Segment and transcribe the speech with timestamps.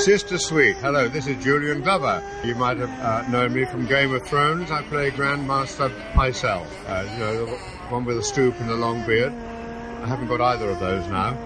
[0.00, 0.76] Sister Sweet.
[0.76, 2.22] Hello, this is Julian Glover.
[2.42, 4.70] You might have uh, known me from Game of Thrones.
[4.70, 7.56] I play Grandmaster Pycelle, uh, you know, the
[7.90, 9.32] one with a stoop and a long beard.
[9.32, 11.36] I haven't got either of those now.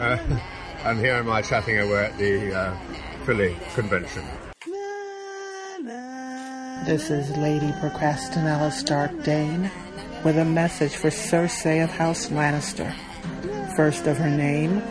[0.00, 0.18] Uh,
[0.84, 2.76] and here am I chatting away at the uh,
[3.24, 4.24] Philly convention.
[6.84, 9.70] This is Lady Procrastinella Stark Dane
[10.24, 12.94] with a message for Cersei of House Lannister.
[13.74, 14.82] First of her name,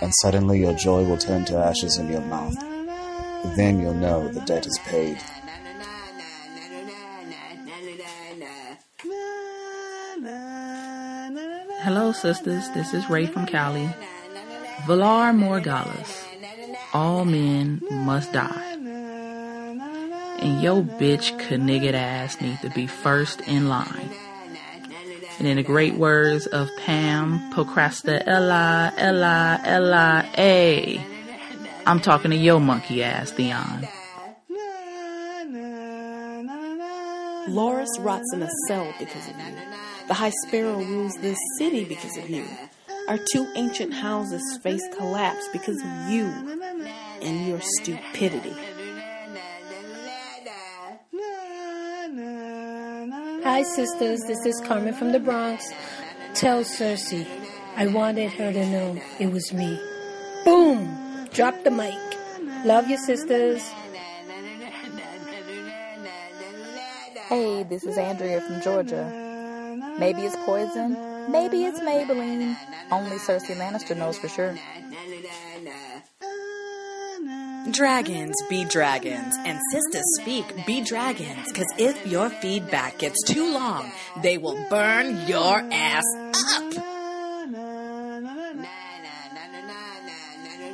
[0.01, 2.55] and suddenly your joy will turn to ashes in your mouth.
[3.55, 5.17] Then you'll know the debt is paid.
[11.81, 12.69] Hello, sisters.
[12.71, 13.89] This is Ray from Cali.
[14.85, 16.23] Valar Morghulis.
[16.93, 18.63] All men must die.
[20.39, 24.09] And yo bitch knigget ass need to be first in line.
[25.39, 31.16] And in the great words of Pam Procrasta Ella Ella Ella A.
[31.87, 33.87] I'm talking to yo monkey ass, Theon.
[37.47, 39.55] Loras rots in a cell because of you.
[40.09, 42.43] The High Sparrow rules this city because of you.
[43.07, 46.25] Our two ancient houses face collapse because of you
[47.21, 48.53] and your stupidity.
[53.45, 54.19] Hi, sisters.
[54.27, 55.71] This is Carmen from the Bronx.
[56.33, 57.25] Tell Cersei
[57.77, 59.79] I wanted her to know it was me.
[60.43, 61.06] Boom!
[61.37, 61.93] Drop the mic.
[62.65, 63.61] Love your sisters.
[67.29, 69.05] Hey, this is Andrea from Georgia.
[69.99, 70.97] Maybe it's poison.
[71.31, 72.57] Maybe it's Maybelline.
[72.89, 74.57] Only Cersei Lannister knows for sure.
[77.69, 83.91] Dragons be dragons, and sisters speak be dragons, because if your feedback gets too long,
[84.23, 86.03] they will burn your ass
[86.55, 86.96] up.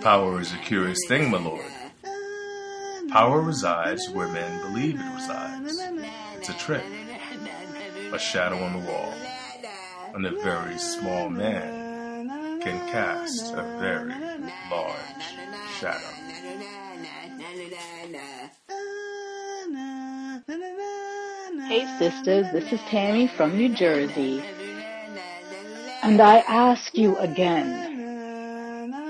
[0.04, 1.66] Power is a curious thing, my lord.
[3.10, 5.80] Power resides where men believe it resides.
[6.36, 6.84] It's a trick,
[8.12, 9.14] a shadow on the wall,
[10.14, 14.14] and a very small man can cast a very
[14.70, 15.24] large
[15.80, 16.00] shadow.
[21.70, 24.44] Hey sisters, this is Tammy from New Jersey.
[26.04, 27.93] And I ask you again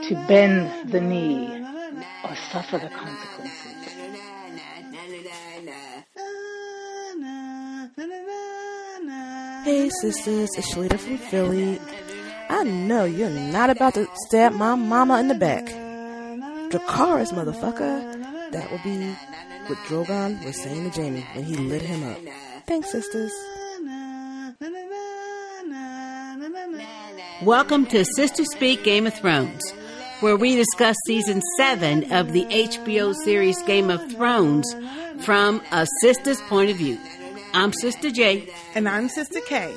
[0.08, 1.48] to bend the knee
[2.26, 3.74] or suffer the consequences.
[9.64, 11.80] Hey sisters, it's Shalita from Philly.
[12.50, 15.66] I know you're not about to stab my mama in the back.
[16.70, 18.52] Dracarys, motherfucker.
[18.52, 19.16] That would be
[19.68, 22.18] what Drogon was saying to Jaime when he lit him up.
[22.68, 23.32] Thanks, sisters.
[27.44, 29.62] Welcome to Sister Speak Game of Thrones,
[30.24, 34.74] where we discuss season 7 of the HBO series Game of Thrones
[35.20, 36.98] from a sister's point of view.
[37.54, 38.48] I'm Sister J.
[38.74, 39.76] And I'm Sister K.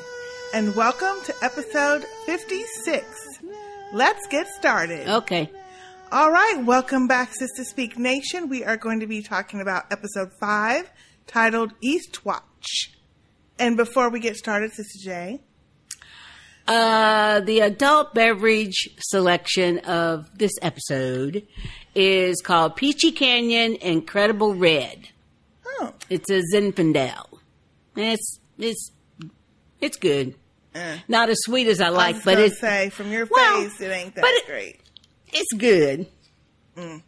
[0.55, 3.41] and welcome to episode 56.
[3.93, 5.09] Let's get started.
[5.09, 5.51] Okay.
[6.13, 8.49] All right, welcome back, Sister Speak Nation.
[8.49, 10.89] We are going to be talking about episode 5
[11.27, 12.95] titled Eastwatch.
[13.59, 15.41] And before we get started, Sister J.
[16.69, 21.47] Uh, the adult beverage selection of this episode
[21.95, 25.09] is called Peachy Canyon Incredible Red.
[25.65, 25.93] Oh.
[26.11, 27.27] It's a Zinfandel.
[27.97, 28.91] It's it's
[29.81, 30.35] it's good.
[30.75, 30.99] Eh.
[31.09, 33.81] Not as sweet as I I like, was but it's say from your Well, face,
[33.81, 34.81] it ain't that but it- great.
[35.33, 36.07] it's good.
[36.77, 37.03] Mm.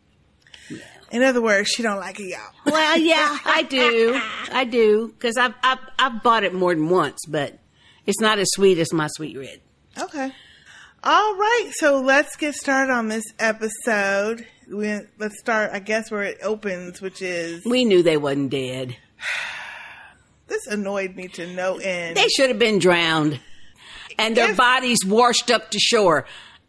[1.10, 2.40] In other words, she don't like it, y'all.
[2.66, 4.20] Well, yeah, I do.
[4.52, 7.58] I do because I've, I've I've bought it more than once, but
[8.08, 9.60] it's not as sweet as my sweet red.
[9.98, 10.32] Okay.
[11.04, 14.46] All right, so let's get started on this episode.
[14.66, 18.96] We, let's start, I guess, where it opens, which is We knew they wasn't dead.
[20.48, 22.16] this annoyed me to no end.
[22.16, 23.40] They should have been drowned,
[24.18, 26.24] and their bodies washed up to shore.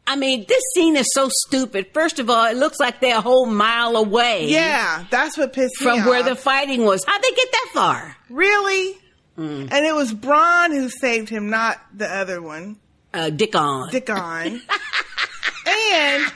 [0.06, 1.88] I mean, this scene is so stupid.
[1.94, 4.48] First of all, it looks like they're a whole mile away.
[4.50, 6.00] yeah, that's what pissed me off.
[6.00, 7.04] from where the fighting was.
[7.06, 8.18] How'd they get that far?
[8.30, 8.98] really,
[9.40, 9.72] Mm.
[9.72, 12.76] and it was Bronn who saved him, not the other one,
[13.14, 13.90] Uh, Dick on.
[13.90, 14.62] Dickon.
[15.68, 16.32] and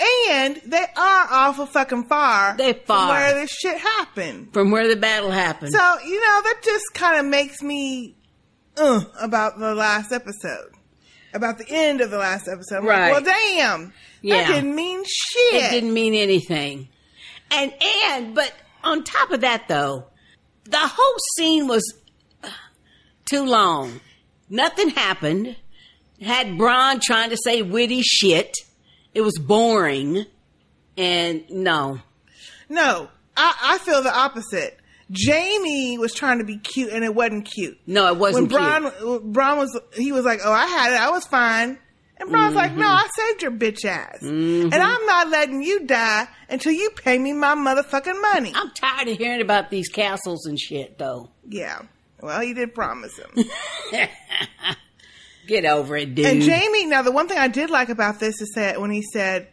[0.00, 2.56] and they are awful fucking far.
[2.56, 3.08] They from far.
[3.10, 4.52] where this shit happened.
[4.52, 5.72] From where the battle happened.
[5.72, 8.16] So you know that just kind of makes me
[8.76, 10.72] uh, about the last episode,
[11.34, 12.78] about the end of the last episode.
[12.78, 13.12] I'm like, Right.
[13.12, 13.92] well, damn.
[14.22, 14.42] Yeah.
[14.44, 15.64] That didn't mean shit.
[15.64, 16.88] It didn't mean anything.
[17.50, 17.72] And
[18.08, 18.52] and but
[18.84, 20.06] on top of that though,
[20.64, 21.82] the whole scene was
[23.28, 24.00] too long.
[24.50, 25.56] Nothing happened.
[26.20, 28.54] Had Bronn trying to say witty shit.
[29.14, 30.24] It was boring.
[30.96, 32.00] And no.
[32.68, 34.78] No, I, I feel the opposite.
[35.16, 37.78] Jaime was trying to be cute, and it wasn't cute.
[37.86, 41.08] No, it wasn't when Bronn, Bronn was, he was like, "Oh, I had it, I
[41.10, 41.78] was fine,"
[42.18, 42.80] and Bronn's like, Mm-hmm.
[42.80, 47.16] "No, I saved your bitch ass, and I'm not letting you die until you pay
[47.16, 51.30] me my motherfucking money." I'm tired of hearing about these castles and shit though.
[51.48, 51.80] Yeah,
[52.20, 53.44] well, he did promise him.
[55.46, 56.26] Get over it, dude.
[56.26, 59.02] And Jaime, now the one thing I did like about this is that when he
[59.02, 59.48] said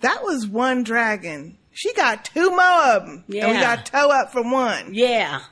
[0.00, 4.32] that was one dragon, she got two more of them, and we got toe up
[4.32, 4.94] from one.
[4.94, 5.42] Yeah,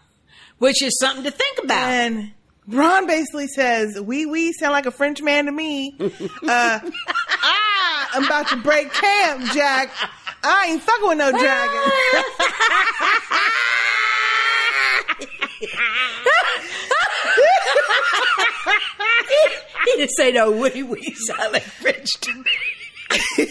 [0.58, 1.88] which is something to think about.
[1.88, 2.32] And
[2.66, 6.10] Ron basically says, "We we sound like a French man to me." uh,
[6.48, 9.90] I am about to break camp, Jack.
[10.42, 11.92] I ain't fucking with no dragon.
[19.84, 21.14] he didn't say no wee wee
[21.52, 22.50] like French to me.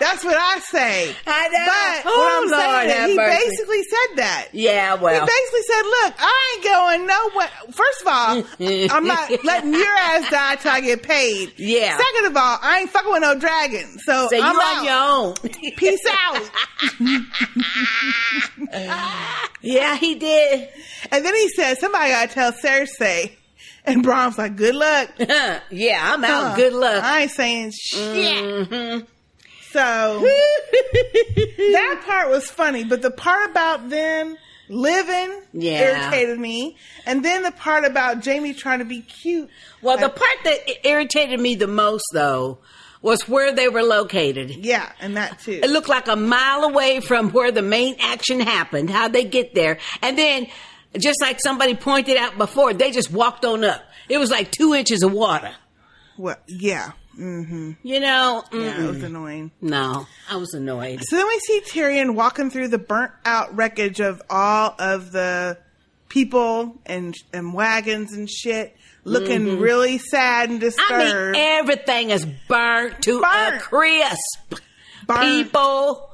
[0.00, 1.14] That's what I say.
[1.26, 1.66] I know.
[1.66, 3.38] But Oh, what I'm Lord, saying is he mercy.
[3.48, 4.48] basically said that.
[4.52, 7.50] Yeah, He basically said, "Look, I ain't going nowhere.
[7.72, 8.42] First of all,
[8.96, 11.52] I'm not letting your ass die till I get paid.
[11.58, 11.96] Yeah.
[11.96, 13.98] Second of all, I ain't fucking with no dragon.
[14.04, 14.84] So, So I'm on out.
[14.84, 15.34] your own.
[15.76, 16.50] Peace out."
[19.62, 20.68] yeah, he did.
[21.12, 23.32] And then he said, "Somebody gotta tell Cersei."
[23.84, 26.50] And Bronn's like, "Good luck." yeah, I'm out.
[26.50, 26.56] Huh.
[26.56, 27.04] Good luck.
[27.04, 28.44] I ain't saying shit.
[28.44, 29.06] Mhm.
[29.72, 29.80] So
[31.72, 34.36] that part was funny, but the part about them
[34.68, 35.80] living Yeah.
[35.80, 36.76] irritated me,
[37.06, 39.50] and then the part about Jaime trying to be cute.
[39.82, 42.58] Well, the part that irritated me the most, though,
[43.02, 44.50] was where they were located.
[44.64, 45.60] Yeah, and that too.
[45.62, 49.54] It looked like a mile away from where the main action happened, how they get
[49.54, 49.78] there.
[50.00, 50.46] And then,
[50.98, 53.82] just like somebody pointed out before, they just walked on up.
[54.08, 55.52] It was like two inches of water.
[56.18, 56.92] Well, yeah.
[57.18, 57.72] Mm-hmm.
[57.82, 58.42] You know?
[58.52, 59.04] Yeah, it was mm-mm.
[59.04, 59.50] annoying.
[59.60, 61.00] No, I was annoyed.
[61.04, 65.58] So then we see Tyrion walking through the burnt out wreckage of all of the
[66.08, 69.60] people and and wagons and shit, looking Mhm.
[69.60, 71.32] really sad and I disturbed.
[71.32, 74.54] mean, everything is burnt to a crisp.
[75.08, 76.10] People,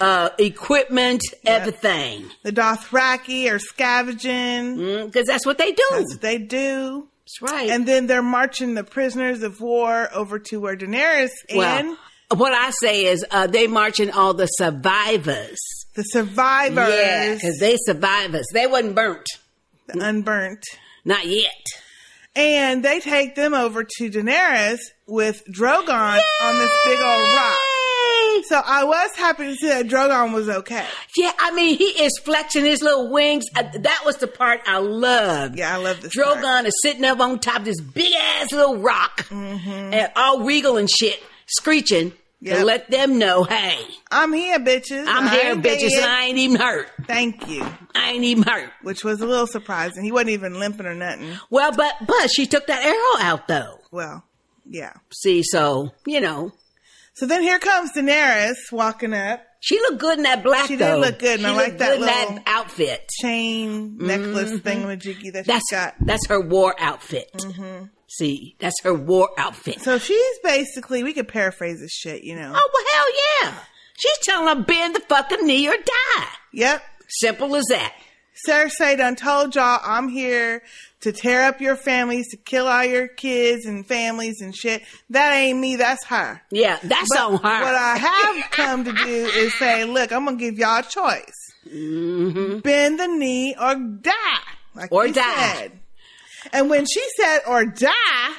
[0.00, 2.30] uh, equipment, everything.
[2.42, 5.84] The Dothraki are scavenging because that's what they do.
[5.90, 7.08] That's what they do.
[7.24, 7.70] That's right.
[7.70, 12.52] And then they're marching the prisoners of war over to where Daenerys Well, and what
[12.52, 15.58] I say is uh, they marching all the survivors.
[15.94, 18.46] the survivors, Yeah, because they survivors.
[18.52, 19.26] They wasn't burnt.
[19.88, 20.62] the unburnt,
[21.04, 21.50] Not yet.
[22.36, 27.58] and they take them over to Daenerys with Drogon on this big old rock.
[28.44, 30.84] So I was happy to see that Drogon was okay.
[31.16, 33.44] Yeah, I mean, he is flexing his little wings.
[33.54, 35.58] Uh, that was the part I loved.
[35.58, 36.16] Yeah, I love this.
[36.16, 39.94] Drogon is sitting up on top of this big ass little rock Mm-hmm.
[39.94, 42.12] and all regal and shit, screeching.
[42.44, 43.78] to let them know, hey,
[44.10, 45.04] I'm here, bitches.
[45.08, 46.02] I'm I here, bitches, dead.
[46.02, 46.88] and I ain't even hurt.
[47.06, 47.66] Thank you.
[47.94, 48.70] I ain't even hurt.
[48.82, 50.04] Which was a little surprising.
[50.04, 51.28] He wasn't even limping or nothing.
[51.50, 53.78] Well, but but she took that arrow out though.
[53.90, 54.22] Well,
[54.68, 54.92] yeah.
[55.12, 56.52] See, so you know,
[57.16, 59.40] So then here comes Daenerys walking up.
[59.60, 60.68] she looked good in that black.
[60.68, 60.96] She though.
[60.96, 63.08] did look good, and She I like that good in little that outfit.
[63.22, 64.60] chain necklace Mhm.
[64.60, 65.94] thingamajiggy that That's she's got.
[66.00, 67.30] that's her war outfit.
[67.38, 67.90] Mhm.
[68.08, 69.80] See, that's her war outfit.
[69.80, 72.52] So she's basically, we could paraphrase this shit, you know.
[72.54, 73.58] Oh well, hell yeah!
[73.98, 76.26] She's telling her bend the fucking knee or die.
[76.52, 76.82] Yep.
[77.08, 77.94] Simple as that.
[78.46, 80.62] Cersei done told y'all I'm here
[81.00, 84.82] to tear up your families, to kill all your kids and families and shit.
[85.10, 86.40] That ain't me, that's her.
[86.50, 87.62] Yeah, that's But on her.
[87.64, 91.32] What I have come to do is say, look, I'm gonna give y'all a choice.
[91.64, 94.12] Bend the knee or die.
[94.74, 94.94] Like Mm-hmm.
[94.94, 95.54] Or die.
[95.54, 95.72] said.
[96.52, 98.32] And when she said or die,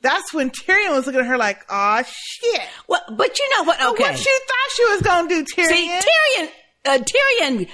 [0.00, 2.62] that's when Tyrion was looking at her like, oh shit.
[2.88, 3.78] Well, but you know what?
[3.78, 4.02] But Okay.
[4.02, 5.68] What you thought she was gonna do, Tyrion?
[5.68, 6.48] See, Tyrion,
[6.86, 7.68] uh, Tyrion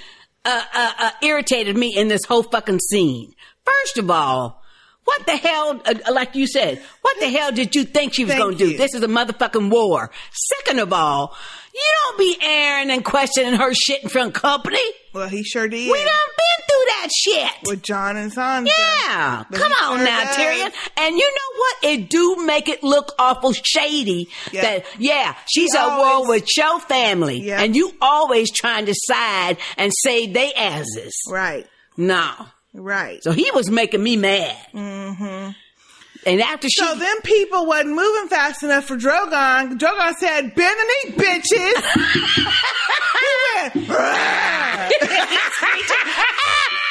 [0.45, 3.33] uh, uh, uh, irritated me in this whole fucking scene.
[3.69, 4.63] First of all,
[5.05, 8.35] what the hell, uh, like you said, what the hell did you think she was
[8.35, 8.77] going to do?
[8.77, 10.11] This is a motherfucking war.
[10.59, 11.35] Second of all,
[11.75, 14.79] you don't be airing and questioning her shit in front of company.
[15.15, 15.91] Well, he sure did.
[15.91, 17.53] We done been through that shit.
[17.71, 18.67] With Jon and Sansa.
[18.69, 20.37] Yeah, But come on sure now, does.
[20.37, 20.73] Tyrion.
[20.99, 21.77] And you know what?
[21.85, 24.29] It do make it look awful shady.
[24.53, 24.61] Yeah.
[24.63, 27.63] That yeah, she's He at war with your family, Yeah.
[27.63, 31.15] and you always trying to side and save they asses.
[31.31, 31.67] Right.
[31.97, 32.31] No,
[32.75, 33.23] Right.
[33.23, 34.57] so he was making me mad.
[34.75, 35.51] Mm-hmm.
[36.27, 39.79] And after she, So them people wasn't moving fast enough for Drogon.
[39.79, 41.83] Drogon said, bend the knee, bitches.
[43.19, 43.89] he went, wait
[45.01, 45.09] a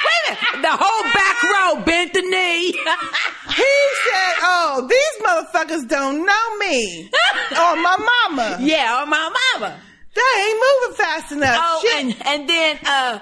[0.07, 2.71] minute, the whole back row bent the knee.
[2.71, 3.73] he
[4.05, 7.09] said, oh, these motherfuckers don't know me.
[7.51, 7.97] or my
[8.29, 8.57] mama.
[8.61, 9.77] yeah, or my mama.
[10.15, 11.59] They ain't moving fast enough.
[11.61, 12.03] Oh, Shit.
[12.05, 13.19] and and then uh,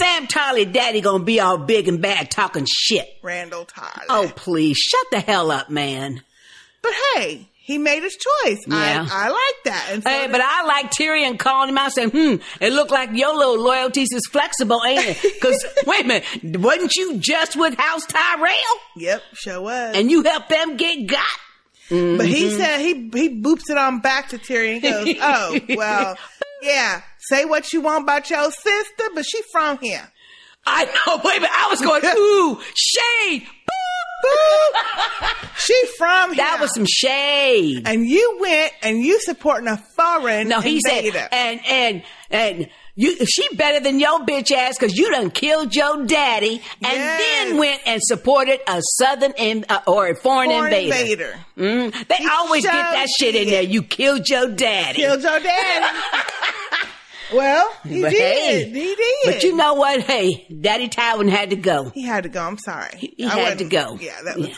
[0.00, 3.06] Sam Tarly, daddy gonna be all big and bad talking shit.
[3.22, 4.04] Randyll Tarly.
[4.08, 6.22] Oh, please, shut the hell up, man.
[6.82, 8.58] But hey, he made his choice.
[8.66, 9.06] Yeah.
[9.10, 9.88] I, I like that.
[9.92, 13.10] And so Hey, but I like Tyrion calling him out saying, hmm, it looked like
[13.12, 15.18] your little loyalties is flexible, ain't it?
[15.34, 18.52] Because, wait a minute, wasn't you just with House Tyrell?
[18.96, 19.96] Yep, sure was.
[19.96, 21.26] And you helped them get got?
[21.90, 22.56] But he Mhm.
[22.58, 24.82] said he he boops it on back to Tyrion.
[24.82, 26.18] Goes, "Oh well,
[26.62, 27.00] yeah.
[27.20, 30.10] Say what you want about your sister, but she from here.
[30.66, 33.46] I know, a I was going, ooh, shade.
[35.58, 36.44] She from here.
[36.44, 37.82] That was some shade.
[37.86, 43.16] And you went and you supporting a foreign No, he said, and, and, and, you,
[43.26, 47.20] she better than your bitch ass because you done killed your daddy and Yes.
[47.46, 51.36] then went and supported a southern in, uh, or a foreign, Foreign invader.
[51.56, 51.92] invader.
[51.92, 53.52] Mm, they always get that shit in did.
[53.52, 53.62] there.
[53.62, 54.96] You killed your daddy.
[54.96, 55.86] Killed your daddy.
[57.34, 58.20] well, he But did.
[58.20, 59.34] hey, he did.
[59.34, 60.00] But you know what?
[60.02, 61.90] Hey, Daddy Tywin had to go.
[61.90, 62.42] he had to go.
[62.42, 62.96] I'm sorry.
[63.16, 63.96] He I had to go.
[64.00, 64.48] Yeah, that was.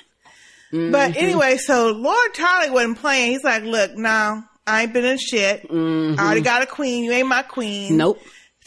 [0.73, 0.93] Mhm.
[0.93, 3.33] But anyway, so Lord Tarly wasn't playing.
[3.33, 5.69] He's like, "Look, no, I ain't been in shit.
[5.69, 6.17] Mhm.
[6.19, 7.03] I already got a queen.
[7.05, 8.21] You ain't my queen." Nope.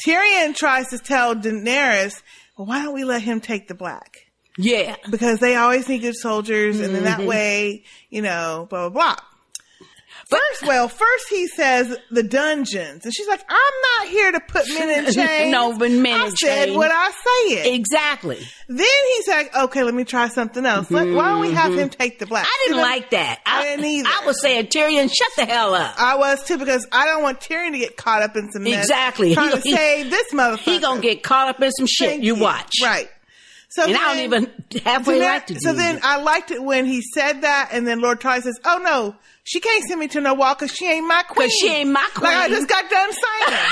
[0.06, 2.22] Tyrion tries to tell Daenerys,
[2.58, 4.18] well, why don't we let him take the black?
[4.58, 4.98] Yeah.
[5.10, 9.16] Because they always need good soldiers, and then that way, you know, blah, blah, blah.
[10.34, 14.68] First, well, first he says the dungeons, and she's like, "I'm not here to put
[14.70, 16.78] men in chains." no, but men I in said chains.
[16.78, 17.12] what I
[17.52, 17.68] said.
[17.74, 18.40] Exactly.
[18.68, 20.90] Then he's like, "Okay, let me try something else.
[20.92, 21.78] Let- why don't we have Mhm.
[21.78, 23.40] him take the black?" I didn't like that.
[23.46, 24.10] I, didn't either.
[24.10, 25.96] I was saying, Tyrion, shut the hell up.
[25.98, 28.84] I was too because I don't want Tyrion to get caught up in some mess.
[28.86, 29.34] Exactly.
[29.34, 30.60] Trying He- to he- save this motherfucker.
[30.60, 32.10] He gonna get caught up in some shit.
[32.10, 32.72] Thank you watch.
[32.82, 33.10] Right.
[33.70, 36.06] So and I don't then- even halfway so then, like to do so then it.
[36.06, 39.60] I liked it when he said that, and then Lord Ty says, "Oh no, she
[39.60, 41.48] can't send me to no wall because she ain't my queen.
[41.50, 42.32] 'Cause she ain't my queen.
[42.32, 43.60] Like I just got done saying.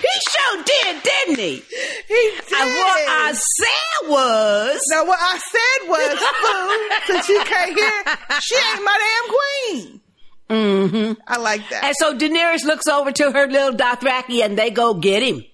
[0.00, 1.54] He sure did, didn't he?
[2.08, 2.52] he did.
[2.56, 6.18] And what I said was, now what I said was,
[7.08, 9.28] "Fool, since you can't hear, she ain't my damn
[9.88, 10.00] queen."
[10.50, 11.20] mm-hmm.
[11.26, 11.82] I like that.
[11.84, 15.44] And so Daenerys looks over to her little Dothraki, and they go get him.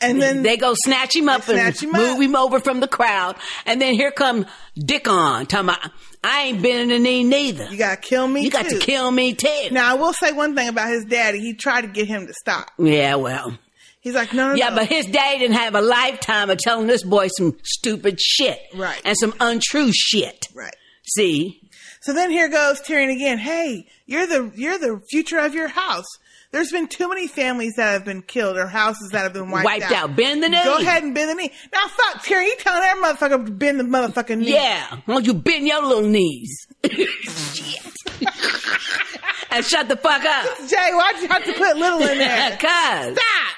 [0.00, 2.20] And then they go snatch him up and him move up.
[2.20, 3.36] him over from the crowd.
[3.66, 5.90] And then here come Dickon talking about,
[6.22, 7.68] I ain't been in the knee neither.
[7.70, 8.42] You gotta kill me.
[8.42, 8.78] You got too.
[8.78, 9.68] to kill me too.
[9.72, 11.40] Now I will say one thing about his daddy.
[11.40, 12.70] He tried to get him to stop.
[12.78, 13.58] Yeah, well.
[14.00, 14.76] He's like, no, no, Yeah, no.
[14.76, 18.60] but his daddy didn't have a lifetime of telling this boy some stupid shit.
[18.74, 19.00] Right.
[19.04, 20.46] And some untrue shit.
[20.54, 20.74] Right.
[21.16, 21.60] See?
[22.00, 23.38] So then here goes Tyrion again.
[23.38, 26.06] Hey, you're the you're the future of your house.
[26.50, 29.66] There's been too many families that have been killed or houses that have been wiped,
[29.66, 30.16] Wiped out.
[30.16, 30.64] Bend the knee.
[30.64, 31.52] Go ahead and bend the knee.
[31.72, 34.54] Now fuck Terry, you telling that motherfucker to bend the motherfucking knee.
[34.54, 34.98] Yeah.
[35.06, 36.66] Won't you bend your little knees?
[36.84, 37.82] shit.
[39.50, 40.58] and shut the fuck up.
[40.68, 42.50] Jay, why'd you have to put little in there?
[42.52, 43.18] Cuz.
[43.18, 43.56] Stop.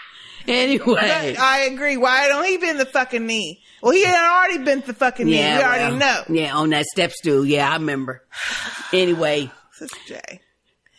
[0.48, 0.84] Anyway.
[0.84, 1.96] But I agree.
[1.96, 3.62] Why don't he been the fucking knee?
[3.82, 5.36] Well, he had already been the fucking knee.
[5.36, 6.24] we already know.
[6.28, 7.44] Yeah, on that step stool.
[7.46, 8.24] Yeah, I remember.
[8.92, 9.48] Anyway.
[9.70, 10.40] Sister J.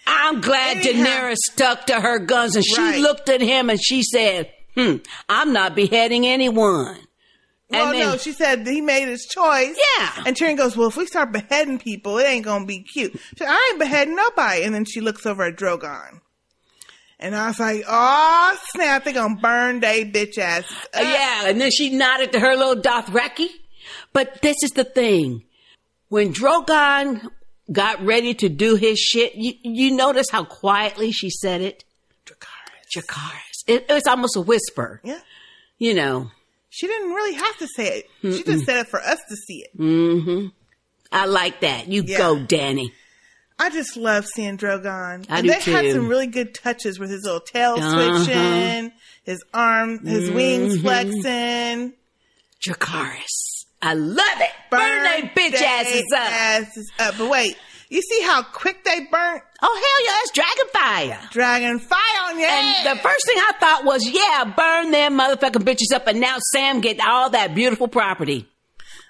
[0.07, 2.99] I'm glad Daenerys stuck to her guns and she Right.
[2.99, 4.97] looked at him and she said, hmm,
[5.29, 6.99] I'm not beheading anyone.
[7.69, 9.77] Well, And then- no, she said he made his choice.
[9.97, 10.23] Yeah.
[10.25, 13.13] And Tyrion goes, well, if we start beheading people, it ain't gonna be cute.
[13.13, 14.63] She said, I ain't beheading nobody.
[14.63, 16.19] And then she looks over at Drogon.
[17.19, 20.65] And I was like, oh, snap, They're gonna burn they bitch ass.
[20.95, 23.47] Yeah, and then she nodded to her little Dothraki.
[24.11, 25.43] But this is the thing.
[26.09, 27.29] When Drogon
[27.71, 31.83] got ready to do his shit, you, you notice how quietly she said it?
[32.25, 32.97] Dracarys.
[32.97, 33.63] Dracarys.
[33.67, 35.01] It, it was almost a whisper.
[35.03, 35.19] Yeah.
[35.77, 36.31] You know.
[36.69, 38.05] She didn't really have to say it.
[38.35, 39.77] She just said it for us to see it.
[39.77, 40.47] Mm hmm
[41.11, 41.87] I like that.
[41.89, 42.17] You Yeah.
[42.17, 42.93] go, Danny.
[43.59, 45.25] I just love seeing Drogon.
[45.29, 48.23] I and do they had some really good touches with his little tail Uh-huh.
[48.23, 48.91] switching,
[49.23, 50.81] his arm, his wings Mhm.
[50.81, 51.93] flexing.
[52.65, 53.25] Dracarys.
[53.81, 54.49] I love it.
[54.69, 56.31] Burn they bitch asses up.
[56.31, 57.15] asses up.
[57.17, 57.57] But wait,
[57.89, 59.43] you see how quick they burnt?
[59.61, 61.29] Oh hell yeah, it's dragon fire.
[61.31, 65.63] Dragon fire on your And the first thing I thought was, yeah, burn them motherfucking
[65.63, 68.47] bitches up, and now Sam get all that beautiful property,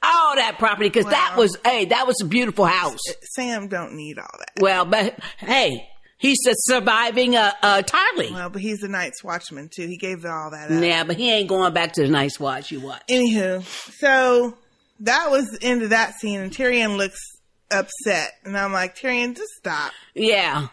[0.01, 3.01] all that property, because that was, hey, that was a beautiful house.
[3.35, 4.61] Sam don't need all that.
[4.61, 5.87] Well, but hey,
[6.21, 8.31] he's surviving uh, uh Tarly.
[8.31, 9.87] Well, but he's the Night's Watchman too.
[9.87, 10.81] He gave all that up.
[10.83, 12.71] Yeah, but he ain't going back to the Night's watch.
[12.71, 13.01] You watch.
[13.09, 13.63] Anywho,
[13.99, 14.55] so
[15.01, 17.19] that was the end of that scene, and Tyrion looks
[17.69, 19.91] upset, and I'm like, Tyrion, just stop.
[20.13, 20.67] Yeah.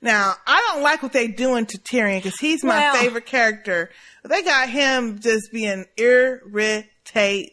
[0.00, 3.90] Now, I don't like what they're doing to Tyrion because he's my Well- favorite character.
[4.24, 7.48] They got him just being irritating.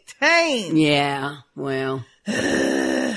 [0.77, 1.37] Yeah.
[1.55, 2.05] Well.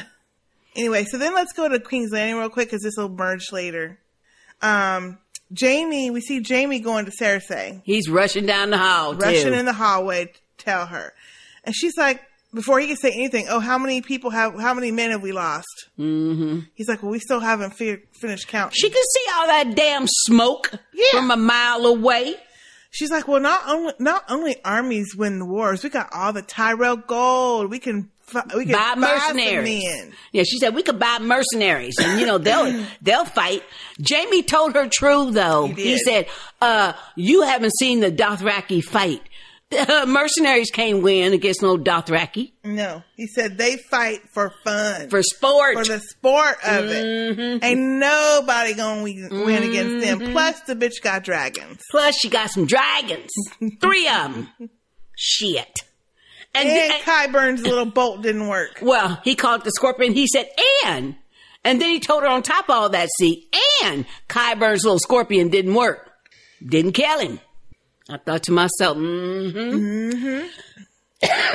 [0.74, 3.98] Anyway, so then let's go to Queen's Landing real quick because this will merge later.
[4.62, 5.18] Um,
[5.58, 7.82] Jaime, we see Jaime going to Cersei.
[7.84, 9.14] He's rushing down the hall.
[9.14, 9.58] rushing too.
[9.58, 11.12] in the hallway to tell her.
[11.64, 12.20] And she's like,
[12.54, 15.32] before he can say anything, oh, how many people have, how many men have we
[15.32, 15.88] lost?
[15.98, 16.60] Mm-hmm.
[16.74, 18.74] He's like, well, we still haven't fi- finished counting.
[18.74, 20.70] She can see all that damn smoke
[21.10, 22.34] from a mile away.
[22.90, 26.42] She's like, well, not only, not only armies win the wars, we got all the
[26.42, 27.70] Tyrell gold.
[27.70, 28.10] We can,
[28.56, 29.84] we can buy buy mercenaries.
[29.84, 30.12] men.
[30.32, 33.62] Yeah, she said we could buy mercenaries, and you know they'll they'll fight.
[34.06, 35.66] Jaime told her true though.
[35.66, 35.98] He, did.
[36.00, 36.26] said,
[36.60, 39.22] "Uh, you haven't seen the Dothraki fight.
[39.70, 45.08] The mercenaries can't win against no Dothraki No, he said they fight for fun.
[45.08, 45.76] for sport.
[45.78, 47.40] for the sport of Mm-hmm.
[47.40, 47.64] it.
[47.64, 50.32] Ain't nobody gonna win, win against them.
[50.32, 51.80] Plus, the bitch got dragons.
[51.90, 53.30] Plus, she got some dragons,
[53.80, 54.48] three of them.
[55.16, 55.72] Shit."
[56.54, 58.78] And, And, Qyburn's little bolt didn't work.
[58.82, 60.12] Well, he called the scorpion.
[60.12, 60.48] He said,
[60.84, 61.16] and.
[61.64, 63.48] And then he told her on top of all that, see,
[63.84, 66.10] and Qyburn's little scorpion didn't work.
[66.64, 67.40] Didn't kill him.
[68.10, 70.46] I thought to myself, mm-hmm.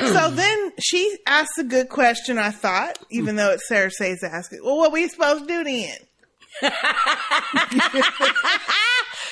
[0.06, 4.60] so then she asked a good question, I thought, even though it's Cersei's asking.
[4.64, 5.98] Well, what we supposed to do then?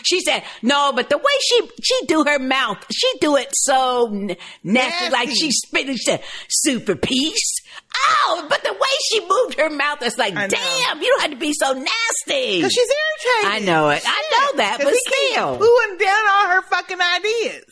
[0.06, 4.08] She said, no, but the way she, she do her mouth, she do it so
[4.12, 7.60] n- nasty, like she spit and she said, super peace.
[8.08, 8.78] Oh, but the way
[9.10, 12.58] she moved her mouth, it's like, damn, you don't have to be so nasty.
[12.58, 13.50] Because she's irritated.
[13.52, 14.02] I know it.
[14.06, 15.58] I know that, but still.
[15.58, 17.64] pooing down all her fucking ideas.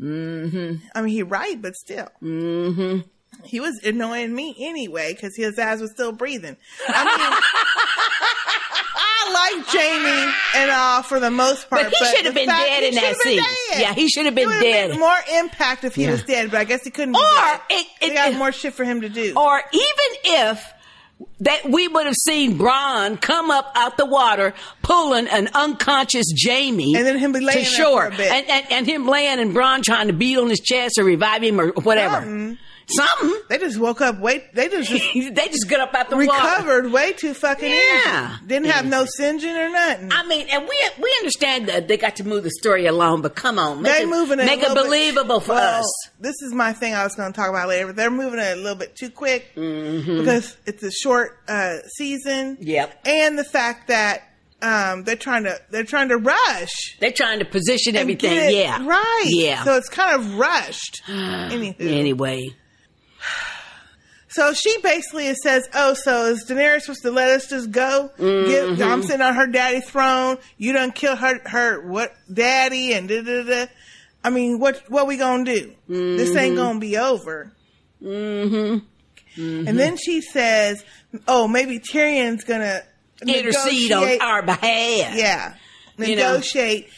[0.00, 0.86] Mm-hmm.
[0.94, 2.08] I mean, he right, but still.
[2.22, 3.00] Mm-hmm.
[3.44, 6.56] He was annoying me anyway because his ass was still breathing.
[6.88, 7.38] I mean,
[9.24, 12.82] I like Jaime and all for the most part, But he should have been dead
[12.82, 13.80] in that been scene.
[13.80, 14.90] Yeah, he should have been It dead.
[14.90, 16.12] made more impact if he Yeah.
[16.12, 17.12] was dead, but I guess he couldn't.
[17.14, 19.32] Be Or it, it, they got more shit for him to do.
[19.36, 20.64] Or even if
[21.40, 26.96] that we would have seen Bronn come up out the water pulling an unconscious Jaime
[26.96, 28.32] And then him be laying to shore for a bit.
[28.32, 31.42] And, and and him laying and Bronn trying to beat on his chest or revive
[31.44, 32.16] him or whatever.
[32.16, 32.58] Something.
[32.88, 33.40] Something.
[33.48, 34.18] They just woke up.
[34.18, 36.26] Wait, they just they just got up out the water.
[36.30, 38.34] recovered way too fucking Yeah.
[38.36, 38.46] easy.
[38.46, 40.10] Didn't have no singeing or nothing.
[40.12, 43.34] I mean, and we we understand that they got to move the story along, but
[43.34, 45.80] come on, make they it, moving it a make it little bit- believable for well,
[45.80, 45.92] us.
[46.20, 48.52] This is my thing I was going to talk about later, but they're moving it
[48.58, 50.18] a little bit too quick Mhm.
[50.18, 52.58] because it's a short uh, season.
[52.60, 53.00] Yep.
[53.06, 54.22] and the fact that
[54.62, 56.70] um, they're trying to they're trying to rush.
[57.00, 58.54] They're trying to position everything.
[58.56, 58.86] yeah.
[58.86, 59.24] right.
[59.26, 59.64] Yeah.
[59.64, 61.02] so it's kind of rushed.
[61.08, 62.50] Anyway.
[64.32, 68.10] So she basically says, "Oh, so is Daenerys supposed to let us just go?
[68.16, 68.80] Get, Mhm.
[68.82, 70.38] I'm sitting on her daddy's throne.
[70.58, 73.66] You done kill her, her what daddy and da da da.
[74.24, 75.72] I mean, what what we gonna do?
[75.88, 77.52] This ain't gonna be over."
[78.02, 78.78] Mm-hmm.
[79.68, 80.82] And then she says,
[81.28, 82.82] "Oh, maybe Tyrion's gonna
[83.26, 85.16] intercede on negotiate- our behalf.
[85.16, 85.54] Yeah.
[85.98, 86.32] You know?
[86.32, 86.88] Negotiate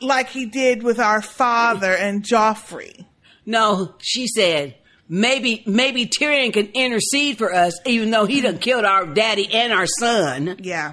[0.00, 3.04] like he did with our father and Joffrey.
[3.46, 4.74] No, she said
[5.08, 9.72] maybe maybe Tyrion can intercede for us, even though he done killed our daddy and
[9.72, 10.56] our son.
[10.60, 10.92] Yeah.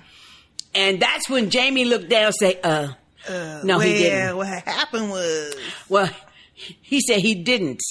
[0.73, 2.89] And that's when Jaime looked down and say, uh,
[3.28, 4.38] Uh, no, well, he didn't.
[4.38, 5.56] What happened was
[5.89, 6.10] Well,
[6.54, 7.82] he said he didn't.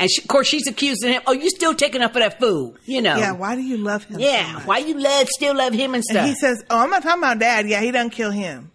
[0.00, 1.22] And she, of course, she's accusing him.
[1.26, 2.76] Oh, you still taking up for that food?
[2.84, 3.16] You know?
[3.16, 4.20] Yeah, why do you love him?
[4.20, 4.66] so Yeah, much?
[4.66, 6.18] why you love still love him and stuff?
[6.18, 7.68] And he says, "Oh, I'm not talking about dad.
[7.68, 8.70] Yeah, he doesn't kill him,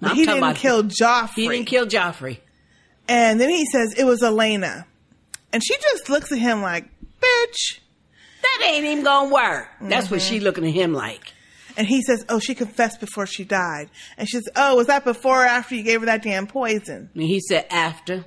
[0.00, 1.30] but he didn't kill Joffrey.
[1.34, 2.38] He didn't kill Joffrey.
[3.08, 4.84] And then he says it was Olenna,
[5.52, 6.88] and she just looks at him like,
[7.20, 7.80] "Bitch."
[8.42, 9.68] That ain't even gonna work.
[9.80, 10.44] That's what she mm-hmm.
[10.44, 11.32] looking at him like.
[11.76, 15.04] And he says, "Oh, she confessed before she died." And she says, "Oh, was that
[15.04, 18.24] before or after you gave her that damn poison?" And he said after.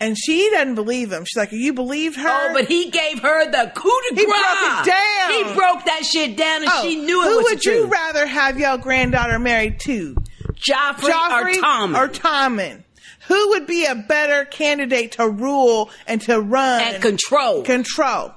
[0.00, 1.24] And she doesn't believe him.
[1.24, 4.18] She's like, "You believed her?" Oh, but he gave her the coup de grace.
[4.18, 5.30] He broke it down.
[5.30, 7.76] He broke that shit down, and Oh, she knew it who was would the truth.
[7.76, 10.14] you rather have your granddaughter married to?
[10.54, 11.96] Joffrey, or Tommen?
[11.96, 12.83] Or Tommen?
[13.28, 17.62] Who would be a better candidate to rule and to run And control?
[17.62, 18.32] Control.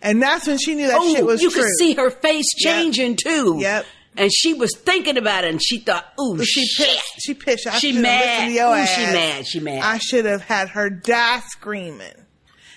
[0.00, 1.62] And that's when she knew that oh, shit was you true.
[1.62, 2.74] could see her face Yep.
[2.74, 3.56] changing too.
[3.60, 3.84] Yep.
[4.16, 7.14] And she was thinking about it, and she thought, "Ooh, she shit." pissed.
[7.20, 7.66] She pissed.
[7.68, 8.20] I She mad.
[8.20, 9.46] listened to your Ooh, she mad.
[9.46, 9.82] She mad.
[9.82, 12.14] I should have had her die screaming.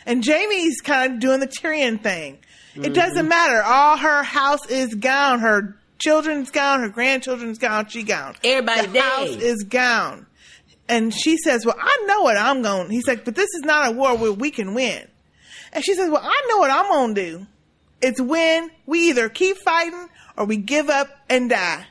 [0.05, 2.39] And Jaime's kind of doing the Tyrion thing.
[2.75, 2.93] It Mm-hmm.
[2.93, 3.61] doesn't matter.
[3.63, 5.39] All her house is gone.
[5.39, 6.79] Her children's gone.
[6.81, 7.87] Her grandchildren's gone.
[7.89, 8.35] She gone.
[8.43, 9.03] Everybody the dead.
[9.03, 10.25] house is gone.
[10.91, 13.87] And she says, "Well, I know what I'm going." He's like, "But this is not
[13.87, 15.07] a war where we can win."
[15.71, 17.47] And she says, "Well, I know what I'm going to do.
[18.01, 21.85] It's when we either keep fighting or we give up and die.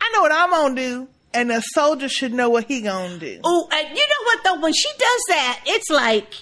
[0.00, 3.18] I know what I'm going to do." And a soldier should know what he gonna
[3.18, 3.40] do.
[3.44, 4.60] Oh, and you know what though?
[4.62, 6.32] When she does that, it's like,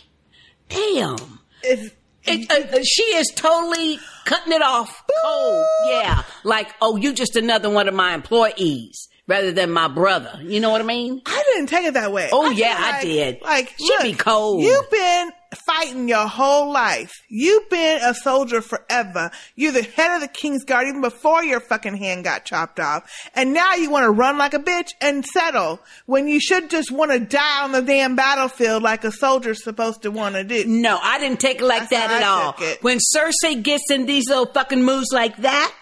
[0.69, 1.41] damn.
[1.65, 5.67] If, it, uh, uh, she is totally cutting it off cold.
[5.87, 10.39] Yeah, like, oh, you just another one of my employees rather than my brother.
[10.43, 11.21] You know what I mean?
[11.27, 12.29] I didn't take it that way.
[12.33, 13.43] Oh I yeah, I like- did.
[13.43, 14.63] Like, she look, be cold.
[14.63, 15.31] You've been
[15.65, 17.13] fighting your whole life.
[17.29, 19.31] You've been a soldier forever.
[19.55, 23.11] You're the head of the King's Guard even before your fucking hand got chopped off.
[23.35, 26.91] And now you want to run like a bitch and settle when you should just
[26.91, 30.65] want to die on the damn battlefield like a soldier's supposed to want to do.
[30.67, 32.53] No, I didn't take it like That's that at I all.
[32.83, 35.75] When Cersei gets in these little fucking moves like that,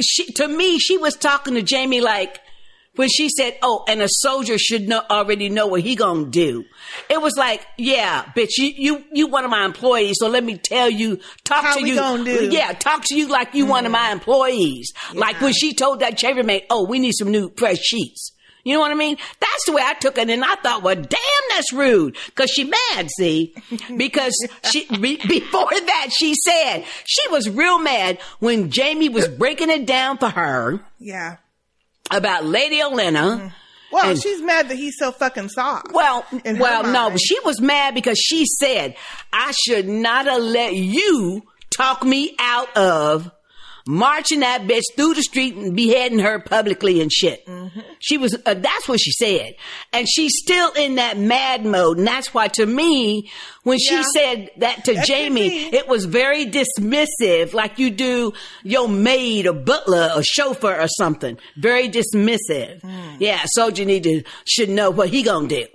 [0.00, 2.38] she to me she was talking to Jaime like
[2.96, 6.64] when she said, "Oh, and a soldier should know already know what he gonna do."
[7.08, 10.58] It was like, "Yeah, bitch, you you you one of my employees, so let me
[10.58, 14.10] tell you, talk How to you, yeah, talk to you like you one of my
[14.10, 18.30] employees." Like when she told that chambermaid, "Oh, we need some new fresh sheets."
[18.64, 19.18] You know what I mean?
[19.40, 22.16] That's the way I took it, and I thought, well, damn, that's rude.
[22.34, 23.54] Cause she mad, see?
[23.96, 24.34] Because
[24.70, 29.84] she, be, before that, she said, she was real mad when Jaime was breaking it
[29.86, 31.36] down for her Yeah.
[32.10, 33.52] About Lady Olenna.
[33.92, 35.92] Well, And- she's mad that he's so fucking soft.
[35.92, 38.96] Well, well, no, she was mad because she said,
[39.32, 41.42] I should not have let you
[41.76, 43.30] talk me out of
[43.86, 47.44] marching that bitch through the street and beheading her publicly and shit.
[47.46, 47.80] Mm-hmm.
[48.00, 49.54] She was, uh, that's what she said.
[49.92, 51.98] And she's still in that mad mode.
[51.98, 53.30] And that's why to me,
[53.62, 58.88] when she said that to That Jaime, it was very dismissive, like you do your
[58.88, 61.38] maid or butler or chauffeur or something.
[61.56, 62.80] Very dismissive.
[62.82, 63.16] Hmm.
[63.18, 65.66] Yeah, soldier need to, should know what he gonna do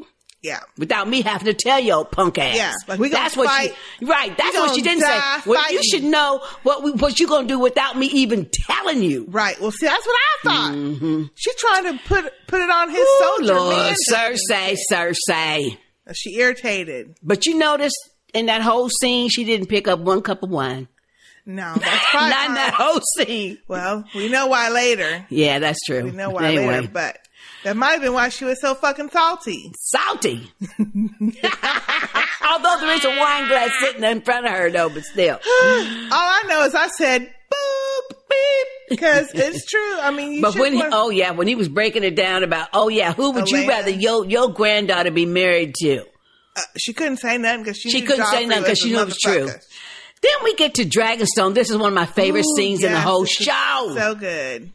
[0.42, 0.60] Yeah.
[0.78, 2.56] without me having to tell your punk ass.
[2.56, 3.74] Yeah, like, we that's what fight.
[4.00, 4.36] she right.
[4.38, 5.20] That's what she didn't say.
[5.46, 9.26] Well, you should know what we, what you gonna do without me even telling you.
[9.30, 9.60] Right.
[9.60, 10.74] Well, see, that's what I thought.
[10.74, 11.24] Mm-hmm.
[11.36, 13.96] She's trying to put put it on his Ooh, soldier Lord.
[14.10, 15.78] Cersei, Cersei.
[16.08, 17.16] Uh, she irritated.
[17.22, 17.94] But you notice
[18.34, 20.88] in that whole scene, she didn't pick up one cup of wine.
[21.46, 23.58] No, that's probably Not in that whole scene.
[23.68, 25.26] Well, we know why later.
[25.30, 26.04] Yeah, that's true.
[26.04, 27.18] We know why anyway, later, but
[27.64, 29.72] that might have been why she was so fucking salty.
[29.78, 30.52] salty.
[30.80, 35.36] Although there is a wine glass sitting in front of her, though, but still.
[35.36, 40.00] All I know is I said boop beep because it's true.
[40.00, 42.70] I mean, you But when he, oh yeah, when he was breaking it down about,
[42.74, 46.04] oh yeah, who would you rather your your granddaughter be married to?
[46.56, 49.06] uh, she couldn't say nothing because she, She couldn't say nothing because she knew it
[49.06, 49.48] was true.
[50.22, 51.54] Then we get to Dragonstone.
[51.54, 53.94] This is one of my favorite Ooh, scenes in the whole show.
[53.96, 54.72] So good.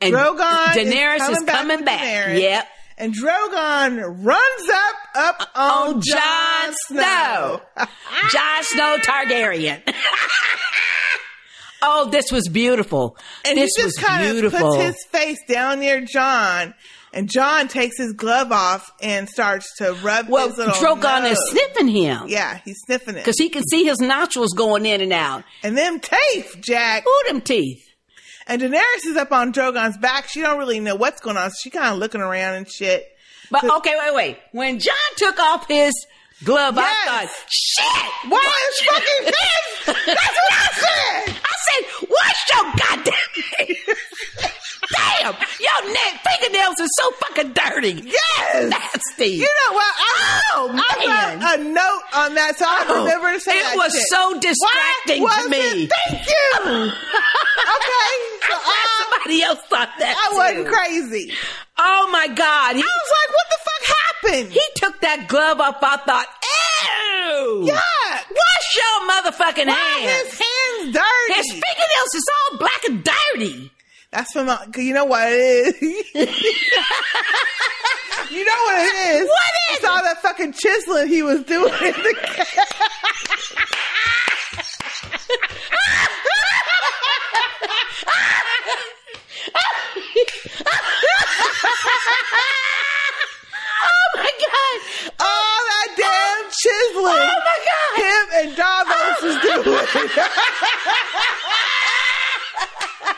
[0.00, 2.00] And Drogon Daenerys is coming with back.
[2.00, 2.66] Daenerys, Yep.
[3.00, 7.60] And Drogon runs up up uh, on, On Jon Snow.
[8.30, 9.80] Jon Snow Targaryen.
[11.82, 13.16] oh, this was beautiful.
[13.44, 16.74] And this he just kind of puts his face down near Jon,
[17.12, 21.32] and Jon takes his glove off and starts to rub well, his little Drogon nose.
[21.38, 22.24] is sniffing him.
[22.28, 23.18] Yeah, he's sniffing it.
[23.24, 25.44] Because he can see his nostrils going in and out.
[25.62, 27.04] And them teeth, Jack.
[27.06, 27.87] Ooh, them teeth.
[28.48, 30.28] And Daenerys is up on Drogon's back.
[30.28, 31.50] She don't really know what's going on.
[31.50, 33.06] So she kind of looking around and shit.
[33.50, 34.38] But okay, wait, wait.
[34.52, 35.92] When Jon took off his
[36.44, 37.08] glove, Yes.
[37.08, 38.30] I thought, shit!
[38.30, 39.86] Why is fucking his?
[39.86, 41.36] That's what I said.
[41.44, 43.44] I said, wash your goddamn
[45.88, 48.02] neck fingernails are so fucking dirty.
[48.06, 48.70] Yes.
[48.70, 49.26] Nasty.
[49.36, 49.94] You know what?
[49.98, 51.40] I, Oh, I man.
[51.40, 54.02] wrote a note on that, so I Oh, remember to say it was shit.
[54.08, 55.84] so distracting to me.
[55.84, 55.92] it?
[56.08, 56.48] Thank you.
[56.64, 58.14] okay,
[58.48, 60.72] so I, Somebody else thought that I wasn't too.
[60.72, 61.32] crazy.
[61.78, 62.76] Oh my God.
[62.76, 64.52] He, I was like, what the fuck happened?
[64.52, 65.76] he took that glove off.
[65.82, 67.64] I thought, ew.
[67.66, 67.80] Yeah.
[68.30, 70.30] Wash your motherfucking Why hands.
[70.30, 71.34] his hands dirty?
[71.34, 73.70] His fingernails is all black and dirty.
[74.10, 75.82] That's from, 'cause you know what it is.
[78.30, 79.28] you know what it is.
[79.28, 82.14] What is It's all that fucking chiseling he was doing in the
[92.70, 94.78] oh my God.
[95.20, 97.28] all that damn chiseling.
[97.28, 97.90] Oh my God.
[98.02, 99.86] Him and Davos is doing.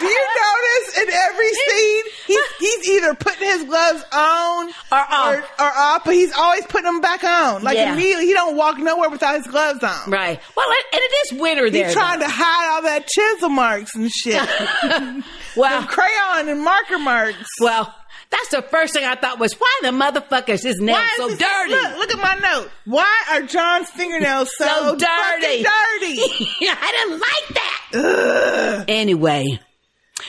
[0.00, 5.34] Do you notice in every scene he's he's either putting his gloves on Or off.
[5.34, 7.62] or, or off, but he's always putting them back on.
[7.62, 7.92] Like Yeah.
[7.92, 10.10] immediately, he don't walk nowhere without his gloves on.
[10.10, 10.40] Right.
[10.56, 11.84] Well, it, and it is winter there.
[11.86, 14.42] He's trying to hide all that chisel marks and shit.
[15.56, 17.44] Well, crayon and marker marks.
[17.60, 17.92] well,
[18.30, 21.38] that's the first thing I thought was why the motherfuckers his nails Why so is
[21.38, 21.72] this- dirty.
[21.72, 22.70] Look, look at my note.
[22.84, 25.04] Why are Jon's fingernails so, So dirty.
[25.04, 26.48] fucking dirty?
[26.70, 28.84] I didn't like that.
[28.88, 29.44] Anyway,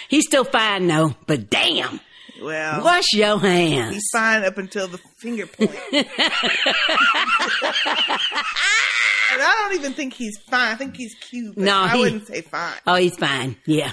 [0.08, 1.15] he's still fine though.
[1.27, 1.99] But damn,
[2.41, 3.95] Well, wash your hands.
[3.95, 5.71] he's fine up until the finger point.
[5.91, 6.06] and
[9.41, 10.73] I don't even think he's fine.
[10.73, 11.58] I think he's cute.
[11.58, 12.73] No, I he- wouldn't say fine.
[12.86, 13.56] Oh, he's fine.
[13.65, 13.91] Yeah.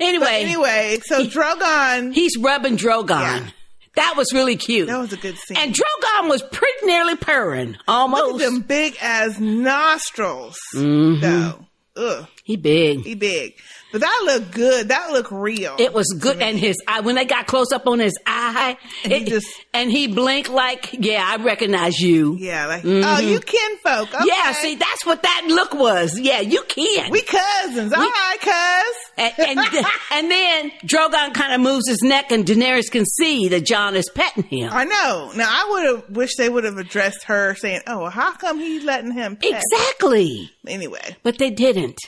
[0.00, 2.12] Anyway, But anyway, so Drogon.
[2.14, 3.08] he's rubbing Drogon.
[3.20, 3.50] Yeah.
[3.96, 4.86] That was really cute.
[4.88, 5.56] that was a good scene.
[5.56, 8.22] and Drogon was pretty nearly purring, almost.
[8.32, 11.20] Look at them big as nostrils, Mhm.
[11.20, 11.66] though.
[11.96, 13.02] Ugh, He big.
[13.02, 13.54] he big.
[13.92, 14.88] But that looked good.
[14.88, 15.76] That looked real.
[15.78, 19.12] It was good, and his eye when they got close up on his eye, And
[19.12, 23.02] he it- just- and he blinked like, "Yeah, I recognize you." yeah, like Mhm.
[23.04, 24.14] oh, you kinfolk.
[24.14, 24.24] Okay.
[24.26, 26.18] Yeah, see, that's what that look was.
[26.18, 27.10] Yeah, you can.
[27.10, 27.92] we cousins.
[27.92, 28.94] All right, cuz.
[29.16, 29.58] and, and,
[30.12, 34.08] and then Drogon kind of moves his neck, and Daenerys can see that Jon is
[34.14, 34.70] petting him.
[34.72, 35.32] I know.
[35.34, 38.58] Now I would have wished they would have addressed her, saying, "Oh, well, how come
[38.58, 39.62] he's letting him?" Pet?
[39.72, 41.98] Exactly, Anyway, but they didn't.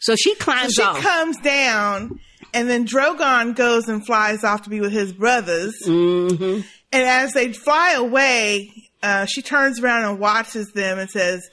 [0.00, 0.98] So she so climbs she off.
[1.08, 2.20] Comes down,
[2.52, 5.74] and then Drogon goes and flies off to be with his brothers.
[5.84, 6.60] hmm
[6.92, 8.70] And as they fly away,
[9.02, 11.48] uh, she turns around and watches them and says,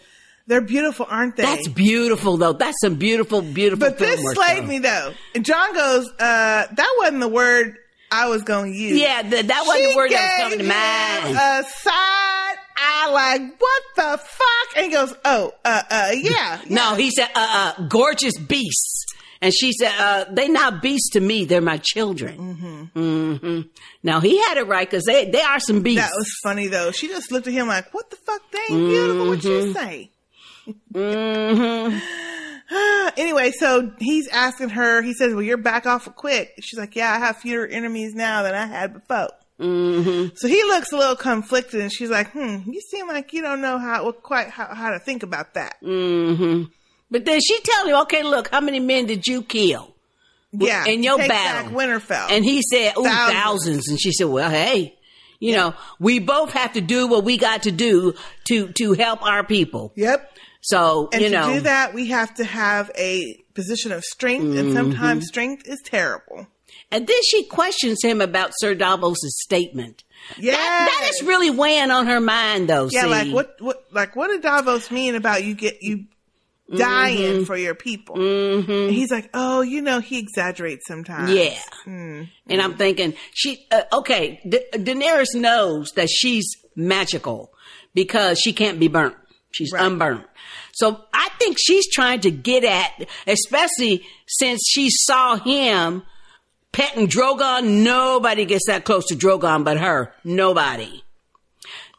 [0.47, 2.51] "They're beautiful, aren't they?" That's beautiful, though.
[2.53, 3.79] That's some beautiful, beautiful.
[3.87, 4.67] but this slayed though.
[4.67, 5.13] me though.
[5.33, 7.77] And Jon goes, uh, "That wasn't the word
[8.11, 10.59] I was going to use." Yeah, th- that wasn't She the word that was coming
[10.59, 11.37] to mind.
[11.37, 14.77] A side eye, like what the fuck?
[14.77, 19.05] And he goes, "Oh, uh, uh, yeah." No, he said, uh, uh, gorgeous beasts.
[19.45, 21.45] And she said, uh, they not beasts to me.
[21.45, 22.89] They're my children.
[22.95, 23.61] Mm-hmm.
[24.01, 26.01] Now he had it right because they, they are some beasts.
[26.01, 26.89] That was funny though.
[26.89, 28.41] She just looked at him like, "What the fuck?
[28.51, 29.27] They ain't beautiful.
[29.27, 30.09] What you say?"
[30.91, 31.99] mm-hmm.
[33.17, 35.03] anyway, so he's asking her.
[35.03, 38.41] He says, "Well, you're back off quick." She's like, "Yeah, I have fewer enemies now
[38.41, 39.29] than I had before."
[39.59, 40.35] Mm-hmm.
[40.37, 43.61] So he looks a little conflicted, and she's like, "Hmm, you seem like you don't
[43.61, 46.63] know how what quite how, how to think about that." Mm-hmm.
[47.11, 49.93] But then she tell him, okay, look, how many men did you kill?
[50.51, 51.27] Yeah, in your battle.
[51.29, 52.31] back Winterfell.
[52.31, 53.33] And he said, ooh, Thousands.
[53.33, 53.87] thousands.
[53.89, 54.97] And she said, well, hey,
[55.39, 58.13] you know, we both have to do what we got to do
[58.45, 59.91] to, to help our people.
[59.95, 60.31] Yep.
[60.61, 64.57] So, And you to do that, we have to have a position of strength, Mm-hmm.
[64.57, 66.47] and sometimes strength is terrible.
[66.91, 70.03] and then she questions him about Sir Davos' statement.
[70.37, 72.87] Yeah, That, that is really weighing on her mind, though.
[72.91, 73.03] yeah.
[73.03, 73.07] see.
[73.09, 73.55] Like what?
[73.59, 73.85] What?
[73.91, 76.05] Like what did Davos mean about you get you
[76.73, 77.43] dying Mm-hmm.
[77.43, 78.15] for your people?
[78.15, 81.31] And he's like, oh, you know, he exaggerates sometimes.
[81.31, 81.59] Yeah.
[81.85, 82.29] Mm.
[82.49, 87.51] And I'm thinking, she, uh, okay, Da- Daenerys knows that she's magical
[87.93, 89.15] because she can't be burnt.
[89.51, 90.25] She's unburnt.
[90.73, 96.03] So I think she's trying to get at, especially since she saw him
[96.73, 97.83] petting Drogon.
[97.83, 100.13] Nobody gets that close to Drogon but her.
[100.25, 101.03] Nobody.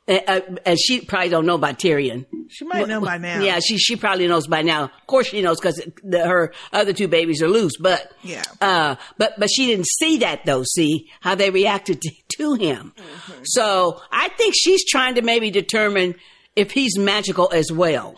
[0.08, 2.26] Uh, uh, and she probably don't know about Tyrion.
[2.48, 3.40] She might know by now.
[3.42, 4.84] Yeah, she she probably knows by now.
[4.84, 7.72] Of course, she knows because her other two babies are loose.
[7.80, 8.44] But Yeah.
[8.60, 10.62] uh, but but she didn't see that though.
[10.62, 12.92] See how they reacted to, to him.
[12.96, 13.42] Mm-hmm.
[13.44, 16.14] So I think she's trying to maybe determine
[16.54, 18.14] if he's magical as well.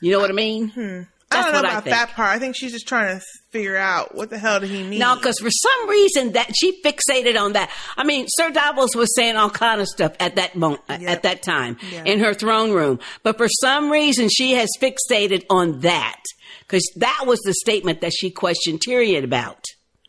[0.00, 0.68] You know what I mean?
[0.70, 1.02] Hmm.
[1.30, 2.30] I don't know about that part.
[2.34, 4.98] I think she's just trying to figure out what the hell did he mean.
[4.98, 7.70] No, because for some reason that she fixated on that.
[7.96, 11.42] I mean, Sir Davos was saying all kind of stuff at that moment, at that
[11.42, 12.04] time Yeah.
[12.04, 16.20] in her throne room, but for some reason she has fixated on that
[16.60, 19.64] because that was the statement that she questioned Tyrion about.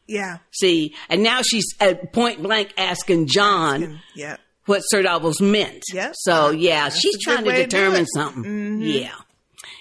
[0.07, 4.37] yeah, See, and now she's at point blank asking Jon yeah.
[4.65, 5.83] what Sir Davos meant.
[5.93, 6.13] Yep.
[6.15, 8.07] So yeah, That's she's trying to to determine it.
[8.13, 8.43] something.
[8.43, 9.01] Mhm.
[9.01, 9.11] Yeah.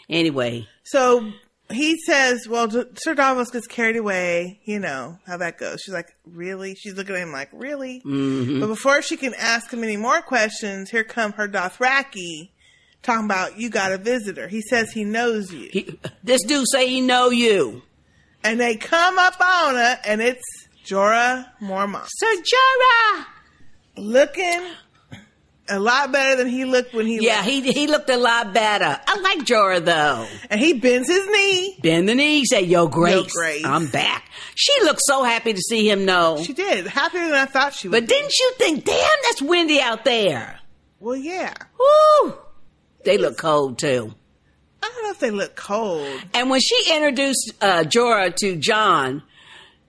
[0.09, 1.33] Anyway, So
[1.71, 4.61] he says, well, Sir Davos gets carried away.
[4.65, 5.83] You know how that goes.
[5.83, 6.75] She's like, really?
[6.75, 8.01] She's looking at him like, really?
[8.07, 8.61] Mhm.
[8.61, 12.51] But before she can ask him any more questions, here come her Dothraki
[13.03, 14.49] talking about, you got a visitor.
[14.49, 15.99] He says he knows you.
[16.25, 17.83] this dude say he know you.
[18.43, 20.43] And they come up on her, and it's
[20.87, 22.07] Jorah Mormont.
[22.09, 23.25] Sir Jorah!
[23.97, 24.63] Looking
[25.71, 27.49] a lot better than he looked when he Yeah, left.
[27.49, 29.01] he he looked a lot better.
[29.07, 30.27] I like Jorah though.
[30.51, 31.79] And he bends his knee.
[31.83, 33.65] Bend the knee, say, Yo, Grace, yo, Grace.
[33.65, 34.31] I'm back.
[34.55, 36.43] She looked so happy to see him know.
[36.43, 36.87] She did.
[36.87, 37.93] Happier than I thought she would.
[38.01, 40.59] But didn't you think, damn, that's windy out there?
[41.01, 41.55] Well, yeah.
[41.79, 42.35] Woo!
[43.05, 44.15] They look cold too.
[44.83, 46.09] I don't know if they look cold.
[46.35, 49.23] And when she introduced uh, Jorah to Jon,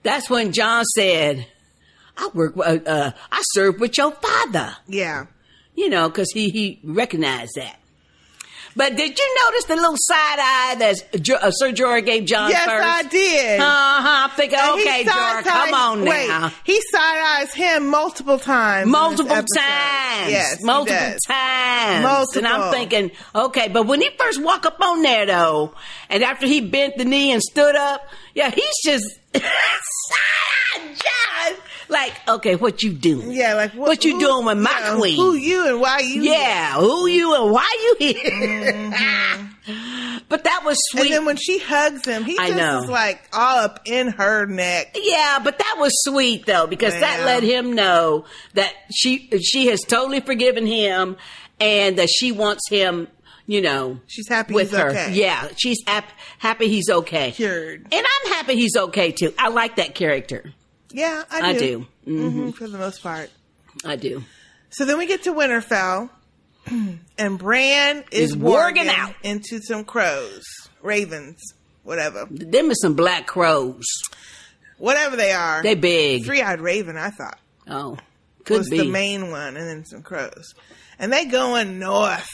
[0.02, 1.46] that's when Jon said,
[2.16, 2.56] "I work.
[2.56, 5.26] Uh, uh, I serve with your father." Yeah,
[5.74, 7.76] you know, because he he recognized that.
[8.76, 12.50] But did you notice the little side eye that Jo- uh, Sir Jorah gave Jon
[12.50, 12.86] yes, first?
[12.86, 13.60] I did.
[13.60, 14.28] Uh huh.
[14.28, 16.52] I'm thinking, And okay, Jorah, come on wait, now.
[16.64, 18.88] He side eyes him multiple times.
[18.88, 19.46] Multiple times.
[20.30, 22.02] Yes, multiple times.
[22.04, 22.38] Multiple.
[22.38, 25.74] And I'm thinking, okay, but when he first walked up on there though,
[26.08, 28.02] and after he bent the knee and stood up,
[28.34, 29.04] yeah, he's just
[29.34, 29.42] side
[30.76, 31.56] eye Jon.
[31.90, 33.32] Like, okay, what you doing?
[33.32, 35.16] Yeah, like what, you who- doing with my know, queen?
[35.16, 36.22] Who you and why you?
[36.22, 37.66] Yeah, who you and why
[37.98, 38.30] you here?
[38.32, 40.18] Mm-hmm.
[40.28, 41.02] but that was sweet.
[41.06, 42.82] And then when she hugs him, he I just know.
[42.84, 44.96] is like all up in her neck.
[45.00, 48.24] Yeah, but that was sweet though because that let him know
[48.54, 51.16] that she she has totally forgiven him
[51.58, 53.08] and that she wants him,
[53.46, 54.90] you know, she's happy with he's her.
[54.90, 55.12] okay.
[55.12, 57.32] Yeah, she's hap- happy he's okay.
[57.32, 57.86] Cured.
[57.92, 59.34] And I'm happy he's okay too.
[59.38, 60.52] I like that character.
[60.92, 61.86] Yeah, I I do.
[62.04, 62.10] do.
[62.10, 62.32] Mhm.
[62.34, 63.30] Mhm, for the most part.
[63.84, 64.24] I do.
[64.70, 66.10] So then we get to Winterfell,
[67.18, 69.14] and Bran is Is warging out.
[69.22, 70.42] into some crows,
[70.82, 71.40] ravens,
[71.82, 73.84] whatever, Them is some black crows.
[74.78, 75.62] whatever they are.
[75.62, 76.24] They big.
[76.24, 77.38] Three-eyed raven, I thought.
[77.68, 77.96] Oh,
[78.44, 78.78] could was be.
[78.78, 80.54] the main one, and then some crows,
[80.98, 82.28] and they going north,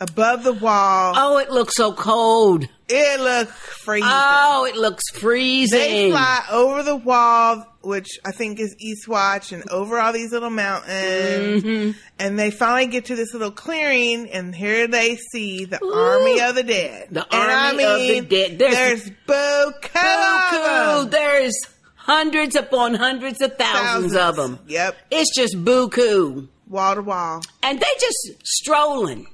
[0.00, 1.12] above the wall.
[1.16, 2.66] Oh, it looks so cold.
[2.88, 3.52] It looks
[3.84, 4.08] freezing.
[4.10, 5.78] Oh, it looks freezing.
[5.78, 10.50] They fly over the wall, which I think is Eastwatch, and over all these little
[10.50, 11.62] mountains.
[11.62, 11.98] Mm-hmm.
[12.18, 16.56] And they finally get to this little clearing, and here they see the army of
[16.56, 17.08] the dead.
[17.10, 18.58] The and army I of the dead.
[18.58, 21.10] There's- There's buku.
[21.10, 21.54] There's
[21.94, 24.58] hundreds upon hundreds of thousands, of them.
[24.66, 24.96] Yep.
[25.10, 26.48] It's just buku.
[26.68, 27.42] Wall to wall.
[27.62, 29.26] And they just strolling.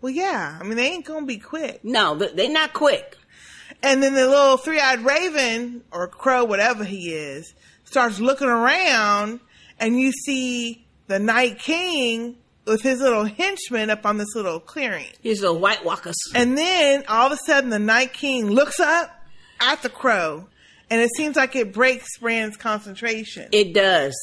[0.00, 0.58] Well, yeah.
[0.58, 1.84] I mean, they ain't gonna be quick.
[1.84, 3.16] No, they're not quick.
[3.82, 9.40] And then the little three-eyed raven or crow, whatever he is, starts looking around,
[9.78, 12.36] and you see the Night King
[12.66, 15.06] with his little henchmen up on this little clearing.
[15.22, 16.16] These little White Walkers.
[16.34, 19.10] And then all of a sudden, the Night King looks up
[19.60, 20.46] at the crow,
[20.88, 23.48] and it seems like it breaks Bran's concentration.
[23.52, 24.14] It does.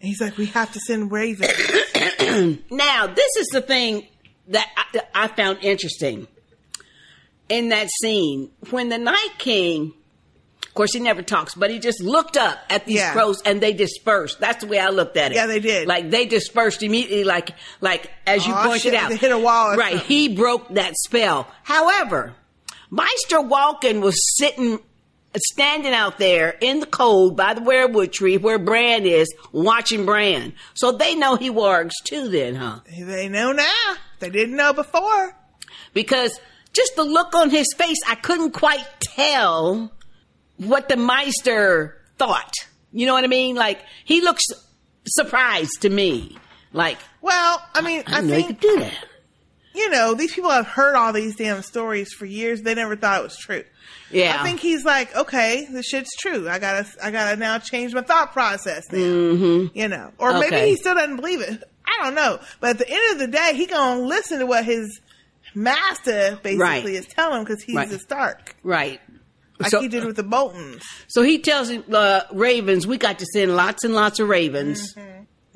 [0.00, 1.50] And he's like, "We have to send Raven."
[2.70, 4.06] now, this is the thing
[4.50, 4.68] that
[5.14, 6.26] I, I found interesting
[7.48, 9.94] in that scene when the Night King.
[10.66, 13.12] Of course, he never talks, but he just looked up at these Yeah.
[13.12, 14.38] crows and they dispersed.
[14.38, 15.34] That's the way I looked at it.
[15.34, 15.88] Yeah, they did.
[15.88, 19.76] Like they dispersed immediately, like like as you Aw, pointed shit, out, hit a wall
[19.76, 19.94] right?
[19.94, 20.06] something.
[20.06, 21.48] He broke that spell.
[21.64, 22.34] However,
[22.88, 24.78] Maester Wolkan was sitting,
[25.36, 30.52] standing out there in the cold by the weirwood tree where Bran is, watching Bran.
[30.74, 32.28] So they know he wargs too.
[32.28, 32.80] Then, huh?
[32.98, 33.94] they know now.
[34.18, 35.36] They didn't know before.
[35.94, 36.38] because
[36.72, 39.92] just the look on his face, I couldn't quite tell
[40.56, 42.52] what the Maester thought.
[42.92, 43.54] You know what I mean?
[43.56, 44.42] Like he looks
[45.06, 46.36] surprised to me.
[46.72, 49.04] Like, Well, I mean, I I, he think could do that.
[49.74, 52.62] you know these people have heard all these damn stories for years.
[52.62, 53.64] They never thought it was true.
[54.10, 54.36] Yeah.
[54.40, 56.48] I think he's like, okay, this shit's true.
[56.48, 58.98] I gotta, I gotta now change my thought process now.
[58.98, 59.78] Mm-hmm.
[59.78, 61.62] You know, or maybe he still doesn't believe it.
[61.86, 62.38] I don't know.
[62.60, 65.00] But at the end of the day, he gonna listen to what his
[65.54, 66.84] master basically Right.
[66.86, 67.90] is telling him because he's Right.
[67.90, 69.00] a Stark, Right.
[69.58, 70.82] like So- he did with the Boltons.
[71.08, 74.94] So he tells uh, Ravens, we got to send lots and lots of Ravens.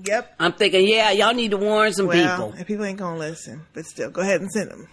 [0.04, 0.34] Yep.
[0.40, 2.52] I'm thinking, yeah, y'all need to warn some well, people.
[2.58, 4.88] and people ain't gonna listen, but still, go ahead and send them.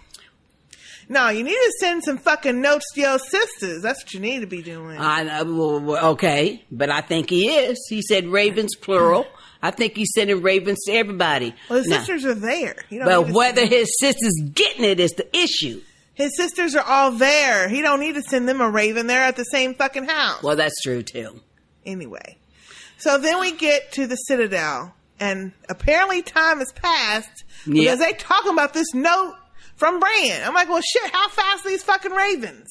[1.08, 3.82] No, you need to send some fucking notes to your sisters.
[3.82, 4.98] That's what you need to be doing.
[4.98, 7.78] I well, well, okay, but I think he is.
[7.88, 9.26] He said ravens plural.
[9.62, 11.54] I think he's sending ravens to everybody.
[11.68, 12.76] well, his Now, sisters are there.
[12.90, 15.80] But whether his sister's getting it is the issue.
[16.14, 17.68] his sisters are all there.
[17.68, 19.06] He don't need to send them a raven.
[19.06, 20.42] They're at the same fucking house.
[20.42, 21.40] Well, that's true too.
[21.86, 22.38] Anyway,
[22.98, 28.52] so then we get to the Citadel, and apparently time has passed because they talking
[28.52, 29.34] about this note
[29.82, 30.44] from Bran.
[30.44, 32.68] I'm like, well, shit, how fast are these fucking ravens?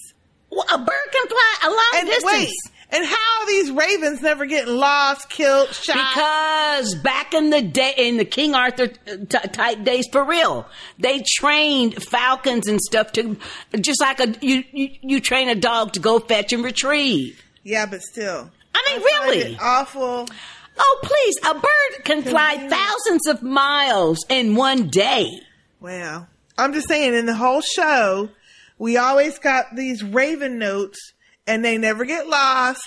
[0.50, 2.34] Well, a bird can fly a long and distance.
[2.34, 2.54] Wait,
[2.90, 5.96] and how are these ravens never getting lost, killed, shot?
[5.96, 10.66] Because back in the day, in the King Arthur t- type days, for real,
[11.00, 13.36] they trained falcons and stuff to
[13.82, 17.42] just like a you, you you train a dog to go fetch and retrieve.
[17.64, 18.50] Yeah, but still.
[18.74, 19.58] I mean, I really?
[19.62, 20.30] awful.
[20.78, 21.36] Oh, please!
[21.46, 25.42] A bird can fly thousands of miles in one day.
[25.82, 26.30] Well,
[26.62, 28.30] I'm just saying, in the whole show,
[28.78, 31.00] we always got these raven notes,
[31.48, 32.82] and they never get lost.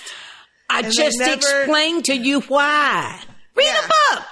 [0.69, 3.21] I just never- explained to you why.
[3.55, 3.81] Read Yeah.
[3.81, 4.25] the book.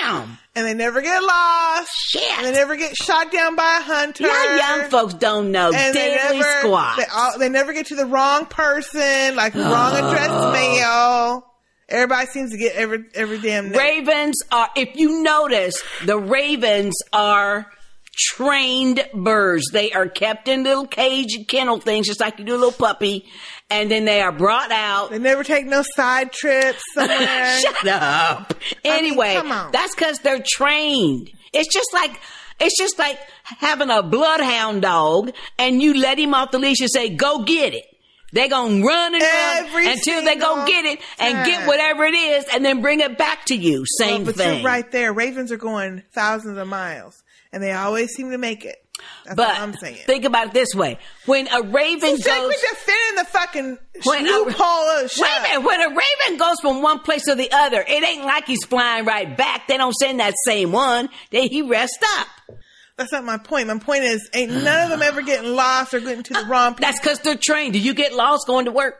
[0.00, 0.38] Damn.
[0.56, 1.88] And they never get lost.
[2.10, 2.22] Shit.
[2.38, 4.24] And they never get shot down by a hunter.
[4.24, 6.96] Y'all young folks don't know and they never, squat.
[6.96, 10.52] They, all, they never get to the wrong person, like the wrong address Oh.
[10.52, 11.46] mail.
[11.88, 13.78] Everybody seems to get every every damn note.
[13.78, 17.66] Ravens are, if you notice, the ravens are
[18.16, 19.64] trained birds.
[19.72, 23.26] They are kept in little cage kennel things, just like you do a little puppy,
[23.70, 25.10] and then they are brought out.
[25.10, 27.58] They never take no side trips somewhere.
[27.60, 28.54] Shut up.
[28.84, 29.72] I mean, Anyway, come on.
[29.72, 31.30] that's because they're trained.
[31.52, 32.20] It's just like
[32.60, 36.90] it's just like having a bloodhound dog, and you let him off the leash and
[36.90, 37.84] say, "Go get it."
[38.32, 39.22] They're gonna run and
[39.72, 43.16] run until they go get it and get whatever it is, and then bring it
[43.16, 43.84] back to you.
[43.98, 44.56] Same Well, but thing.
[44.58, 45.12] you're right there.
[45.12, 47.22] Ravens are going thousands of miles,
[47.54, 48.76] and they always seem to make it.
[49.24, 49.98] That's but what I'm saying.
[50.06, 53.24] think about it this way: when a raven like goes, we just fit in the
[53.24, 57.00] fucking when a, loophole of the wait a minute, when a raven goes from one
[57.00, 59.68] place to the other, it ain't like he's flying right back.
[59.68, 61.08] They don't send that same one.
[61.30, 62.28] They he rests up.
[62.96, 63.66] That's not my point.
[63.66, 66.48] My point is, ain't none of them ever getting lost or getting to the uh,
[66.48, 66.74] wrong.
[66.74, 66.88] Place.
[66.88, 67.72] That's because they're trained.
[67.72, 68.96] Do you get lost going to work?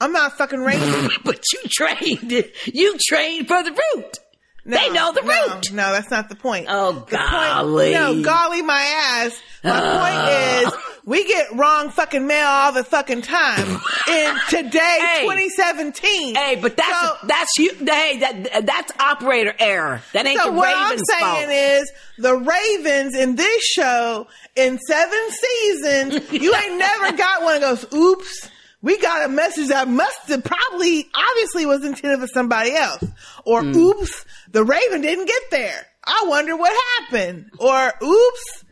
[0.00, 1.10] I'm not fucking raven.
[1.24, 2.44] but you trained.
[2.66, 4.18] You trained for the route.
[4.64, 5.72] They know the no, route.
[5.72, 6.66] No, that's not the point.
[6.68, 7.92] Oh, The point- golly.
[7.92, 9.38] no, golly my ass.
[9.64, 10.62] My Ah.
[10.62, 16.34] point is, we get wrong fucking mail all the fucking time in today, 2017.
[16.34, 17.72] Hey, but that's that's you.
[17.74, 20.00] Hey, that that's operator error.
[20.12, 21.82] That ain't so the what Ravens' I'm saying fault.
[21.82, 27.60] is the Ravens in this show in seven seasons, you ain't never got one of
[27.62, 27.92] those.
[27.92, 28.48] Oops,
[28.82, 33.04] we got a message that must have probably obviously was intended for somebody else,
[33.44, 33.74] or Mm.
[33.76, 35.86] oops, the Raven didn't get there.
[36.04, 38.64] I wonder what happened, or oops.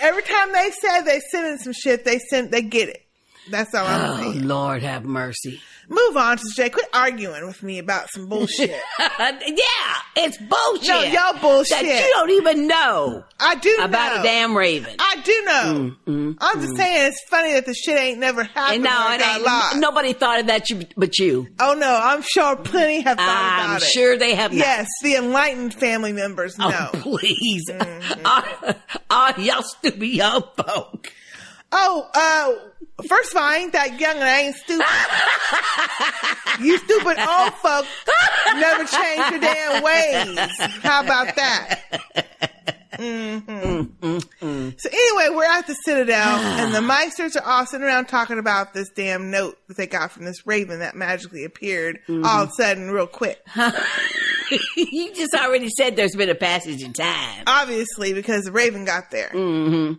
[0.00, 3.02] Every time they said they sent in some shit, they sent they get it.
[3.50, 4.46] That's all I'm oh saying.
[4.46, 5.60] Lord, have mercy.
[5.88, 6.70] Move on to Jay.
[6.70, 8.70] Quit arguing with me about some bullshit.
[8.98, 9.36] yeah,
[10.16, 10.88] it's bullshit.
[10.88, 11.82] No, y'all bullshit.
[11.82, 13.24] That you don't even know.
[13.40, 14.20] I do about know.
[14.20, 14.94] a damn raven.
[14.98, 16.36] I do know.
[16.40, 18.76] I'm just saying it's funny that the shit ain't never happened.
[18.76, 19.80] And no, it ain't.
[19.80, 21.48] Nobody thought of that you, but you.
[21.58, 23.86] Oh no, I'm sure plenty have thought I'm about it.
[23.86, 24.58] sure they have not.
[24.58, 26.70] Yes, the enlightened family members know.
[26.72, 27.64] Oh, please.
[27.68, 28.22] Mm-hmm.
[28.24, 28.76] Ah,
[29.10, 31.12] ah, y'all stupid young folk.
[31.72, 34.86] Oh, uh, first of all, I ain't that young and I ain't stupid.
[36.64, 37.86] you stupid old folk
[38.56, 40.38] never change your damn ways.
[40.82, 41.80] How about that?
[42.98, 44.18] hmm
[44.76, 48.74] So anyway, we're at the Citadel, and the Maesters are all sitting around talking about
[48.74, 52.52] this damn note that they got from this raven that magically appeared all of a
[52.56, 53.40] sudden, real quick.
[54.76, 57.44] you just already said there's been a passage in time.
[57.46, 59.30] Obviously, because the raven got there.
[59.30, 59.94] Mm-hmm.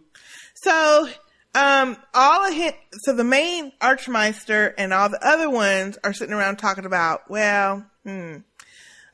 [0.55, 1.09] So,
[1.55, 2.73] um, all of him,
[3.03, 7.85] so the main Archmaester and all the other ones are sitting around talking about, well,
[8.03, 8.37] hmm,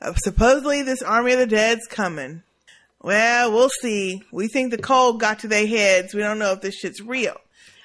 [0.00, 2.42] uh, supposedly this army of the dead's coming.
[3.02, 4.22] Well, we'll see.
[4.32, 6.14] We think the cold got to their heads.
[6.14, 7.36] We don't know if this shit's real.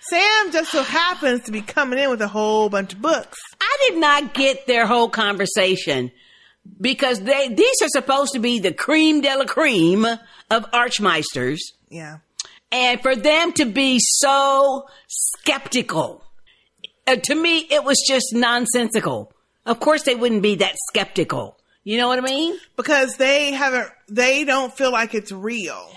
[0.09, 3.37] Sam just so happens to be coming in with a whole bunch of books.
[3.59, 6.11] I did not get their whole conversation
[6.79, 11.59] because they these are supposed to be the cream de la cream of archmaesters.
[11.89, 12.17] Yeah.
[12.71, 16.23] And for them to be so skeptical,
[17.07, 19.31] uh, to me, it was just nonsensical.
[19.65, 21.57] Of course, they wouldn't be that skeptical.
[21.83, 22.57] You know what I mean?
[22.75, 25.87] Because they haven't, they don't feel like it's real.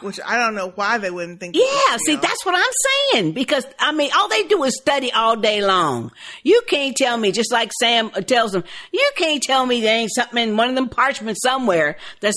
[0.00, 1.56] Which I don't know why they wouldn't think.
[1.56, 2.72] Yeah, see, that's what I'm
[3.14, 3.32] saying.
[3.32, 6.12] Because, I mean, all they do is study all day long.
[6.42, 10.14] You can't tell me, just like Sam tells them, you can't tell me there ain't
[10.14, 12.36] something in one of them parchments somewhere that's,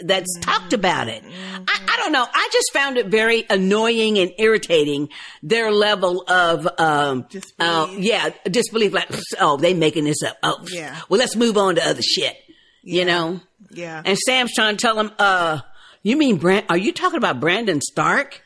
[0.00, 1.22] that's talked about it.
[1.24, 2.26] I, I don't know.
[2.28, 5.08] I just found it very annoying and irritating,
[5.42, 7.26] their level of, um,
[7.60, 8.92] uh, yeah, disbelief.
[8.92, 9.08] Like,
[9.40, 10.36] oh, they making this up.
[10.42, 10.98] Oh, Yeah.
[11.08, 12.36] well, let's move on to other shit.
[12.82, 13.40] You know?
[13.70, 14.02] Yeah.
[14.04, 15.60] And Sam's trying to tell him, uh,
[16.04, 18.42] you mean Brand, are you talking about Brandon Stark?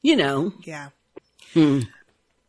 [0.00, 0.54] You know.
[0.64, 0.88] Yeah.
[1.52, 1.80] Hmm.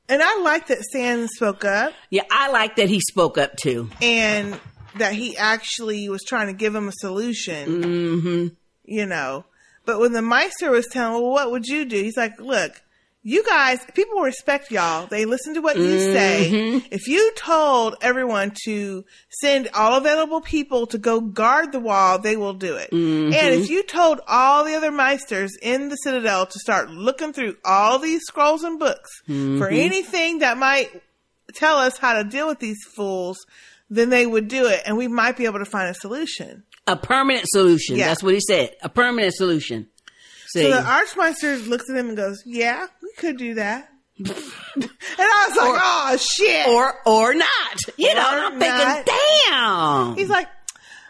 [0.08, 3.90] And I like that Sam spoke up Yeah, I like that he spoke up too.
[4.02, 4.58] and
[4.98, 7.84] that he actually was trying to give him a solution.
[7.84, 8.48] Mm-hmm.
[8.86, 9.46] You know,
[9.86, 11.96] but when the Maester was telling, well, what would you do?
[12.02, 12.82] He's like, look,
[13.24, 15.06] you guys, people respect y'all.
[15.08, 16.50] They listen to what you say.
[16.52, 16.88] Mhm.
[16.92, 22.36] If you told everyone to send all available people to go guard the wall, they
[22.36, 22.90] will do it.
[22.92, 23.34] Mhm.
[23.34, 27.58] And if you told all the other Maesters in the Citadel to start looking through
[27.64, 29.78] all these scrolls and books for Mhm.
[29.78, 30.90] anything that might
[31.54, 33.38] tell us how to deal with these fools,
[33.90, 36.64] then they would do it and we might be able to find a solution.
[36.88, 37.98] A permanent solution.
[37.98, 38.08] Yeah.
[38.08, 38.72] That's what he said.
[38.82, 39.88] A permanent solution.
[40.54, 40.64] See.
[40.64, 42.88] So the Archmaester looks at him and goes, Yeah,
[43.18, 43.88] we could do that.
[44.18, 44.30] and
[45.20, 46.68] I was like, Oh shit.
[46.68, 47.48] Or or not.
[47.98, 49.14] You know, Or I'm thinking,
[49.50, 50.16] damn.
[50.16, 50.48] He's like,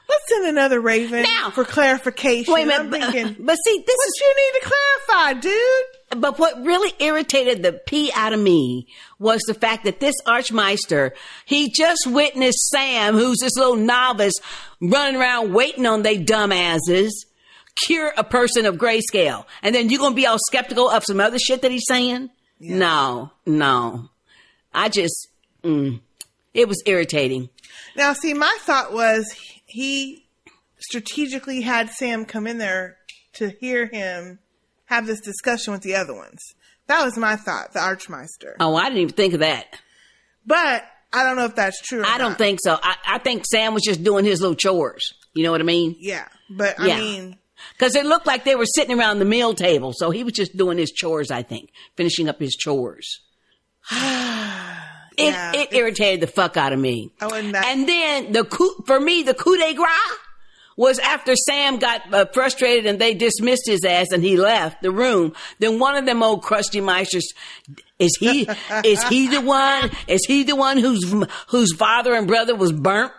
[0.09, 2.53] Let's send another Raven now, for clarification.
[2.53, 4.73] Wait a minute, I'm but- uh, thinking, but see, this what is you need to
[5.07, 6.21] clarify, dude.
[6.21, 8.87] But what really irritated the pee out of me
[9.19, 11.13] was the fact that this Archmaester,
[11.45, 14.33] he just witnessed Sam, who's this little novice,
[14.81, 17.11] running around waiting on they dumbasses,
[17.85, 19.45] cure a person of grayscale.
[19.63, 22.29] And then you're going to be all skeptical of some other shit that he's saying?
[22.59, 24.09] No, no.
[24.73, 25.27] I just,
[25.63, 25.99] mm,
[26.53, 27.49] it was irritating.
[27.95, 29.25] Now, see, my thought was
[29.65, 30.25] he
[30.79, 32.97] strategically had Sam come in there
[33.33, 34.39] to hear him
[34.85, 36.39] have this discussion with the other ones.
[36.87, 38.57] That was my thought, the Archmaester.
[38.59, 39.65] Oh, I didn't even think of that.
[40.45, 42.01] But I don't know if that's true.
[42.01, 42.37] Or I don't not.
[42.37, 42.77] think so.
[42.81, 45.13] I, I think Sam was just doing his little chores.
[45.33, 45.95] You know what I mean?
[45.99, 46.99] Yeah, but I Yeah.
[46.99, 47.37] mean,
[47.73, 49.93] Because it looked like they were sitting around the meal table.
[49.95, 53.21] So he was just doing his chores, I think, finishing up his chores.
[55.17, 57.11] It, Yeah, it irritated the fuck out of me.
[57.19, 57.65] I wasn't that.
[57.65, 59.89] And then the coup, for me, the coup de grace
[60.77, 64.89] was after Sam got uh, frustrated and they dismissed his ass and he left the
[64.89, 65.33] room.
[65.59, 67.25] Then one of them old crusty maesters,
[67.99, 68.47] is he,
[68.85, 71.13] is he the one, is he the one whose,
[71.49, 73.11] whose father and brother was burnt?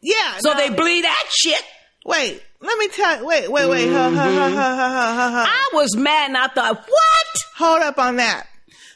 [0.00, 0.38] yeah.
[0.38, 0.58] So no.
[0.58, 1.62] they bleed that shit.
[2.04, 3.26] Wait, let me tell you.
[3.26, 3.88] Wait, wait, wait.
[3.90, 5.68] Ha, ha, ha, ha, ha, ha, ha.
[5.72, 7.26] I was mad and I thought, what?
[7.56, 8.46] Hold up on that.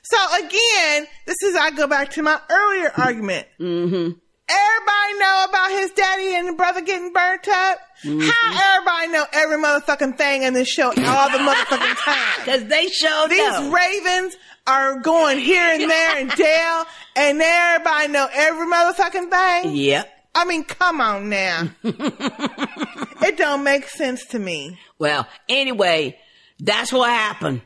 [0.02, 3.46] So again, this is I go back to my earlier argument.
[3.60, 4.12] Mm-hmm.
[4.50, 7.78] Everybody know about his daddy and brother getting burnt up.
[8.02, 8.20] Mm-hmm.
[8.20, 10.94] How everybody know every motherfucking thing in this show all
[11.30, 12.16] the motherfucking time?
[12.38, 13.70] Because they showed These know.
[13.70, 16.84] ravens are going here and there and Dale,
[17.16, 19.76] and everybody know every motherfucking thing.
[19.76, 20.17] Yep.
[20.34, 21.68] I mean, come on now.
[21.82, 24.78] it don't make sense to me.
[24.98, 26.18] Well, anyway,
[26.60, 27.62] that's what happened.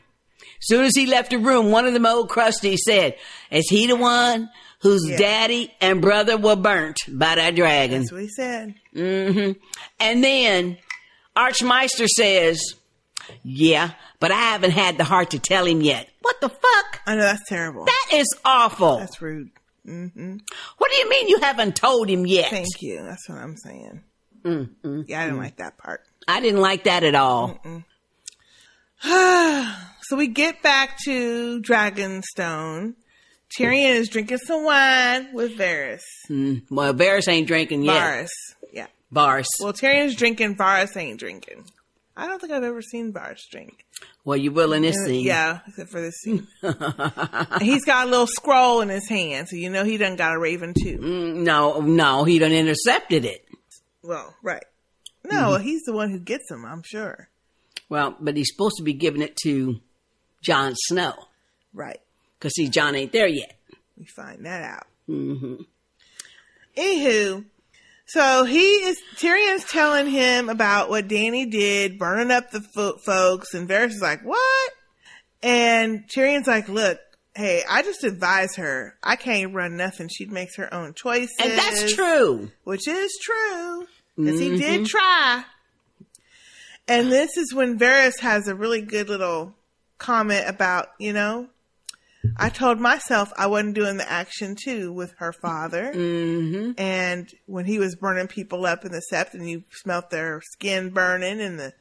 [0.59, 3.15] Soon as he left the room, one of them old crusties said,
[3.51, 4.49] "Is he the one
[4.79, 5.17] whose Yeah.
[5.17, 8.75] daddy and brother were burnt by that dragon?" That's what he said.
[8.95, 9.59] Mm-hmm.
[9.99, 10.77] And then
[11.35, 12.61] Archmaester says,
[13.43, 17.01] "Yeah, but I haven't had the heart to tell him yet." What the fuck?
[17.05, 17.83] I know that's terrible.
[17.85, 18.99] That is awful.
[18.99, 19.49] That's rude.
[19.85, 20.37] Hmm
[20.77, 22.49] What do you mean you haven't told him yet?
[22.49, 23.03] Thank you.
[23.03, 24.03] That's what I'm saying.
[24.43, 25.05] Mm-mm.
[25.07, 26.01] Yeah, I didn't like that part.
[26.27, 27.59] I didn't like that at all.
[29.03, 32.95] so we get back to Dragonstone.
[33.57, 36.01] Tyrion is drinking some wine with Varys.
[36.29, 36.63] Mm.
[36.71, 37.93] Well, Varys ain't drinking yet.
[38.01, 38.29] Varys.
[38.71, 38.87] Yeah.
[39.13, 39.45] Varys.
[39.61, 41.65] Well, Tyrion's drinking, Varys ain't drinking.
[42.15, 43.85] I don't think I've ever seen Varys drink.
[44.25, 45.25] Well, you will in this scene.
[45.25, 46.47] Yeah, except for this scene.
[47.61, 50.39] He's got a little scroll in his hand, so you know he done got a
[50.39, 50.97] raven too.
[50.97, 53.45] Mm, no, no, he done intercepted it.
[54.01, 54.63] Well, right.
[55.25, 57.29] No, he's the one who gets them, I'm sure.
[57.89, 59.79] Well, but he's supposed to be giving it to
[60.41, 61.13] Jon Snow.
[61.73, 61.99] Right.
[62.37, 63.57] Because see, Jon ain't there yet.
[63.97, 64.87] We find that out.
[65.09, 65.55] Mm-hmm.
[66.77, 67.45] Anywho,
[68.05, 73.53] so he is Tyrion's telling him about what Dany did, burning up the fo- folks,
[73.53, 74.71] and Varys is like, "What?"
[75.41, 76.99] And Tyrion's like, "Look,
[77.35, 78.95] hey, I just advise her.
[79.03, 80.09] I can't run nothing.
[80.09, 82.51] She makes her own choices, And that's true.
[82.63, 84.57] which is true because he Mhm.
[84.57, 85.43] did try."
[86.87, 89.55] And this is when Varys has a really good little
[89.97, 91.47] comment about, you know,
[92.37, 95.91] I told myself I wasn't doing the action too with her father.
[95.93, 96.71] Mm-hmm.
[96.77, 100.89] And when he was burning people up in the sept and you smelt their skin
[100.91, 101.73] burning and the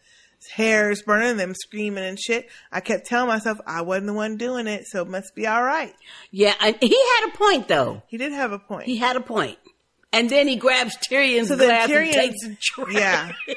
[0.53, 2.49] hairs burning, them screaming and shit.
[2.72, 5.62] I kept telling myself I wasn't the one doing it, so it must be all
[5.62, 5.95] right.
[6.30, 8.03] Yeah, and he had a point though.
[8.09, 8.86] He did have a point.
[8.86, 9.59] He had a point.
[10.12, 12.93] And then he grabs Tyrion's So glass Tyrion- and takes a drink.
[12.99, 13.32] Yeah.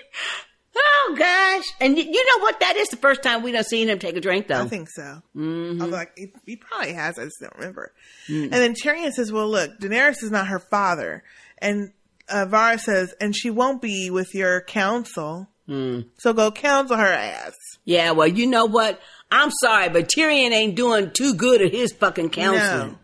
[0.75, 1.63] oh gosh!
[1.79, 2.59] And y- you know what?
[2.59, 4.61] That is the first time we done seen him take a drink, though.
[4.61, 5.21] I think so.
[5.35, 5.81] Mhm.
[5.81, 7.17] I was like, he, he probably has.
[7.19, 7.91] I just don't remember.
[8.29, 8.43] Mm.
[8.43, 11.23] And then Tyrion says, "Well, look, Daenerys is not her father,"
[11.59, 11.91] and
[12.29, 15.47] uh, Varys says, "And she won't be with your council.
[15.69, 16.05] Mm.
[16.17, 17.53] So go counsel her ass."
[17.85, 18.99] Yeah, well, you know what?
[19.31, 22.91] I'm sorry, but Tyrion ain't doing too good at his fucking counseling.
[22.93, 22.97] No.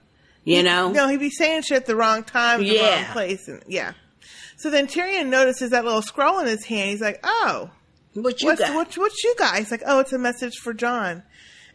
[0.43, 0.91] You know?
[0.91, 3.93] No, he'd be saying shit at the wrong time, the wrong place, and yeah.
[4.61, 6.89] So then Tyrion notices that little scroll in his hand.
[6.91, 7.71] He's like, "Oh,
[8.13, 10.73] what you what's, got?" What, what you got?" He's like, "Oh, it's a message for
[10.73, 11.23] Jon."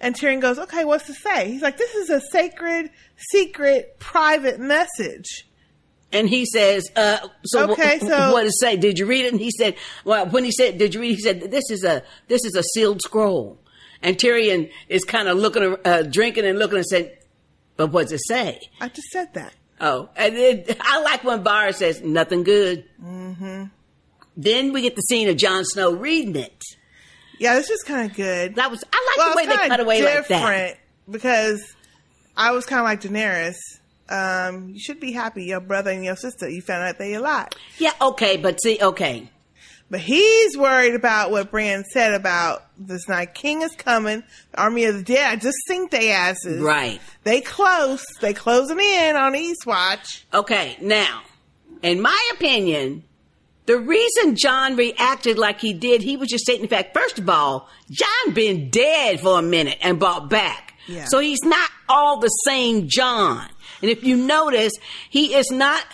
[0.01, 2.91] And Tyrion goes, "Okay, what's to say?" He's like, "This is a sacred,
[3.33, 5.47] secret, private message."
[6.13, 8.77] And he says, uh, so Okay, wh- so- what to say?
[8.77, 9.33] Did you read it?
[9.33, 9.75] And he said,
[10.05, 11.17] well, when he said, did you read it?
[11.17, 13.59] He said, this is a, this is a sealed scroll.
[14.03, 17.19] And Tyrion is kind of looking, uh, drinking and looking and said,
[17.77, 18.61] but what's it say?
[18.81, 19.53] I just said that.
[19.81, 22.85] Oh, and then I like when Barr says, nothing good.
[23.03, 23.65] Mm-hmm.
[24.37, 26.63] Then we get the scene of Jon Snow reading it.
[27.39, 28.55] Yeah, this is kind of good.
[28.55, 30.41] That was, I like well, the way they cut away like that.
[30.41, 30.77] different
[31.11, 31.63] because
[32.37, 33.57] I was kind of like Daenerys.
[34.09, 36.49] Um, you should be happy, your brother and your sister.
[36.49, 37.49] You found out they alive.
[37.79, 39.31] Yeah, okay, but see, okay.
[39.89, 43.35] But he's worried about what Bran said about this night.
[43.35, 44.25] King is coming.
[44.51, 45.31] The army of the dead.
[45.31, 46.61] I just synced they asses.
[46.61, 47.01] Right.
[47.23, 48.05] They close.
[48.21, 50.25] They closing in on Eastwatch.
[50.35, 51.23] Okay, now,
[51.83, 53.05] in my opinion,
[53.67, 56.93] the reason Jon reacted like he did, he was just stating the fact.
[56.93, 60.75] First of all, Jon been dead for a minute and brought back.
[60.89, 61.05] Yeah.
[61.07, 63.49] So he's not all the same Jon.
[63.83, 64.73] And if you notice,
[65.11, 65.85] he is not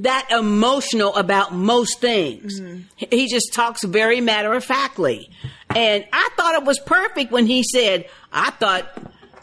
[0.00, 2.60] that emotional about most things.
[2.96, 5.30] He- He just talks very matter of factly.
[5.74, 8.86] And I thought it was perfect when he said, I thought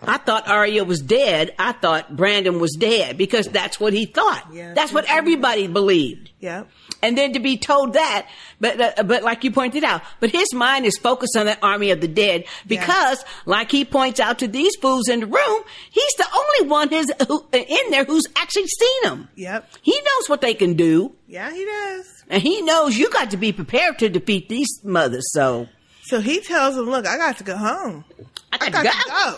[0.06, 1.54] I thought Arya was dead.
[1.58, 4.48] I thought Brandon was dead because that's what he thought.
[4.52, 4.74] Yeah.
[4.74, 5.18] That's what mm-hmm.
[5.18, 6.32] everybody believed.
[6.40, 6.66] Yeah.
[7.04, 8.28] And then to be told that,
[8.62, 11.92] but uh, but like you pointed out, but his mind is focused on that army
[11.92, 16.14] of the dead because, like he points out to these fools in the room, he's
[16.18, 19.28] the only one who's who, in there who's actually seen them.
[19.36, 19.70] Yep.
[19.82, 22.24] He knows what they can do, Yeah, he does.
[22.30, 25.26] and he knows you got to be prepared to defeat these mothers.
[25.34, 25.68] So
[26.04, 28.06] So he tells them, "Look, I got to go home.
[28.52, 29.38] I got, to go.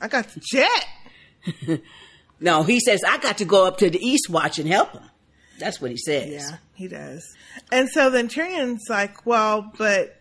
[0.00, 1.80] I got to jet."
[2.40, 5.02] no, he says I got to go up to the East Watch and help him.
[5.58, 6.50] That's what he says.
[6.50, 7.34] Yeah, he does.
[7.70, 10.16] And so then Tyrion's like, "Well, but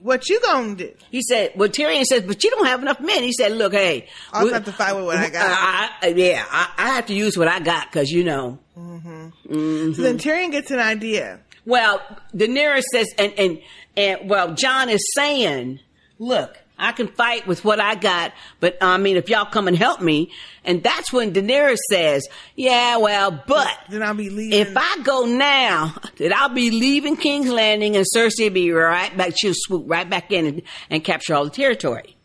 [0.00, 3.22] what you gonna do?" He said, well, Tyrion says, but you don't have enough men.
[3.22, 4.08] He said, look, hey.
[4.32, 5.44] I'll we- have to fight with what I got.
[5.46, 8.58] I, I- yeah, I, I have to use what I got because, you know.
[8.78, 9.92] Mm-hmm.
[9.92, 11.40] So then Tyrion gets an idea.
[11.66, 12.00] Well,
[12.34, 13.60] Daenerys says, and, and,
[13.96, 15.80] and, well, Jon is saying,
[16.18, 19.76] look, I can fight with what I got, but I mean, if y'all come and
[19.76, 20.32] help me,
[20.64, 22.26] and that's when Daenerys says,
[22.56, 24.58] yeah, well, but then I'll be leaving.
[24.58, 29.14] if I go now, then I'll be leaving King's Landing, and Cersei will be right
[29.16, 29.34] back.
[29.38, 32.16] She'll swoop right back in and, and capture all the territory.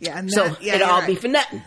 [0.00, 1.62] Yeah, and So yeah, it'll all be for nothing.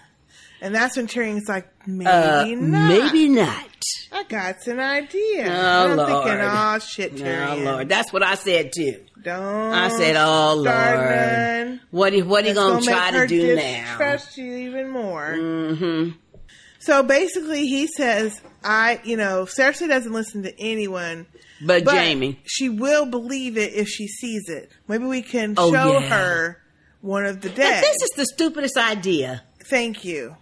[0.63, 2.87] And that's when Tyrion's like, "Maybe Uh, not.
[2.87, 3.65] maybe not.
[4.11, 6.07] I got an idea." Oh, I'm Lord.
[6.09, 9.03] thinking, "Oh shit, Oh Tyrion." Lord, that's what I said too.
[9.23, 9.73] Don't.
[9.73, 14.37] I said, "Oh Lord, what what he That's gonna, make try to do now?" Distrust
[14.37, 15.35] you even more.
[15.37, 16.17] Mm-hmm.
[16.79, 21.27] So basically, he says, "I, you know, Cersei doesn't listen to anyone."
[21.63, 22.39] But Jaime.
[22.45, 24.71] she will believe it if she sees it.
[24.87, 26.07] Maybe we can Oh, show yeah.
[26.09, 26.57] her
[27.01, 27.83] one of the Now, dead.
[27.83, 29.43] this is the stupidest idea.
[29.69, 30.35] Thank you.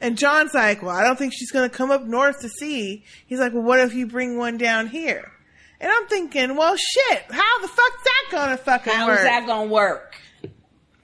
[0.00, 3.02] And Jon's like, well, I don't think she's going to come up north to see.
[3.26, 5.32] He's like, well, what if you bring one down here?
[5.80, 9.18] And I'm thinking, well, shit, how the fuck's that to fucking How work?
[9.18, 10.16] is that gonna work?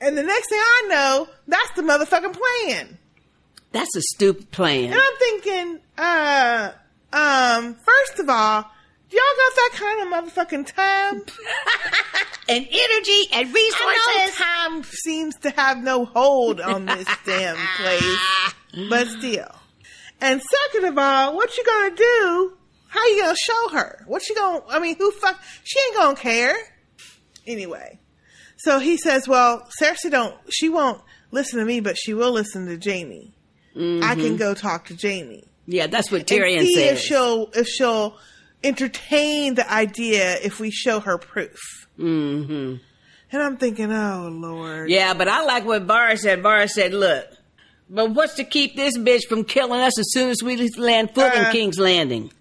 [0.00, 2.98] And the next thing I know, that's the motherfucking plan.
[3.72, 4.92] That's a stupid plan.
[4.92, 6.72] And I'm thinking, uh,
[7.12, 8.64] um, first of all,
[9.10, 11.22] y'all got that kind of motherfucking time?
[12.48, 13.78] and energy and resources.
[13.80, 18.18] I know time seems to have no hold on this damn place,
[18.88, 19.54] but still.
[20.20, 22.56] And second of all, what you gonna do?
[22.94, 24.04] How you gonna show her?
[24.06, 24.62] What you gonna?
[24.68, 25.40] I mean, who fuck?
[25.64, 26.54] She ain't gonna care.
[27.46, 27.98] Anyway,
[28.56, 30.34] so he says, "Well, Cersei don't.
[30.50, 31.00] She won't
[31.32, 33.34] listen to me, but she will listen to Jaime.
[33.76, 34.38] I can Mhm.
[34.38, 36.98] go talk to Jaime." Yeah, that's what and Tyrion see says.
[36.98, 38.16] if she'll if she'll
[38.62, 41.58] entertain the idea if we show her proof.
[41.98, 42.76] Mm-hmm.
[43.32, 44.88] And I'm thinking, oh Lord.
[44.90, 46.42] Yeah, but I like what Varys said.
[46.42, 47.26] Varys said, "Look,
[47.90, 51.34] but what's to keep this bitch from killing us as soon as we land foot
[51.36, 52.32] Uh, in King's Landing?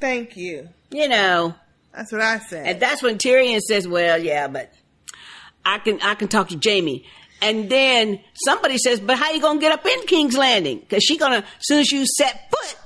[0.00, 0.68] Thank you.
[0.90, 1.54] You know,
[1.92, 2.66] That's what I said.
[2.66, 4.72] And that's when Tyrion says, "Well, yeah, but
[5.64, 7.04] I can I can talk to Jaime."
[7.42, 10.78] And then somebody says, "But how you gonna get up in King's Landing?
[10.80, 12.76] Because she gonna as soon as you set foot."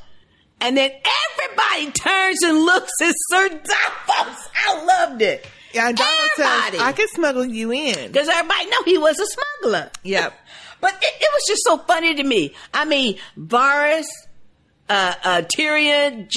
[0.61, 4.49] And then everybody turns and looks at Sir Davos.
[4.55, 5.47] I loved it.
[5.73, 8.13] Yeah, Davos says, I can smuggle you in.
[8.13, 9.91] Because everybody know he was a smuggler.
[10.05, 10.33] Yep.
[10.83, 12.55] But it, it was just so funny to me.
[12.73, 14.07] I mean, Varys,
[14.91, 16.29] uh, uh, Tyrion,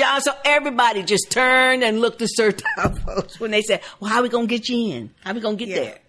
[0.46, 4.48] everybody just turned and looked at Sir Davos when they said, well, how we going
[4.48, 5.10] to get you in?
[5.24, 6.00] How are we going to get there?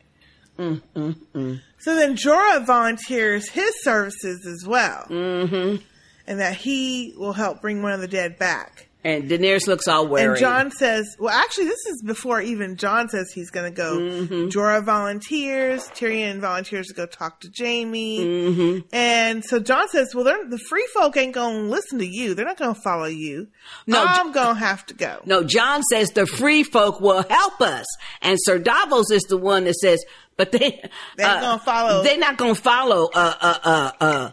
[0.59, 1.61] Mm, mm, mm.
[1.81, 5.07] So then Jorah volunteers his services as well.
[5.09, 5.83] Mm-hmm.
[6.27, 8.89] And that he will help bring one of the dead back.
[9.05, 10.31] And Daenerys looks all worried.
[10.31, 13.99] And Jon says, well, actually, this is before even Jon says he's going to go.
[13.99, 14.49] Mm-hmm.
[14.49, 18.19] Jorah volunteers, Tyrion volunteers to go talk to Jaime.
[18.21, 18.79] Mm-hmm.
[18.95, 22.35] And so Jon says, well, they're, the free folk ain't going to listen to you.
[22.35, 23.49] They're not going to follow you.
[23.87, 25.21] No, I'm going to have to go.
[25.27, 27.85] No, Jon says the free folk will help us.
[28.23, 30.03] And Sir Davos is the one that says,
[30.39, 30.81] but they,
[31.19, 34.31] They're uh, gonna follow- They're not going to follow, uh, uh, uh, uh,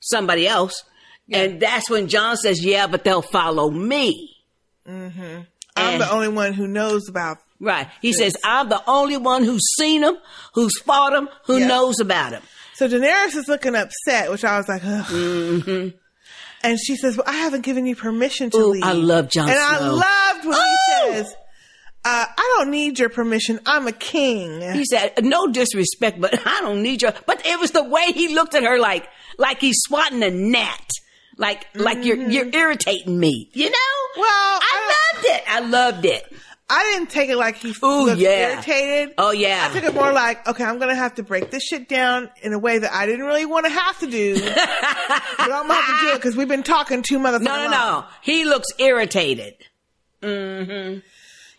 [0.00, 0.84] somebody else.
[1.32, 4.36] And that's when Jon says, yeah, but they'll follow me.
[4.86, 5.40] hmm
[5.78, 7.38] I'm the only one who knows about.
[7.60, 7.88] Right.
[8.00, 10.16] He says, I'm the only one who's seen him,
[10.54, 11.66] who's fought him, who Yeah.
[11.66, 12.42] knows about him.
[12.74, 15.04] So Daenerys is looking upset, which I was like, Ugh.
[15.06, 15.96] Mm-hmm.
[16.62, 18.82] And she says, well, I haven't given you permission to Ooh, leave.
[18.84, 21.34] I love Jon And I loved when he says,
[22.04, 23.60] uh, I don't need your permission.
[23.66, 24.60] I'm a king.
[24.72, 28.34] He said, no disrespect, but I don't need your, but it was the way he
[28.34, 29.06] looked at her like,
[29.38, 30.88] like he's swatting a gnat.
[31.36, 33.50] Like, like you're, you're irritating me.
[33.52, 33.76] You know?
[33.76, 34.20] Mm-hmm.
[34.20, 35.42] Well, I, loved it.
[35.46, 36.32] I loved it.
[36.68, 38.54] I didn't take it like he Ooh, looked yeah.
[38.54, 39.14] irritated.
[39.18, 39.68] Oh, yeah.
[39.70, 42.28] I took it more like, okay, I'm going to have to break this shit down
[42.42, 44.34] in a way that I didn't really want to have to do.
[44.40, 47.62] but I'm to have to do it because we've been talking too motherfucking No, no,
[47.62, 47.70] long.
[47.70, 48.04] no.
[48.22, 49.54] He looks irritated.
[50.22, 50.98] Mm-hmm.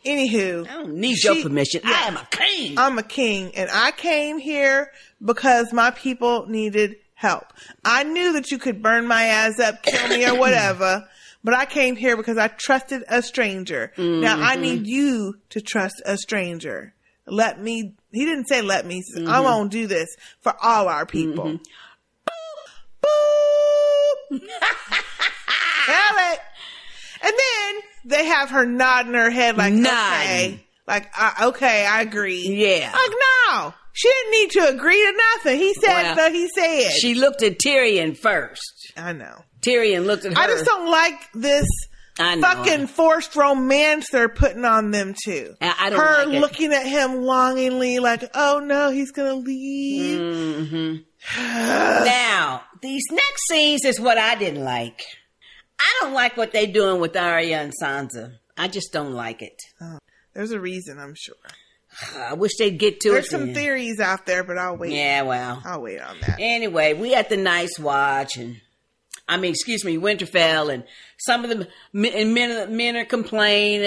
[0.05, 1.81] Anywho, I don't need your permission.
[1.83, 2.77] I am a king.
[2.77, 4.91] I'm a king, and I came here
[5.23, 7.51] because my people needed help.
[7.83, 11.07] I knew that you could burn my ass up, kill me, or whatever,
[11.43, 13.91] but I came here because I trusted a stranger.
[13.97, 14.61] Now I Mhm.
[14.61, 16.93] need you to trust a stranger.
[17.25, 17.93] Let me.
[18.11, 19.01] He didn't say let me.
[19.01, 19.31] Said, Mm-hmm.
[19.33, 21.59] I'm gonna do this for all our people.
[24.29, 26.39] Tell it.
[27.23, 32.47] And then they have her nodding her head like, okay, like, uh, okay, I agree.
[32.47, 32.91] Yeah.
[32.93, 33.11] Like,
[33.51, 35.59] no, she didn't need to agree to nothing.
[35.59, 36.91] He said Well, that he said.
[36.91, 38.91] She looked at Tyrion first.
[38.95, 39.43] I know.
[39.61, 40.39] Tyrion looked at her.
[40.39, 41.65] I just don't like this
[42.15, 45.55] fucking forced romance they're putting on them too.
[45.61, 46.39] I- don't her like it.
[46.41, 50.19] looking at him longingly, like, oh no, he's gonna leave.
[50.19, 51.03] Mhm.
[51.37, 55.03] now, these next scenes is what I didn't like.
[55.79, 58.33] I don't like what they're doing with Arya and Sansa.
[58.57, 59.59] I just don't like it.
[60.33, 61.35] There's a reason, I'm sure.
[62.15, 63.31] I wish they'd get to There's it.
[63.31, 63.55] There's some then.
[63.55, 64.93] theories out there, but I'll wait.
[64.93, 65.61] Yeah, well.
[65.65, 66.37] I'll wait on that.
[66.39, 68.61] Anyway, we at the Night's Watch, and
[69.27, 70.83] I mean, excuse me, Winterfell, and
[71.17, 73.81] some of the men, and men, men are complaining,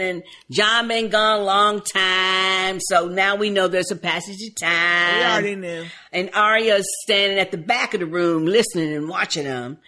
[0.00, 4.54] and Jon been gone a long time, so now we know there's a passage of
[4.60, 5.18] time.
[5.18, 5.86] We already knew.
[6.12, 9.78] And Arya's standing at the back of the room, listening and watching them.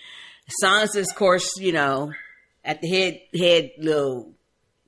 [0.62, 2.12] Sansa's, of course, you know,
[2.64, 4.35] at the head head little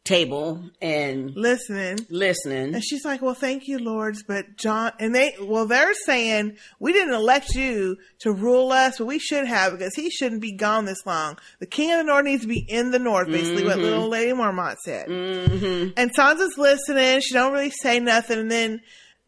[0.08, 2.74] table and listening, listening.
[2.74, 6.92] And she's like, "Well, thank you, lords, but Jon." And they, well, they're saying we
[6.92, 10.84] didn't elect you to rule us, but we should have because he shouldn't be gone
[10.86, 11.38] this long.
[11.60, 13.82] The king of the north needs to be in the north, basically what Mhm.
[13.82, 15.08] little Lady Mormont said.
[15.08, 15.90] Mm-hmm.
[15.96, 17.20] And Sansa's listening.
[17.20, 18.38] She don't really say nothing.
[18.38, 18.80] And then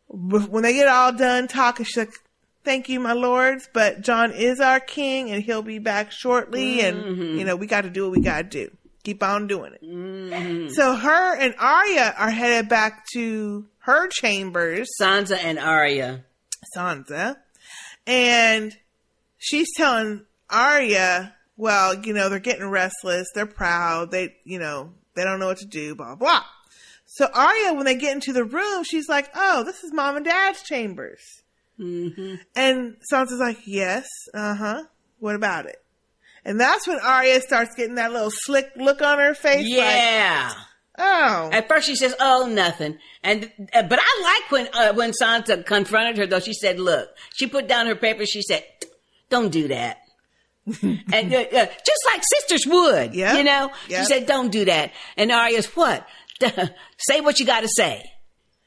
[0.09, 2.13] when they get all done talking, she's like,
[2.65, 6.79] "Thank you, my lords, but Jon is our king, and he'll be back shortly.
[6.79, 6.83] Mhm.
[6.89, 8.71] And you know, we got to do what we got to do.
[9.03, 10.69] Keep on doing it." Mm-hmm.
[10.69, 14.89] So her and Arya are headed back to her chambers.
[15.01, 16.25] Sansa and Arya.
[16.77, 17.37] Sansa.
[18.07, 18.77] And
[19.39, 25.25] she's telling Arya, well, you know, they're getting restless, they're proud, they, you know, they
[25.25, 26.43] don't know what to do, blah, blah.
[27.07, 30.25] So Arya, when they get into the room, she's like, oh, this is mom and
[30.25, 31.21] dad's chambers.
[31.79, 32.37] Mm-hmm.
[32.55, 34.85] And Sansa's like, yes, uh huh.
[35.19, 35.83] What about it?
[36.45, 39.67] And that's when Arya starts getting that little slick look on her face.
[39.69, 40.49] Yeah.
[40.49, 40.57] Like,
[40.99, 41.51] oh.
[41.53, 45.65] At first she says, "Oh, nothing," and uh, but I like when uh, when Sansa
[45.65, 46.27] confronted her.
[46.27, 48.25] Though she said, "Look," she put down her paper.
[48.27, 48.65] She said,
[49.29, 49.99] "Don't do that."
[50.83, 53.37] and uh, uh, just like sisters would, Yeah.
[53.37, 54.01] you know, Yeah.
[54.01, 56.07] she said, "Don't do that." And Arya's what?
[56.99, 58.05] say what you got to say.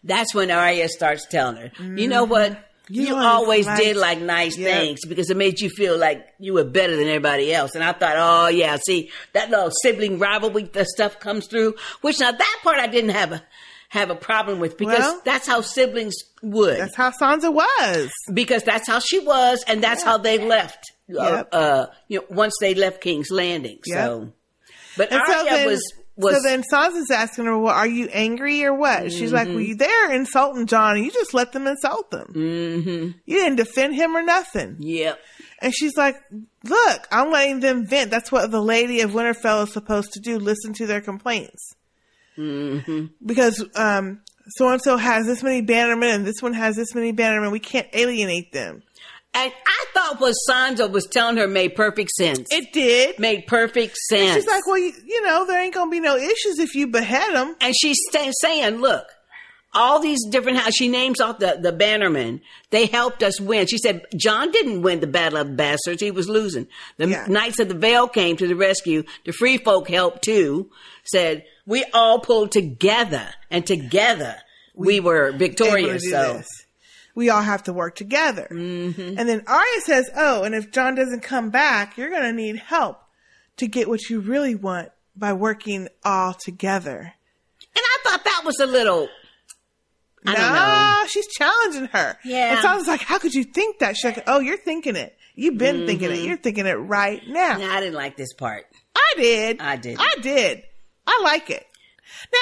[0.04, 2.58] That's when Arya starts telling her, "You know what?
[2.90, 4.74] You, You always always did like nice Yep.
[4.78, 7.76] things because it made you feel like you were better than everybody else.
[7.76, 11.76] And I thought, oh yeah, see that little sibling rivalry that stuff comes through.
[12.02, 13.44] Which now that part I didn't have a
[13.90, 16.78] have a problem with because Well- that's how siblings would.
[16.80, 18.10] That's how Sansa was.
[18.34, 20.80] because that's how she was, and that's how they left.
[21.10, 21.50] Uh, Yep.
[21.52, 23.80] uh, you know, once they left King's Landing.
[23.86, 24.32] So,
[24.98, 28.08] but And so Arya then, was was so then Sansa's asking her, "Well, are you
[28.12, 29.56] angry or what?" She's like, Mm-hmm.
[29.56, 32.28] "Well, you they're insulting Jon, and you just let them insult them.
[32.36, 33.18] mm-hmm.
[33.26, 35.20] You didn't defend him or nothing." Yep.
[35.60, 36.16] And she's like,
[36.64, 38.12] "Look, I'm letting them vent.
[38.12, 40.38] That's what the Lady of Winterfell is supposed to do.
[40.38, 41.76] Listen to their complaints."
[42.36, 43.06] Mm-hmm.
[43.24, 47.14] because um so and so has this many bannermen and this one has this many
[47.14, 47.52] bannermen.
[47.52, 48.82] We can't alienate them.
[49.36, 52.48] And I thought what Sansa was telling her made perfect sense.
[52.52, 53.18] It did.
[53.18, 54.36] Made perfect sense.
[54.36, 57.34] She's like, well, you, you know, there ain't gonna be no issues if you behead
[57.34, 57.56] them.
[57.60, 59.06] and she's sta- saying, look,
[59.74, 62.42] all these different houses, she names off the, the bannermen.
[62.70, 63.66] They helped us win.
[63.66, 66.00] She said, Jon didn't win the Battle of the Bastards.
[66.00, 66.68] He was losing.
[66.98, 67.26] The Yeah.
[67.28, 69.04] Knights of the Vale came to the rescue.
[69.26, 70.70] The free folk helped too.
[71.06, 74.36] Said, we all pulled together and together
[74.76, 76.04] we, were victorious.
[76.08, 76.48] So this.
[77.16, 78.48] We all have to work together.
[78.50, 79.20] Mm-hmm.
[79.20, 83.02] And then Arya says, "Oh, and if Jon doesn't come back, you're gonna need help
[83.58, 87.14] to get what you really want by working all together."
[87.76, 89.10] And I thought that was a little,
[90.26, 92.18] I nah, she's challenging her.
[92.24, 92.58] Yeah.
[92.58, 93.98] It sounds like, how could you think that?
[93.98, 95.18] She's like, oh, you're thinking it.
[95.36, 96.20] You've been thinking it.
[96.20, 97.58] You're thinking it right now.
[97.58, 98.66] Nah, I didn't like this part.
[98.96, 99.60] I did.
[99.60, 99.98] I did.
[100.00, 100.64] I did.
[101.08, 101.66] I like it.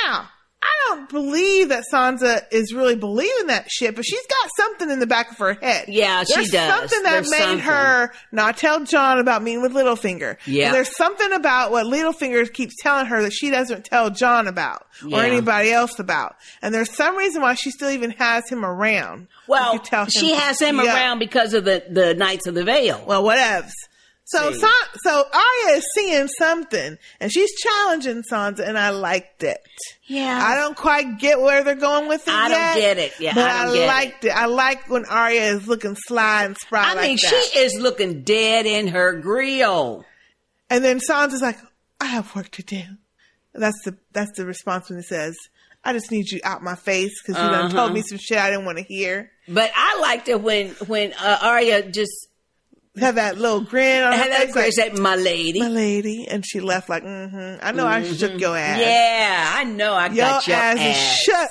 [0.03, 0.27] Now,
[0.63, 4.99] I don't believe that Sansa is really believing that shit, but she's got something in
[4.99, 5.85] the back of her head.
[5.89, 6.69] Yeah, she There's does.
[6.79, 7.59] something that There's made something.
[7.61, 10.37] her not tell Jon about meeting with Littlefinger.
[10.45, 10.67] Yeah.
[10.67, 14.85] And there's something about what Littlefinger keeps telling her that she doesn't tell Jon about
[15.03, 15.17] Yeah.
[15.17, 16.35] or anybody else about.
[16.61, 19.27] And there's some reason why she still even has him around.
[19.47, 23.03] Well, him- she has him around because of the, the Knights of the Vale.
[23.07, 23.71] Well, whatevs.
[24.25, 24.51] So.
[24.53, 24.69] San-
[25.03, 29.59] so Arya is seeing something, and she's challenging Sansa, and I liked it.
[30.05, 30.39] Yeah.
[30.41, 33.13] I don't quite get where they're going with it I don't get it.
[33.19, 33.87] Yeah, but I don't get it.
[33.87, 34.29] liked it.
[34.29, 37.49] I like when Arya is looking sly and spry I like mean, that.
[37.51, 40.05] she is looking dead in her grill.
[40.69, 41.57] and then Sansa's like,
[41.99, 42.83] "I have work to do."
[43.53, 45.35] That's the that's the response when it says,
[45.83, 47.75] "I just need you out my face because you done Uh-huh.
[47.75, 51.11] told me some shit I didn't want to hear." But I liked it when when
[51.13, 52.13] uh, Arya just
[52.99, 56.45] Have that little grin on her had face, grace, like, "My lady." "My lady," and
[56.45, 58.81] she left like, "Mm-hmm." I know I shook your ass.
[58.81, 59.93] Yeah, I know.
[59.93, 61.17] I Your got your ass, ass.
[61.21, 61.49] shook.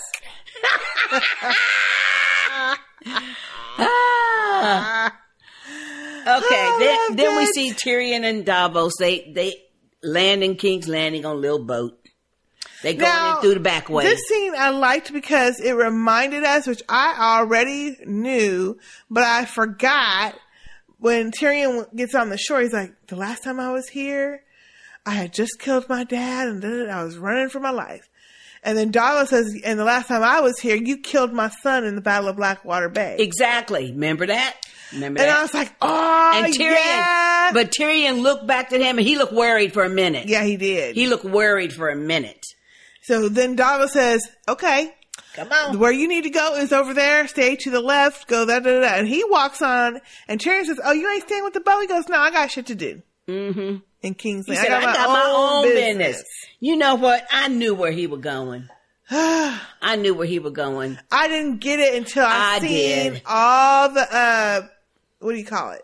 [3.79, 5.17] Ah.
[6.21, 8.93] Okay, then, then we see Tyrion and Davos.
[8.99, 9.55] They they
[10.03, 11.99] land in King's Landing on a little boat.
[12.83, 14.05] They going Now, in through the back way.
[14.05, 18.79] This scene I liked because it reminded us, which I already knew,
[19.09, 20.35] but I forgot
[21.01, 22.61] when Tyrion gets on the shore.
[22.61, 24.43] He's like, "The last time I was here,
[25.05, 28.09] I had just killed my dad, and then I was running for my life."
[28.63, 31.85] And then Davos says, "And the last time I was here, you killed my son
[31.85, 33.91] in the Battle of Blackwater Bay." exactly.
[33.91, 34.57] Remember that?
[34.93, 35.29] Remember that.
[35.29, 35.39] And that?
[35.39, 39.17] I was like, "Oh, and Tyrion, yeah." but Tyrion looked back at him and he
[39.17, 40.29] looked worried for a minute.
[40.29, 40.95] yeah, he did.
[40.95, 42.45] He looked worried for a minute.
[43.03, 44.93] So then Davos says, "Okay,
[45.35, 45.79] Come on.
[45.79, 47.27] Where you need to go is over there.
[47.29, 48.27] Stay to the left.
[48.29, 48.87] Go da da da.
[48.97, 51.87] And he walks on, and Tyrion says, "Oh, you ain't staying with the boat." He
[51.87, 53.77] goes, "No, I got shit to do." Mm-hmm.
[54.03, 55.97] In King's He Landing, said, I got, my, own, business.
[56.17, 56.25] business.
[56.59, 57.27] You know what?
[57.31, 58.69] I knew where he was going.
[59.11, 60.99] I knew where he was going.
[61.13, 63.23] I didn't get it until I, I seen did.
[63.27, 64.63] all the uh,
[65.21, 65.83] what do you call it?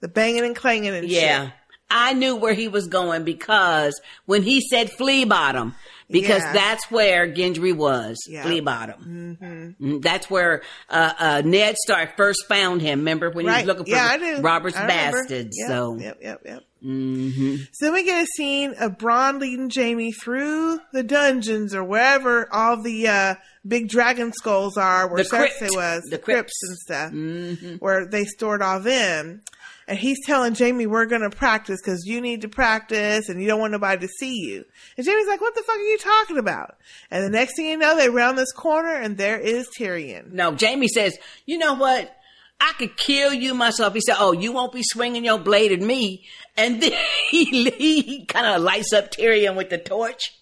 [0.00, 1.44] The banging and clanging and Yeah.
[1.44, 1.52] shit.
[1.90, 5.74] I knew where he was going because when he said flea bottom,
[6.10, 6.52] because Yeah.
[6.52, 8.42] that's where Gendry was, Yeah.
[8.44, 9.36] flea bottom.
[9.40, 9.86] Mm-hmm.
[9.96, 13.00] Mm, That's where uh, uh, Ned Stark first found him.
[13.00, 14.40] Remember when he was looking for yeah, I.
[14.40, 15.50] Robert's bastard?
[15.52, 16.62] Yep, So, yep, yep, yep.
[16.82, 21.82] hmm So then we get a scene of Bronn leading Jaime through the dungeons or
[21.82, 23.34] wherever all the uh,
[23.66, 25.54] big dragon skulls are, where The crypt.
[25.60, 26.62] Cersei was, The the, crypts crypts.
[26.68, 27.80] and stuff, Mhm.
[27.80, 29.40] where they stored all them.
[29.86, 33.46] And he's telling Jaime, "We're going to practice because you need to practice, and you
[33.48, 34.64] don't want nobody to see you."
[34.96, 36.76] And Jaime's like, "What the fuck are you talking about?"
[37.10, 40.32] And the next thing you know, they round this corner, and there is Tyrion.
[40.32, 41.16] no, Jaime says,
[41.46, 42.14] you know what?
[42.60, 43.92] I could kill you myself.
[43.94, 46.24] He said, oh, you won't be swinging your blade at me.
[46.56, 46.92] And then
[47.30, 50.32] he, he kind of lights up Tyrion with the torch.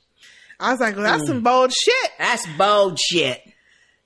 [0.60, 1.28] I was like, well, "That's Mm.
[1.28, 3.40] some bold shit." That's bold shit.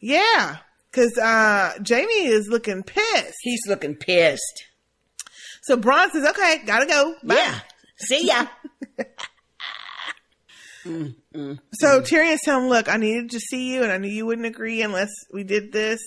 [0.00, 0.56] Yeah,
[0.90, 3.34] because uh, Jamie is looking pissed.
[3.42, 4.64] He's looking pissed.
[5.66, 7.34] So Bronn says, "Okay, gotta go." Bye.
[7.36, 7.60] Yeah.
[7.98, 8.46] See ya.
[10.84, 12.08] Mm, mm, So mm.
[12.08, 14.82] Tyrion's telling him, "Look, I needed to see you, and I knew you wouldn't agree
[14.82, 16.00] unless we did this."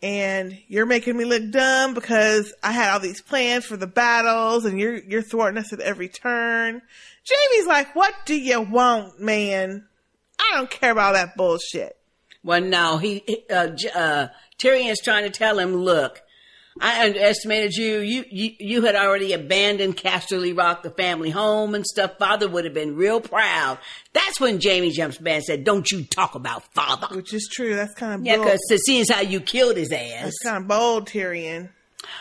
[0.00, 4.64] and you're making me look dumb because I had all these plans for the battles
[4.64, 6.80] and you're you're thwarting us at every turn.
[7.28, 9.88] Jaime's like, "What do you want, man?
[10.38, 11.96] I don't care about that bullshit."
[12.44, 16.22] Well, no, he, he- uh, uh, Tyrion's trying to tell him, look,
[16.80, 17.98] I underestimated you.
[18.00, 22.18] You, you, you had already abandoned Casterly Rock, the family home and stuff.
[22.18, 23.78] Father would have been real proud.
[24.12, 27.14] That's when Jaime jumps back and said, don't you talk about father.
[27.16, 27.74] Which is true.
[27.74, 28.46] That's kind of Yeah, bold.
[28.46, 30.22] because seeing how you killed his ass.
[30.24, 31.70] That's kind of bold, Tyrion.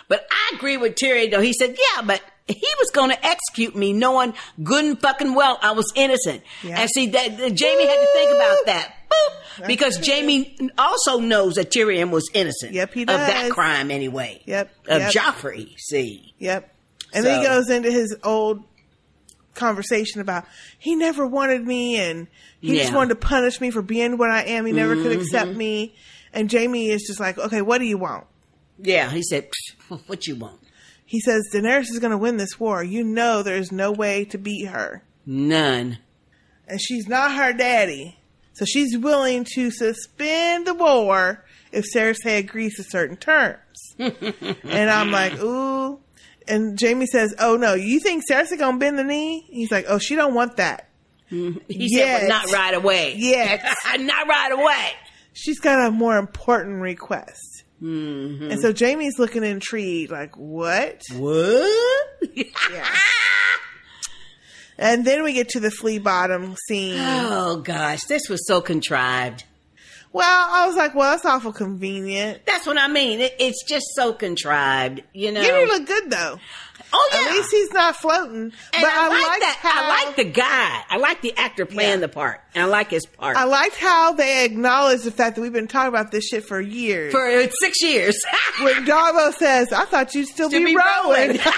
[0.07, 1.41] But I agree with Tyrion though.
[1.41, 4.33] He said, yeah, but he was going to execute me knowing
[4.63, 6.43] good and fucking well I was innocent.
[6.63, 6.79] Yeah.
[6.79, 8.93] And see that that Jaime had to think about that.
[9.09, 9.67] Boop.
[9.67, 12.73] Because Jaime also knows that Tyrion was innocent.
[12.73, 13.19] Yep, he does.
[13.19, 14.41] Of that crime anyway.
[14.45, 14.71] Yep.
[14.87, 15.11] Of yep.
[15.11, 16.33] Joffrey, see.
[16.39, 16.73] Yep.
[17.13, 18.63] And then he goes into his old
[19.55, 20.45] conversation about
[20.77, 22.27] he never wanted me and
[22.59, 24.65] he just wanted to punish me for being what I am.
[24.65, 25.21] He never could mm-hmm.
[25.21, 25.95] accept me.
[26.33, 28.25] And Jaime is just like, okay, what do you want?
[28.79, 30.59] Yeah, he said, "Psh, what you want?
[31.07, 32.83] He says, Daenerys is going to win this war.
[32.83, 35.01] You know there's no way to beat her.
[35.25, 35.97] None.
[36.67, 38.19] And she's not her daddy.
[38.53, 43.59] So she's willing to suspend the war if Cersei agrees to certain terms.
[43.97, 45.99] and I'm like, ooh.
[46.47, 49.45] And Jaime says, oh no, you think Cersei going to bend the knee?
[49.49, 50.89] He's like, oh, she don't want that.
[51.31, 51.59] Mm-hmm.
[51.69, 52.21] He Yes.
[52.21, 53.15] said, well, not right away.
[53.17, 53.75] Yes.
[53.99, 54.91] not right away.
[55.33, 57.56] She's got a more important request.
[57.81, 58.51] Mm-hmm.
[58.51, 61.01] And so Jaime's looking intrigued, like, what?
[61.15, 62.19] What?
[62.35, 62.87] yeah.
[64.79, 66.99] And then we get to the flea bottom scene.
[66.99, 69.43] Oh gosh, this was so contrived.
[70.13, 72.45] Well, I was like, well, that's awful convenient.
[72.45, 73.19] That's what I mean.
[73.19, 75.43] It, it's just so contrived, you know.
[75.43, 76.39] Ginny look good though.
[76.93, 77.19] Oh yeah.
[77.19, 78.43] At least he's not floating.
[78.43, 79.57] And but I, I, like that.
[79.61, 80.83] how I like the guy.
[80.89, 82.41] I like the actor playing the part.
[82.55, 83.37] And I like his part.
[83.37, 86.61] I liked how they acknowledged the fact that we've been talking about this shit for
[86.61, 87.11] years.
[87.11, 88.17] For six years.
[88.61, 91.39] when Davos says, "I thought you'd still be, be rowing." rowing.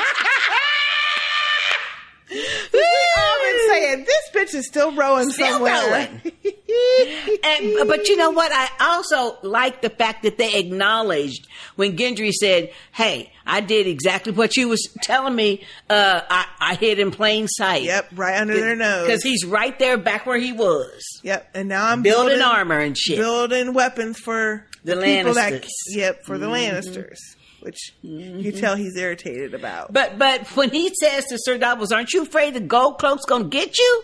[2.31, 5.73] we all been saying this bitch is still rowing Still somewhere.
[5.91, 6.21] rowing.
[7.43, 8.51] and, but you know what?
[8.53, 14.31] I also like the fact that they acknowledged when Gendry said, "Hey, I did exactly
[14.33, 15.63] what you was telling me.
[15.89, 17.83] Uh, I, I hid in plain sight.
[17.83, 19.05] Yep, right under their nose.
[19.07, 21.01] because he's right there, back where he was.
[21.23, 23.17] Yep, and now I'm Building building, armor and shit.
[23.17, 25.67] building weapons for The that Lannisters.
[25.89, 26.71] yep for the Mhm.
[26.83, 27.17] Lannisters,
[27.61, 28.39] which mm-hmm.
[28.39, 29.91] you tell he's irritated about.
[29.93, 33.45] But but when he says to Sir Davos, "Aren't you afraid the gold cloak's gonna
[33.45, 34.03] get you?"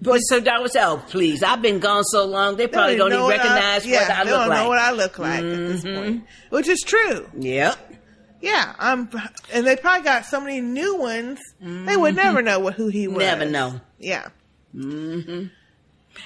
[0.00, 1.42] But Sir Davos "Oh, please!
[1.42, 4.24] I've been gone so long, they probably don't, even what I- recognize yeah, what I
[4.24, 6.02] they look don't like." know what I look like at this mm-hmm.
[6.02, 7.28] point, which is true.
[7.38, 7.94] Yep.
[8.40, 9.08] Yeah, I'm,
[9.52, 11.40] and they probably got so many new ones.
[11.58, 12.46] They would never mm-hmm.
[12.46, 13.18] know what who he was.
[13.18, 13.80] Never know.
[13.98, 14.28] Yeah.
[14.72, 15.46] hmm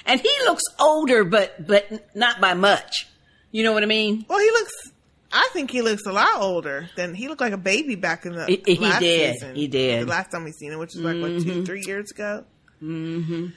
[0.05, 3.07] And he looks older, but but not by much.
[3.51, 4.25] You know what I mean?
[4.27, 4.91] Well, he looks.
[5.33, 8.33] I think he looks a lot older than he looked like a baby back in
[8.33, 9.33] the He- he last did.
[9.35, 9.55] season.
[9.55, 10.01] He did.
[10.05, 11.65] The last time we seen him, which is like what two, Mhm.
[11.65, 12.43] three years ago.
[12.83, 13.47] Mm-hmm.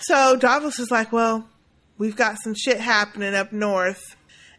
[0.00, 1.48] So Davos is like, "Well,
[1.98, 4.16] we've got some shit happening up north."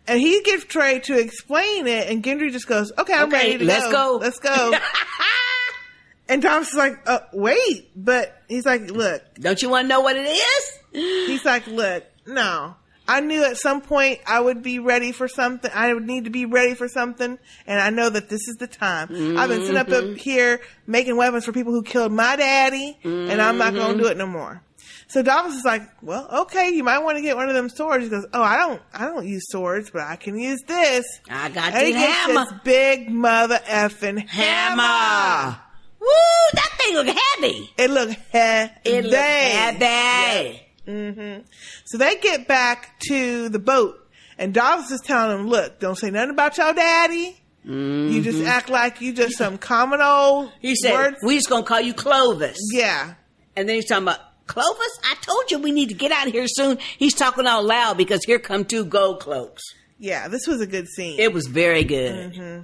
[0.08, 3.58] And he gets Trey to explain it, and Gendry just goes, "Okay, I'm Okay, ready
[3.60, 3.92] to let's go.
[3.92, 4.74] go." Let's go."
[6.30, 10.02] and Davos is like, uh, "Wait," but he's like, "Look, don't you want to know
[10.02, 12.76] what it is?" He's like, "Look, no."
[13.08, 15.70] I knew at some point I would be ready for something.
[15.74, 17.38] I would need to be ready for something,
[17.68, 19.38] and I know that this is the time.
[19.38, 20.12] I've been sitting up, Mm-hmm.
[20.14, 24.04] up here making weapons for people who killed my daddy, and I'm not going to
[24.04, 24.62] do it no more.
[25.08, 28.06] So Davos is like, "Well, okay, you might want to get one of them swords."
[28.06, 31.50] He goes, "Oh, I don't, I don't use swords, but I can use this." I
[31.50, 32.34] got and he the hammer.
[32.46, 35.58] this big mother effing Hammer.
[36.00, 36.08] Woo!
[36.54, 37.70] That thing look heavy.
[37.78, 38.72] It look heavy.
[38.86, 40.63] It look heavy.
[40.86, 41.38] Hmm
[41.86, 44.00] So they get back to the boat,
[44.38, 47.40] and Davos is telling them, "Look, don't say nothing about your daddy.
[47.66, 48.48] You just Mhm.
[48.48, 51.94] act like you just some common old." He said, word- "We just gonna call you
[51.94, 53.14] Clovis." Yeah.
[53.56, 55.00] And then he's talking about Clovis.
[55.06, 56.78] I told you we need to get out of here soon.
[56.98, 59.62] He's talking out loud because here come two gold cloaks.
[60.00, 62.36] "Yeah, this was a good scene." It was very good.
[62.36, 62.60] hmm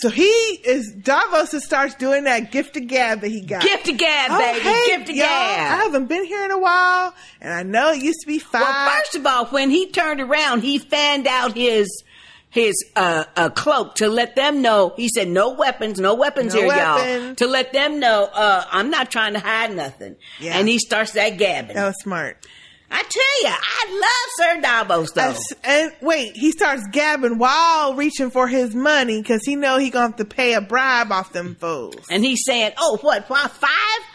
[0.00, 3.60] So he is Davos just starts doing that gift of gab that he got.
[3.62, 4.60] Gift of gab, Oh, baby.
[4.60, 5.78] hey, Gift of y'all, gab.
[5.78, 8.62] I haven't been here in a while, and I know it used to be five.
[8.62, 12.02] Well, first of all, when he turned around, he fanned out his
[12.48, 14.94] his uh, uh, cloak to let them know.
[14.96, 18.88] He said, "No weapons, no weapons No here, y'all." To let them know, uh, I'm
[18.90, 20.16] not trying to hide nothing.
[20.40, 20.58] Yeah.
[20.58, 21.74] And he starts that gabbing.
[21.74, 22.44] That was smart.
[22.92, 25.34] I tell you, I love Sir Davos though.
[25.62, 30.08] And wait, he starts gabbing while reaching for his money because he know he gonna
[30.08, 32.06] have to pay a bribe off them fools.
[32.10, 33.28] And he's saying, "Oh, what?
[33.30, 34.06] Why five?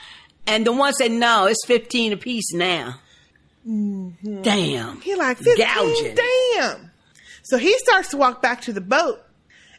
[0.48, 2.96] And the one said, "No, it's fifteen apiece now."
[3.68, 4.42] Mm-hmm.
[4.44, 5.02] Damn.
[5.02, 6.16] He like 15, Gouging.
[6.54, 6.92] damn.
[7.44, 9.22] So he starts to walk back to the boat,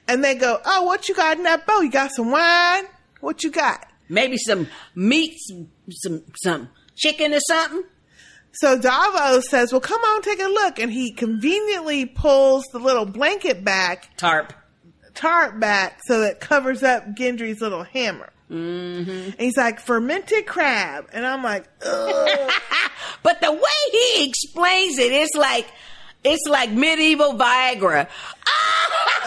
[0.09, 1.81] and they go, "Oh, what you got in that boat?
[1.83, 2.85] You got some wine?
[3.21, 7.85] What you got?" Maybe some meat, some some, some chicken or something.
[8.61, 13.05] So Davos says, "Well, come on, take a look," and he conveniently pulls the little
[13.05, 14.53] blanket back, tarp,
[15.15, 18.31] tarp back, so that covers up Gendry's little hammer.
[18.51, 19.11] Mm-hmm.
[19.11, 22.51] And he's like fermented crab, and I'm like, Ugh.
[23.23, 25.67] but the way he explains it, it's like
[26.27, 28.09] it's like medieval Viagra.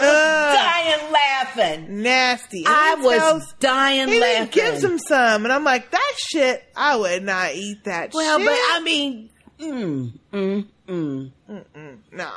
[0.02, 2.64] Ah, dying laughing, nasty.
[2.64, 4.48] And I was tells- dying he laughing.
[4.50, 8.04] gives him some, and I'm like, that shit, I would not eat that.
[8.06, 8.14] Shit.
[8.14, 8.46] Well, shit.
[8.48, 9.28] but I mean,
[9.58, 11.32] mm, mm, mm.
[11.50, 12.30] Mm-mm, no,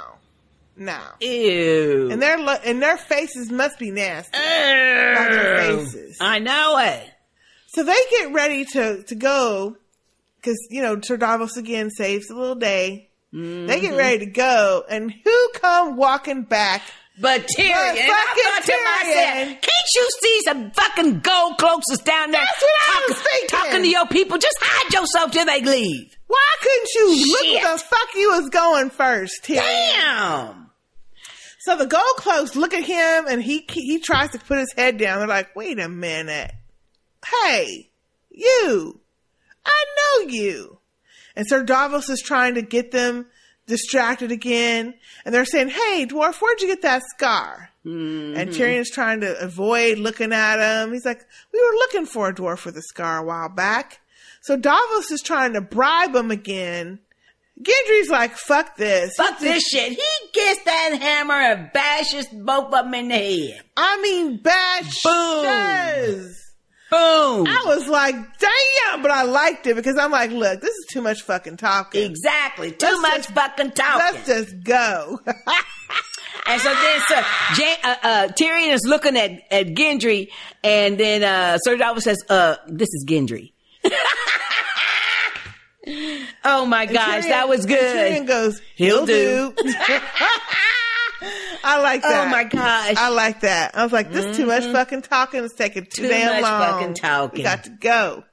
[0.76, 1.00] no.
[1.22, 2.10] Ew.
[2.12, 4.38] And their lo- and their faces must be nasty.
[4.38, 6.18] Faces.
[6.20, 7.10] I know it.
[7.68, 9.78] So they get ready to to go
[10.36, 13.10] because you know Sir again saves the little day.
[13.34, 13.82] They Mm-hmm.
[13.82, 16.84] get ready to go, and who come walking back?
[17.20, 22.00] But Tyrion, But I thought to myself, can't you see some fucking gold cloaks is
[22.00, 23.50] down there That's what I talking, was thinking.
[23.50, 24.38] talking to your people?
[24.38, 26.16] Just hide yourself till they leave.
[26.28, 27.64] Why couldn't you look Shit.
[27.64, 29.58] where the fuck you was going first, Tyrion?
[29.62, 30.70] Damn.
[31.62, 34.98] So the gold cloaks look at him, and he he tries to put his head
[34.98, 35.20] down.
[35.20, 36.52] They're like, "Wait a minute,
[37.42, 37.90] hey,
[38.32, 39.00] you,
[39.66, 40.80] I know you."
[41.36, 43.28] And Sir Davos is trying to get them
[43.66, 44.94] distracted again,
[45.26, 48.38] and they're saying, "Hey, dwarf, where'd you get that scar?" Mm-hmm.
[48.38, 50.94] And Tyrion's trying to avoid looking at him.
[50.94, 54.00] He's like, "We were looking for a dwarf with a scar a while back."
[54.42, 57.00] So Davos is trying to bribe him again.
[57.62, 59.92] Gendry's like, "Fuck this, Fuck this shit.
[59.92, 63.62] He gets that hammer and bashes both of them in the head.
[63.78, 66.34] I mean, bash Boom.
[66.94, 67.48] Boom.
[67.48, 71.02] I was like, damn, but I liked it because I'm like, look, this is too
[71.02, 72.04] much fucking talking.
[72.10, 72.72] Exactly.
[72.72, 74.00] Too Let's much just- fucking talking.
[74.16, 75.20] Let's just go.
[76.46, 80.28] And so then Sir Jan, uh, uh, Tyrion is looking at, at Gendry,
[80.62, 83.54] and then uh, Sir Davos says, uh, "This is Gendry."
[86.44, 87.78] oh my gosh, Tyrion- that was good.
[87.96, 89.64] Tyrion goes, He'll he'll, do.
[89.64, 89.74] do.
[91.64, 92.28] I like oh that.
[92.28, 92.96] Oh my gosh.
[92.98, 93.76] I like that.
[93.78, 94.74] I was like, this too much mm-hmm.
[94.74, 95.44] fucking talking.
[95.44, 96.62] It's taking too, Too damn much long.
[96.62, 97.38] fucking talking.
[97.40, 98.24] We got to go.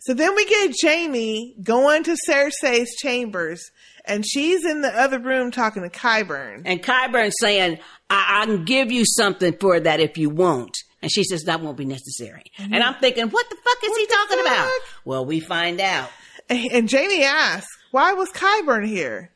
[0.00, 3.60] So then we get Jaime going to Cersei's chambers,
[4.04, 6.62] and she's in the other room talking to Qyburn.
[6.64, 7.78] And Qyburn saying,
[8.08, 11.60] I-, "I can give you something for that if you won't." And she says that
[11.60, 12.44] won't be necessary.
[12.58, 12.74] Mm-hmm.
[12.74, 14.70] And I'm thinking, what the fuck is he talking about?
[15.04, 16.08] Well, we find out.
[16.48, 19.32] And, and Jaime asks, "Why was Qyburn here?"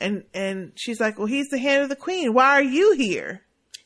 [0.00, 2.32] And and she's like, "Well, he's the hand of the queen.
[2.34, 3.42] Why are you here?"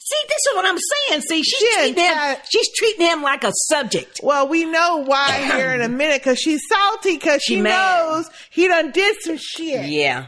[0.07, 0.77] See, this is what I'm
[1.09, 1.23] saying.
[1.23, 2.37] See, she's She treating him.
[2.51, 4.21] She's treating him like a subject.
[4.23, 8.29] Well, we know why here in a minute because she's salty because she, She knows
[8.51, 9.87] he done did some shit.
[9.87, 10.27] Yeah.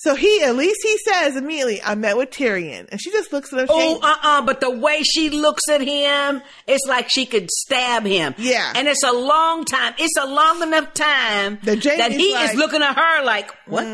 [0.00, 3.52] So he, at least he says immediately, "I met with Tyrion," and she just looks
[3.52, 3.66] at him.
[3.70, 8.04] Oh, uh, uh But the way she looks at him, it's like she could stab
[8.04, 8.34] him.
[8.38, 8.72] Yeah.
[8.76, 9.94] And it's a long time.
[9.98, 13.84] It's a long enough time That that he like- is looking at her like, what?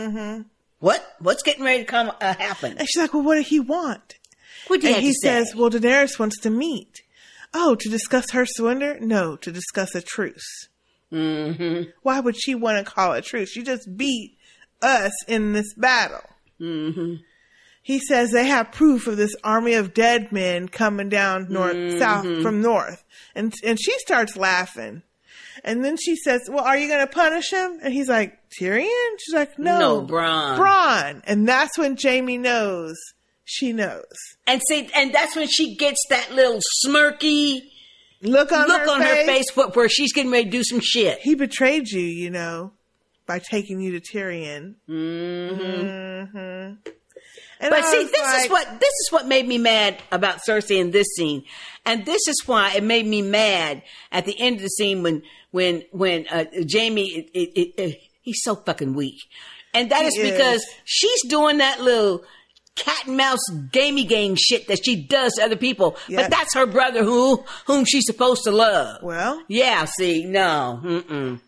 [0.85, 1.15] What?
[1.19, 2.73] What's getting ready to come uh, happen?
[2.79, 4.17] And she's like, "Well, what did he want?"
[4.67, 5.29] What did he to say?
[5.45, 7.03] says, "Well, Daenerys wants to meet."
[7.55, 8.99] Oh, to discuss her surrender?
[9.01, 10.69] No, to discuss a truce.
[11.13, 11.91] Mm-hmm.
[12.03, 13.51] Why would she want to call a truce?
[13.51, 14.37] She just beat
[14.83, 16.29] us in this battle.
[16.61, 17.15] Mm-hmm.
[17.83, 21.99] He says they have proof of this army of dead men coming down north, Mm-hmm.
[21.99, 23.05] south from north,
[23.35, 25.03] and and she starts laughing,
[25.63, 29.11] and then she says, "Well, are you going to punish him?" And he's like, "Tyrion."
[29.19, 32.97] She's like, "No, No, Bronn." Bronn." And that's when Jaime knows.
[33.45, 34.05] She knows.
[34.47, 37.63] And see, and that's when she gets that little smirky
[38.25, 39.51] Look on look her on her face.
[39.53, 41.19] face where, she's getting ready to do some shit.
[41.21, 42.73] He betrayed you, you know,
[43.27, 44.77] by taking you to Tyrion.
[44.89, 46.37] Mm-hmm.
[46.39, 46.91] Mm-hmm.
[47.61, 51.07] But see, this is what this is what made me mad about Cersei in this
[51.17, 51.45] scene,
[51.87, 55.23] and this is why it made me mad at the end of the scene when
[55.55, 59.19] when when uh, Jaime it, it, it, it- he's so fucking weak,
[59.73, 60.31] and that is is.
[60.33, 62.25] because she's doing that little
[62.75, 63.39] cat and mouse
[63.71, 66.23] gamey game shit that she does to other people, Yeah.
[66.23, 69.01] but that's her brother who whom she's supposed to love.
[69.03, 71.41] Well, yeah, see, no, mm-mm.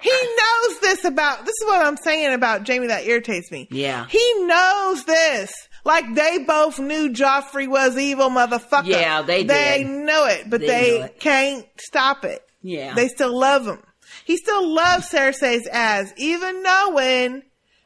[0.00, 1.40] He knows this about.
[1.44, 3.66] This is what I'm saying about Jaime that irritates me.
[3.70, 4.06] yeah.
[4.08, 5.52] He knows this.
[5.84, 8.86] Like they both knew Joffrey was evil, motherfucker.
[8.86, 9.88] Yeah, they They did.
[10.06, 11.20] know it, but They they, it.
[11.20, 12.42] can't stop it.
[12.68, 12.94] Yeah.
[12.94, 13.82] They still love him.
[14.24, 17.42] He still loves Cersei's ass, even knowing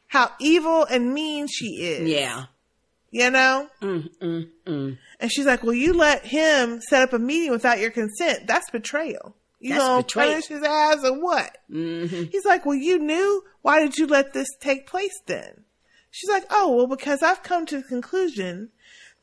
[0.07, 2.07] how evil and mean she is.
[2.07, 2.45] Yeah.
[3.11, 3.67] You know?
[3.81, 4.97] Mm, mm, mm.
[5.19, 8.47] And she's like, Well, you let him set up a meeting without your consent.
[8.47, 9.35] That's betrayal.
[9.59, 10.29] You That's gonna betrayal.
[10.31, 11.57] punish his ass or what?
[11.71, 12.23] Mm-hmm.
[12.31, 13.43] He's like, Well, you knew.
[13.61, 15.63] Why did you let this take place then?
[16.11, 18.69] She's like, oh, well, because I've come to the conclusion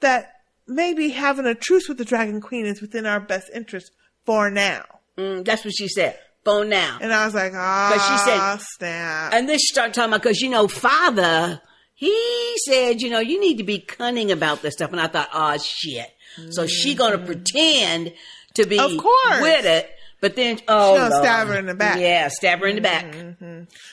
[0.01, 0.33] that
[0.67, 3.93] maybe having a truce with the Dragon Queen is within our best interest
[4.25, 4.83] for now.
[5.21, 6.19] Mm, that's what she said.
[6.45, 6.99] Phone now.
[7.01, 9.35] And I was like, ah, But she said- snap.
[9.35, 11.61] And then she started talking about, because, you know, father,
[11.95, 14.91] he said, you know, you need to be cunning about this stuff.
[14.93, 16.09] And I thought, oh, shit.
[16.51, 18.15] So she going to pretend
[18.55, 18.97] to be Mm-hmm.
[18.97, 19.43] Of course.
[19.43, 19.91] with it.
[20.23, 21.13] But then, oh, Lord.
[21.13, 21.95] stab her in the back.
[21.95, 22.03] Mm-hmm.
[22.03, 23.15] Yeah, stab her in the back.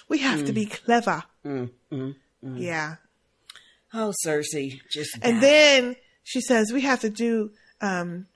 [0.09, 1.23] We have to be clever.
[1.45, 2.61] Mm, mm, mm.
[2.61, 2.95] Yeah.
[3.93, 7.51] Oh, Cersei, just And then she says, we have to do,
[7.81, 8.27] um,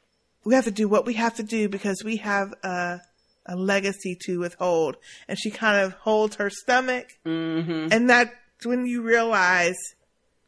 [0.44, 3.00] we have to do what we have to do because we have a,
[3.46, 4.98] a legacy to withhold.
[5.28, 7.08] And she kind of holds her stomach.
[7.26, 7.90] Mm-hmm.
[7.92, 8.32] And that's
[8.64, 9.78] when you realize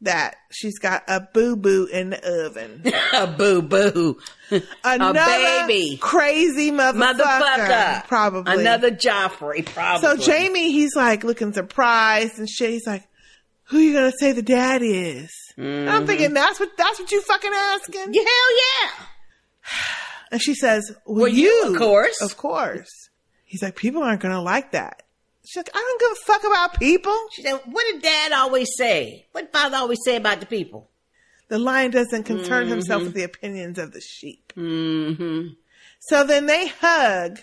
[0.00, 2.82] that she's got a boo boo in the oven.
[3.12, 4.18] a boo boo.
[4.84, 5.96] Another a baby.
[5.96, 7.20] crazy motherfucker.
[7.20, 8.06] Motherfucker.
[8.06, 8.60] Probably.
[8.60, 10.22] Another Joffrey, probably.
[10.22, 12.70] So Jaime, he's like looking surprised and shit.
[12.70, 13.06] He's like,
[13.64, 17.22] "Who you gonna say the dad is?" And I'm thinking that's what that's what you
[17.22, 18.12] fucking asking.
[18.12, 19.06] Yeah, hell yeah.
[20.30, 22.20] And she says, "Well, Well, you, you, of course.
[22.20, 22.90] of course."
[23.44, 25.02] He's like, "People aren't gonna like that."
[25.46, 28.68] She's like, "I don't give a fuck about people." She said, what did dad always
[28.76, 29.26] say?
[29.32, 30.90] What did father always say about the people?
[31.48, 33.04] The lion doesn't concern himself Mhm.
[33.04, 34.52] with the opinions of the sheep.
[34.56, 35.48] Mm-hmm.
[36.00, 37.38] So then they hug,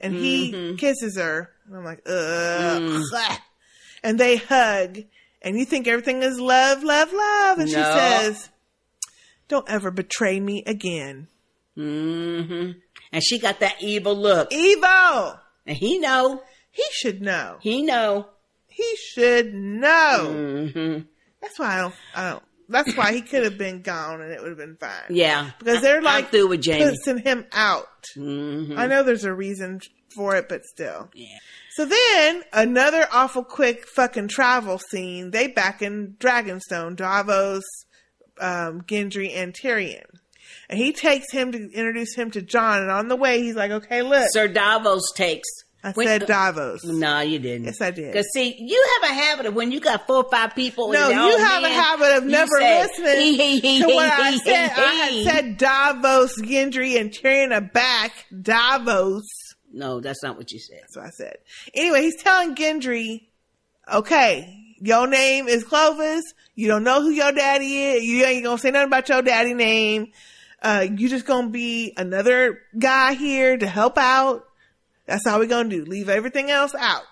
[0.00, 0.20] and Mhm.
[0.20, 1.52] he kisses her.
[1.66, 2.82] And I'm like, ugh.
[2.82, 3.38] Mm.
[4.02, 4.98] And they hug,
[5.42, 7.58] and you think everything is love, love, love.
[7.58, 8.48] And she says,
[9.48, 11.28] Don't ever betray me again.
[11.76, 12.78] Mm-hmm.
[13.12, 14.52] And she got that evil look.
[14.52, 15.38] Evil!
[15.66, 16.42] And he know.
[16.70, 17.56] He should know.
[17.60, 18.28] He know.
[18.68, 20.26] He should know.
[20.28, 21.02] Mm-hmm.
[21.40, 22.42] That's why I don't, I don't.
[22.68, 24.90] That's why he could have been gone and it would have been fine.
[25.10, 25.50] Yeah.
[25.58, 26.96] Because they're I'm like through with Jaime.
[26.96, 27.86] pushing him out.
[28.16, 28.76] Mm-hmm.
[28.76, 29.80] I know there's a reason
[30.14, 31.08] for it, but still.
[31.14, 31.38] Yeah.
[31.74, 35.30] So then another awful quick fucking travel scene.
[35.30, 37.62] They back in Dragonstone, Davos,
[38.40, 40.06] um, Gendry, and Tyrion.
[40.68, 42.82] And he takes him to introduce him to Jon.
[42.82, 44.28] And on the way, he's like, okay, look.
[44.30, 45.48] Sir Davos takes.
[45.84, 46.82] I When- said Davos.
[46.84, 47.66] No, you didn't.
[47.66, 48.12] Yes, I did.
[48.12, 50.90] Because see, you have a habit of when you got four or five people.
[50.90, 54.22] No, you have a habit of never say, listening "He, he, he, to what he,
[54.22, 54.68] I said.
[54.72, 58.26] he, I had said Davos, Gendry, and Tyrion are back.
[58.42, 59.22] Davos.
[59.72, 60.78] No, that's not what you said.
[60.80, 61.36] That's what I said.
[61.74, 63.28] Anyway, he's telling Gendry,
[63.92, 66.24] okay, your name is Clovis.
[66.56, 68.02] You don't know who your daddy is.
[68.02, 70.08] You ain't gonna say nothing about your daddy name.
[70.66, 74.44] Uh, you just gonna be another guy here to help out.
[75.06, 75.84] That's all we gonna do.
[75.84, 77.04] Leave everything else out.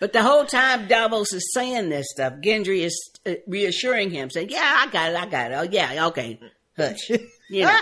[0.00, 4.48] But the whole time Davos is saying this stuff, Gendry is uh, reassuring him, saying,
[4.50, 5.54] "Yeah, I got it, I got it.
[5.54, 6.40] Oh, yeah, okay,
[6.76, 7.10] hush."
[7.52, 7.80] You know.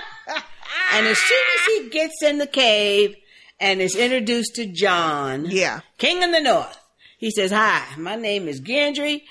[0.95, 3.17] and as soon as he gets in the cave
[3.61, 6.79] and is introduced to Jon, yeah, King of the North,
[7.17, 9.23] he says, "Hi, my name is Gendry.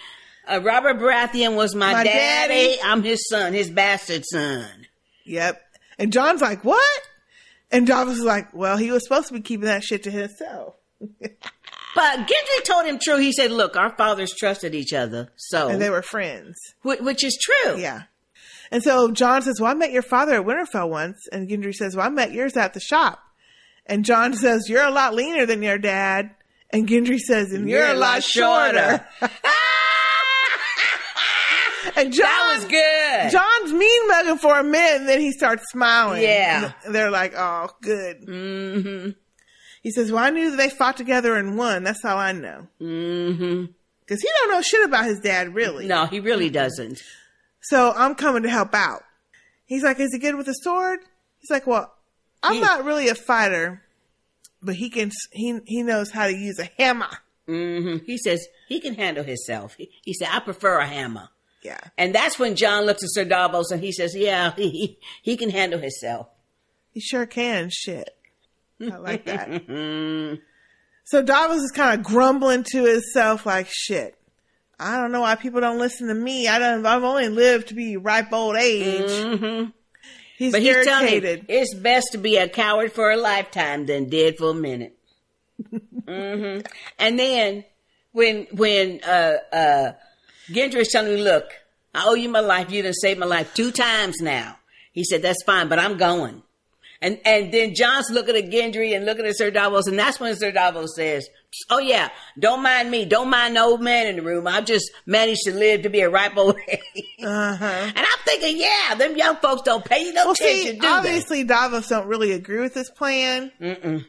[0.47, 2.53] Uh, Robert Baratheon was my, My daddy.
[2.53, 2.77] daddy.
[2.83, 4.86] I'm his son, his bastard son."
[5.27, 5.61] Yep.
[5.99, 7.01] And Jon's like, what?
[7.71, 10.75] And Davos is like, well, he was supposed to be keeping that shit to himself.
[11.95, 13.17] But Gendry told him true.
[13.17, 16.55] He said, "Look, our fathers trusted each other, so And they were friends.
[16.83, 18.03] Wh- which is true." Yeah.
[18.71, 21.27] And so Jon says, Well, I met your father at Winterfell once.
[21.31, 23.19] And Gendry says, Well, I met yours at the shop.
[23.85, 26.31] And Jon says, You're a lot leaner than your dad.
[26.69, 29.05] And Gendry says, And you're, a lot shorter.
[31.97, 33.31] and Jon That was good.
[33.31, 36.21] Jon's mean mugging for a minute, and then he starts smiling.
[36.21, 36.71] Yeah.
[36.85, 38.21] And they're like, Oh, good.
[38.25, 39.09] Mm-hmm.
[39.83, 41.83] He says, Well, I knew that they fought together and won.
[41.83, 42.67] That's all I know.
[42.81, 43.65] Mm-hmm.
[44.01, 45.85] Because he don't know shit about his dad, really.
[45.87, 47.01] No, he really doesn't.
[47.61, 49.03] So I'm coming to help out.
[49.65, 50.99] He's like, is he good with a sword?
[51.39, 51.93] He's like, well,
[52.41, 53.81] I'm not really a fighter,
[54.61, 57.09] but he can, he, he knows how to use a hammer.
[57.45, 59.75] hmm He says he can handle himself.
[59.77, 61.29] He, he said, "I prefer a hammer."
[61.67, 61.79] Yeah.
[61.97, 65.49] And that's when Jon looks at Sir Davos and he says, "Yeah, he he can
[65.49, 66.27] handle himself."
[66.91, 67.69] He sure can.
[67.71, 68.15] Shit.
[68.81, 70.39] I like that.
[71.09, 74.17] So Davos is kind of grumbling to himself like, shit.
[74.77, 76.49] I don't know why people don't listen to me.
[76.49, 79.09] I don't, I've only lived to be ripe old age.
[79.09, 79.71] Mhm.
[80.37, 81.39] He's but he's irritated.
[81.39, 84.97] him it's best to be a coward for a lifetime than dead for a minute.
[85.71, 86.59] hmm
[86.99, 87.63] And then
[88.11, 89.91] when when uh uh
[90.51, 91.45] Gendry is telling me, look,
[91.93, 92.71] I owe you my life.
[92.71, 94.57] You done saved my life two times now.
[94.91, 96.43] He said, that's fine, but I'm going.
[96.99, 100.35] And and then Jon's looking at Gendry and looking at Sir Davos, and that's when
[100.35, 101.29] Sir Davos says,
[101.69, 102.09] "Oh yeah,
[102.39, 103.05] don't mind me.
[103.05, 104.47] Don't mind the old man in the room.
[104.47, 106.81] I've just managed to live to be a ripe old age."
[107.23, 107.65] Uh-huh.
[107.65, 110.79] And I'm thinking, yeah, them young folks don't pay you no Well, attention, see, do
[110.81, 110.87] they?
[110.87, 113.51] obviously Davos don't really agree with this plan.
[113.61, 114.03] Mm-mm.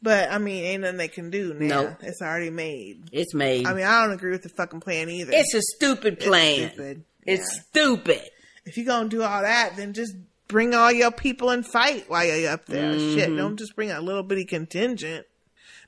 [0.00, 1.82] But I mean, ain't nothing they can do now.
[1.82, 1.96] Nope.
[2.02, 3.08] It's already made.
[3.12, 3.66] It's made.
[3.66, 5.32] I mean, I don't agree with the fucking plan either.
[5.34, 6.60] it's a stupid plan.
[6.60, 7.04] It's stupid.
[7.26, 8.22] It's stupid.
[8.64, 10.14] If you're gonna do all that, then just
[10.46, 12.92] bring all your people and fight while you're up there.
[12.98, 13.36] Shit, Mhm.
[13.36, 15.26] don't just bring a little bitty contingent.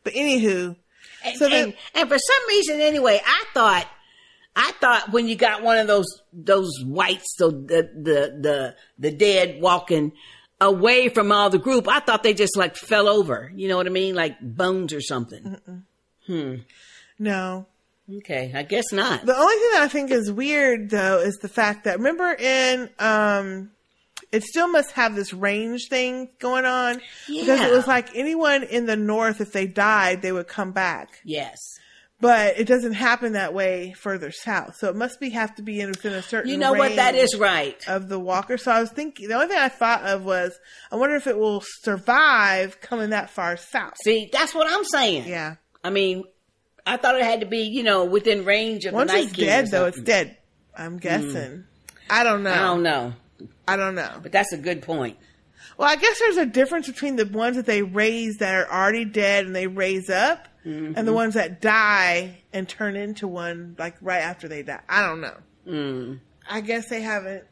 [0.05, 0.77] But anywho,
[1.23, 3.87] And, So then- and, and for some reason, anyway, I thought,
[4.57, 9.11] I thought when you got one of those those whites, so the the the the
[9.11, 10.13] dead walking
[10.61, 13.51] away from all the group, I thought they just like fell over.
[13.55, 15.57] You know what I mean, like bones or something.
[16.27, 16.55] Hmm.
[17.19, 17.67] no.
[18.19, 19.25] Okay, I guess not.
[19.25, 22.91] The only thing that I think is weird though is the fact that remember in
[22.99, 23.71] um
[24.33, 28.87] it still must have this range thing going on because it was like anyone in
[28.87, 31.21] the north if they died they would come back.
[31.25, 31.59] Yes.
[32.21, 34.77] But it doesn't happen that way further south.
[34.77, 36.97] So it must be have to be in within a certain You know what?
[36.97, 37.83] That is right.
[37.89, 38.59] of the walker.
[38.59, 40.59] So I was thinking the only thing I thought of was
[40.93, 43.95] I wonder if it will survive coming that far south.
[44.05, 45.29] See, that's what I'm saying.
[45.29, 45.57] Yeah.
[45.83, 46.25] I mean,
[46.87, 49.87] I thought it had to be, you know, within range of Once it's dead though,
[49.87, 50.37] it's dead.
[50.77, 51.65] I'm guessing.
[52.11, 52.53] I don't know.
[52.53, 53.13] I don't know.
[53.67, 54.19] I don't know.
[54.23, 55.17] But that's a good point.
[55.79, 59.07] Well, I guess there's a difference between the ones that they raise that are already
[59.07, 63.97] dead and they raise up, and the ones that die and turn into one like
[64.01, 64.81] right after they die.
[64.89, 65.37] I don't know.
[65.67, 66.21] Mm.
[66.49, 67.45] I guess they haven't.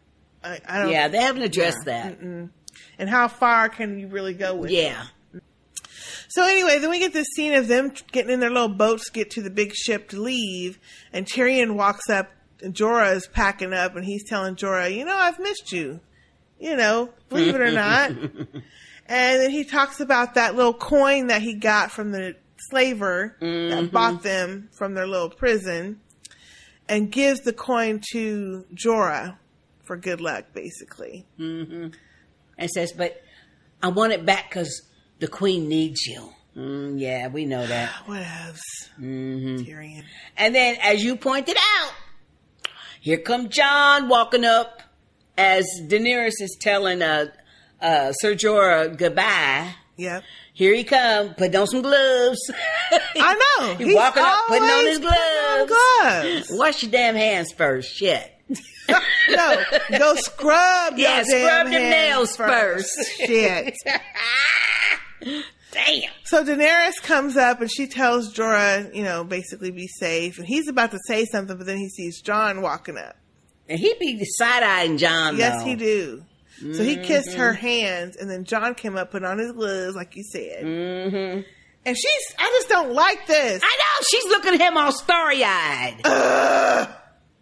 [0.43, 0.91] I, I don't.
[0.91, 2.21] Yeah, they haven't addressed that.
[2.21, 2.51] Mm-mm.
[2.99, 4.71] And how far can you really go with?
[4.71, 4.75] it?
[4.75, 5.05] Yeah.
[6.29, 9.31] So anyway, then we get this scene of them getting in their little boats get
[9.33, 10.79] to the big ship to leave,
[11.13, 12.31] and Tyrion walks up.
[12.61, 16.01] And Jorah is packing up, and he's telling Jorah, "You know, I've missed you.
[16.59, 18.13] You know, believe it or not."
[19.09, 22.37] And then he talks about that little coin that he got from the
[22.71, 23.47] slaver that
[23.85, 23.91] Mhm.
[23.93, 26.01] bought them from their little prison
[26.89, 29.37] and gives the coin to Jorah
[29.85, 31.27] for good luck, basically.
[31.37, 31.89] hmm
[32.59, 33.23] And says, but
[33.83, 34.83] I want it back because
[35.21, 36.33] the queen needs you.
[36.57, 37.91] Mm, yeah, we know that.
[38.07, 38.61] What else?
[38.97, 40.03] hmm Tyrion.
[40.37, 41.93] And then, as you pointed out,
[43.01, 44.83] here come Jon walking up
[45.37, 47.27] as Daenerys is telling uh,
[47.81, 49.73] uh, Sir Jorah goodbye.
[49.97, 50.25] Yep.
[50.59, 52.51] Here he come, putting on some gloves.
[52.93, 53.75] I know.
[53.77, 55.71] He's, He's walking up, putting on his gloves.
[55.71, 56.49] gloves.
[56.51, 57.95] Wash your damn hands first.
[57.95, 58.29] Shit.
[59.29, 59.63] no,
[59.97, 60.95] go scrub.
[60.99, 62.91] Yeah, your scrub hands nails first.
[63.19, 63.77] Shit.
[65.71, 66.11] Damn.
[66.25, 70.39] So Daenerys comes up and she tells Jorah, you know, basically be safe.
[70.39, 73.15] And he's about to say something, but then he sees Jon walking up.
[73.69, 75.37] And he be side eyeing Jon.
[75.37, 75.69] yes, though.
[75.69, 76.25] he do.
[76.61, 80.17] So he kissed her hands, and then Jon came up, put on his gloves, like
[80.17, 80.65] you said.
[80.65, 81.41] Mm-hmm.
[81.87, 83.63] And she's, I just don't like this.
[83.65, 86.01] I know she's looking at him all starry eyed.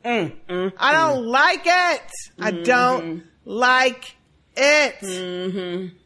[0.05, 2.11] Mm, I don't like it.
[2.39, 4.15] I don't like
[4.57, 4.95] it.
[5.01, 5.97] Mm-hmm.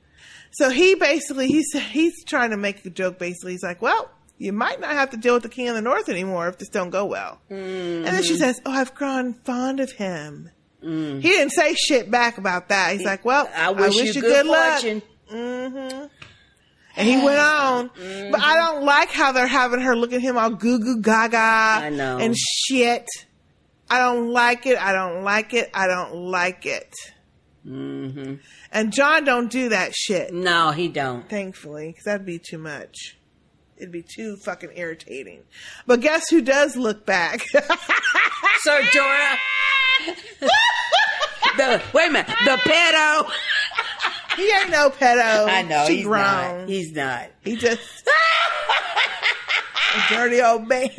[0.52, 3.18] So he basically he's he's trying to make the joke.
[3.18, 5.82] Basically, he's like, "Well, you might not have to deal with the king of the
[5.82, 9.80] north anymore if this don't go well." And then she says, "Oh, I've grown fond
[9.80, 10.50] of him."
[10.82, 12.92] He didn't say shit back about that.
[12.96, 16.06] He's like, "Well, I wish you good fortune." hmm
[16.96, 17.90] And he went on,
[18.32, 21.36] but I don't like how they're having her look at him all goo goo gaga.
[21.38, 22.18] I know.
[22.18, 23.06] and shit.
[23.88, 24.78] I don't like it.
[24.80, 25.68] I don't like it.
[25.74, 26.92] I don't like it.
[27.66, 28.34] Mm-hmm.
[28.72, 30.32] And Jon don't do that shit.
[30.32, 31.28] No, he don't.
[31.28, 33.16] Thankfully, because that'd be too much.
[33.80, 35.40] It'd be too fucking irritating.
[35.86, 37.40] But guess who does look back?
[38.60, 39.36] Sir Jorah.
[41.56, 43.30] the wait a minute, the pedo.
[44.36, 45.48] he ain't no pedo.
[45.48, 46.20] I know She he's grown.
[46.22, 46.68] not.
[46.68, 47.30] He's not.
[47.42, 47.80] He just
[49.96, 50.90] a dirty old man.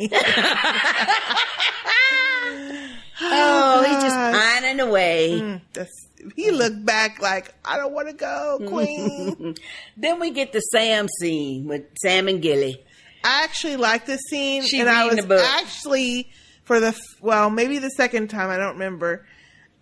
[3.24, 5.38] Oh, he's just pining away.
[5.40, 9.54] Mm, that's- he looked back like I don't want to go, Queen.
[9.96, 12.82] then we get the Sam scene with Sam and Gilly.
[13.24, 15.44] I actually like this scene, She and I was the book.
[15.60, 16.30] actually
[16.64, 19.26] for the well, maybe the second time I don't remember,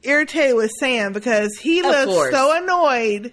[0.02, 2.34] irritated with Sam because he Of looked course.
[2.34, 3.32] so annoyed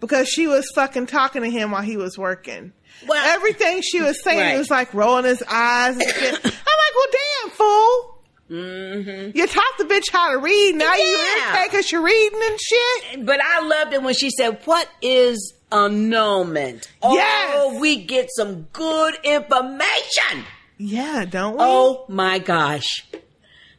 [0.00, 2.72] because she was fucking talking to him while he was working.
[3.06, 4.58] Well, Everything she was saying, Right.
[4.58, 6.34] was like rolling his eyes and shit.
[6.44, 8.19] I'm like, well, damn fool.
[8.50, 9.36] Mm-hmm.
[9.36, 10.74] You taught the bitch how to read.
[10.74, 11.46] Now you Yeah.
[11.48, 13.24] irritated because you're reading and shit.
[13.26, 17.80] But I loved it when she said, "What is annulment?" Oh, Yes.
[17.80, 20.44] we get some good information.
[20.78, 21.58] Yeah, don't we?
[21.60, 22.86] Oh my gosh,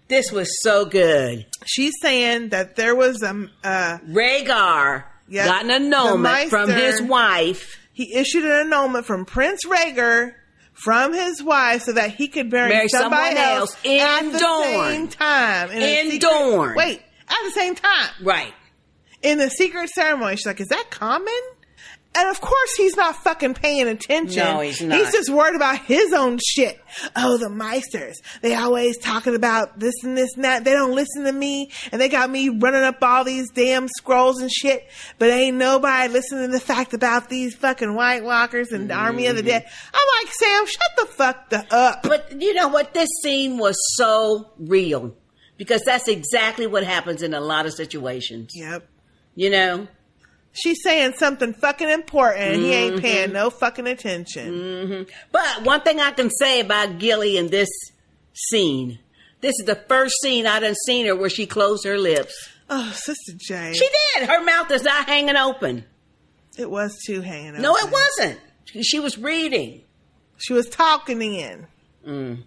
[0.08, 1.46] this was so good.
[1.66, 7.78] She's saying that there was a uh, Rhaegar Yeah, got an annulment from his wife.
[7.94, 10.34] he issued an annulment from Prince Rhaegar
[10.84, 14.32] from his wife so that he could marry, Marry somebody someone else, else in at
[14.32, 15.72] the same time.
[15.72, 16.76] In secret- Dorne.
[16.76, 18.10] Wait, at the same time.
[18.24, 18.54] Right.
[19.22, 20.36] In the secret ceremony.
[20.36, 21.34] She's like, is that common?
[22.14, 24.44] And of course, he's not fucking paying attention.
[24.44, 24.98] No, he's not.
[24.98, 26.78] He's just worried about his own shit.
[27.16, 28.16] Oh, the Maesters.
[28.42, 30.66] They always talking about this and this and that.
[30.66, 31.72] They don't listen to me.
[31.90, 34.90] And they got me running up all these damn scrolls and shit.
[35.20, 39.28] But ain't nobody listening to the fact about these fucking White Walkers and the Army
[39.28, 39.64] of the Dead.
[39.64, 39.96] Mm-hmm.
[39.96, 42.04] I'm like, Sam, shut the fuck the up.
[42.04, 42.94] But you know what?
[42.94, 45.16] This scene was so real
[45.56, 48.52] because that's exactly what happens in a lot of situations.
[48.54, 48.86] Yep.
[49.36, 49.88] You know?
[50.54, 53.02] She's saying something fucking important and he ain't Mhm.
[53.02, 54.48] paying no fucking attention.
[55.08, 57.70] hmm But one thing I can say about Gilly in this
[58.34, 59.00] scene,
[59.42, 62.34] this is the first scene I done seen her where she closed her lips.
[62.70, 63.74] Oh, Sister Jane.
[63.74, 64.28] She did.
[64.30, 65.86] Her mouth is not hanging open.
[66.58, 67.62] It was too hanging open.
[67.62, 68.40] No, it wasn't.
[68.66, 69.84] She- She was reading.
[70.38, 71.68] She was talking in.
[72.06, 72.44] Mm.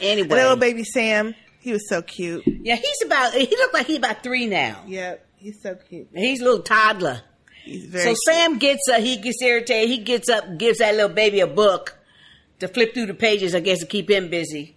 [0.00, 2.42] Anyway, And little baby Sam, he was so cute.
[2.46, 3.32] yeah, he's about.
[3.34, 4.82] He looked like he's about three now.
[4.86, 6.08] Yep, he's so cute.
[6.14, 7.22] He's a little toddler.
[7.66, 9.88] So very Sam gets uh, he gets irritated.
[9.88, 11.96] He gets up, gives that little baby a book
[12.60, 14.76] to flip through the pages, I guess, to keep him busy,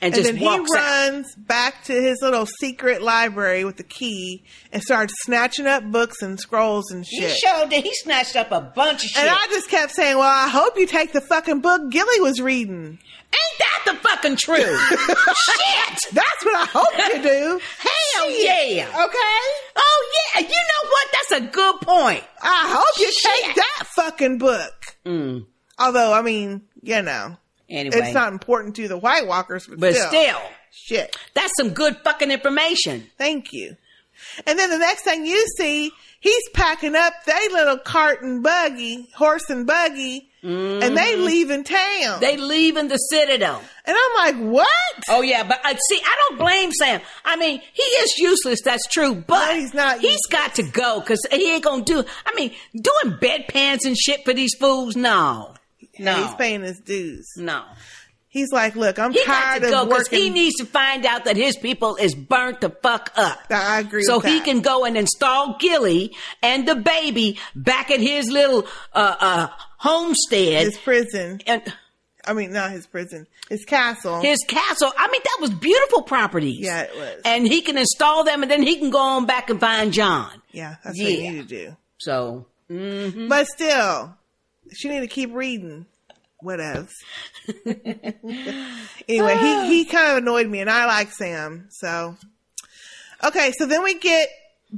[0.00, 1.10] and, and just then he walks out.
[1.12, 4.42] runs back to his little secret library with the key
[4.72, 7.30] and starts snatching up books and scrolls and shit.
[7.30, 9.22] He showed that he snatched up a bunch of shit.
[9.22, 12.40] and I just kept saying, "Well, I hope you take the fucking book Gilly was
[12.40, 12.98] reading."
[13.34, 14.80] Ain't that the fucking truth?
[14.88, 15.98] shit!
[16.12, 17.60] That's what I hope you do.
[17.78, 18.76] Hell Shit.
[18.76, 18.86] yeah!
[18.86, 19.40] Okay.
[19.76, 20.40] Oh yeah!
[20.40, 21.08] You know what?
[21.12, 22.24] That's a good point.
[22.42, 23.44] I hope you Shit.
[23.46, 24.74] take that fucking book.
[25.04, 25.46] Mm.
[25.78, 27.36] Although, I mean, you know,
[27.68, 30.08] Anyway, it's not important to the White Walkers, but, but still.
[30.08, 30.40] still,
[30.70, 31.16] shit.
[31.34, 33.06] that's some good fucking information.
[33.18, 33.76] Thank you.
[34.46, 35.90] And then the next thing you see,
[36.20, 41.24] he's packing up they little cart and buggy, horse and buggy, and they Mhm.
[41.24, 42.20] leaving town.
[42.20, 43.62] They leaving the citadel.
[43.86, 44.68] and I'm like, what?
[45.08, 47.00] Oh yeah, but uh, see, I don't blame Sam.
[47.24, 48.60] I mean, he is useless.
[48.64, 50.00] That's true, but he's not.
[50.00, 52.04] He's got to go because he ain't gonna do.
[52.26, 54.96] I mean, doing bedpans and shit for these fools.
[54.96, 55.54] No,
[55.98, 57.26] no, He's paying his dues.
[57.36, 57.62] no.
[58.28, 60.18] He's like, look, I'm He got tired to go of because working.
[60.24, 63.38] he needs to find out that his people is burnt the fuck up.
[63.48, 64.02] I agree.
[64.02, 64.44] So he that.
[64.44, 66.12] can go and install Gilly
[66.42, 69.46] and the baby back at his little uh, uh,
[69.84, 70.64] homestead.
[70.64, 71.40] his prison.
[71.46, 71.62] and
[72.26, 73.26] I mean, not his prison.
[73.48, 74.20] His castle.
[74.20, 74.92] his castle.
[74.96, 76.60] I mean, that was beautiful properties.
[76.60, 77.20] yeah, it was.
[77.24, 80.30] And he can install them, and then he can go on back and find Jon.
[80.52, 81.76] yeah, that's what you need to do.
[81.98, 83.28] So, mhm.
[83.28, 84.16] But still,
[84.72, 85.86] she need to keep reading.
[86.42, 86.92] Whatevs.
[89.08, 91.68] anyway, he, he kind of annoyed me, and I like Sam.
[91.70, 92.16] So,
[93.24, 94.28] okay, so then we get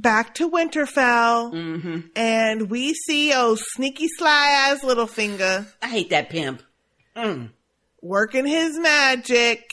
[0.01, 1.99] back to Winterfell, Mm-hmm.
[2.15, 6.61] and we see oh sneaky sly ass Littlefinger I hate that pimp.
[7.15, 7.49] Mm.
[8.01, 9.63] working his magic.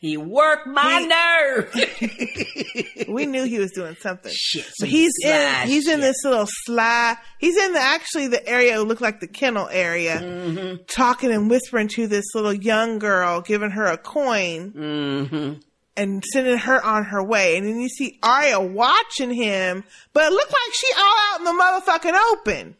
[0.00, 3.06] He worked my He- nerve.
[3.08, 4.32] We knew he was doing something.
[4.34, 8.76] Shit, But he's in he's in this little sly he's in the actually the area
[8.78, 10.84] that looked like the kennel area Mm-hmm.
[10.88, 15.52] talking and whispering to this little young girl giving her a coin Mm-hmm.
[15.96, 17.56] And sending her on her way.
[17.56, 21.44] And then you see Arya watching him but it looked like she all out in
[21.44, 22.76] the motherfucking open.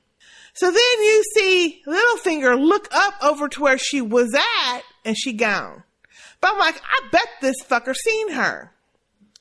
[0.54, 5.32] So then you see Littlefinger look up over to where she was at and she
[5.32, 5.82] gone.
[6.40, 8.72] But I'm like I bet this fucker seen her.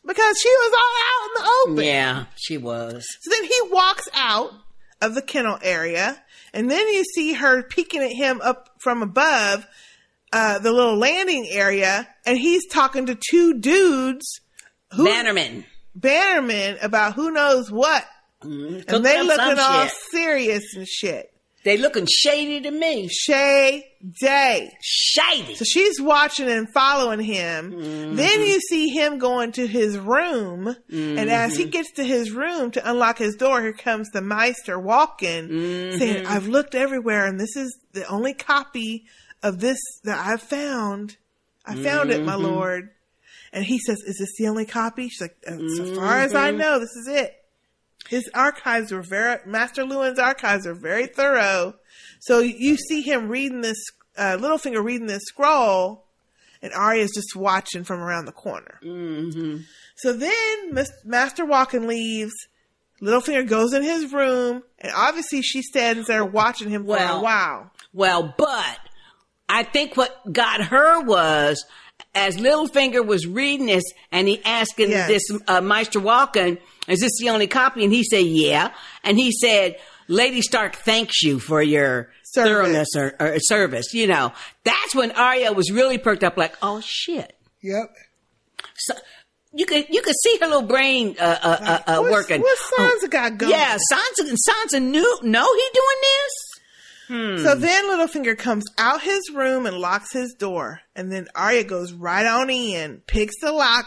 [0.06, 1.86] Because she was all out in the open.
[1.86, 3.06] Yeah, she was.
[3.22, 4.52] so then he walks out
[5.02, 6.22] of the kennel area,
[6.54, 9.68] and then you see her peeking at him up from above
[10.34, 14.26] uh, the little landing area, and he's talking to two dudes,
[14.94, 15.66] who, Bannerman.
[15.96, 18.06] Bannerman, about who knows what,
[18.44, 19.94] Mm, and they looking all shit.
[20.10, 21.28] serious and shit.
[21.64, 23.08] They looking shady to me.
[23.08, 23.86] Shay
[24.20, 24.72] Day.
[24.82, 25.54] Shady.
[25.54, 27.72] So she's watching and following him.
[27.72, 28.16] Mm-hmm.
[28.16, 30.76] Then you see him going to his room.
[30.90, 31.72] And as he Mhm.
[31.72, 35.48] gets to his room to unlock his door, here comes the Maester walking,
[36.00, 36.26] saying, Mhm.
[36.26, 39.06] I've looked everywhere and this is the only copy
[39.44, 41.18] of this that I've found.
[41.66, 42.44] I found it, my Mhm.
[42.44, 42.90] lord.
[43.54, 45.10] And he says, Is this the only copy?
[45.10, 46.58] She's like, "Uh, So far as I Mhm.
[46.58, 47.36] know, this is it.
[48.08, 51.76] His archives were very, Maester Luwin's archives are very thorough.
[52.20, 53.78] So you see him reading this,
[54.18, 56.06] uh, Littlefinger reading this scroll,
[56.62, 58.80] and Arya's just watching from around the corner.
[58.84, 59.58] Mm-hmm.
[59.98, 60.74] So then
[61.06, 62.34] Maester Wolkan leaves.
[63.02, 67.72] Littlefinger goes in his room, and obviously she stands there watching him for a while.
[67.94, 68.80] Well, but
[69.52, 71.64] I think what got her was
[72.16, 75.08] as Littlefinger was reading this and he asking Yes.
[75.08, 76.58] this uh, Maester Wolkan,
[76.88, 77.84] is this the only copy?
[77.84, 78.74] And he said, yeah.
[79.04, 79.76] And he said,
[80.08, 83.94] Lady Stark thanks you for your thoroughness or, or service.
[83.94, 84.34] You know,
[84.64, 87.38] that's when Arya was really perked up like, oh shit.
[87.62, 87.94] Yep.
[88.78, 88.94] So,
[89.54, 92.42] you could you could see her little brain uh, uh, uh, uh, What's- working.
[92.42, 93.52] what's Sansa got going?
[93.52, 95.20] Yeah, Sansa Sansa knew.
[95.24, 96.32] No, he doing this.
[97.12, 97.38] Hmm.
[97.44, 100.80] So then Littlefinger comes out his room and locks his door.
[100.96, 103.86] And then Arya goes right on in, picks the lock,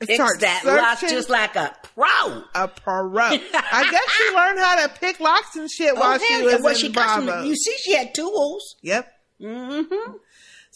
[0.00, 2.42] Picks starts that lock just like a pro.
[2.54, 3.20] A pro.
[3.20, 6.60] I guess she learned how to pick locks and shit while Oh, she was.
[6.62, 7.42] Well, in she Bravo.
[7.42, 8.76] you see, she had tools.
[8.82, 9.10] Yep.
[9.40, 10.12] Mm-hmm.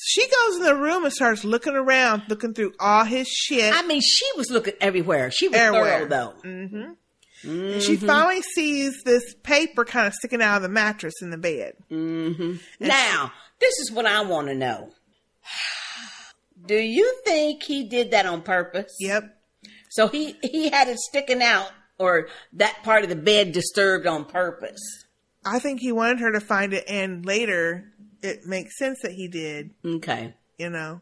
[0.04, 3.72] She goes in the room and starts looking around, looking through all his shit.
[3.72, 5.30] I mean, she was looking everywhere.
[5.30, 5.98] She was Everywhere.
[6.00, 6.34] thorough, though.
[6.48, 6.92] Mm-hmm.
[7.44, 8.06] And she Mhm.
[8.06, 11.74] finally sees this paper kind of sticking out of the mattress in the bed.
[11.90, 12.56] Mm-hmm.
[12.80, 14.92] Now, this is what I want to know.
[16.66, 18.92] Do you think he did that on purpose?
[19.00, 19.36] Yep.
[19.90, 24.24] So he he had it sticking out, or that part of the bed disturbed on
[24.24, 24.80] purpose.
[25.44, 27.92] I think he wanted her to find it, and later
[28.22, 29.70] it makes sense that he did.
[29.84, 30.34] Okay.
[30.58, 31.00] You know,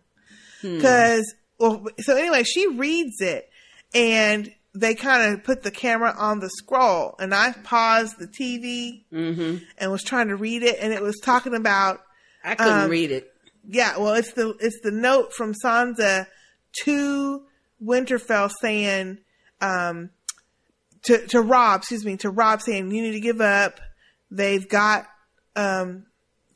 [0.62, 0.76] Hmm.
[0.76, 3.50] because well, so anyway, she reads it,
[3.94, 9.04] and they kind of put the camera on the scroll, and I paused the TV
[9.12, 9.64] Mm-hmm.
[9.78, 12.00] and was trying to read it, and it was talking about.
[12.44, 13.32] I couldn't um, read it.
[13.68, 16.26] Yeah, well, it's the it's the note from Sansa
[16.84, 17.42] to
[17.82, 19.18] Winterfell saying
[19.60, 20.10] um,
[21.02, 23.80] to to Robb, excuse me, to Robb saying you need to give up.
[24.30, 25.06] They've got
[25.56, 26.06] um,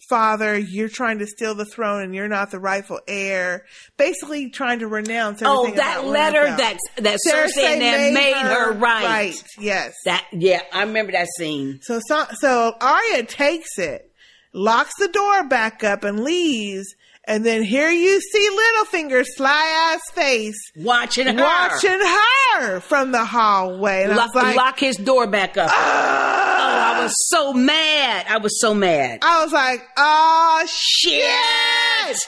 [0.08, 0.58] father.
[0.58, 3.64] You're trying to steal the throne, and you're not the rightful heir.
[3.96, 5.42] Basically, trying to renounce.
[5.44, 9.04] Oh, that letter that that Cersei, and them made, her, right.
[9.04, 9.44] Right.
[9.58, 9.94] Yes.
[10.04, 11.80] That yeah, I remember that scene.
[11.82, 14.10] So, so, so Arya takes it,
[14.52, 16.94] locks the door back up, and leaves.
[17.26, 23.24] And then here you see Littlefinger's sly ass face watching her, watching her from the
[23.24, 24.02] hallway.
[24.04, 25.70] And I Lock, was like, lock his door back up.
[25.70, 28.26] oh, I was so mad.
[28.28, 29.20] I was so mad.
[29.22, 32.18] I was like, oh shit.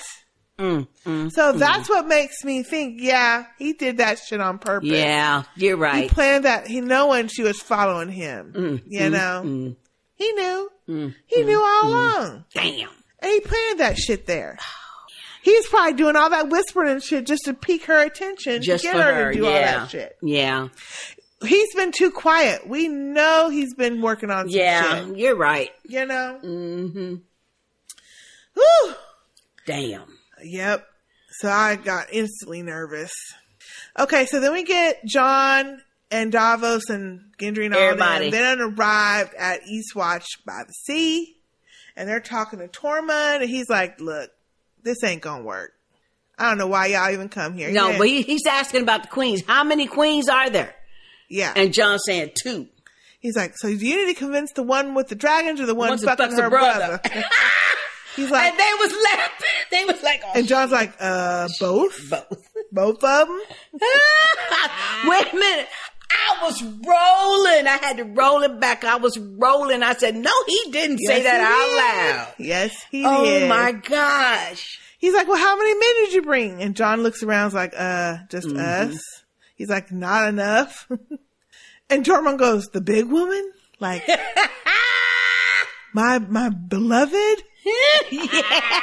[0.59, 1.59] Mm, mm, So mm.
[1.59, 4.89] that's what makes me think, yeah, he did that shit on purpose.
[4.89, 6.05] Yeah, you're right.
[6.05, 6.66] He planned that.
[6.66, 8.55] He knowing she was following him.
[8.56, 9.77] Mm, you mm, know, mm,
[10.14, 10.70] he knew.
[11.27, 12.44] He knew all along.
[12.55, 12.89] Damn.
[13.18, 14.56] And he planted that shit there.
[15.47, 18.90] He's probably doing all that whispering and shit just to pique her attention, Just to
[18.90, 20.16] get her, her, to do all that shit.
[20.20, 20.70] Yeah,
[21.44, 22.66] He's been too quiet.
[22.66, 25.16] We know he's been working on some yeah, shit.
[25.16, 25.70] you're right.
[25.85, 26.40] You know?
[26.43, 27.14] Mm-hmm.
[28.55, 28.94] Whew.
[29.66, 30.18] Damn.
[30.43, 30.85] Yep.
[31.39, 33.12] So I got instantly nervous.
[33.97, 38.31] Okay, so then we get Jon and Davos and Gendry and all them.
[38.32, 41.36] Then arrived at Eastwatch by the sea,
[41.94, 44.31] and they're talking to Tormund, and he's like, "Look,
[44.86, 45.72] this ain't gonna work.
[46.38, 47.98] I don't know why y'all even come here." No, Yeah.
[47.98, 49.42] but he, he's asking about the queens.
[49.46, 50.74] How many queens are there?
[51.28, 51.52] Yeah.
[51.54, 52.68] And Jon's saying two.
[53.20, 55.74] He's like, "So do you need to convince the one with the dragons or the
[55.74, 57.00] one fucking her her brother?"
[58.16, 59.46] he's like, and they was laughing.
[59.70, 63.40] They was like, oh, and Jon's like, "Uh, both, both, both of them."
[65.06, 65.68] Wait a minute.
[66.10, 67.66] I was rolling.
[67.66, 68.84] I had to roll it back.
[68.84, 69.82] I was rolling.
[69.82, 71.76] I said, no, he didn't say that out
[72.26, 72.34] loud.
[72.38, 73.42] Yes, he oh did.
[73.44, 74.80] Oh my gosh.
[74.98, 76.62] He's like, well, how many men did you bring?
[76.62, 78.58] And Jon looks around, is like, uh, just Mhm.
[78.90, 78.98] us.
[79.56, 80.88] He's like, not enough.
[81.90, 83.52] and Tormund goes, the big woman?
[83.80, 84.08] Like,
[85.92, 87.14] my, my beloved?
[88.10, 88.80] yeah.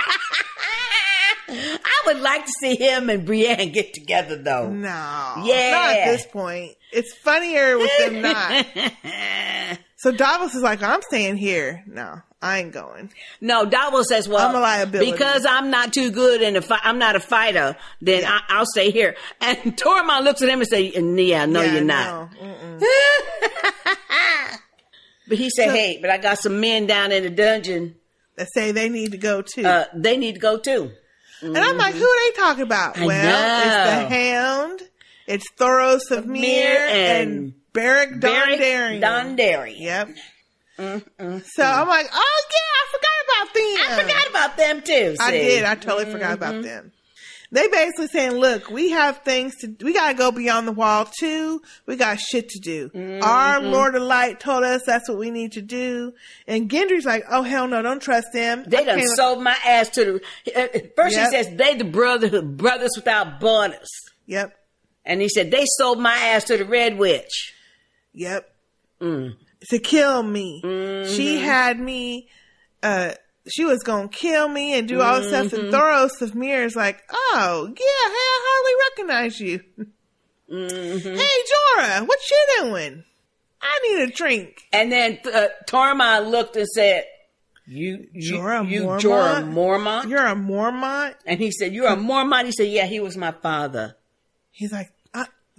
[1.50, 4.70] I would like to see him and Brienne get together though.
[4.70, 5.44] No.
[5.46, 5.72] Yeah.
[5.72, 6.74] Not at this point.
[6.94, 8.66] It's funnier with them not.
[9.98, 11.84] so Davos is like, I'm staying here.
[11.88, 13.12] No, I ain't going.
[13.42, 15.12] No, Davos says, "Well, I'm a liability.
[15.12, 16.82] because I'm not too good in a fight.
[16.84, 17.76] I'm not a fighter.
[18.02, 21.74] Then I, I'll stay here." And Tormund looks at him and say, "Yeah, no, Yeah,
[21.74, 22.88] you're not." no,
[25.28, 27.96] But he said, So- "Hey, but I got some men down in the dungeon
[28.36, 29.66] That say they need to go too.
[29.66, 30.92] Uh, they need to go too."
[31.42, 32.98] and I'm like, who are they talking about?
[32.98, 34.16] I well, it's the.
[34.16, 34.82] Hound,
[35.28, 39.02] it's Thoros of Myr, and, and Beric Dondarrion.
[39.02, 39.80] Dondarrion.
[39.80, 40.10] Yep.
[40.80, 41.44] Mm-mm.
[41.54, 43.64] So I'm like, oh yeah, I forgot about them.
[43.80, 45.16] I forgot about them too.
[45.20, 45.64] I did.
[45.66, 46.64] I totally forgot about Mhm.
[46.64, 46.92] them.
[47.52, 51.62] They basically saying, look, we have things to, we gotta go beyond the wall too.
[51.86, 52.90] We got shit to do.
[53.22, 53.72] Our Mhm.
[53.72, 56.14] Lord of Light told us that's what we need to do.
[56.48, 58.64] And Gendry's like, oh hell no, don't trust them.
[58.68, 60.92] They I done sold my ass to the.
[60.96, 61.30] First Yep.
[61.32, 63.90] he says they the brotherhood, brothers without borders.
[64.26, 64.52] Yep.
[65.06, 67.54] And he said they sold my ass to the Red Witch.
[68.14, 68.50] Yep.
[69.02, 69.36] Mm.
[69.70, 70.60] To kill me.
[70.64, 71.42] She Mhm.
[71.42, 72.30] had me,
[72.82, 73.14] uh,
[73.50, 75.52] she was gonna kill me and do all this stuff.
[75.54, 75.72] And Mhm.
[75.72, 79.64] Thoros of Myr is like, oh, yeah, hey, I hardly recognize you.
[80.50, 81.18] Mhm.
[81.18, 83.04] Hey, Jorah, what you doing?
[83.62, 84.62] I need a drink.
[84.72, 87.06] And then uh, Tormund looked and said,
[87.66, 89.00] "You, you, Jorah you, Mormont?
[89.02, 91.16] Jorah Mormont." You're a Mormont?
[91.26, 93.96] And he said, "You're a Mormont." He said, "Yeah, he was my father.
[94.52, 94.92] He's like,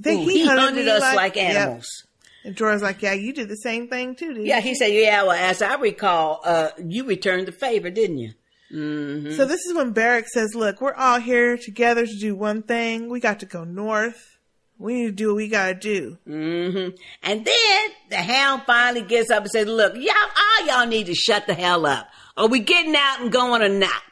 [0.06, 1.56] Ooh, he, he hunted, hunted us like, like Yep.
[1.56, 2.04] animals."
[2.44, 5.22] And Jorah's like, yeah, you did the same thing too, didn't Yeah, he said, yeah,
[5.22, 8.32] well, as I recall, uh, you returned the favor, didn't you?
[8.70, 9.32] Mm-hmm.
[9.32, 13.08] So this is when Beric says, look, we're all here together to do one thing.
[13.08, 14.38] We got to go north.
[14.76, 16.18] We need to do what we gotta do.
[16.28, 16.96] Mm-hmm.
[17.22, 21.14] And then the hound finally gets up and says, look, y'all, all y'all need to
[21.14, 22.08] shut the hell up.
[22.36, 24.02] Are we getting out and going or not?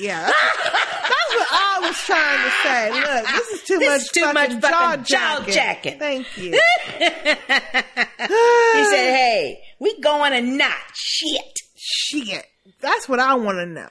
[0.00, 2.90] Yeah, that's, what I was trying to say.
[2.92, 5.98] Look, this is too This much is too fucking much fucking jaw jacking.
[5.98, 6.52] Thank you.
[6.98, 10.74] he said, hey, we going or not?
[10.94, 11.54] Shit.
[11.76, 12.46] Shit.
[12.80, 13.88] That's what I want to know.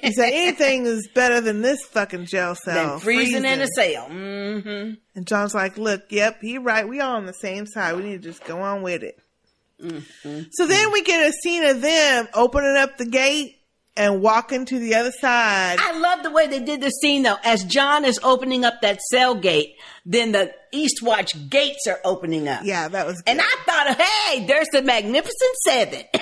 [0.00, 2.92] he said anything is better than this fucking jail cell.
[2.92, 4.08] Than freezing in a cell.
[4.08, 4.94] Mm-hmm.
[5.14, 6.88] And Jon's like, look, yep, he right.
[6.88, 7.96] We all on the same side.
[7.96, 9.18] We need to just go on with it.
[9.82, 10.42] Mm-hmm.
[10.52, 13.56] So then we get a scene of them opening up the gate
[13.96, 15.78] and walking to the other side.
[15.80, 17.36] I love the way they did the scene though.
[17.44, 19.74] As Jon is opening up that cell gate,
[20.06, 22.62] then the Eastwatch gates are opening up.
[22.64, 23.22] Yeah, that was.
[23.26, 26.04] And I thought, hey, there's the Magnificent Seven.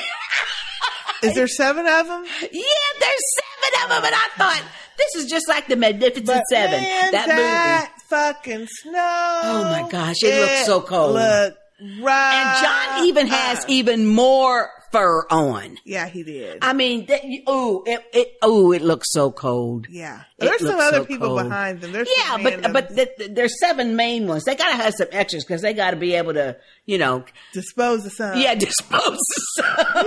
[1.22, 2.24] Is there seven of them?
[2.24, 2.62] Yeah,
[2.98, 4.62] there's seven of them, and I thought
[4.96, 6.80] this is just like the Magnificent But Seven.
[6.80, 8.02] man, that, that movie.
[8.08, 9.40] fucking snow.
[9.44, 11.12] Oh my gosh, it, looks so cold.
[11.14, 11.56] Look
[12.00, 12.34] right.
[12.34, 15.78] and Jon even has even more fur on.
[15.84, 16.58] Yeah, he did.
[16.62, 19.86] I mean, that, ooh, it, it, ooh, it looks so cold.
[19.88, 20.22] Yeah.
[20.38, 21.42] It There's some other so people cold.
[21.44, 21.92] behind them.
[21.92, 24.44] There's yeah, but but th- th- there's seven main ones.
[24.44, 26.56] They gotta have some extras because they gotta be able to,
[26.86, 28.38] you know, dispose of some.
[28.38, 30.06] Yeah, dispose of some.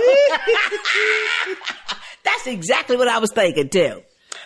[2.24, 4.02] That's exactly what I was thinking too.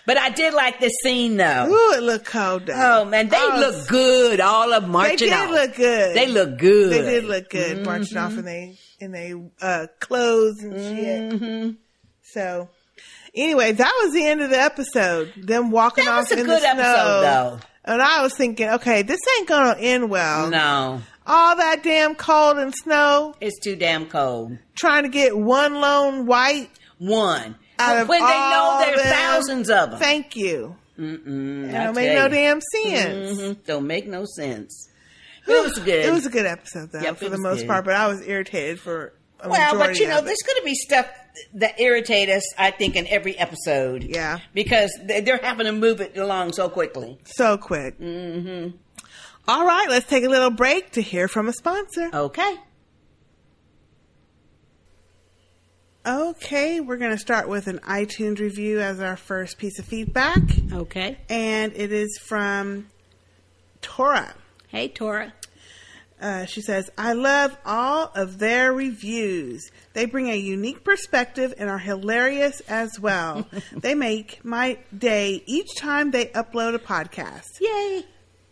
[0.06, 1.66] But I did like this scene though.
[1.68, 2.74] Ooh, it looked cold though.
[2.74, 4.40] Oh man, they was- look good.
[4.40, 5.50] All of them They did off.
[5.50, 6.16] look good.
[6.16, 6.92] They look good.
[6.92, 8.38] They did look good marching off mm-hmm.
[8.38, 11.66] and they in they uh, clothes and Mm-hmm.
[11.68, 11.76] shit.
[12.22, 12.68] So
[13.34, 15.32] anyway, that was the end of the episode.
[15.36, 16.70] Them walking That off was a in good the snow.
[16.72, 17.60] episode, though.
[17.84, 20.50] And I was thinking, okay, this ain't gonna end well.
[20.50, 23.34] No, All that damn cold and snow.
[23.40, 24.58] it's too damn cold.
[24.74, 26.70] Trying to get one lone white.
[26.98, 27.54] One.
[27.78, 29.12] Out of when they know there's them.
[29.12, 30.00] thousands of them.
[30.00, 30.76] Thank you.
[30.98, 33.38] Mm-mm, don't make no damn sense.
[33.40, 33.64] Mhm.
[33.64, 34.88] Don't make no sense.
[35.48, 36.04] It was good.
[36.04, 37.68] It was a good episode though, Yep, for the most good.
[37.68, 37.84] part.
[37.84, 41.06] But I was irritated for a Well, but you know, there's going to be stuff
[41.54, 42.42] that irritate us.
[42.58, 44.02] I think in every episode.
[44.04, 47.18] Yeah, because they- they're having to move it along so quickly.
[47.24, 47.98] so quick.
[48.00, 48.76] Mm-hmm.
[49.46, 52.10] All right, let's take a little break to hear from a sponsor.
[52.12, 52.56] Okay.
[56.06, 60.38] Okay, we're going to start with an iTunes review as our first piece of feedback.
[60.72, 61.18] Okay.
[61.28, 62.88] And it is from
[63.82, 64.34] Tora.
[64.68, 65.34] Hey, Tora.
[66.20, 69.70] Uh, she says, I love all of their reviews.
[69.92, 73.46] They bring a unique perspective and are hilarious as well.
[73.72, 77.60] they make my day each time they upload a podcast.
[77.60, 78.04] Yay.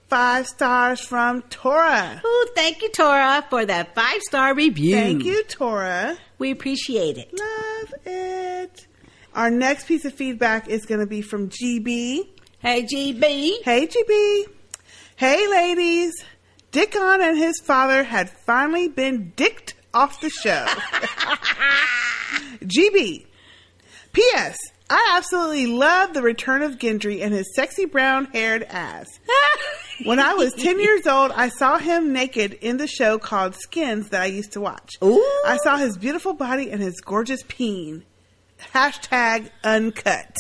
[0.09, 2.23] Five stars from Tora.
[2.25, 4.95] Oh, thank you, Tora, for that five star review.
[4.95, 6.17] Thank you, Tora.
[6.39, 7.33] We appreciate it.
[7.37, 8.87] Love it.
[9.35, 12.29] Our next piece of feedback is going to be from GB.
[12.61, 13.63] Hey, GB.
[13.65, 14.45] Hey, GB.
[15.17, 16.15] Hey, ladies.
[16.77, 20.67] Dickon and his father had finally been dicked off the show.
[22.61, 23.25] GB.
[24.13, 24.59] P.S.
[24.91, 29.07] I absolutely love the return of Gendry and his sexy brown haired ass.
[30.05, 34.11] when I was 10 years old, I saw him naked in the show called Skins
[34.11, 34.97] that I used to watch.
[35.03, 35.43] Ooh.
[35.47, 38.05] I saw his beautiful body and his gorgeous peen.
[38.75, 40.37] Hashtag uncut.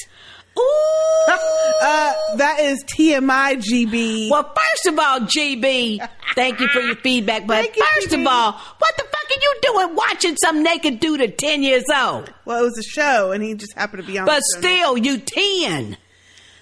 [1.28, 4.31] uh, that is TMI, GB.
[4.31, 7.47] Well, first of all, GB, thank you for your feedback.
[7.47, 11.37] But first of all, what the fuck are you doing watching some naked dude at
[11.37, 12.33] 10 years old?
[12.45, 14.27] Well, it was a show, and he just happened to be on.
[14.27, 14.61] But the show.
[14.61, 15.97] still, you 10.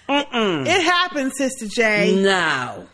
[0.09, 0.67] Mm-mm.
[0.67, 2.21] it happened, Sister J.
[2.21, 2.87] No.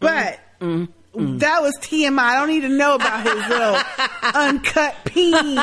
[0.00, 2.18] But that was TMI.
[2.18, 3.78] I don't need to know about his little
[4.34, 5.58] uncut peen.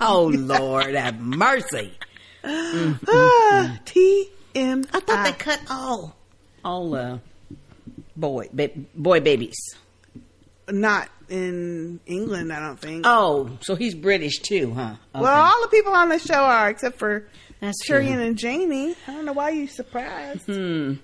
[0.00, 1.92] oh, Lord, have mercy.
[2.44, 4.86] Ah, TM.
[4.92, 6.16] I thought they cut all,
[6.64, 7.18] all uh,
[8.16, 9.56] boy, ba- boy babies.
[10.68, 13.04] Not in England, I don't think.
[13.06, 14.94] Oh, so he's British too, huh?
[15.14, 15.22] Okay.
[15.22, 17.26] Well, all the people on the show are, except for
[17.60, 18.94] That's Tyrion and Jaime.
[19.06, 20.46] I don't know why you surprised.
[20.46, 20.94] Hmm.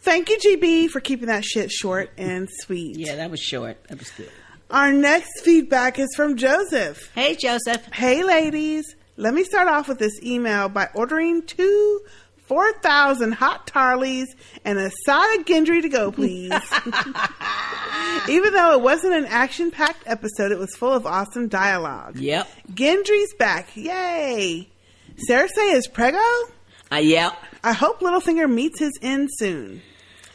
[0.00, 2.96] Thank you, GB, for keeping that shit short and sweet.
[2.96, 3.82] Yeah, that was short.
[3.88, 4.30] That was good.
[4.70, 7.10] Our next feedback is from Joseph.
[7.14, 7.84] Hey, Joseph.
[7.92, 8.84] Hey, ladies.
[9.18, 12.00] Let me start off with this email by ordering two
[12.46, 14.26] 4,000 hot tarlies
[14.64, 16.52] and a side of Gendry to go, please.
[18.28, 22.16] Even though it wasn't an action packed episode, it was full of awesome dialogue.
[22.16, 22.48] Yep.
[22.74, 23.76] Gendry's back.
[23.76, 24.68] Yay.
[25.28, 26.22] Cersei is prego?
[26.92, 27.32] Uh, yep.
[27.64, 29.82] I hope Littlefinger meets his end soon.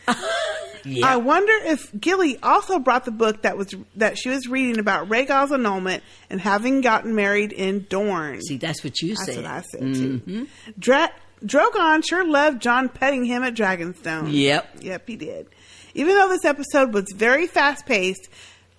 [0.07, 5.07] I wonder if Gilly also brought the book that was that she was reading about
[5.07, 8.41] Rhaegal's annulment and having gotten married in Dorne.
[8.41, 9.35] See, that's what you That's said.
[9.37, 10.25] what I said Mhm.
[10.25, 10.47] too.
[10.77, 11.11] Dra-
[11.45, 14.29] Drogon sure loved Jon petting him at Dragonstone.
[14.31, 14.77] Yep.
[14.81, 15.47] Yep, he did.
[15.93, 18.27] Even though this episode was very fast paced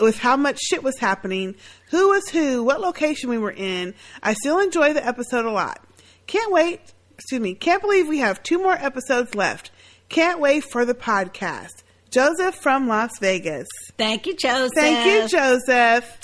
[0.00, 1.54] with how much shit was happening,
[1.90, 5.78] who was who, what location we were in, I still enjoy the episode a lot.
[6.26, 6.80] Can't wait,
[7.14, 9.70] excuse me, can't believe we have two more episodes left.
[10.14, 11.82] Can't wait for the podcast.
[12.12, 13.66] Joseph from Las Vegas.
[13.98, 14.70] Thank you, Joseph.
[14.76, 16.18] Thank you, Joseph.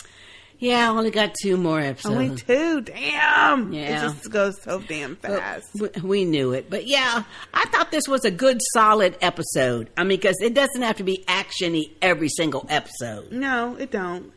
[0.60, 2.14] Yeah, I only got two more episodes.
[2.14, 2.82] Only two.
[2.82, 3.72] Damn.
[3.72, 3.80] Yeah.
[3.98, 5.66] It just goes so damn fast.
[5.74, 6.70] But we- knew it.
[6.70, 9.90] But yeah, I thought this was a good, solid episode.
[9.96, 13.32] I mean, because it doesn't have to be actiony every single episode.
[13.32, 14.30] No, it don't.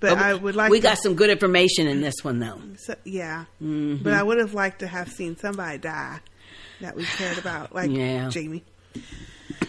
[0.00, 2.60] But I would like We to- got some good information in this one, though.
[2.84, 4.02] So, yeah, Mhm.
[4.02, 6.20] but I would have liked to have seen somebody die
[6.82, 8.28] that we cared about, like Yeah.
[8.30, 8.62] Jaime.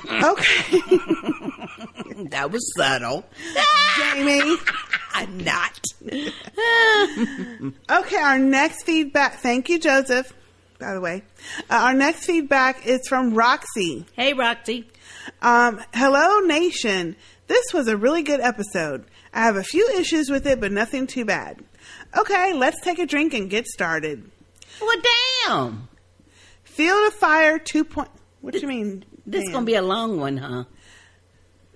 [0.09, 0.79] Okay,
[2.29, 3.25] that was subtle.
[3.55, 4.57] Jaime.
[5.13, 5.79] I'm not.
[7.89, 9.35] okay, our next feedback.
[9.39, 10.33] Thank you, Joseph.
[10.79, 11.23] By the way,
[11.69, 14.05] uh, our next feedback is from Roxy.
[14.13, 14.89] Hey, Roxy.
[15.41, 17.15] Um, hello, nation.
[17.47, 19.05] This was a really good episode.
[19.33, 21.63] I have a few issues with it, but nothing too bad.
[22.17, 24.29] Okay, let's take a drink and get started.
[24.81, 25.01] Well,
[25.45, 25.87] damn.
[26.63, 27.85] Field of Fire 2.
[28.41, 29.05] What do you mean?
[29.25, 30.63] This is going to be a long one, huh?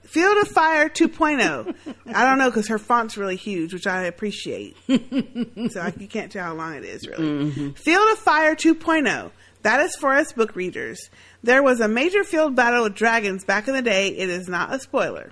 [0.04, 1.76] Field of Fire 2.0.
[2.08, 4.78] I don't know because her font's really huge, which I appreciate.
[4.88, 7.26] so I, you can't tell how long it is, really.
[7.26, 7.70] Mm-hmm.
[7.72, 9.32] Field of Fire 2.0.
[9.64, 11.10] That is for us book readers.
[11.44, 14.10] There was a major field battle with dragons back in the day.
[14.10, 15.32] It is not a spoiler.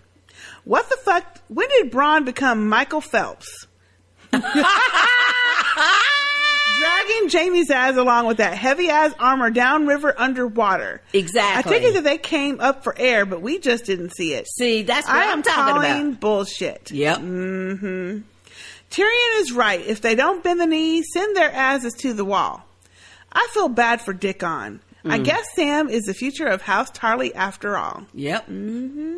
[0.64, 1.40] What the fuck?
[1.48, 3.68] When did Bronn become Michael Phelps?
[6.84, 11.02] Dragging Jaime's ass along with that heavy ass armor downriver underwater.
[11.14, 11.72] Exactly.
[11.72, 14.48] I figured that they came up for air, but we just didn't see it.
[14.48, 16.20] See, that's what I I'm am talking about.
[16.20, 16.92] bullshit.
[16.92, 17.20] Yep.
[17.20, 18.18] Mm-hmm.
[18.92, 19.82] Tyrion is right.
[19.86, 22.64] If they don't bend the knee, send their asses to the wall.
[23.32, 24.80] I feel bad for Dickon.
[25.06, 25.26] I Mm.
[25.26, 28.04] guess Sam is the future of House Tarly after all.
[28.14, 28.48] Yep.
[28.48, 29.16] Mm-hmm.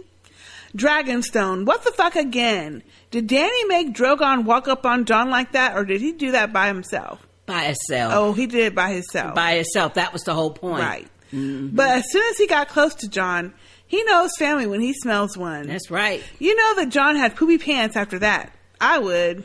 [0.76, 2.84] Dragonstone, what the fuck again?
[3.12, 6.52] Did Dany make Drogon walk up on Jon like that, or did he do that
[6.52, 7.26] by himself?
[7.46, 8.14] By itself.
[8.16, 9.36] Oh, he did it by himself.
[9.36, 9.96] By itself.
[9.96, 10.82] That was the whole point.
[10.84, 11.08] Right.
[11.32, 11.76] Mhm.
[11.76, 13.54] But as soon as he got close to Jon,
[13.86, 15.68] he knows family when he smells one.
[15.68, 16.24] That's right.
[16.40, 18.52] You know that Jon had poopy pants after that.
[18.82, 19.44] I would.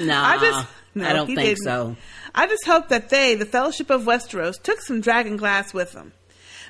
[0.00, 1.62] Nah, I just no, I don't think didn't.
[1.64, 1.96] so.
[2.34, 6.12] I just hope that they, the Fellowship of Westeros, took some dragon glass with them.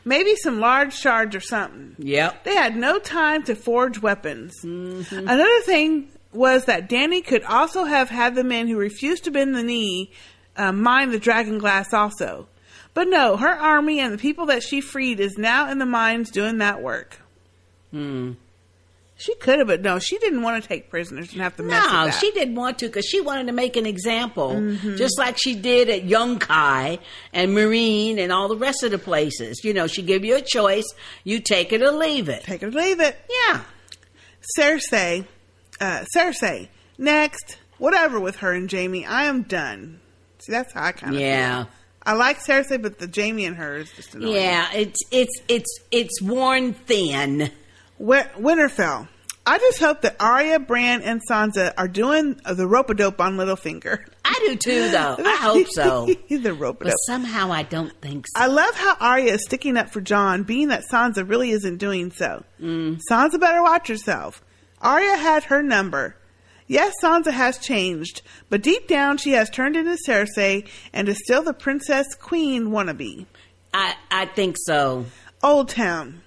[0.04, 1.96] Maybe some large shards or something.
[1.98, 2.44] Yep.
[2.44, 4.54] They had no time to forge weapons.
[4.62, 5.18] Mm-hmm.
[5.28, 9.54] Another thing was that Dany could also have had the men who refused to bend
[9.56, 10.12] the knee
[10.56, 12.48] uh, mine the dragon glass also.
[12.94, 16.30] But no, her army and the people that she freed is now in the mines
[16.30, 17.18] doing that work.
[17.90, 18.32] Hmm.
[19.18, 21.82] She could have, but no, she didn't want to take prisoners and have to mess
[21.90, 22.20] No, with that.
[22.20, 24.98] she didn't want to because she wanted to make an example, Mhm.
[24.98, 26.98] just like she did at Yunkai
[27.32, 29.64] and Meereen and all the rest of the places.
[29.64, 30.84] You know, she give you a choice,
[31.24, 32.42] you take it or leave it.
[32.44, 33.18] Take it or leave it.
[33.48, 33.62] Yeah.
[34.58, 35.24] Cersei,
[35.80, 36.68] uh, Cersei,
[36.98, 40.00] next, whatever with her and Jaime, I am done.
[40.46, 41.64] See, that's how I kind of Yeah.
[41.64, 41.72] feel.
[42.04, 44.34] I like Cersei, but the Jaime and her is just annoying.
[44.34, 47.50] Yeah, it's it's it's it's worn thin.
[48.00, 49.08] Winterfell.
[49.48, 53.36] I just hope that Arya, Bran, and Sansa are doing the rope a dope on
[53.36, 53.98] Littlefinger.
[54.24, 55.16] I do too, though.
[55.24, 56.12] I hope so.
[56.26, 56.96] He's the rope a But dope.
[57.06, 58.42] somehow I don't think so.
[58.42, 62.10] I love how Arya is sticking up for Jon, being that Sansa really isn't doing
[62.10, 62.44] so.
[62.60, 63.00] Mm.
[63.10, 64.42] Sansa better watch herself.
[64.80, 66.16] Arya had her number.
[66.68, 71.42] Yes, Sansa has changed, but deep down she has turned into Cersei and is still
[71.42, 73.26] the princess queen wannabe.
[73.72, 75.06] I I think so.
[75.42, 76.22] Old Town.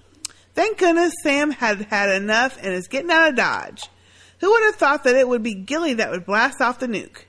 [0.54, 3.84] Thank goodness Sam had had enough and is getting out of Dodge.
[4.40, 7.26] Who would have thought that it would be Gilly that would blast off the nuke?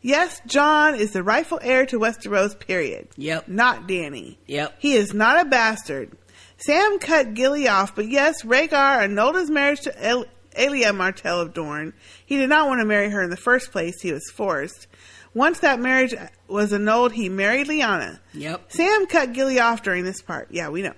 [0.00, 3.08] Yes, Jon is the rightful heir to Westeros, period.
[3.16, 3.46] Yep.
[3.48, 4.36] Not Dany.
[4.46, 4.76] Yep.
[4.80, 6.10] He is not a bastard.
[6.58, 10.26] Sam cut Gilly off, but yes, Rhaegar annulled his marriage to El-
[10.56, 11.92] Elia Martell of Dorne.
[12.24, 14.00] He did not want to marry her in the first place.
[14.00, 14.86] He was forced.
[15.34, 16.14] Once that marriage
[16.48, 18.18] was annulled, he married Lyanna.
[18.34, 18.70] Yep.
[18.72, 20.48] Sam cut Gilly off during this part.
[20.50, 20.92] Yeah, we know.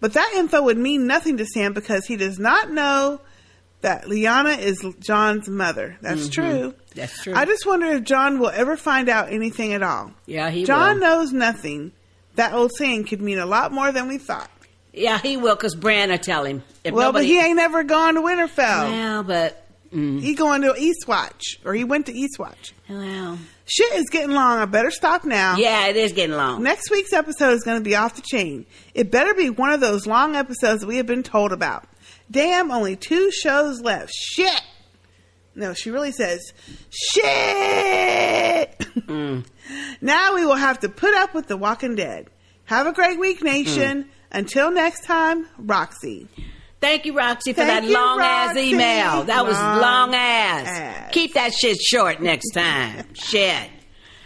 [0.00, 3.20] But that info would mean nothing to Sam because he does not know
[3.80, 5.96] that Lyanna is Jon's mother.
[6.00, 6.32] That's Mhm.
[6.32, 6.74] true.
[6.96, 7.34] That's true.
[7.36, 10.12] I just wonder if Jon will ever find out anything at all.
[10.26, 11.00] Yeah, he Jon will.
[11.00, 11.92] knows nothing.
[12.34, 14.50] That old saying could mean a lot more than we thought.
[14.98, 16.62] Yeah, he will because Bran will tell him.
[16.84, 18.90] If well, nobody, but he ain't ever gone to Winterfell.
[18.90, 20.20] Well, but mm.
[20.20, 22.72] He going to Eastwatch, or he went to Eastwatch.
[22.88, 23.38] Well,
[23.70, 24.58] Shit is getting long.
[24.58, 25.56] I better stop now.
[25.56, 26.62] yeah, it is getting long.
[26.62, 28.64] Next week's episode is going to be off the chain.
[28.94, 31.86] It better be one of those long episodes we have been told about.
[32.30, 34.12] Damn, only two shows left.
[34.14, 34.62] Shit.
[35.54, 36.40] No, she really says,
[36.88, 37.26] shit.
[40.00, 42.28] now we will have to put up with The Walking Dead.
[42.64, 44.08] Have a great week, nation.
[44.30, 46.28] Until next time, Roxy.
[46.80, 49.24] Thank you, Roxy, for Thank that you, long ass email.
[49.24, 51.10] That was Long long ass.
[51.12, 53.04] Keep that shit short next time.
[53.14, 53.70] shit.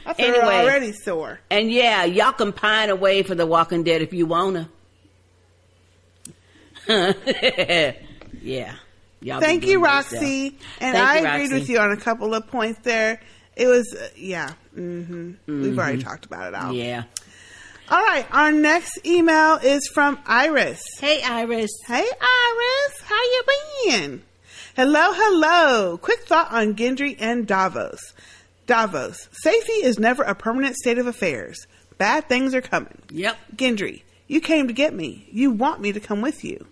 [0.05, 1.41] I feel already sore.
[1.51, 4.69] And yeah, y'all can pine away for The Walking Dead if you wanna.
[6.89, 7.95] yeah.
[9.21, 10.59] Y'all Thank you, Roxy.
[10.81, 11.55] And Thank I you, agreed Roxy.
[11.55, 13.21] with you on a couple of points there.
[13.55, 14.51] It was, uh, yeah.
[14.75, 16.75] hmm We've already talked about it out.
[16.75, 17.05] Yeah.
[17.91, 18.27] All right.
[18.31, 20.83] Our next email is from Iris.
[20.99, 21.71] Hey, Iris.
[21.87, 23.01] Hey, Iris.
[23.03, 23.43] How you
[23.87, 24.23] been?
[24.77, 25.99] Hello, hello.
[25.99, 28.15] Quick thought on Gendry and Davos.
[28.67, 29.29] Davos.
[29.33, 31.67] Safety is never a permanent state of affairs.
[31.99, 32.99] Bad things are coming.
[33.11, 33.37] Yep.
[33.57, 35.29] Gendry, you came to get me.
[35.31, 36.67] You want me to come with you.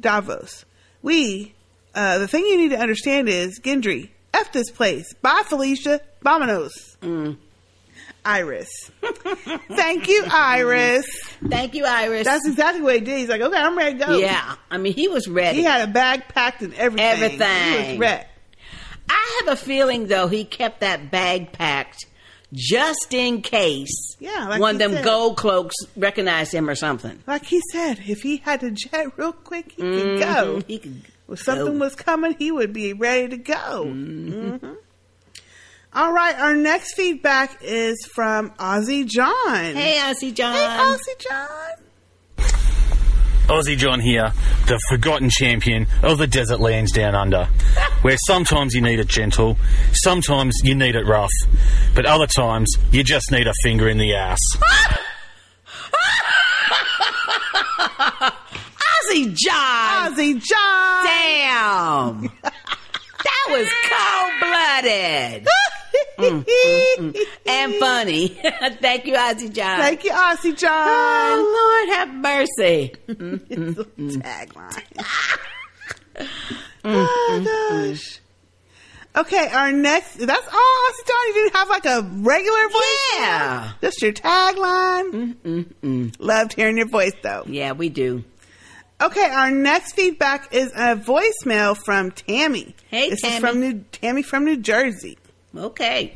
[0.00, 0.64] Davos.
[1.02, 1.54] We,
[1.94, 5.14] uh, the thing you need to understand is, Gendry, F this place.
[5.22, 6.00] Bye, Felicia.
[6.24, 6.96] Vamonos.
[7.00, 7.36] Mm.
[8.26, 8.68] Iris.
[9.70, 11.06] Thank you, Iris.
[11.48, 12.24] Thank you, Iris.
[12.24, 13.18] That's exactly what he did.
[13.20, 14.16] He's like, okay, I'm ready to go.
[14.18, 14.56] Yeah.
[14.70, 15.58] I mean, he was ready.
[15.58, 17.06] He had a bag packed and everything.
[17.06, 17.82] Everything.
[17.84, 18.24] He was ready.
[19.08, 22.06] I have a feeling though he kept that bag packed
[22.52, 25.04] just in case Yeah, like one of them said.
[25.04, 27.22] gold cloaks recognized him or something.
[27.26, 30.56] Like he said, if he had to jet real quick, he could go.
[30.58, 30.66] Mhm.
[30.66, 31.84] He could If something go.
[31.84, 33.84] was coming, he would be ready to go.
[33.86, 34.76] Mhm.
[35.96, 39.74] All right, our next feedback is from Ozzy John.
[39.74, 40.52] Hey, Ozzy John.
[40.52, 41.48] Hey, Ozzy John.
[43.46, 44.30] Aussie John here,
[44.66, 47.44] the forgotten champion of the desert lands down under,
[48.02, 49.56] where sometimes you need it gentle,
[49.92, 51.32] sometimes you need it rough,
[51.94, 54.38] but other times you just need a finger in the ass.
[59.08, 60.12] Ozzy John.
[60.12, 61.06] Ozzy John.
[61.06, 62.20] Damn.
[62.42, 65.48] that was cold blooded.
[66.18, 67.16] Mm, mm, mm.
[67.46, 68.28] And funny.
[68.80, 69.80] Thank you, Ozzy John.
[69.80, 70.70] Thank you, Ozzy John.
[70.72, 72.94] Oh, Lord have mercy.
[73.06, 74.22] Mm, mm, mm.
[74.22, 75.06] Tagline.
[76.84, 78.20] oh, gosh.
[79.16, 80.16] Okay, our next.
[80.18, 81.26] That's all, Ozzy John.
[81.28, 83.12] You didn't have like a regular voice?
[83.14, 83.72] Yeah.
[83.80, 86.12] Just your tagline?
[86.18, 87.44] Loved hearing your voice, though.
[87.46, 88.24] Yeah, we do.
[89.00, 92.74] Okay, our next feedback is a voicemail from Tammy.
[92.88, 93.34] Hey, this Tammy.
[93.34, 95.18] is from New Tammy from New Jersey.
[95.58, 96.14] Okay.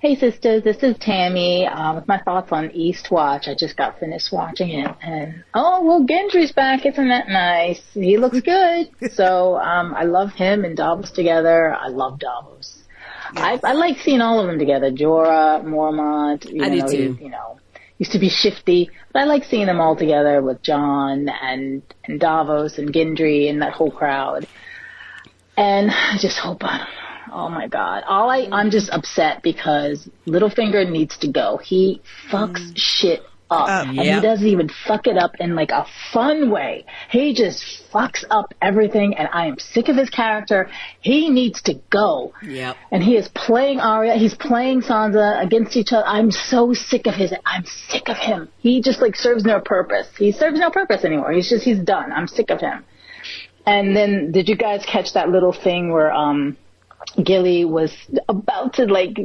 [0.00, 3.46] Hey sisters, this is Tammy uh, with my thoughts on Eastwatch.
[3.46, 6.84] I just got finished watching it, and oh well, Gendry's back.
[6.84, 7.80] Isn't that nice?
[7.94, 8.90] He looks good.
[9.12, 11.72] so um, I love him and Davos together.
[11.72, 12.82] I love Davos.
[13.34, 14.90] I, I like seeing all of them together.
[14.90, 16.50] Jorah, Mormont.
[16.50, 17.12] You I do know, too.
[17.14, 17.60] he, you know,
[17.98, 22.18] used to be shifty, but I like seeing them all together with Jon and and
[22.18, 24.48] Davos and Gendry and that whole crowd.
[25.56, 26.86] And I just hope I
[27.32, 28.04] Oh my god.
[28.06, 31.56] All I I'm just upset because Littlefinger needs to go.
[31.58, 32.00] He
[32.30, 33.68] fucks shit up.
[33.88, 36.84] and he doesn't even fuck it up in like a fun way.
[37.10, 40.70] He just fucks up everything and I am sick of his character.
[41.00, 42.34] He needs to go.
[42.42, 42.76] Yep.
[42.90, 46.06] And he is playing Arya, he's playing Sansa against each other.
[46.06, 48.48] I'm so sick of his I'm sick of him.
[48.58, 50.08] He just like serves no purpose.
[50.16, 51.32] He serves no purpose anymore.
[51.32, 52.12] He's just he's done.
[52.12, 52.84] I'm sick of him.
[53.66, 56.56] And then did you guys catch that little thing where um
[57.22, 57.92] Gilly was
[58.28, 59.18] about to like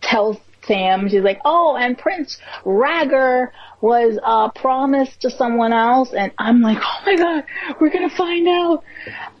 [0.00, 3.50] tell Sam, she's like, oh, and Prince Rhaegar
[3.80, 7.44] was uh, promised to someone else, and I'm like, oh my god,
[7.80, 8.84] we're gonna find out.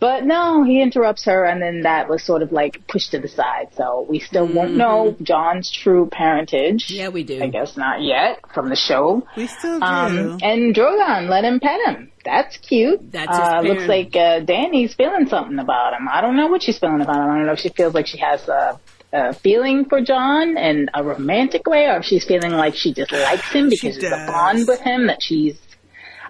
[0.00, 3.28] But no, he interrupts her, and then that was sort of like pushed to the
[3.28, 3.68] side.
[3.76, 6.90] So we still won't know Jon's true parentage.
[6.90, 7.42] Yeah, we do.
[7.42, 9.26] I guess not yet from the show.
[9.36, 9.84] We still do.
[9.84, 12.10] Um, and Drogon, let him pet him.
[12.24, 13.10] That's cute.
[13.10, 16.08] That's uh, looks like uh, Dany's feeling something about him.
[16.10, 17.22] I don't know what she's feeling about him.
[17.22, 18.78] I don't know if she feels like she has a,
[19.12, 23.12] a feeling for Jon in a romantic way, or if she's feeling like she just
[23.12, 25.58] likes him because there's a bond with him that she's.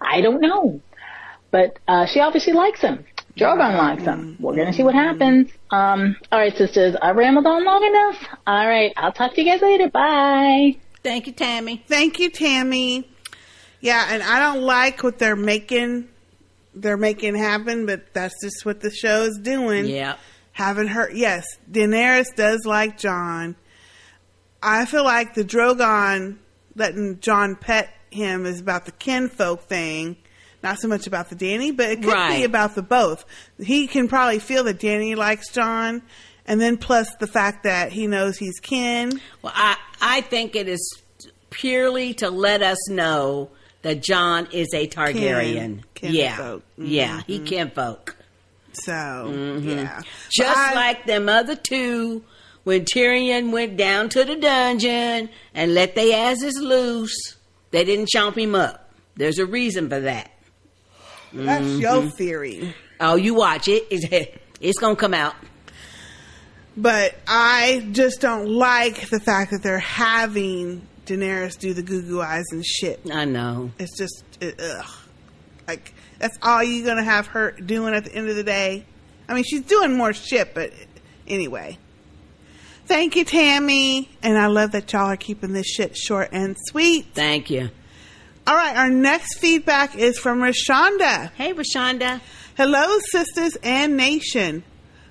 [0.00, 0.80] I don't know,
[1.50, 3.04] but uh, she obviously likes him.
[3.36, 4.36] Drogon likes him.
[4.40, 5.50] We're gonna see what happens.
[5.70, 8.38] Um, all right, sisters, I rambled on long enough.
[8.46, 9.88] All right, I'll talk to you guys later.
[9.88, 10.76] Bye.
[11.02, 11.84] Thank you, Tammy.
[11.86, 13.08] Thank you, Tammy.
[13.80, 16.08] Yeah, and I don't like what they're making.
[16.74, 19.86] They're making happen, but that's just what the show is doing.
[19.86, 20.16] Yeah.
[20.58, 21.12] Haven't heard.
[21.16, 23.54] Yes, Daenerys does like Jon.
[24.60, 26.38] I feel like the Drogon
[26.74, 30.16] letting Jon pet him is about the kinfolk thing,
[30.64, 32.38] not so much about the Dany, but it could Right.
[32.38, 33.24] be about the both.
[33.62, 36.02] He can probably feel that Dany likes Jon,
[36.44, 39.20] and then plus the fact that he knows he's kin.
[39.42, 40.80] Well, I, I think it is
[41.50, 43.50] purely to let us know
[43.82, 45.82] that Jon is a Targaryen.
[45.94, 46.34] Kin- yeah.
[46.34, 46.62] kinfolk.
[46.78, 47.24] Yeah, Mhm.
[47.28, 48.16] he kinfolk.
[48.84, 52.24] So yeah, Just I- like them other two
[52.64, 57.36] when Tyrion went down to the dungeon and let their asses loose.
[57.70, 58.92] They didn't chomp him up.
[59.16, 60.30] There's a reason for that.
[61.32, 61.80] that's Mhm.
[61.80, 62.74] your theory.
[63.00, 63.86] Oh, you watch it.
[63.90, 64.06] It's,
[64.60, 65.34] it's gonna come out.
[66.76, 72.20] But I just don't like the fact that they're having Daenerys do the goo goo
[72.22, 73.00] eyes and shit.
[73.12, 73.72] I know.
[73.78, 74.86] It's just it, ugh.
[75.66, 78.84] Like that's all you're gonna have her doing at the end of the day.
[79.28, 80.72] I mean, she's doing more shit, but
[81.26, 81.78] anyway.
[82.86, 87.08] Thank you, Tammy, and I love that y'all are keeping this shit short and sweet.
[87.12, 87.68] Thank you.
[88.46, 91.30] All right, our next feedback is from Rashonda.
[91.32, 92.22] Hey, Rashonda.
[92.56, 94.64] Hello, sisters and nation.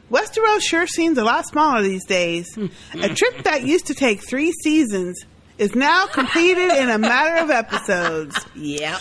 [0.09, 2.57] Westeros sure seems a lot smaller these days.
[2.93, 5.23] a trip that used to take three seasons
[5.57, 8.37] is now completed in a matter of episodes.
[8.55, 8.99] Yep.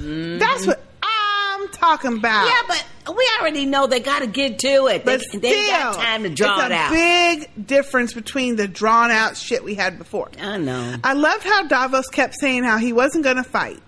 [0.00, 2.46] That's what I'm talking about.
[2.46, 2.62] Yeah,
[3.06, 5.04] but we already know they got to get to it.
[5.04, 6.90] They, But they ain't got time to draw it's it a out.
[6.92, 10.30] big difference between the drawn out shit we had before.
[10.40, 10.96] I know.
[11.04, 13.80] I loved how Davos kept saying how he wasn't going to fight.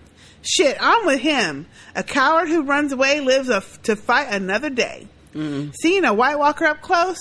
[0.43, 1.67] Shit, I'm with him.
[1.95, 5.07] A coward who runs away lives a, to fight another day.
[5.35, 5.73] Mm.
[5.81, 7.19] Seeing a White Walker up close,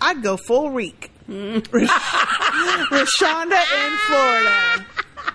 [0.00, 1.10] I'd go full reek.
[1.28, 1.60] Mm.
[2.88, 4.86] Rashonda in Florida.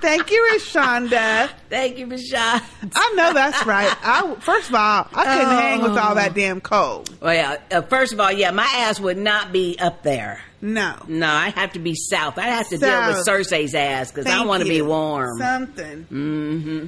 [0.01, 1.49] Thank you, Rashonda.
[1.69, 2.61] Thank you, Rashonda.
[2.95, 3.93] I know that's right.
[4.03, 6.15] I first of all, I couldn't hang with all Oh.
[6.15, 7.09] that damn cold.
[7.21, 10.41] Well, yeah, uh, first of all, yeah, my ass would not be up there.
[10.61, 10.95] No.
[11.07, 12.37] No, I have to be south.
[12.37, 15.37] I have to deal with Cersei's ass because I want to be warm.
[15.39, 16.05] Something.
[16.11, 16.87] Mm-hmm.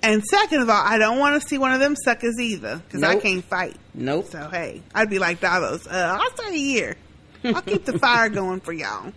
[0.00, 3.02] And second of all, I don't want to see one of them suckers either because
[3.02, 3.76] I can't fight.
[3.94, 4.26] Nope.
[4.30, 5.86] So hey, I'd be like Davos.
[5.86, 6.96] Uh, I'll stay here.
[7.44, 9.12] I'll keep the fire going for y'all.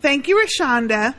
[0.00, 1.14] Thank you, Rashonda.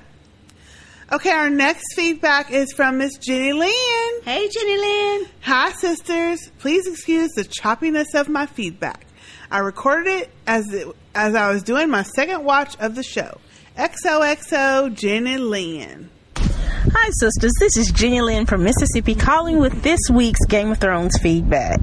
[1.11, 4.21] Okay, our next feedback is from Miss Jenny Lynn.
[4.23, 5.27] Hey, Jenny Lynn.
[5.41, 6.51] Hi, sisters.
[6.59, 9.05] Please excuse the choppiness of my feedback.
[9.49, 13.39] I recorded it as it, as I was doing my second watch of the show.
[13.77, 16.09] XOXO Jenny Lynn.
[16.89, 17.51] Hi, sisters.
[17.59, 21.79] This is Jenny Lynn from Mississippi calling with this week's Game of Thrones feedback.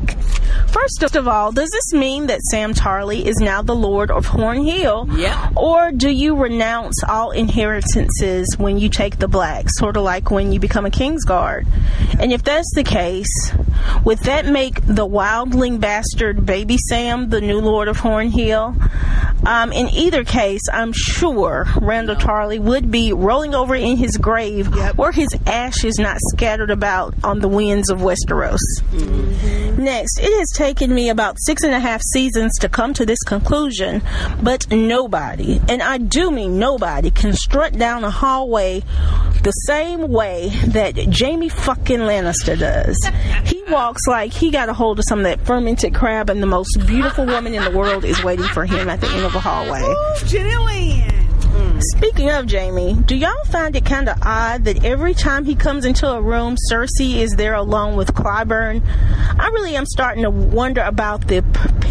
[0.69, 4.65] First of all, does this mean that Sam Tarly is now the Lord of Horn
[4.65, 5.07] Hill?
[5.13, 5.51] Yeah.
[5.57, 10.53] Or do you renounce all inheritances when you take the black, sort of like when
[10.53, 11.67] you become a Kingsguard?
[12.19, 13.53] And if that's the case,
[14.05, 18.75] would that make the wildling bastard baby Sam the new Lord of Horn Hill?
[19.47, 24.71] Um, in either case, I'm sure Randyll Tarly would be rolling over in his grave
[24.97, 28.59] were his ashes not scattered about on the winds of Westeros.
[28.91, 29.83] Mm-hmm.
[29.83, 33.23] Next, it has taken me about six and a half seasons to come to this
[33.23, 34.03] conclusion,
[34.43, 38.83] but nobody, and I do mean nobody, can strut down a hallway
[39.43, 42.97] the same way that Jaime fucking Lannister does.
[43.45, 46.47] He walks like he got a hold of some of that fermented crab, and the
[46.47, 49.41] most beautiful woman in the world is waiting for him at the end of the
[49.41, 49.83] hallway.
[50.65, 51.14] Lynn.
[51.93, 55.85] Speaking of Jaime, do y'all find it kind of odd that every time he comes
[55.85, 58.83] into a room, Cersei is there alone with Qyburn?
[59.39, 61.43] I really am starting to wonder about the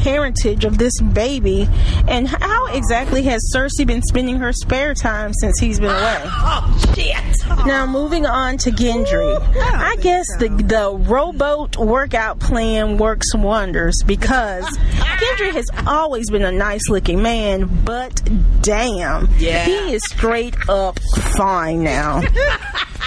[0.01, 1.67] parentage of this baby
[2.07, 6.21] and how exactly has Cersei been spending her spare time since he's been away?
[6.55, 7.15] Oh, shit.
[7.65, 9.39] Now, moving on to Gendry.
[9.57, 16.51] I guess the, the rowboat workout plan works wonders because Gendry has always been a
[16.51, 18.21] nice looking man, but
[18.61, 19.65] damn, Yeah.
[19.65, 20.99] he is straight up
[21.35, 22.21] fine now.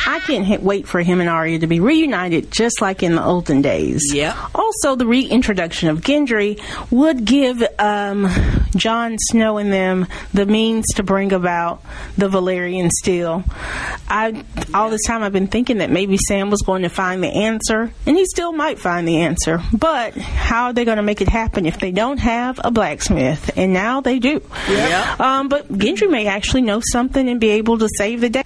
[0.08, 3.60] I can't wait for him and Arya to be reunited just like in the olden
[3.60, 4.02] days.
[4.12, 4.48] Yeah.
[4.54, 6.60] Also, the reintroduction of Gendry
[6.92, 8.28] would give um,
[8.76, 11.82] Jon Snow and them the means to bring about
[12.16, 13.42] the Valyrian steel.
[14.08, 17.28] I all this time I've been thinking that maybe Sam was going to find the
[17.28, 19.60] answer, and he still might find the answer.
[19.72, 23.56] But how are they going to make it happen if they don't have a blacksmith?
[23.56, 24.40] And now they do.
[24.68, 25.16] Yeah.
[25.18, 28.44] Um, but Gendry may actually know something and be able to save the day.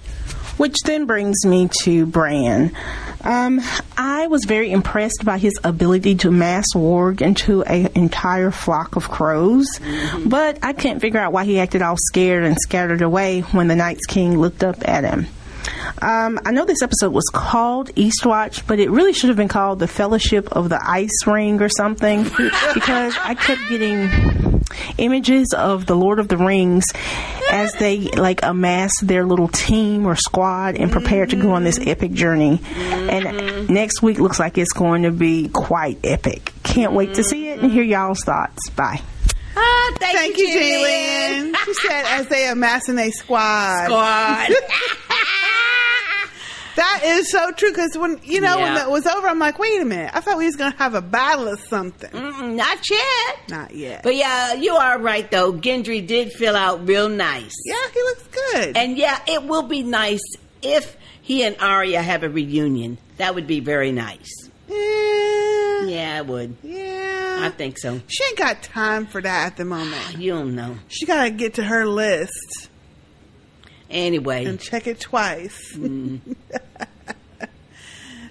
[0.57, 2.75] Which then brings me to Bran.
[3.23, 3.61] Um,
[3.97, 9.09] I was very impressed by his ability to mass warg into an entire flock of
[9.09, 9.67] crows,
[10.25, 13.75] but I couldn't figure out why he acted all scared and scattered away when the
[13.75, 15.27] Night's King looked up at him.
[16.01, 19.79] Um, I know this episode was called Eastwatch, but it really should have been called
[19.79, 22.23] the Fellowship of the Ice Ring or something
[22.73, 24.50] because I kept getting
[24.97, 26.85] images of the Lord of the Rings
[27.51, 31.79] as they like amass their little team or squad and prepare to go on this
[31.79, 32.59] epic journey.
[32.75, 36.53] And next week looks like it's going to be quite epic.
[36.63, 38.69] Can't wait to see it and hear y'all's thoughts.
[38.71, 39.01] Bye.
[39.53, 41.43] Ah, thank, Thank you, you, Jenny Jenny Lynn.
[41.51, 41.55] Lynn.
[41.65, 43.85] She said as they amassing a squad.
[43.85, 44.49] Squad.
[46.75, 48.73] That is so true because when you know when Yeah.
[48.75, 50.11] that was over, I'm like, wait a minute.
[50.13, 52.09] I thought we was gonna have a battle or something.
[52.11, 53.49] Mm-mm, not yet.
[53.49, 54.03] Not yet.
[54.03, 55.53] But yeah, you are right though.
[55.53, 57.53] Gendry did fill out real nice.
[57.65, 58.77] Yeah, he looks good.
[58.77, 60.21] And yeah, it will be nice
[60.61, 62.97] if he and Arya have a reunion.
[63.17, 64.31] That would be very nice.
[64.67, 65.85] Yeah.
[65.85, 66.55] Yeah, it would.
[66.63, 67.39] Yeah.
[67.41, 67.99] I think so.
[68.07, 70.17] She ain't got time for that at the moment.
[70.17, 70.77] You don't know.
[70.87, 72.69] She gotta get to her list
[73.91, 74.45] Anyway.
[74.45, 75.75] and check it twice.
[75.75, 76.19] Mm.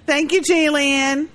[0.05, 1.27] Thank you, Jalen.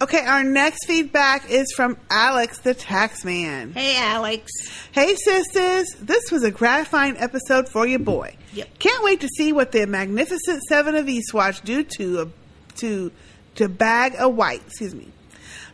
[0.00, 3.74] Okay, our next feedback is from Alex the Taxman.
[3.74, 4.52] Hey, Alex.
[4.92, 5.88] Hey, sisters.
[6.00, 8.36] This was a gratifying episode for your boy.
[8.52, 8.78] Yep.
[8.78, 12.28] Can't wait to see what the magnificent seven of Eastwatch do to a,
[12.76, 13.10] to
[13.56, 14.62] to bag a white.
[14.68, 15.08] Excuse me.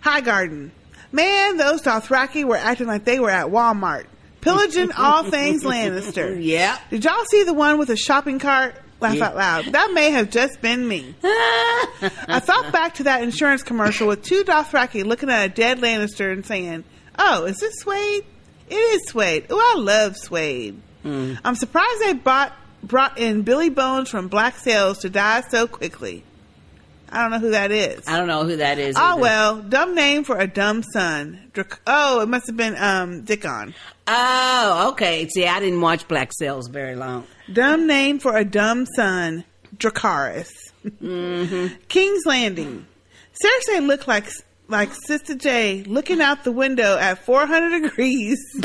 [0.01, 0.73] Hi, Garden.
[1.13, 4.07] Man, those Dothraki were acting like they were at Walmart,
[4.45, 6.39] pillaging all things Lannister.
[6.41, 6.79] Yeah.
[6.91, 8.77] Did y'all see the one with a shopping cart?
[9.01, 9.25] Laugh Yeah.
[9.27, 9.65] out loud.
[9.73, 11.15] That may have just been me.
[11.25, 16.33] I thought back to that insurance commercial with two Dothraki looking at a dead Lannister
[16.33, 16.85] and saying,
[17.19, 18.25] "Oh, is this Suede?
[18.71, 19.47] It is Suede.
[19.51, 21.35] Oh, I love Swade." Hmm.
[21.45, 22.53] I'm surprised they brought
[22.83, 26.23] brought in Billy Bones from Black Sails to die so quickly.
[27.15, 28.03] I don't know who that is.
[28.09, 28.97] I don't know who that is.
[28.99, 29.21] Oh either.
[29.21, 31.51] well, dumb name for a dumb son.
[31.53, 33.75] Drac- oh, it must have been um Dickon.
[34.07, 35.29] Oh, okay.
[35.29, 37.27] See, I didn't watch Black Sails very long.
[37.53, 39.45] Dumb name for a dumb son,
[39.77, 40.51] Dracarys.
[40.85, 41.75] Mm-hmm.
[41.89, 42.87] King's Landing.
[43.43, 44.27] Cersei looked like
[44.69, 48.39] like Sister J looking out the window at 400 degrees.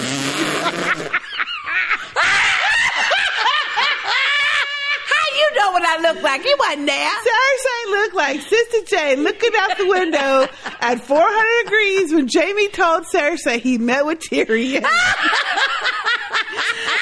[4.00, 6.42] How you know what I look like?
[6.44, 7.10] He wasn't there.
[7.10, 10.48] Cersei looked like Sister J looking out the window
[10.82, 14.76] at 400 degrees when Jaime told Cersei he met with Tyrion.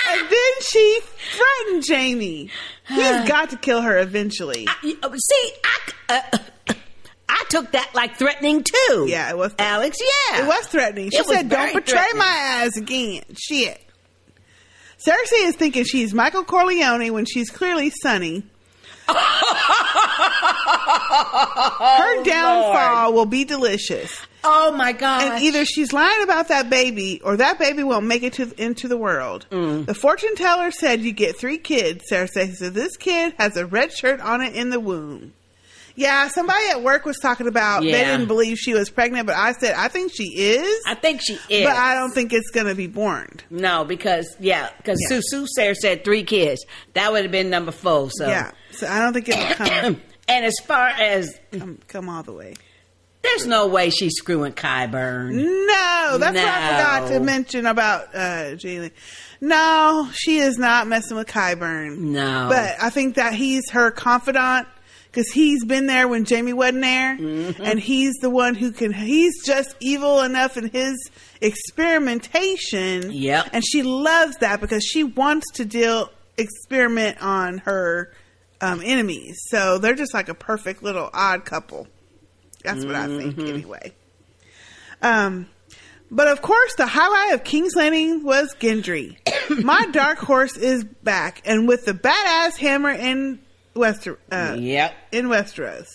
[0.10, 1.00] and then she
[1.32, 2.50] threatened Jaime.
[2.88, 4.68] He's got to kill her eventually.
[4.68, 5.80] Uh, See, I,
[6.10, 6.38] uh,
[7.30, 9.06] I took that like threatening too.
[9.10, 9.98] Yeah, it was Alex.
[10.00, 11.10] Yeah, It was threatening.
[11.12, 13.82] She It said, "Don't betray my ass again." Shit.
[15.06, 18.44] Cersei is thinking she's Michael Corleone when she's clearly Sonny.
[21.80, 24.12] Her downfall will be delicious.
[24.44, 25.24] Oh my god!
[25.34, 28.88] And either she's lying about that baby, or that baby won't make it to into
[28.88, 29.46] the world.
[29.52, 29.86] Mm.
[29.86, 32.06] The fortune teller said you get three kids.
[32.08, 35.34] Sarah says so this kid has a red shirt on it in the womb.
[35.98, 39.54] Yeah, somebody at work was talking about they didn't believe she was pregnant, but I
[39.54, 40.84] said I think she is.
[40.86, 43.28] I think she is, But I don't think it's going to be born.
[43.50, 45.20] No, because yeah, because Yeah.
[45.22, 46.64] Sue Sue said three kids.
[46.94, 48.12] That would have been number four.
[48.12, 48.52] So Yeah.
[48.78, 52.54] So I don't think it'll come and as far as come, come all the way.
[53.24, 55.34] there's no way she's screwing Qyburn.
[55.34, 58.92] No, that's what I forgot to mention about uh Jalen.
[59.42, 61.98] No, she is not messing with Qyburn.
[61.98, 62.48] No.
[62.50, 64.68] But I think that he's her confidant
[65.12, 67.64] because he's been there when Jaime wasn't there, Mm-hmm.
[67.64, 68.94] and he's the one who can.
[68.94, 70.96] He's just evil enough in his
[71.42, 73.12] experimentation.
[73.12, 73.50] Yep.
[73.54, 78.12] and she loves that because she wants to deal experiment on her
[78.62, 79.38] um, enemies.
[79.50, 81.88] So they're just like a perfect little odd couple.
[82.64, 83.50] That's what I think, Mhm.
[83.54, 83.94] anyway.
[85.02, 85.48] Um,
[86.10, 89.18] but of course, the highlight of King's Landing was Gendry.
[89.64, 93.40] My dark horse is back, and with the badass hammer in
[93.76, 94.94] Wester, uh, Yep.
[95.12, 95.86] in Westeros.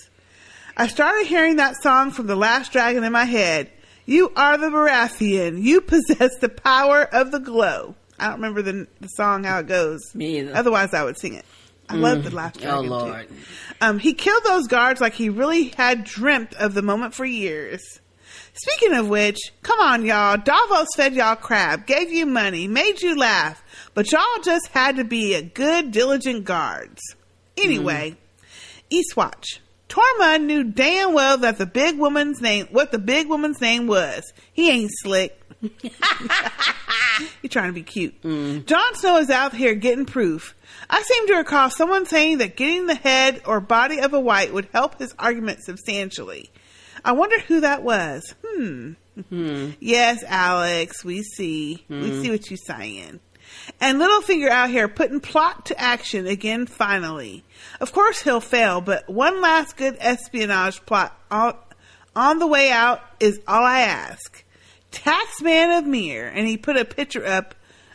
[0.76, 3.70] I started hearing that song from The Last Dragon in my head.
[4.06, 5.62] You are the Baratheon.
[5.62, 7.94] You possess the power of the glow.
[8.18, 10.01] I don't remember the, the song how it goes.
[10.14, 10.55] Me either.
[10.55, 11.44] Otherwise, I would sing it.
[11.88, 12.82] I love The Last Oh Dragon.
[12.84, 12.90] too.
[12.90, 13.28] Lord.
[13.80, 17.82] Um, he killed those guards like he really had dreamt of the moment for years.
[18.54, 20.36] Speaking of which, come on, y'all.
[20.36, 23.62] Davos fed y'all crab, gave you money, made you laugh,
[23.94, 27.00] but y'all just had to be a good, diligent guards.
[27.56, 28.16] Anyway,
[28.90, 29.59] Eastwatch.
[29.88, 34.22] Tormund knew damn well that the big woman's name, what the big woman's name was.
[34.52, 35.38] He ain't slick.
[37.42, 38.20] You're trying to be cute.
[38.22, 40.54] Jon Snow is out here getting proof.
[40.90, 44.52] I seem to recall someone saying that getting the head or body of a white
[44.52, 46.50] would help his argument substantially.
[47.04, 48.34] I wonder who that was.
[48.46, 48.92] Hmm.
[49.80, 51.84] Yes, Alex, we see.
[51.88, 52.22] We Hmm.
[52.22, 53.20] see what you're saying.
[53.80, 57.44] And Littlefinger out here putting plot to action again finally.
[57.80, 61.54] Of course he'll fail, but one last good espionage plot on,
[62.16, 64.41] on the way out is all I ask.
[64.93, 67.55] Taxman of Myr, and he put a picture up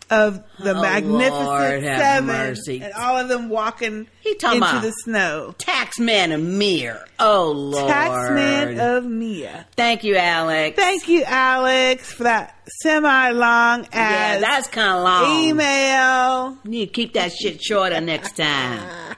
[0.09, 2.81] of the Oh, magnificent Lord, seven mercy.
[2.81, 5.53] and all of them walking into the snow.
[5.57, 6.97] Taxman of Myr.
[7.19, 7.91] Oh Lord.
[7.91, 9.65] Taxman of Mia.
[9.75, 10.77] Thank you, Alex.
[10.77, 13.91] Thank you, Alex, for that semi-long ad.
[13.91, 15.43] Yeah, that's kind of long.
[15.43, 16.57] email.
[16.63, 19.15] You need to keep that shit shorter next time.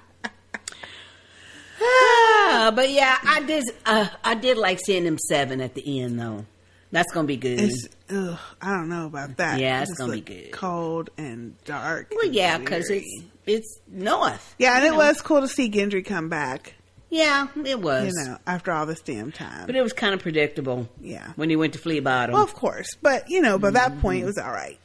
[1.81, 3.63] Uh, but yeah, I did.
[3.85, 6.45] Uh, I did like seeing them seven at the end, though.
[6.91, 7.59] That's gonna be good.
[7.59, 9.59] It's, ugh, I don't know about that.
[9.59, 10.51] Yeah, It it's just gonna be good.
[10.51, 12.11] Cold and dark.
[12.11, 14.55] well, and yeah, because it's it's north.
[14.57, 14.97] yeah, and it know.
[14.97, 16.73] was cool to see Gendry come back.
[17.11, 18.13] Yeah, it was.
[18.15, 19.65] You know, after all this damn time.
[19.65, 20.87] But it was kind of predictable.
[21.01, 21.31] Yeah.
[21.35, 22.33] When he went to Flea Bottom.
[22.33, 24.79] Well, of course, but you know, by that point, it was all right.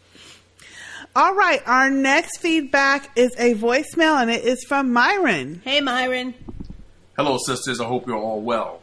[1.16, 5.62] All right, our next feedback is a voicemail, and it is from Myron.
[5.64, 6.34] Hey, Myron.
[7.16, 7.80] Hello, sisters.
[7.80, 8.80] I hope you're all well.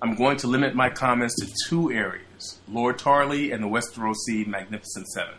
[0.00, 2.22] I'm going to limit my comments to two areas
[2.68, 5.34] Lord Tarly and the Westerosi Magnificent Seven.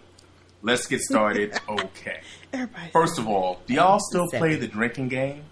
[0.62, 1.54] Let's get started.
[1.70, 2.22] okay.
[2.52, 2.92] Everybody.
[2.92, 5.44] First of all, do y'all still play the drinking game?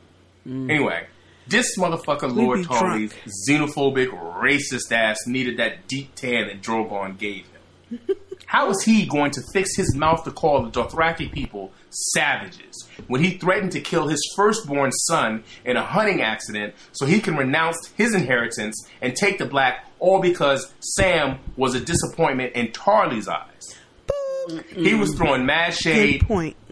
[0.46, 1.08] Anyway,
[1.48, 3.14] this motherfucker, Lord Tarly's
[3.48, 4.08] xenophobic,
[4.40, 7.46] racist ass needed that deep tan that Drogon gave
[7.90, 8.00] him.
[8.46, 13.24] How is he going to fix his mouth to call the Dothraki people savages when
[13.24, 17.92] he threatened to kill his firstborn son in a hunting accident so he can renounce
[17.96, 23.76] his inheritance and take the black all because Sam was a disappointment in Tarly's eyes?
[24.76, 26.26] He was throwing mad shade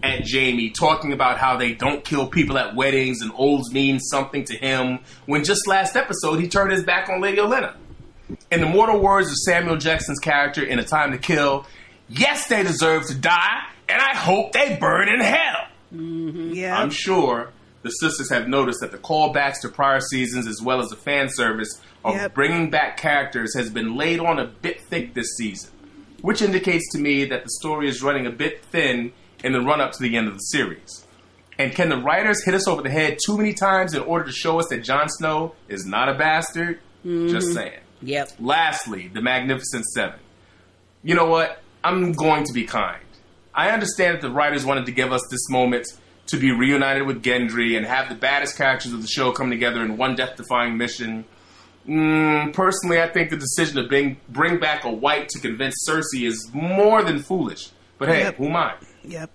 [0.03, 4.43] at Jaime, talking about how they don't kill people at weddings and olds mean something
[4.43, 7.75] to him, when just last episode he turned his back on Lady Olenna.
[8.51, 11.65] In the mortal words of Samuel Jackson's character in A Time to Kill,
[12.09, 15.67] yes, they deserve to die, and I hope they burn in hell.
[15.93, 16.51] Mm-hmm.
[16.51, 16.77] Yeah.
[16.77, 17.51] I'm sure
[17.83, 21.29] the sisters have noticed that the callbacks to prior seasons as well as the fan
[21.29, 22.33] service of Yep.
[22.33, 25.71] bringing back characters has been laid on a bit thick this season,
[26.21, 29.11] which indicates to me that the story is running a bit thin
[29.43, 31.05] in the run up to the end of the series.
[31.57, 34.31] And can the writers hit us over the head too many times in order to
[34.31, 36.79] show us that Jon Snow is not a bastard?
[37.03, 37.53] Just Mhm.
[37.53, 37.79] saying.
[38.03, 38.31] Yep.
[38.39, 40.19] Lastly, the Magnificent Seven.
[41.03, 41.61] You know what?
[41.83, 43.01] I'm going to be kind.
[43.53, 45.87] I understand that the writers wanted to give us this moment
[46.31, 49.81] to be reunited with Gendry and have the baddest characters of the show come together
[49.81, 51.25] in one death-defying mission.
[51.87, 56.27] Mm, personally, I think the decision to bring bring back a white to convince Cersei
[56.27, 57.69] is more than foolish.
[57.97, 58.35] But hey, Yep.
[58.37, 58.73] who am I?
[59.03, 59.29] Yep.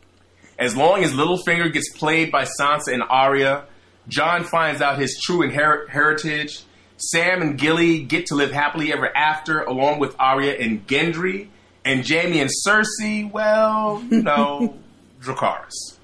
[0.59, 3.65] As long as Littlefinger gets played by Sansa and Arya,
[4.09, 6.61] Jon finds out his true inher- heritage.
[6.99, 11.49] Sam and Gilly get to live happily ever after, along with Arya and Gendry.
[11.85, 14.77] And Jaime and Cersei, well, you know,
[15.21, 15.96] Dracarys.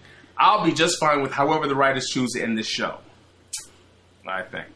[0.42, 2.98] I'll be just fine with however the writers choose to end this show.
[4.26, 4.66] I think.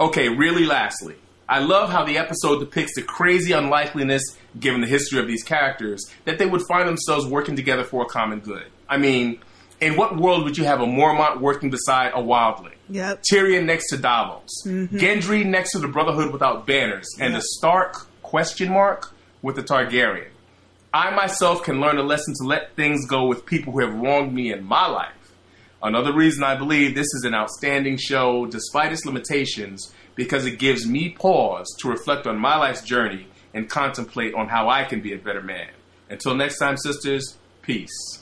[0.00, 1.14] Okay, really lastly,
[1.48, 4.22] I love how the episode depicts the crazy unlikeliness,
[4.60, 8.06] given the history of these characters, that they would find themselves working together for a
[8.06, 8.66] common good.
[8.88, 9.40] I mean,
[9.80, 12.74] in what world would you have a Mormont working beside a Wildling?
[12.90, 13.22] Yep.
[13.30, 14.96] Tyrion next to Davos, Mm-hmm.
[14.98, 17.40] Gendry next to the Brotherhood without banners, and Yep.
[17.42, 20.28] the Stark question mark with the Targaryen.
[20.96, 24.32] I myself can learn a lesson to let things go with people who have wronged
[24.32, 25.34] me in my life.
[25.82, 30.86] Another reason I believe this is an outstanding show, despite its limitations, because it gives
[30.86, 35.12] me pause to reflect on my life's journey and contemplate on how I can be
[35.12, 35.68] a better man.
[36.08, 38.15] Until next time, sisters, peace.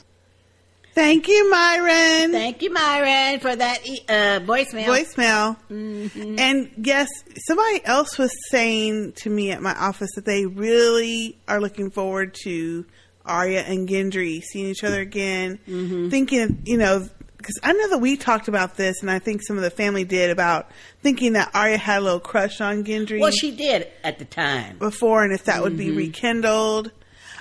[0.95, 2.31] Thank you, Myron.
[2.31, 4.85] Thank you, Myron, for that uh, voicemail.
[4.85, 5.57] Voicemail.
[5.69, 6.39] Mhm.
[6.39, 7.09] And yes,
[7.47, 12.33] somebody else was saying to me at my office that they really are looking forward
[12.45, 12.85] to
[13.25, 15.59] Arya and Gendry seeing each other again.
[15.67, 16.09] Mm-hmm.
[16.09, 19.57] Thinking, you know, because I know that we talked about this, and I think some
[19.57, 20.71] of the family did about
[21.03, 23.19] thinking that Arya had a little crush on Gendry.
[23.19, 24.77] Well, she did at the time.
[24.77, 25.97] before, and if that would be Mhm.
[25.97, 26.91] rekindled.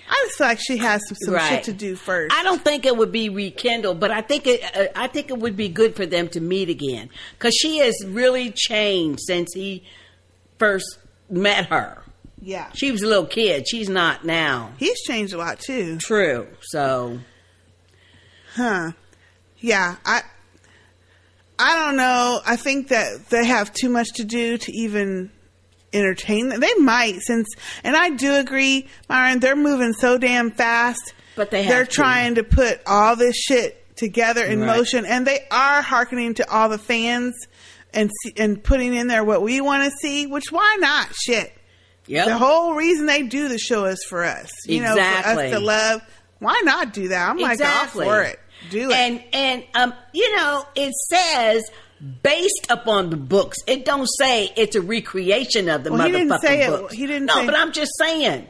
[0.08, 1.48] I just feel like she has some, some Right.
[1.48, 2.34] shit to do first.
[2.34, 4.62] I don't think it would be rekindled, but I think it.
[4.76, 7.08] Uh, I think it would be good for them to meet again
[7.38, 9.84] because she has really changed since he
[10.58, 10.98] first
[11.30, 12.02] met her.
[12.40, 12.70] Yeah.
[12.74, 13.66] She was a little kid.
[13.66, 14.72] She's not now.
[14.78, 15.96] He's changed a lot too.
[15.98, 16.46] True.
[16.60, 17.20] So,
[18.54, 18.92] Huh.
[19.58, 20.22] Yeah, I
[21.58, 22.40] I don't know.
[22.44, 25.30] I think that they have too much to do to even
[25.94, 26.60] entertain them.
[26.60, 27.48] They might since
[27.82, 31.14] and I do agree, Myron, they're moving so damn fast.
[31.36, 31.90] But they have They're to.
[31.90, 34.76] trying to put all this shit together in Right.
[34.76, 37.34] motion and they are hearkening to all the fans
[37.92, 41.08] and and putting in there what we want to see, which why not?
[41.14, 41.52] Shit.
[42.06, 42.26] Yep.
[42.26, 44.50] The whole reason they do the show is for us.
[44.66, 46.02] You know, for us to love.
[46.38, 47.30] Why not do that?
[47.30, 48.38] I'm like all for it.
[48.70, 48.94] Do it.
[48.96, 51.64] And and um, you know, it says
[52.22, 53.58] based upon the books.
[53.66, 56.92] It don't say it's a recreation of the Well, he motherfucking didn't say it.
[56.92, 58.48] He didn't No, but I'm just saying.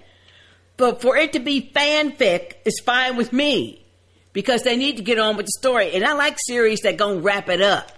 [0.76, 3.84] But for it to be fanfic is fine with me
[4.32, 5.92] because they need to get on with the story.
[5.94, 7.92] And I like series that gonna wrap it up.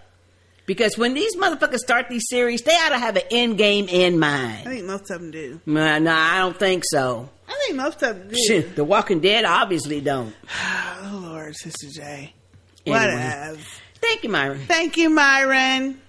[0.67, 4.19] Because when these motherfuckers start these series, they ought to have an end game in
[4.19, 4.67] mind.
[4.67, 5.61] I think most of them do.
[5.65, 7.31] Nah, nah, I don't think so.
[7.49, 8.37] I think most of them do.
[8.37, 10.35] Shit, The Walking Dead obviously don't.
[11.09, 12.35] Oh Lord, Sister J.
[12.85, 12.99] Anyway.
[13.07, 13.59] Whatever.
[14.09, 14.59] Thank you, Myron.
[14.67, 16.01] Thank you, Myron.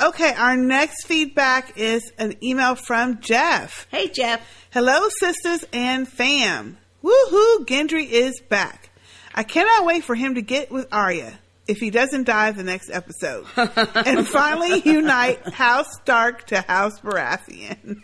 [0.00, 3.86] Okay, our next feedback is an email from Jeff.
[3.90, 4.40] Hey, Jeff.
[4.70, 6.76] Hello, sisters and fam.
[7.02, 8.90] Woohoo, Gendry is back.
[9.34, 11.38] I cannot wait for him to get with Arya
[11.68, 13.46] if he doesn't die the next episode.
[13.56, 18.02] and finally unite House Stark to House Baratheon.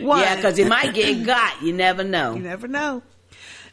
[0.00, 0.20] One.
[0.20, 1.62] Yeah, because he might get got.
[1.62, 2.34] You never know.
[2.34, 3.02] You never know.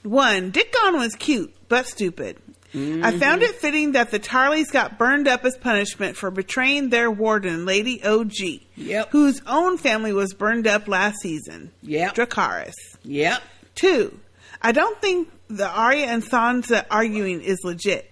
[0.03, 2.37] One, Dickon was cute, but stupid.
[2.73, 7.11] I found it fitting that the Tarlys got burned up as punishment for betraying their
[7.11, 9.10] warden, Lady OG, Yep.
[9.11, 11.72] whose own family was burned up last season.
[11.84, 12.15] Yep.
[12.15, 12.73] Dracarys.
[13.03, 13.41] Yep.
[13.76, 14.19] Two,
[14.61, 18.11] I don't think the Arya and Sansa arguing is legit.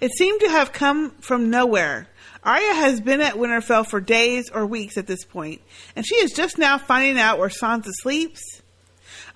[0.00, 2.08] It seemed to have come from nowhere.
[2.44, 5.60] Arya has been at Winterfell for days or weeks at this point,
[5.96, 8.40] and she is just now finding out where Sansa sleeps.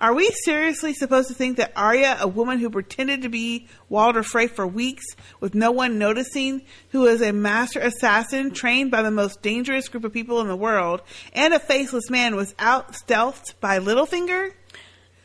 [0.01, 4.23] Are we seriously supposed to think that Arya, a woman who pretended to be Walder
[4.23, 5.05] Frey for weeks
[5.39, 10.03] with no one noticing, who is a master assassin trained by the most dangerous group
[10.03, 11.01] of people in the world,
[11.33, 14.51] and a faceless man, was out stealthed by Littlefinger?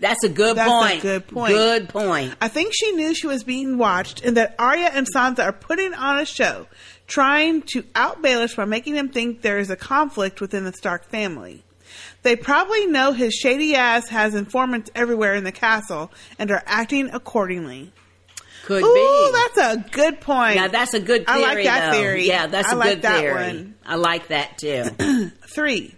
[0.01, 0.99] That's a good That's point.
[1.01, 1.53] a good point.
[1.53, 2.35] Good point.
[2.41, 5.93] I think she knew she was being watched and that Arya and Sansa are putting
[5.93, 6.69] on a show,
[7.09, 11.05] trying to out Baelish by making him think there is a conflict within the Stark
[11.07, 11.65] family.
[12.23, 17.11] They probably know his shady ass has informants everywhere in the castle and are acting
[17.13, 17.93] accordingly.
[18.65, 19.33] Could Ooh, be.
[19.33, 20.57] that's a good point.
[20.57, 21.39] Now that's a good theory.
[21.45, 21.99] I like that though.
[21.99, 22.27] theory.
[22.27, 23.35] Yeah, that's I a like good that theory.
[23.35, 23.75] one.
[23.87, 24.85] I like that too.
[25.49, 25.95] Three.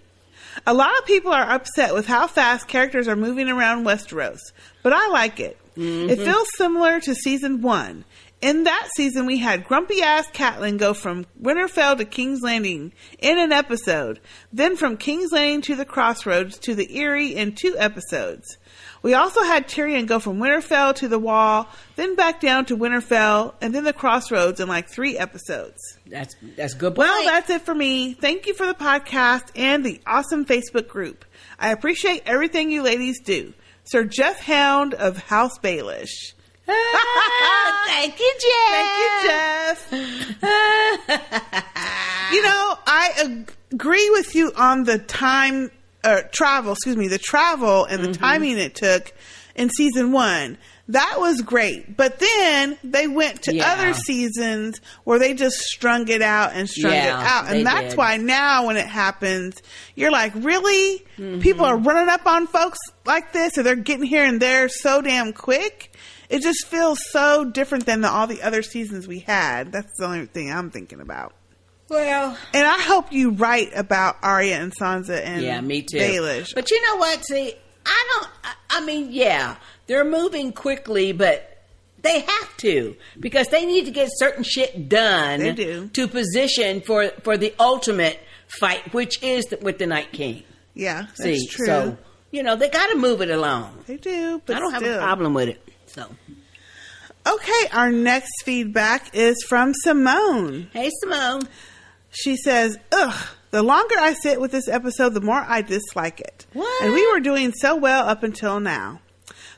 [0.67, 4.39] A lot of people are upset with how fast characters are moving around Westeros,
[4.83, 5.57] but I like it.
[5.77, 5.81] It
[6.19, 6.25] Mhm.
[6.25, 8.05] feels similar to season one.
[8.41, 13.39] In that season, we had grumpy ass Catelyn go from Winterfell to King's Landing in
[13.39, 14.19] an episode,
[14.51, 18.57] then from King's Landing to the Crossroads to the Eyrie in two episodes.
[19.03, 23.55] We also had Tyrion go from Winterfell to the Wall, then back down to Winterfell,
[23.61, 25.79] and then the Crossroads in like three episodes.
[26.07, 26.97] That's that's good.
[26.97, 28.15] Well, that's it for me.
[28.15, 31.27] Thank you for the podcast and the awesome Facebook group.
[31.59, 33.53] I appreciate everything you ladies do.
[33.85, 36.33] Sir Jeff Hound of House Baelish.
[37.87, 39.79] Thank you, Jeff.
[39.89, 40.43] Thank you, Jeff.
[42.33, 43.37] you know, I
[43.73, 45.71] agree with you on the time
[46.05, 46.73] uh, travel.
[46.73, 48.23] Excuse me, the travel and the Mm-hmm.
[48.23, 49.13] timing it took
[49.55, 50.57] in season one.
[50.89, 53.73] That was great, but then they went to Yeah.
[53.75, 57.91] other seasons where they just strung it out and strung Yeah, it out, and that's
[57.91, 57.97] did.
[57.99, 59.63] why now when it happens,
[59.95, 61.05] you're like, really?
[61.17, 61.39] Mm-hmm.
[61.41, 65.01] People are running up on folks like this, or they're getting here and there so
[65.01, 65.90] damn quick.
[66.31, 69.73] It just feels so different than the, all the other seasons we had.
[69.73, 71.35] That's the only thing I'm thinking about.
[71.89, 75.99] Well, And I hope you write about Arya and Sansa and yeah, me too.
[75.99, 76.55] Baelish.
[76.55, 77.25] But you know what?
[77.27, 77.53] See,
[77.85, 78.31] I don't.
[78.45, 79.57] I, I mean, yeah,
[79.89, 81.65] they're moving quickly, but
[82.03, 85.41] they have to because they need to get certain shit done.
[85.41, 85.89] They do.
[85.89, 88.21] to position for for the ultimate
[88.61, 90.45] fight, which is the, with the Night King.
[90.75, 91.67] Yeah, that's See, true.
[91.67, 91.99] so
[92.31, 93.83] you know they got to move it along.
[93.89, 95.70] They do, but I don't have a problem with it.
[95.93, 96.07] So,
[97.27, 100.71] Okay, our next feedback is from Simone.
[100.73, 101.43] hey, Simone.
[102.11, 106.47] She says, Ugh, the longer I sit with this episode, the more I dislike it.
[106.55, 106.83] What?
[106.83, 109.01] And we were doing so well up until now.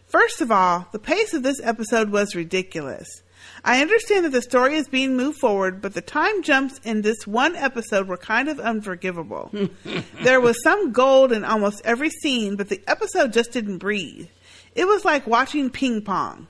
[0.09, 3.09] First of all, the pace of this episode was ridiculous.
[3.65, 7.27] I understand that the story is being moved forward, but the time jumps in this
[7.27, 9.51] one episode were kind of unforgivable.
[10.23, 14.29] there was some gold in almost every scene, but the episode just didn't breathe.
[14.75, 16.49] It was like watching ping pong.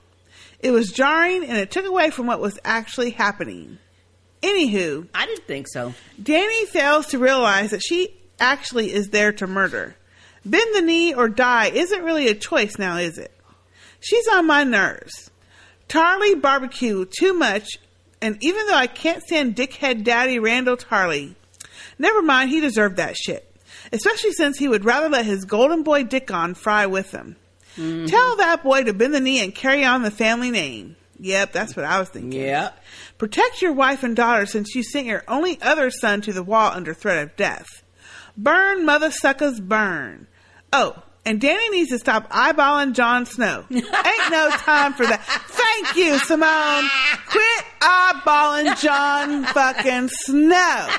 [0.59, 3.79] It was jarring and it took away from what was actually happening.
[4.41, 5.93] Anywho, I didn't think so.
[6.21, 9.95] Dany fails to realize that she actually is there to murder.
[10.45, 13.31] Bend the knee or die isn't really a choice now, is it?
[13.99, 15.31] She's on my nerves.
[15.87, 17.77] Tarly barbecue too much,
[18.21, 21.35] and even though I can't stand dickhead daddy Randyll Tarly,
[21.97, 23.49] never mind, he deserved that shit.
[23.91, 27.37] Especially since he would rather let his golden boy Dickon fry with him.
[27.77, 28.05] Mm-hmm.
[28.05, 30.95] Tell that boy to bend the knee and carry on the family name.
[31.19, 32.41] Yep, that's what I was thinking.
[32.41, 32.77] Yep.
[33.17, 36.71] Protect your wife and daughter since you sent your only other son to the wall
[36.71, 37.67] under threat of death.
[38.35, 40.27] Burn, mother suckers, burn.
[40.71, 43.65] Oh, and Dany needs to stop eyeballing Jon Snow.
[43.71, 45.21] Ain't no time for that.
[45.23, 46.89] Thank you, Simone.
[47.27, 50.89] Quit eyeballing Jon fucking Snow.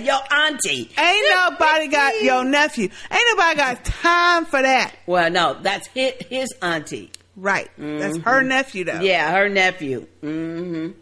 [0.00, 0.90] Your auntie.
[0.98, 2.88] Ain't nobody got your nephew.
[3.10, 4.94] Ain't nobody got time for that.
[5.06, 7.10] Well, no, that's his, his auntie.
[7.36, 7.68] Right.
[7.76, 9.00] That's her nephew, though.
[9.00, 10.06] Yeah, her nephew.
[10.22, 11.00] Mm-hmm.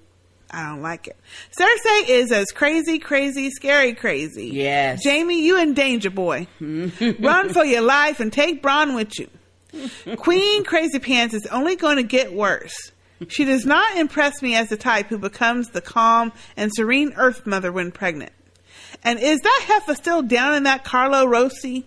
[0.52, 1.16] I don't like it.
[1.58, 4.48] Cersei is as crazy, crazy, scary, crazy.
[4.48, 5.02] Yes.
[5.04, 6.46] Jaime, you in danger, boy.
[6.60, 9.28] Run for your life and take Bronn with you.
[10.16, 12.92] Queen Crazy Pants is only going to get worse.
[13.28, 17.46] She does not impress me as the type who becomes the calm and serene Earth
[17.46, 18.32] Mother when pregnant.
[19.04, 21.86] And is that heifer still down in that Carlo Rossi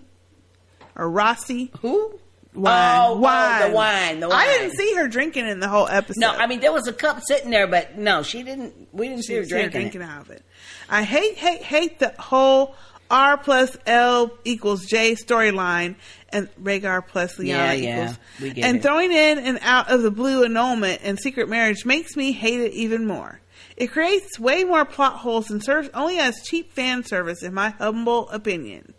[0.96, 1.72] or Rossi?
[1.82, 2.20] Who?
[2.56, 3.02] Wine.
[3.08, 3.70] Oh, oh, wine.
[3.70, 6.20] the wine, I didn't see her drinking in the whole episode.
[6.22, 8.88] No, I mean there was a cup sitting there, but no, she didn't.
[8.94, 10.02] We didn't see her She was drinking.
[10.02, 10.06] it.
[10.06, 10.42] out of it.
[10.90, 12.76] I hate, hate, hate the whole
[13.12, 15.96] R plus L equals J storyline
[16.30, 18.54] and Rhaegar plus Yeah, Lyanna yeah, equals.
[18.56, 18.82] get and it.
[18.84, 22.72] throwing in and out of the blue annulment and secret marriage makes me hate it
[22.74, 23.42] even more.
[23.78, 27.70] It creates way more plot holes and serves only as cheap fan service, in my
[27.72, 28.94] humble opinion.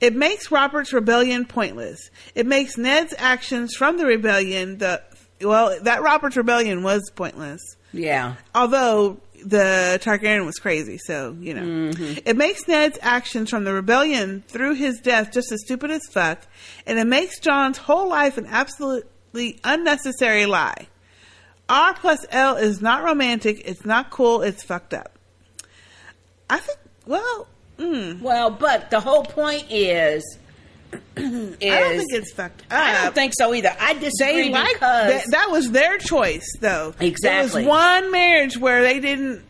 [0.00, 2.10] It makes Robert's rebellion pointless.
[2.34, 5.02] It makes Ned's actions from the rebellion the
[5.40, 7.60] well, that Robert's rebellion was pointless.
[7.92, 8.36] Yeah.
[8.54, 11.62] Although the Targaryen was crazy, so you know.
[11.62, 12.20] Mm-hmm.
[12.24, 16.40] It makes Ned's actions from the rebellion through his death just as stupid as fuck,
[16.86, 20.86] and it makes Jon's whole life an absolutely unnecessary lie.
[21.68, 25.18] R plus L is not romantic, it's not cool, it's fucked up.
[26.50, 27.48] I think, well,
[27.78, 30.38] mm, Well, but the whole point is, is
[31.16, 31.20] I
[31.80, 32.66] don't think it's fucked up.
[32.72, 33.74] I don't think so either.
[33.80, 36.94] I disagree They liked because that, that was their choice, though.
[37.00, 37.62] Exactly.
[37.62, 39.42] It was one marriage where they didn't.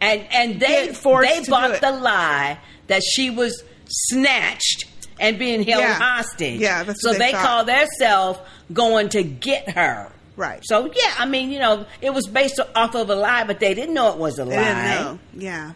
[0.00, 4.86] and and they they bought the lie that she was snatched
[5.20, 5.94] and being held Yeah.
[5.94, 6.60] hostage.
[6.60, 8.38] Yeah, that's so they they, call themselves
[8.72, 10.10] going to get her.
[10.36, 10.60] Right.
[10.64, 13.74] So yeah, I mean, you know, it was based off of a lie, but they
[13.74, 15.18] didn't know it was a lie.
[15.34, 15.72] Yeah.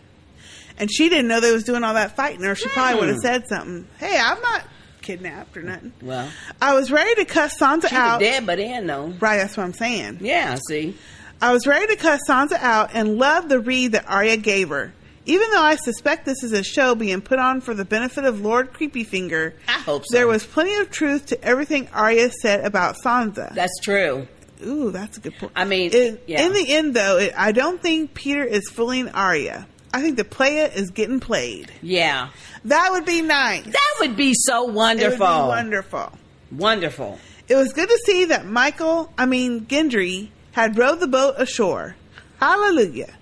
[0.78, 3.16] And she didn't know they was doing all that fighting, or she probably would have
[3.16, 3.22] Hmm.
[3.22, 3.86] said something.
[3.98, 4.64] Hey, I'm not
[5.02, 5.92] kidnapped or nothing.
[6.02, 6.28] Well,
[6.60, 8.20] I was ready to cuss Sansa she out.
[8.20, 9.12] dead, but in though.
[9.20, 10.18] Right, that's what I'm saying.
[10.20, 10.58] Yeah.
[10.68, 10.96] See.
[11.40, 14.92] I was ready to cuss Sansa out and love the read that Arya gave her.
[15.26, 18.40] Even though I suspect this is a show being put on for the benefit of
[18.40, 20.16] Lord Creepyfinger, I hope so.
[20.16, 23.54] there was plenty of truth to everything Arya said about Sansa.
[23.54, 24.26] That's true.
[24.64, 25.52] Ooh, that's a good point.
[25.56, 26.46] I mean, in, yeah.
[26.46, 29.66] in the end, though, it, I don't think Peter is fooling Arya.
[29.92, 31.70] I think the player is getting played.
[31.82, 32.30] Yeah.
[32.64, 33.64] That would be nice.
[33.64, 35.16] That would be so wonderful.
[35.18, 36.12] be wonderful.
[36.50, 37.18] Wonderful.
[37.48, 41.96] It was good to see that Michael, I mean Gendry, had rowed the boat ashore.
[42.40, 43.14] Hallelujah.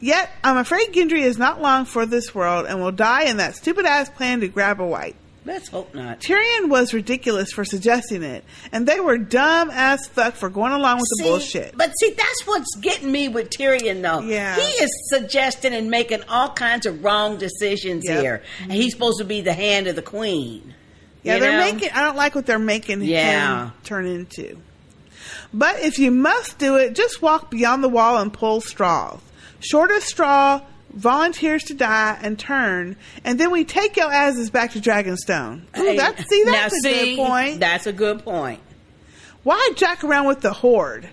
[0.00, 3.54] Yet, I'm afraid Gendry is not long for this world and will die in that
[3.54, 5.16] stupid ass plan to grab a white.
[5.44, 6.20] Let's hope not.
[6.20, 10.98] Tyrion was ridiculous for suggesting it, and they were dumb as fuck for going along
[10.98, 11.76] with the bullshit.
[11.76, 14.20] But see, that's what's getting me with Tyrion, though.
[14.20, 14.54] Yeah.
[14.54, 18.20] He is suggesting and making all kinds of wrong decisions Yep.
[18.20, 18.42] here.
[18.62, 20.74] And he's supposed to be the hand of the queen.
[21.24, 21.72] Yeah, they're know?
[21.72, 21.90] making.
[21.92, 23.64] I don't like what they're making Yeah.
[23.66, 24.58] him turn into.
[25.52, 29.18] But if you must do it, just walk beyond the wall and pull straws.
[29.60, 30.60] Shortest straw
[30.94, 35.62] volunteers to die and turn, and then we take your asses back to Dragonstone.
[35.78, 37.60] Ooh, Hey, that, see, that's now a see, good point.
[37.60, 38.60] That's a good point.
[39.42, 41.08] Why jack around with the horde?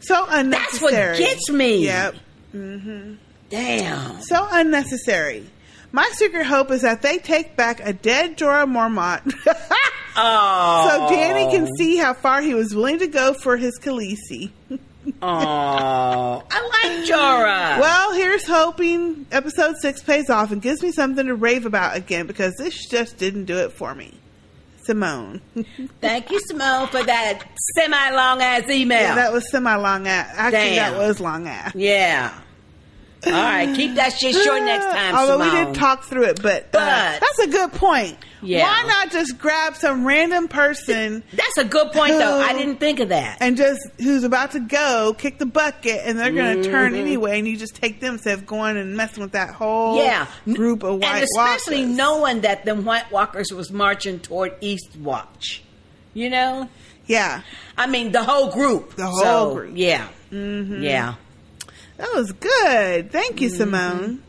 [0.00, 0.90] So unnecessary.
[1.18, 1.84] That's what gets me.
[1.86, 2.14] Yep.
[2.52, 3.14] hmm
[3.50, 4.20] Damn.
[4.20, 5.46] So unnecessary.
[5.92, 9.32] My secret hope is that they take back a dead Jorah Mormont.
[10.16, 10.88] Oh.
[10.90, 14.50] So Dany can see how far he was willing to go for his Khaleesi.
[15.22, 17.80] Oh, I like Jorah.
[17.80, 22.26] Well, here's hoping episode six pays off and gives me something to rave about again
[22.26, 24.14] because this just didn't do it for me.
[24.84, 25.40] Simone.
[26.00, 27.42] Thank you, Simone, for that
[27.74, 29.00] semi long ass email.
[29.00, 30.28] Yeah, that was semi long ass.
[30.36, 30.92] Actually, Damn.
[30.92, 31.74] that was long ass.
[31.74, 32.38] Yeah.
[33.26, 35.72] All right, keep that shit short next time, Although we Simone.
[35.72, 38.16] did talk through it, but, uh, that's a good point.
[38.42, 38.62] Yeah.
[38.62, 41.22] Why not just grab some random person?
[41.32, 42.40] That's a good point, though.
[42.40, 43.38] I didn't think of that.
[43.40, 46.98] And just who's about to go kick the bucket, and they're going to turn Mhm.
[47.00, 50.26] anyway, and you just take them instead of going and messing with that whole Yeah.
[50.52, 51.96] group of white and especially walkers.
[51.96, 55.60] knowing that the White Walkers was marching toward Eastwatch.
[56.12, 56.68] You know?
[57.06, 57.40] Yeah.
[57.78, 58.94] I mean, the whole group.
[58.96, 59.72] The whole So, group.
[59.74, 60.06] Yeah.
[60.32, 60.82] Mhm.
[60.82, 61.14] Yeah.
[61.96, 63.10] That was good.
[63.10, 63.56] Thank you, mm-hmm.
[63.56, 64.22] Simone.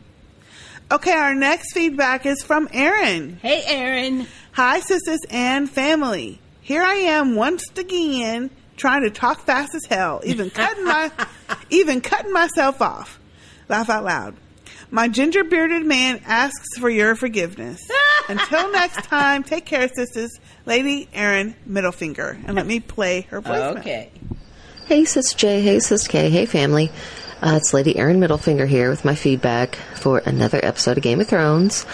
[0.92, 3.38] Okay, our next feedback is from Aaron.
[3.42, 4.28] Hey, Aaron.
[4.52, 6.40] Hi, sisters and family.
[6.62, 11.12] Here I am once again trying to talk fast as hell, even cutting my,
[11.70, 13.20] even cutting myself off.
[13.68, 14.36] Laugh out loud.
[14.92, 17.82] My ginger bearded man asks for your forgiveness.
[18.30, 20.40] Until next time, take care, sisters.
[20.66, 23.80] Lady Aaron Middlefinger, and let me play her voicemail.
[23.80, 24.12] Okay.
[24.86, 25.62] Hey, Sis J.
[25.62, 26.30] Hey, Sis K.
[26.30, 26.92] Hey, family.
[27.45, 31.27] Uh, it's Lady Erin Middlefinger here with my feedback for another episode of Game of
[31.27, 31.85] Thrones.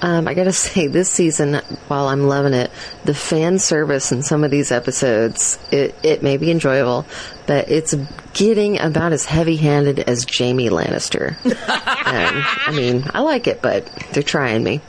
[0.00, 1.56] Um, I gotta say, this season,
[1.88, 2.70] while I'm loving it,
[3.04, 7.04] the fan service in some of these episodes, it, it may be enjoyable,
[7.46, 7.94] but it's
[8.32, 11.36] getting about as heavy handed as Jaime Lannister.
[11.44, 14.80] um, I mean, I like it, but they're trying me.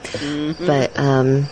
[0.61, 1.47] But, um,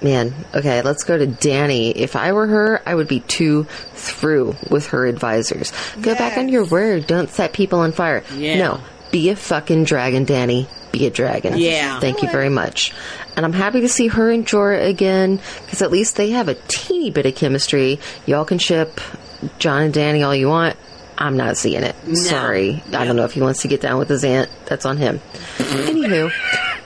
[0.00, 1.92] Man, okay, let's go to Dany.
[1.94, 3.64] If I were her, I would be too
[3.94, 5.72] through with her advisors.
[6.00, 7.06] Go back on your word.
[7.06, 8.22] Don't set people on fire.
[8.34, 8.58] Yeah.
[8.58, 8.80] No,
[9.10, 10.68] be a fucking dragon, Dany.
[10.92, 11.58] Be a dragon.
[11.58, 11.98] Yeah.
[12.00, 12.94] Thank you very much.
[13.36, 16.54] And I'm happy to see her and Jorah again because at least they have a
[16.54, 17.98] teeny bit of chemistry.
[18.24, 19.00] Y'all can ship
[19.58, 20.76] Jon and Dany all you want.
[21.20, 21.96] I'm not seeing it.
[22.16, 22.82] Sorry.
[22.94, 24.48] I don't know if he wants to get down with his aunt.
[24.66, 25.20] That's on him.
[25.58, 26.30] Anywho,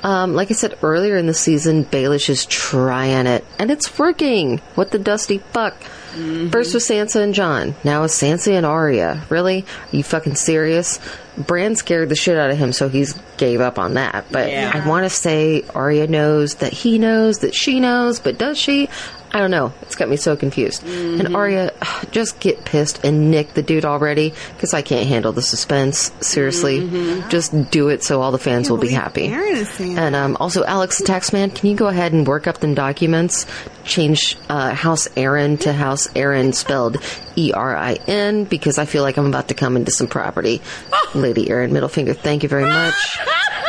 [0.04, 4.58] um, like I said earlier in the season, Baelish is trying it, and it's working.
[4.74, 5.76] What the dusty fuck?
[6.50, 9.22] First with Sansa and Jon, now with Sansa and Arya.
[9.30, 9.64] Really?
[9.92, 10.98] Are you fucking serious?
[11.38, 14.26] Bran scared the shit out of him, so he's gave up on that.
[14.30, 14.70] But Yeah.
[14.74, 18.90] I want to say Arya knows that he knows that she knows, but does she?
[19.34, 19.72] I don't know.
[19.82, 20.84] It's got me so confused.
[20.86, 21.72] And Arya,
[22.10, 26.12] just get pissed and nick the dude already, because I can't handle the suspense.
[26.20, 29.26] Seriously, just do it so all the fans will be happy.
[29.26, 32.46] Aaron is saying And um, also, Alex the Taxman, can you go ahead and work
[32.46, 33.46] up them documents?
[33.84, 36.98] Change uh, House Aaron to House Erin spelled
[37.36, 40.62] E R I N because I feel like I'm about to come into some property.
[41.14, 42.94] Lady Erin Middlefinger, thank you very much.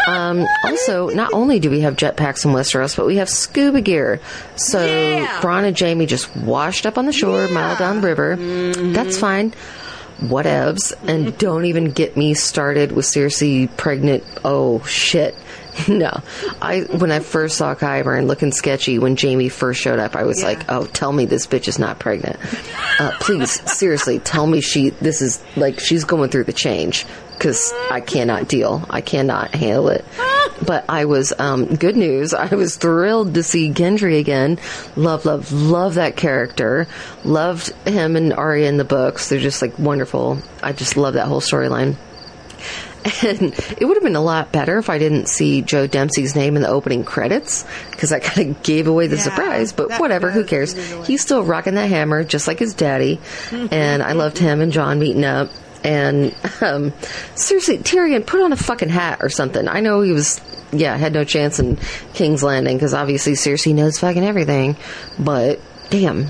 [0.07, 4.19] Um, also, not only do we have jetpacks in Westeros, but we have scuba gear.
[4.56, 4.80] So
[5.41, 8.35] Bronn and Jaime just washed up on the shore, mile down the river.
[8.35, 9.53] That's fine.
[10.19, 10.94] Whatevs.
[11.07, 14.23] And don't even get me started with Cersei pregnant.
[14.44, 15.35] Oh shit.
[15.88, 16.22] No,
[16.62, 20.44] I when I first saw Qyburn looking sketchy when Jaime first showed up, I was
[20.44, 22.38] like, "Oh, tell me this bitch is not pregnant.
[23.00, 24.91] Uh, please, seriously, tell me she.
[24.91, 28.86] This is like she's going through the change because I cannot deal.
[28.90, 30.06] I cannot handle it."
[30.66, 32.34] But I was um, good news.
[32.34, 34.60] I was thrilled to see Gendry again.
[34.95, 36.88] Love, love, love that character.
[37.26, 39.28] Loved him and Arya in the books.
[39.28, 40.38] They're just like wonderful.
[40.62, 41.95] I just love that whole storyline.
[43.23, 46.55] And it would have been a lot better if I didn't see Joe Dempsie's name
[46.55, 49.73] in the opening credits because I kind of gave away the surprise.
[49.73, 50.73] But whatever, who cares?
[51.05, 53.19] He's still rocking that hammer just like his daddy.
[53.51, 55.49] and I loved him and Jon meeting up.
[55.84, 56.93] And um,
[57.35, 59.67] seriously, Tyrion, put on a fucking hat or something.
[59.67, 60.39] I know he was,
[60.71, 61.77] yeah, had no chance in
[62.13, 64.77] King's Landing because obviously Cersei knows fucking everything.
[65.19, 65.59] But
[65.89, 66.27] damn,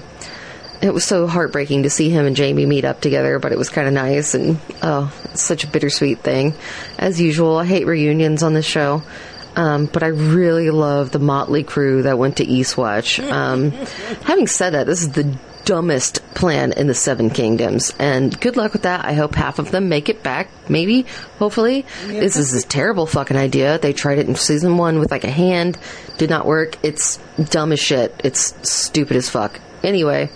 [0.84, 3.70] it was so heartbreaking to see him and Jaime meet up together, but it was
[3.70, 6.54] kind of nice and oh, it's such a bittersweet thing.
[6.98, 9.02] As usual, I hate reunions on this show.
[9.56, 13.20] Um, but I really love the motley crew that went to Eastwatch.
[13.32, 13.70] Um,
[14.24, 18.74] having said that, this is the dumbest plan in the Seven Kingdoms, and good luck
[18.74, 19.06] with that.
[19.06, 21.06] I hope half of them make it back, maybe,
[21.38, 21.86] hopefully.
[22.08, 23.78] This is a terrible fucking idea.
[23.78, 25.78] They tried it in season one with like a hand,
[26.18, 26.78] did not work.
[26.84, 28.20] It's dumb as shit.
[28.24, 29.60] It's stupid as fuck.
[29.84, 30.30] Anyway,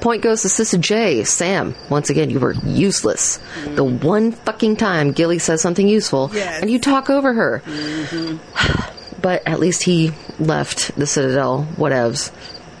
[0.00, 1.24] point goes to Sister J.
[1.24, 3.38] Sam, once again, you were useless.
[3.64, 6.60] The one fucking time Gilly says something useful, Yes.
[6.60, 7.62] and you talk over her.
[7.64, 8.96] Mm-hmm.
[9.22, 11.66] But at least he left the Citadel.
[11.76, 12.32] Whatevs.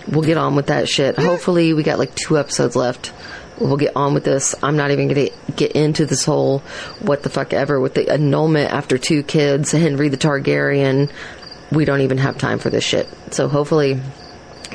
[0.08, 1.18] We'll get on with that shit.
[1.18, 3.12] Hopefully, we got like two episodes left.
[3.58, 4.54] We'll get on with this.
[4.62, 6.60] I'm not even going to get into this whole
[7.00, 11.10] what the fuck ever with the annulment after two kids, Henry the Targaryen.
[11.70, 13.06] We don't even have time for this shit.
[13.32, 14.00] So hopefully,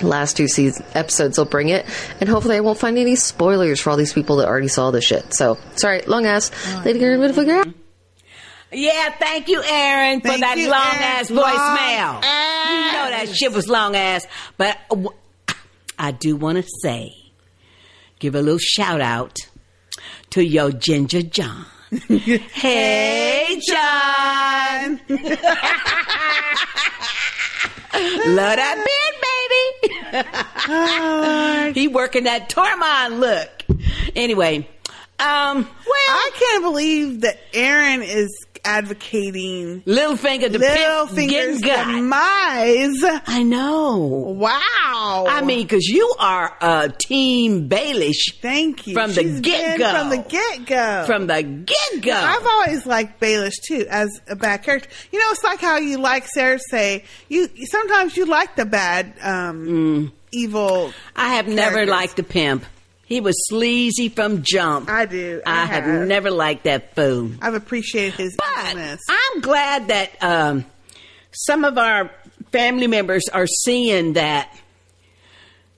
[0.03, 1.85] last two season episodes will bring it,
[2.19, 5.05] and hopefully, I won't find any spoilers for all these people that already saw this
[5.05, 5.33] shit.
[5.33, 6.51] So sorry, long ass.
[6.85, 7.67] Lady Gary, what figure out?
[8.71, 11.03] Yeah, thank you, Aaron, for Thank that you, long Aaron.
[11.03, 12.15] ass Long voicemail.
[12.15, 14.25] You know that shit was long ass,
[14.57, 14.77] but
[15.97, 17.13] I do want to say,
[18.19, 19.37] give a little shout out
[20.31, 21.65] to your Ginger John.
[22.09, 24.99] hey, John.
[27.93, 30.23] Love that beard,
[31.65, 31.79] baby.
[31.79, 33.49] he working that Tormund look.
[34.15, 34.67] Anyway,
[35.19, 43.03] um, well, I can't believe that Aaron is advocating Littlefinger to Littlefinger's demise.
[43.27, 43.97] I know.
[44.37, 45.25] Wow.
[45.29, 48.39] I mean, because you are a team Baelish.
[48.41, 48.93] Thank you.
[48.93, 49.91] From the get go.
[49.91, 51.03] From the get go.
[51.05, 52.13] From the get go.
[52.13, 54.89] I've always liked Baelish too as a bad character.
[55.11, 57.03] You know, it's like how you like Cersei.
[57.29, 60.91] You sometimes you like the bad, um, evil.
[61.15, 62.65] I have never liked the pimp.
[63.05, 64.89] He was sleazy from jump.
[64.89, 65.41] I do.
[65.45, 65.83] I, I have.
[65.83, 66.07] have.
[66.07, 67.31] never liked that fool.
[67.41, 68.99] I've appreciated his evilness.
[69.07, 70.65] I'm glad that um,
[71.31, 72.09] some of our
[72.51, 74.49] family members are seeing that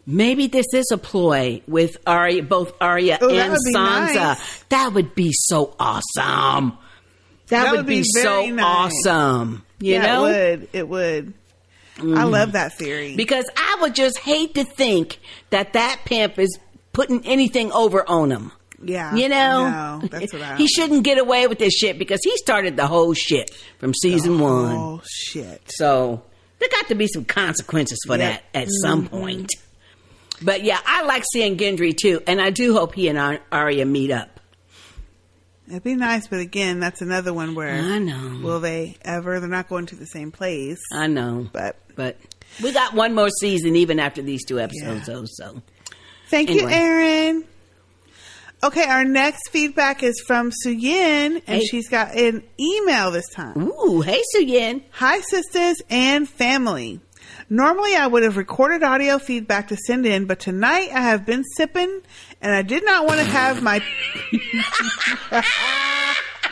[0.06, 4.16] maybe this is a ploy with Arya, both Arya Oh, that and be Sansa.
[4.16, 4.64] nice.
[4.70, 6.78] That would be so awesome.
[7.48, 8.64] That, That would, would be, be so nice.
[9.06, 9.66] awesome.
[9.80, 10.26] You yeah, know?
[10.26, 10.70] it would.
[10.74, 11.34] It would.
[11.98, 12.32] I Mhm.
[12.32, 13.16] love that theory.
[13.16, 16.58] Because I would just hate to think that that pimp is
[16.98, 18.52] putting anything over on him.
[18.84, 19.14] yeah.
[19.16, 20.56] You know, No, that's what I.
[20.58, 23.50] he shouldn't get away with this shit because he started the whole shit
[23.80, 24.76] from season one.
[24.76, 25.62] Oh shit.
[25.68, 26.24] So
[26.60, 28.20] there got to be some consequences for Yep.
[28.54, 29.12] that at some Mhm.
[29.12, 29.50] point.
[30.42, 34.12] But yeah, I like seeing Gendry too, and I do hope he and Arya meet
[34.12, 34.40] up.
[35.70, 38.40] It'd be nice, but again, that's another one where I know.
[38.42, 39.40] Will they ever?
[39.40, 40.80] They're not going to the same place.
[40.94, 42.18] I know, but but
[42.64, 45.08] we got one more season even after these two episodes.
[45.08, 45.62] though, so
[46.30, 46.74] Thank you, Anyway.
[46.74, 47.44] Aaron.
[48.64, 51.66] Okay, our next feedback is from Suyin, and Hey.
[51.66, 53.68] she's got an email this time.
[53.72, 54.82] Ooh, hey Suyin.
[54.92, 57.00] Hi, sisters and family.
[57.50, 61.44] Normally, I would have recorded audio feedback to send in, but tonight I have been
[61.56, 62.02] sipping,
[62.42, 63.82] and I did not want to have my.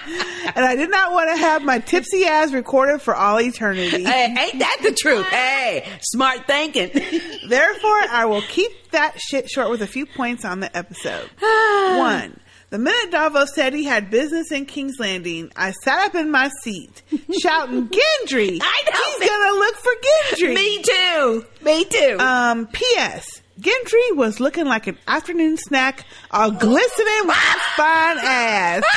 [0.08, 4.04] and I did not want to have my tipsy ass recorded for all eternity.
[4.04, 5.28] Hey, ain't that the truth?
[5.28, 6.92] Hey, smart thinking.
[7.48, 11.30] Therefore, I will keep that shit short with a few points on the episode.
[11.40, 12.40] One.
[12.72, 16.50] The minute Davos said he had business in King's Landing, I sat up in my
[16.62, 17.04] seat,
[17.42, 17.88] shouting,
[18.28, 18.60] Gendry!
[18.62, 19.20] I know.
[19.20, 19.94] He's gonna look for
[20.36, 20.56] Gendry!
[20.56, 21.46] Me too.
[21.64, 22.18] Me too.
[22.20, 23.42] Um, P.S.
[23.60, 28.84] Gendry was looking like an afternoon snack, all glistening with his fine ass.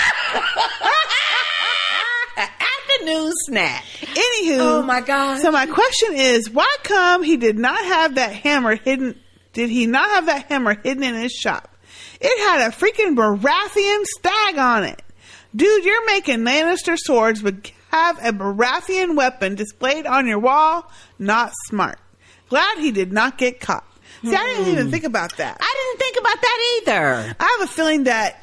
[2.37, 3.85] Afternoon snack.
[4.01, 5.41] Anywho, Oh, my God.
[5.41, 9.19] So my question is, why come he did not have that hammer hidden?
[9.53, 11.75] Did he not have that hammer hidden in his shop?
[12.21, 15.01] It had a freaking Baratheon stag on it,
[15.55, 15.85] dude.
[15.85, 20.91] You're making Lannister swords, but have a Baratheon weapon displayed on your wall.
[21.19, 21.99] Not smart.
[22.49, 23.85] Glad he did not get caught.
[24.23, 25.57] See, I didn't even think about that.
[25.61, 27.37] I didn't think about that either.
[27.39, 28.43] I have a feeling that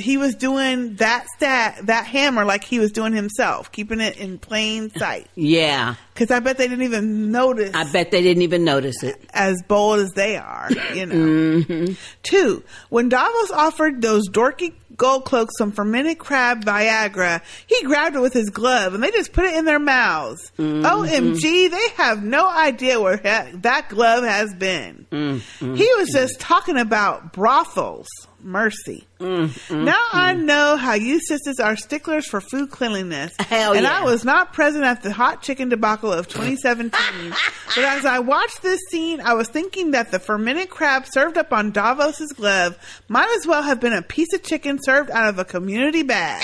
[0.00, 4.38] he was doing that stat, that hammer, like he was doing himself, keeping it in
[4.38, 5.28] plain sight.
[5.34, 5.94] Yeah.
[6.14, 7.74] Because I bet they didn't even notice.
[7.74, 9.20] I bet they didn't even notice it.
[9.32, 11.20] As bold as they are, you know.
[11.60, 11.94] Mm-hmm.
[12.22, 18.20] Two, when Davos offered those dorky gold cloaks some fermented crab Viagra, he grabbed it
[18.20, 20.52] with his glove and they just put it in their mouths.
[20.58, 20.84] Mm-hmm.
[20.84, 25.06] OMG, they have no idea where ha- that glove has been.
[25.10, 25.74] Mm-hmm.
[25.74, 28.08] He was just talking about brothels.
[28.42, 29.06] Mercy.
[29.20, 29.84] Mm-hmm.
[29.84, 33.34] Now I know how you sisters are sticklers for food cleanliness.
[33.40, 34.00] Hell and yeah.
[34.00, 36.90] I was not present at the hot chicken debacle of 2017.
[37.30, 41.52] but as I watched this scene, I was thinking that the fermented crab served up
[41.52, 45.38] on Davos's glove might as well have been a piece of chicken served out of
[45.38, 46.42] a community bag.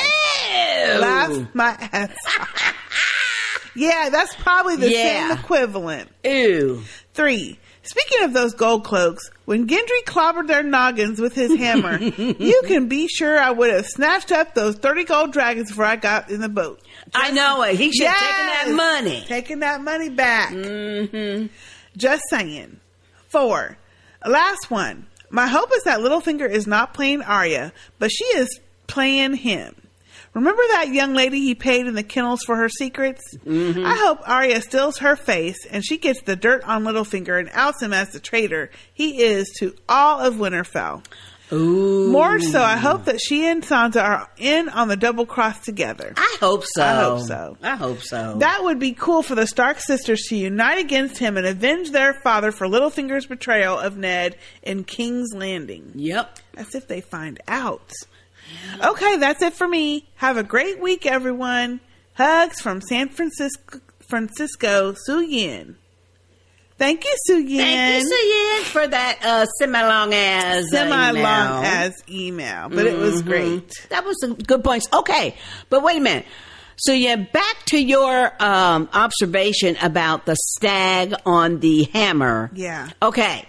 [1.01, 2.75] Laugh my ass off.
[3.75, 5.29] Yeah, that's probably the Yeah.
[5.29, 6.09] same equivalent.
[6.25, 6.83] Ew.
[7.15, 7.59] Three.
[7.87, 12.89] Speaking of those gold cloaks, when Gendry clobbered their noggins with his hammer, you can
[12.89, 16.41] be sure I would have snatched up those 30 gold dragons before I got in
[16.41, 16.81] the boat.
[17.15, 17.77] I know it.
[17.77, 19.25] He should have taken that money.
[19.27, 20.53] Taking that money back.
[20.53, 21.47] Mm-hmm.
[21.97, 22.81] Just saying.
[23.29, 23.79] Four.
[24.25, 25.07] Last one.
[25.31, 29.75] My hope is that Littlefinger is not playing Arya, but she is playing him.
[30.37, 33.23] Remember that young lady he paid in the kennels for her secrets?
[33.39, 33.87] Mm-hmm.
[33.87, 37.83] I hope Arya steals her face and she gets the dirt on Littlefinger and outs
[37.83, 41.03] him as the traitor he is to all of Winterfell.
[41.53, 42.11] Ooh.
[42.11, 46.13] More so, I hope that she and Sansa are in on the double cross together.
[46.19, 46.83] I hope so.
[46.83, 47.57] I hope so.
[47.63, 48.37] I hope so.
[48.39, 52.13] That would be cool for the Stark sisters to unite against him and avenge their
[52.13, 55.93] father for Littlefinger's betrayal of Ned in King's Landing.
[55.95, 56.41] Yep.
[56.59, 57.91] As if they find out.
[58.83, 60.07] Okay, that's it for me.
[60.17, 61.81] Have a great week, everyone.
[62.15, 65.77] Hugs from San Francisco, Francisco, Su Yin.
[66.79, 67.59] Thank you, Su Yin.
[67.59, 71.25] Thank you, Suyin, for that uh, semi-long as uh, Semi long email.
[71.65, 73.27] as email, but it was Mhm.
[73.27, 73.73] great.
[73.89, 74.87] That was some good points.
[74.93, 75.37] Okay,
[75.71, 76.27] but wait a minute.
[76.77, 82.51] So yeah, back to your um, observation about the stag on the hammer.
[82.55, 82.91] Yeah.
[83.01, 83.47] Okay,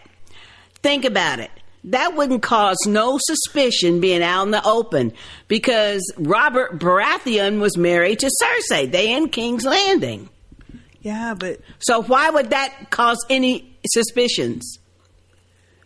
[0.82, 1.52] think about it.
[1.86, 5.14] That wouldn't cause no suspicion being out in the open
[5.48, 8.92] because Robert Baratheon was married to Cersei.
[8.92, 10.30] They in King's Landing.
[11.02, 14.80] Yeah, but So why would that cause any suspicions?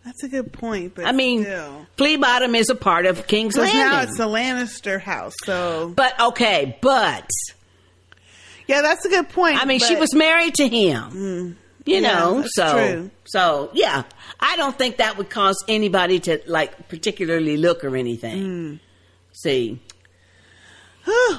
[0.03, 0.95] that's a good point.
[0.95, 1.86] But I mean, still.
[1.98, 3.78] Flea Bottom is a part of King's Landing.
[3.78, 5.94] now it's the Lannister house, so.
[5.95, 7.30] But okay, but
[8.66, 9.61] Yeah, that's a good point.
[9.61, 11.11] I mean, she was married to him.
[11.11, 11.56] Mm.
[11.85, 13.11] You Yeah, know, so true.
[13.26, 14.03] so yeah,
[14.40, 18.43] I don't think that would cause anybody to like particularly look or anything.
[18.43, 18.80] Mm.
[19.34, 19.80] See,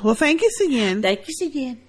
[0.03, 1.03] well, thank you again.
[1.03, 1.81] Thank you again.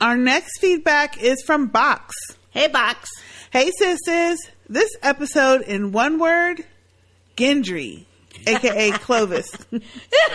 [0.00, 2.14] Our next feedback is from Box.
[2.50, 3.08] Hey, Box.
[3.50, 4.38] Hey, sisters.
[4.68, 6.64] This episode in one word,
[7.36, 8.04] Gendry,
[8.46, 9.48] aka Clovis.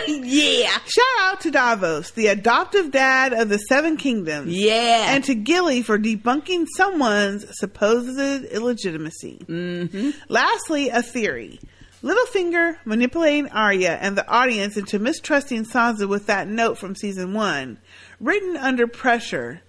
[0.06, 0.70] yeah.
[0.70, 4.54] Shout out to Davos, the adoptive dad of the Seven Kingdoms.
[4.54, 5.14] Yeah.
[5.14, 9.44] And to Gilly for debunking someone's supposed illegitimacy.
[9.46, 10.10] Mm-hmm.
[10.28, 11.60] Lastly, a theory.
[12.02, 17.78] Littlefinger manipulating Arya and the audience into mistrusting Sansa with that note from season one,
[18.18, 19.62] written under pressure,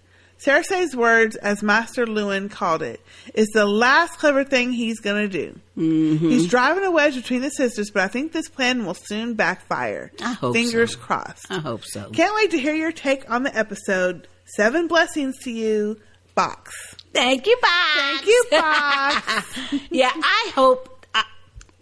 [0.45, 2.99] Cersei's words, as Maester Luwin called it,
[3.33, 5.57] is the last clever thing he's gonna do.
[5.77, 6.30] Mm-hmm.
[6.30, 10.11] He's driving a wedge between the sisters, but I think this plan will soon backfire.
[10.22, 10.99] I hope Fingers so.
[10.99, 11.51] crossed.
[11.51, 12.09] I hope so.
[12.11, 14.27] Can't wait to hear your take on the episode.
[14.45, 15.99] Seven blessings to you,
[16.35, 16.95] Box.
[17.13, 17.72] Thank you, Box.
[17.95, 19.59] Thank you, Box.
[19.91, 21.23] yeah, I hope I,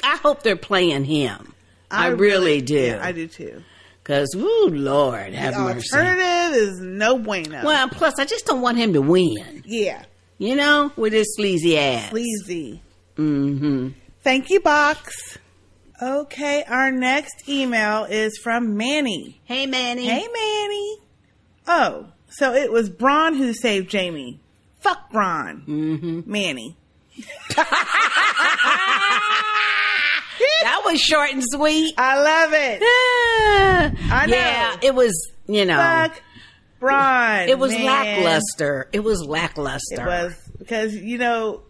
[0.03, 1.53] I hope they're playing him.
[1.90, 2.80] I, really, do.
[2.80, 3.64] Yeah, I do too.
[4.03, 5.95] Cause, ooh, Lord, have the mercy.
[5.95, 7.63] alternative is no bueno.
[7.63, 9.61] Well, plus, I just don't want him to win.
[9.65, 10.03] yeah,
[10.39, 12.09] You know, with his sleazy ass.
[12.09, 12.81] sleazy.
[13.15, 13.89] Mm-hmm.
[14.23, 15.38] Thank you, Box.
[16.01, 19.39] Okay, our next email is from Manny.
[19.45, 20.07] Hey, Manny.
[20.07, 20.97] Hey, Manny.
[21.67, 24.39] Oh, so it was Bronn who saved Jaime.
[24.80, 25.63] Fuck Bronn.
[25.67, 26.21] Mm-hmm.
[26.25, 26.75] Manny.
[30.64, 31.94] That was short and sweet.
[31.98, 32.82] I love it.
[34.11, 34.36] I know.
[34.36, 35.78] Yeah, it was, you know.
[35.78, 36.22] Fuck
[36.80, 37.48] Bronn.
[37.48, 37.86] It was man.
[37.86, 38.90] lackluster.
[38.92, 40.02] It was lackluster.
[40.02, 41.61] It was because you know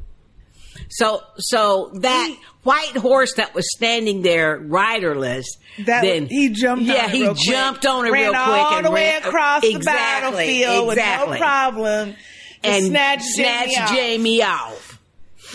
[0.90, 5.46] So, so that white horse that was standing there riderless,
[5.86, 6.86] that then he jumped.
[6.86, 7.44] Yeah, on it he real quick.
[7.46, 10.98] jumped on it real quick all and the way ran- across the Exactly, battlefield with
[10.98, 12.16] no problem.
[12.64, 14.91] and snatch snatched Jaime off.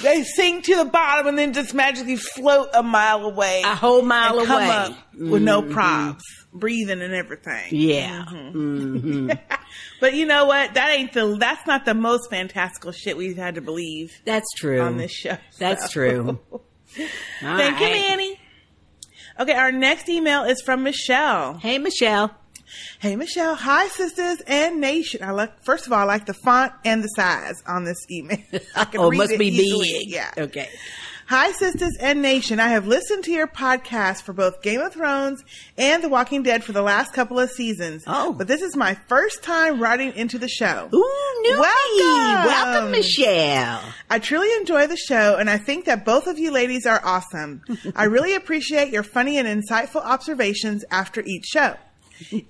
[0.02, 4.02] They sink to the bottom and then just magically float a mile away, A whole
[4.02, 4.68] mile and come away.
[4.70, 5.72] up with no Mhm.
[5.72, 7.68] props, breathing and everything.
[7.70, 8.24] Yeah.
[8.28, 9.00] Mhm.
[9.00, 9.30] hmm
[10.00, 10.74] But you know what?
[10.74, 11.36] That ain't the.
[11.38, 14.12] That's not the most fantastical shit we've had to believe.
[14.26, 14.80] That's true.
[14.82, 15.38] on this show.
[15.58, 15.88] That's so.
[15.90, 16.40] true.
[17.40, 18.38] Thank you, Manny.
[19.40, 21.54] Okay, our next email is from Michelle.
[21.58, 22.34] Hey, Michelle.
[22.98, 23.54] Hey, Michelle.
[23.54, 25.22] Hi, sisters and nation.
[25.22, 25.64] I like.
[25.64, 28.38] First of all, I like the font and the size on this email.
[28.76, 29.92] I can Oh, read must it be easily.
[29.92, 30.10] big.
[30.10, 30.30] Yeah.
[30.36, 30.68] Okay.
[31.28, 32.60] Hi, sisters and nation.
[32.60, 35.42] I have listened to your podcast for both Game of Thrones
[35.76, 38.04] and The Walking Dead for the last couple of seasons.
[38.06, 38.32] Oh.
[38.32, 40.88] But this is my first time writing into the show.
[40.94, 41.58] Ooh, newbie.
[41.58, 42.46] Welcome.
[42.46, 43.82] Welcome, Michelle.
[44.08, 47.62] I truly enjoy the show, and I think that both of you ladies are awesome.
[47.96, 51.74] I really appreciate your funny and insightful observations after each show.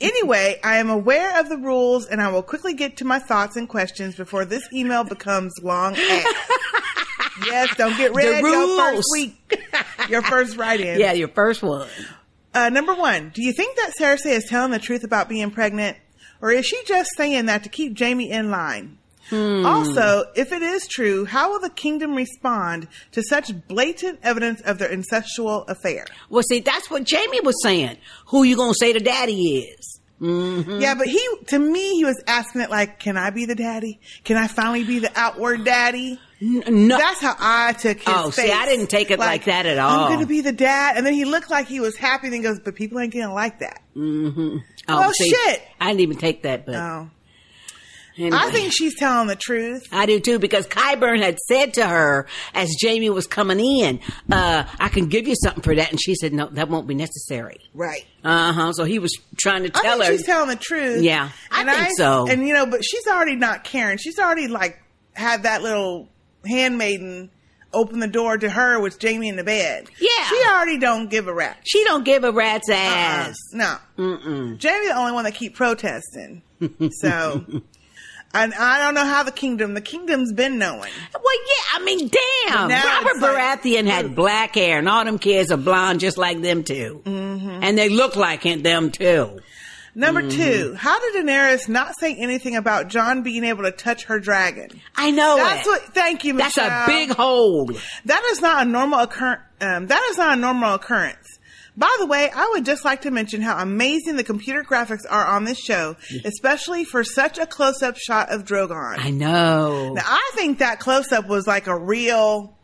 [0.00, 3.56] Anyway, I am aware of the rules, and I will quickly get to my thoughts
[3.56, 5.94] and questions before this email becomes long.
[7.46, 9.64] yes, don't get rid The your first week,
[10.08, 11.00] your first write-in.
[11.00, 11.88] Yeah, your first one.
[12.54, 15.96] Uh, number one, do you think that Cersei is telling the truth about being pregnant,
[16.40, 18.98] or is she just saying that to keep Jaime in line?
[19.30, 19.66] Hmm.
[19.66, 24.78] Also, if it is true, how will the kingdom respond to such blatant evidence of
[24.78, 26.06] their incestual affair?
[26.30, 27.96] Well, see, that's what Jaime was saying.
[28.26, 30.00] Who you gonna say the daddy is?
[30.20, 30.80] Mm-hmm.
[30.80, 34.00] Yeah, but he, to me, he was asking it like, can I be the daddy?
[34.24, 36.18] Can I finally be the outward daddy?
[36.40, 36.96] no.
[36.96, 38.52] That's how I took his Oh, see, face.
[38.54, 40.04] I didn't take it like that at all.
[40.04, 40.96] I'm going to be the dad.
[40.96, 43.28] And then he looked like he was happy and he goes, but people ain't to
[43.28, 43.82] like that.
[43.94, 44.56] Mm-hmm.
[44.88, 45.62] Well, shit.
[45.80, 47.10] I didn't even take that, but Oh.
[48.18, 48.36] Anyway.
[48.40, 49.82] I think she's telling the truth.
[49.92, 54.00] I do too because Qyburn had said to her as Jaime was coming in,
[54.32, 56.94] uh, "I can give you something for that," and she said, "No, that won't be
[56.94, 58.06] necessary." Right.
[58.24, 58.72] Uh huh.
[58.72, 60.16] So he was trying to I tell think her.
[60.16, 61.02] she's telling the truth.
[61.02, 62.26] Yeah, I And think so.
[62.28, 63.98] And you know, but she's already not caring.
[63.98, 64.78] She's already like
[65.12, 66.08] had that little
[66.46, 67.30] handmaiden
[67.74, 69.88] open the door to her with Jaime in the bed.
[70.00, 70.08] Yeah.
[70.28, 71.58] She already don't give a rap.
[71.64, 72.76] she don't give a rat's Uh-uh.
[72.76, 73.36] ass.
[73.52, 73.76] No.
[73.98, 74.62] Mm-mm.
[74.62, 76.40] Jaime the only one that keep protesting.
[77.00, 77.44] So
[78.42, 80.90] and I don't know how the kingdom the kingdom's been knowing.
[81.12, 82.08] Well, yeah, I mean,
[82.48, 82.68] damn.
[82.68, 86.18] Now Robert it's like- Baratheon had black hair, and all them kids are blonde just
[86.18, 87.62] like them too, Mm-hmm.
[87.62, 89.40] and they look like them too.
[89.98, 90.30] Number Mhm.
[90.32, 94.68] two, how did Daenerys not say anything about Jon being able to touch her dragon?
[94.94, 95.70] I know That's it.
[95.70, 95.94] what.
[95.94, 96.68] Thank you, Michelle.
[96.68, 97.70] That's a big hole.
[98.04, 99.40] That is not a normal occur.
[99.58, 101.35] Um, that is not a normal occurrence.
[101.76, 105.26] By the way, I would just like to mention how amazing the computer graphics are
[105.26, 108.96] on this show, especially for such a close-up shot of Drogon.
[108.98, 109.92] I know.
[109.92, 112.54] Now, I think that close-up was like a real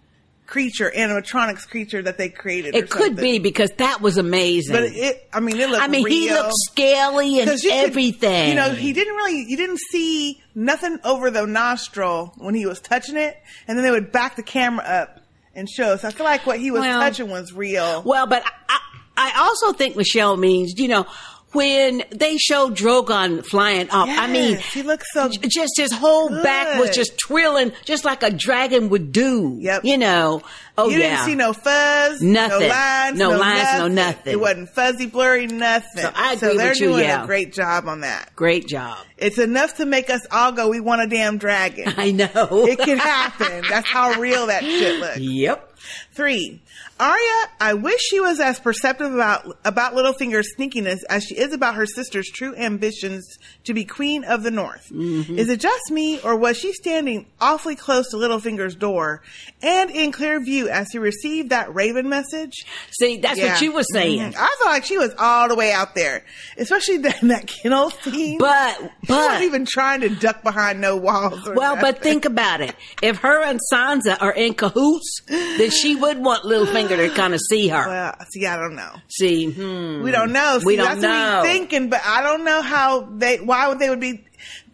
[0.47, 2.75] creature, animatronics creature that they created.
[2.75, 4.75] or It could be because that was amazing.
[4.75, 8.49] But it, I mean, it looked I mean, he looked scaly and you could- everything.
[8.51, 12.81] you know, he didn't really, you didn't see nothing over the nostril when he was
[12.81, 13.37] touching it,
[13.69, 15.21] and then they would back the camera up
[15.55, 15.97] and show.
[15.97, 18.03] So I feel like what he was Well- touching was real.
[18.05, 18.79] Well, but I,
[19.17, 21.07] I also think Michelle means, you know,
[21.53, 26.81] when they showed Drogon flying up, I mean, he looks so just his whole back
[26.81, 29.59] was just trilling, just like a dragon would do.
[29.61, 29.85] Yep.
[29.85, 30.43] You know.
[30.79, 31.11] Oh you yeah.
[31.17, 32.61] didn't see no fuzz, Nothing.
[32.61, 33.95] no lines, No no, lines, no nothing.
[33.95, 34.33] nothing.
[34.33, 36.03] It wasn't fuzzy, blurry, nothing.
[36.03, 37.25] So I agree they're with you, doing yeah.
[37.25, 38.35] a great job on that.
[38.35, 38.97] Great job.
[39.19, 41.93] It's enough to make us all go, we want a damn dragon.
[41.99, 42.29] I know.
[42.67, 43.65] It can happen.
[43.69, 45.19] That's how real that shit looks.
[45.19, 45.69] Yep.
[46.13, 46.63] Three.
[47.01, 51.75] Arya, I wish she was as perceptive about about Littlefinger's sneakiness as she is about
[51.75, 53.27] her sister's true ambitions
[53.65, 54.89] to be queen of the North.
[54.93, 55.37] Mm-hmm.
[55.37, 59.23] Is it just me, or was she standing awfully close to Littlefinger's door
[59.63, 62.65] and in clear view as he received that Raven message?
[63.01, 64.21] See, that's what you were saying.
[64.33, 64.37] Mhm.
[64.37, 66.25] I felt like she was all the way out there,
[66.57, 68.39] especially in that kennel scene.
[68.39, 71.49] But, she wasn't even trying to duck behind no walls.
[71.49, 71.93] Or Well, nothing.
[71.95, 72.77] but think about it.
[73.03, 77.41] If her and Sansa are in cahoots, then she would want Littlefinger to kind of
[77.41, 77.89] see her.
[77.89, 78.93] Well, see, I don't know.
[79.09, 80.03] See, hmm.
[80.03, 80.59] We don't know.
[80.59, 81.43] See, we don't that's know.
[81.43, 83.39] thinking, but I don't know how they.
[83.39, 84.25] Why would they would be?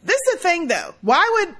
[0.03, 0.95] This is the thing, though.
[1.03, 1.57] Why would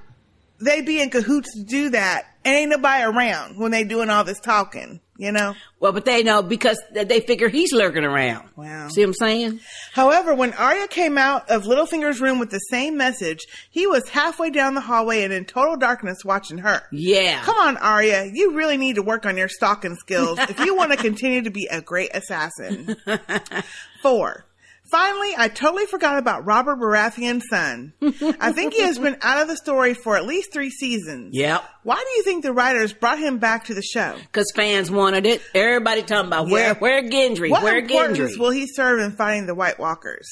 [0.65, 2.25] they be in cahoots to do that?
[2.45, 5.01] And ain't nobody around when they doing all this talking.
[5.19, 5.53] You know.
[5.81, 8.47] Well, but they know because they figure he's lurking around.
[8.55, 8.87] Wow.
[8.87, 9.59] See what I'm saying?
[9.91, 13.39] However, when Arya came out of Littlefinger's room with the same message,
[13.69, 16.83] he was halfway down the hallway and in total darkness watching her.
[16.93, 17.41] Yeah.
[17.43, 18.31] Come on, Arya.
[18.33, 21.51] You really need to work on your stalking skills if you want to continue to
[21.51, 22.95] be a great assassin.
[24.01, 24.45] Four.
[24.91, 27.93] Finally, I totally forgot about Robert Baratheon's son.
[28.39, 31.31] I think he has been out of the story for at least three seasons.
[31.35, 31.63] Yep.
[31.83, 34.15] Why do you think the writers brought him back to the show?
[34.19, 35.41] Because fans wanted it.
[35.53, 36.79] Everybody talking about where, Yeah.
[36.79, 38.39] where Gendry, What where importance Gendry.
[38.39, 40.27] will he serve in fighting the White Walkers?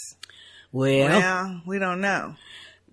[0.71, 2.35] Well, Well, we don't know.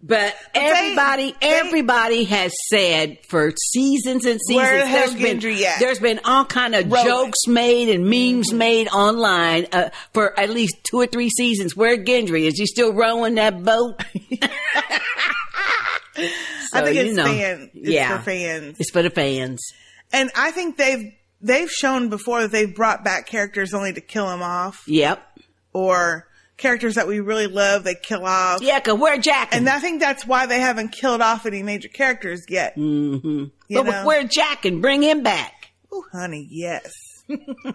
[0.07, 4.57] But everybody, everybody has said for seasons and seasons.
[4.57, 5.41] Where the there's been,
[5.81, 8.59] there's been all kind of jokes made and memes Mm-hmm.
[8.59, 11.75] made online uh, for at least two or three seasons.
[11.75, 14.03] Where Gendry is he still rowing that boat?
[16.17, 16.31] I
[16.71, 17.71] So, think you it's know, fan.
[17.75, 18.17] It's yeah.
[18.19, 18.77] for fans.
[18.81, 19.61] It's for the fans.
[20.13, 24.27] And I think they've they've shown before that they've brought back characters only to kill
[24.29, 25.27] them off, Yep.
[25.73, 28.63] or characters that we really love they kill off.
[28.63, 29.55] Yeah, cause we're Jack.
[29.55, 32.77] And I think that's why they haven't killed off any major characters yet.
[32.77, 33.45] Mm-hmm.
[33.69, 34.05] You But know?
[34.07, 35.53] we're Jack and bring him back.
[35.93, 36.93] Oh, honey, yes.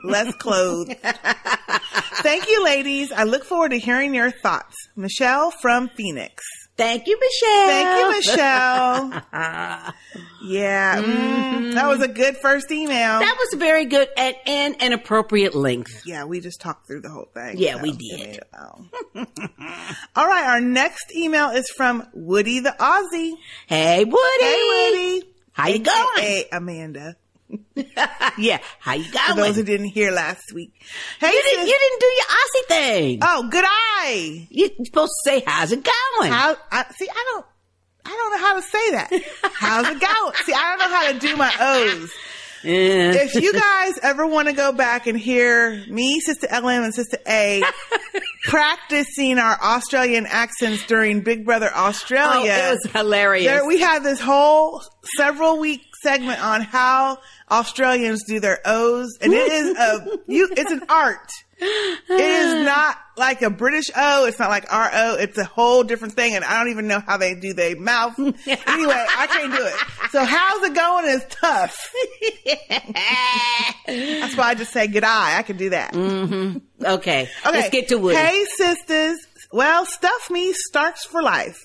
[0.04, 0.90] Less clothes.
[2.22, 3.12] Thank you, ladies.
[3.12, 4.76] I look forward to hearing your thoughts.
[4.96, 6.44] Michelle from Phoenix.
[6.80, 7.68] Thank you, Michelle.
[7.68, 9.12] Thank you, Michelle.
[10.42, 13.20] yeah, mm, that was a good first email.
[13.20, 16.04] That was very good and, and an appropriate length.
[16.06, 17.58] Yeah, we just talked through the whole thing.
[17.58, 18.40] Yeah, we did.
[20.16, 23.34] All right, our next email is from Woody the Aussie.
[23.68, 24.18] Hey, Woody.
[24.40, 25.34] Hey, Woody.
[25.52, 26.24] How you going?
[26.24, 27.18] Hey, Amanda.
[28.38, 29.54] Yeah, how you For those going?
[29.56, 30.74] who didn't hear last week.
[31.20, 33.20] Hey, you, didn't, you didn't do your Aussie thing.
[33.22, 34.48] Oh, good eye.
[34.50, 36.32] You're supposed to say, how's it going?
[36.32, 36.56] How?
[36.72, 37.46] I, see, I don't.
[38.06, 39.52] I don't know how to say that.
[39.54, 40.34] How's it going?
[40.46, 42.12] See, I don't know how to do my O's.
[42.64, 43.12] Yeah.
[43.14, 47.18] If you guys ever want to go back and hear me, Sister LM, and Sister
[47.28, 47.64] A
[48.44, 53.46] practicing our Australian accents during Big Brother Australia, Oh, it was hilarious.
[53.46, 54.82] There, we had this whole
[55.18, 57.20] several week segment on how
[57.50, 60.50] Australians do their O's, and it is a you.
[60.52, 61.30] It's an art.
[61.62, 64.26] It is not like a British O.
[64.26, 65.16] It's not like R O.
[65.16, 68.18] It's a whole different thing, and I don't even know how they do their mouth.
[68.20, 69.74] anyway, I can't do it.
[70.12, 71.94] So how's it going is tough.
[73.88, 75.38] That's why I just say good eye.
[75.38, 75.94] I can do that.
[75.94, 76.86] Mm-hmm.
[76.86, 77.24] Okay.
[77.24, 77.30] Okay.
[77.46, 78.18] Let's get to Woody.
[78.18, 79.20] Hey, sisters.
[79.52, 81.58] Well, stuff me starts for life.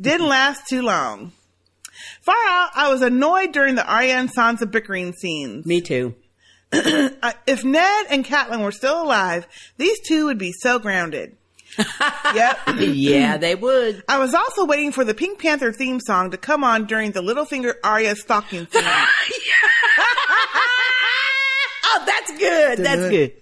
[0.00, 1.32] Didn't last too long.
[2.28, 5.64] Far out, I was annoyed during the Arya and Sansa bickering scenes.
[5.64, 6.14] Me too.
[6.70, 9.48] Uh, if Ned and Catelyn were still alive,
[9.78, 11.34] these two would be so grounded.
[12.34, 12.58] yep.
[12.76, 14.04] yeah, they would.
[14.06, 17.22] I was also waiting for the Pink Panther theme song to come on during the
[17.22, 18.82] Littlefinger Arya stalking scene.
[21.90, 22.78] Oh, that's good.
[22.80, 23.32] That's good.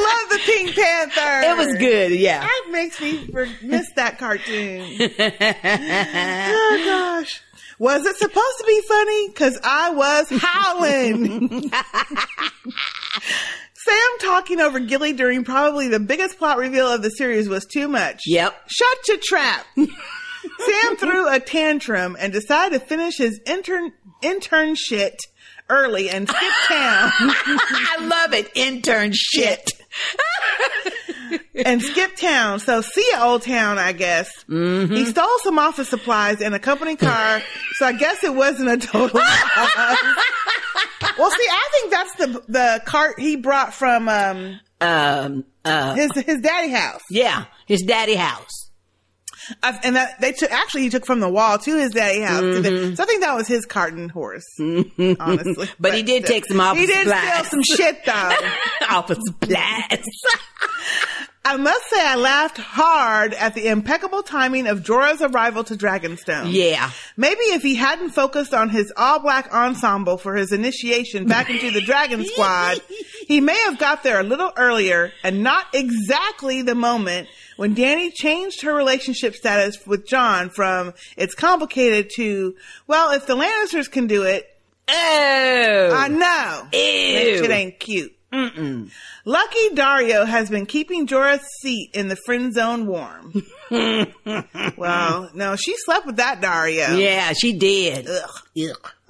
[0.00, 1.40] I love the Pink Panther.
[1.48, 2.40] It was good, yeah.
[2.40, 3.28] That makes me
[3.62, 4.82] miss that cartoon.
[6.52, 7.42] oh gosh.
[7.78, 9.32] Was it supposed to be funny?
[9.32, 11.70] Cause I was howling.
[13.72, 17.88] Sam talking over Gilly during probably the biggest plot reveal of the series was too
[17.88, 18.20] much.
[18.26, 18.54] Yep.
[18.66, 19.64] Shut your trap.
[19.76, 25.16] Sam threw a tantrum and decided to finish his intern intern shit
[25.70, 27.10] early and skip town.
[27.14, 28.50] I love it.
[28.54, 29.70] Intern shit.
[31.64, 32.60] and skip town.
[32.60, 34.28] So see ya, old town, I guess.
[34.48, 34.94] Mm-hmm.
[34.94, 37.40] He stole some office supplies and a company car,
[37.74, 39.20] so I guess it wasn't a total
[41.18, 46.10] well, see, I think that's the the cart he brought from um Um, uh, his
[46.24, 47.02] his daddy house.
[47.10, 48.59] yeah, his daddy house.
[49.62, 52.42] I, and that they took actually he took from the wall to his daddy house.
[52.42, 52.96] Mhm.
[52.96, 55.68] so I think that was his carton horse, honestly.
[55.80, 58.36] But he did take some off He did steal some shit though.
[58.90, 60.04] off his supplies.
[61.42, 66.52] I must say I laughed hard at the impeccable timing of Jorah's arrival to Dragonstone.
[66.52, 66.90] Yeah.
[67.16, 71.70] Maybe if he hadn't focused on his all black ensemble for his initiation back into
[71.70, 72.82] the Dragon Squad,
[73.26, 78.12] he may have got there a little earlier and not exactly the moment when Dany
[78.12, 82.54] changed her relationship status with Jon from it's complicated to,
[82.86, 84.46] well, if the Lannisters can do it,
[84.88, 86.68] oh, I know.
[87.34, 88.12] That shit ain't cute.
[88.32, 93.32] Lucky Daario has been keeping Jorah's seat in the friend zone warm.
[94.76, 97.00] well, no, she slept with that Daario.
[97.00, 98.08] Yeah, she did.
[98.08, 98.30] Ugh.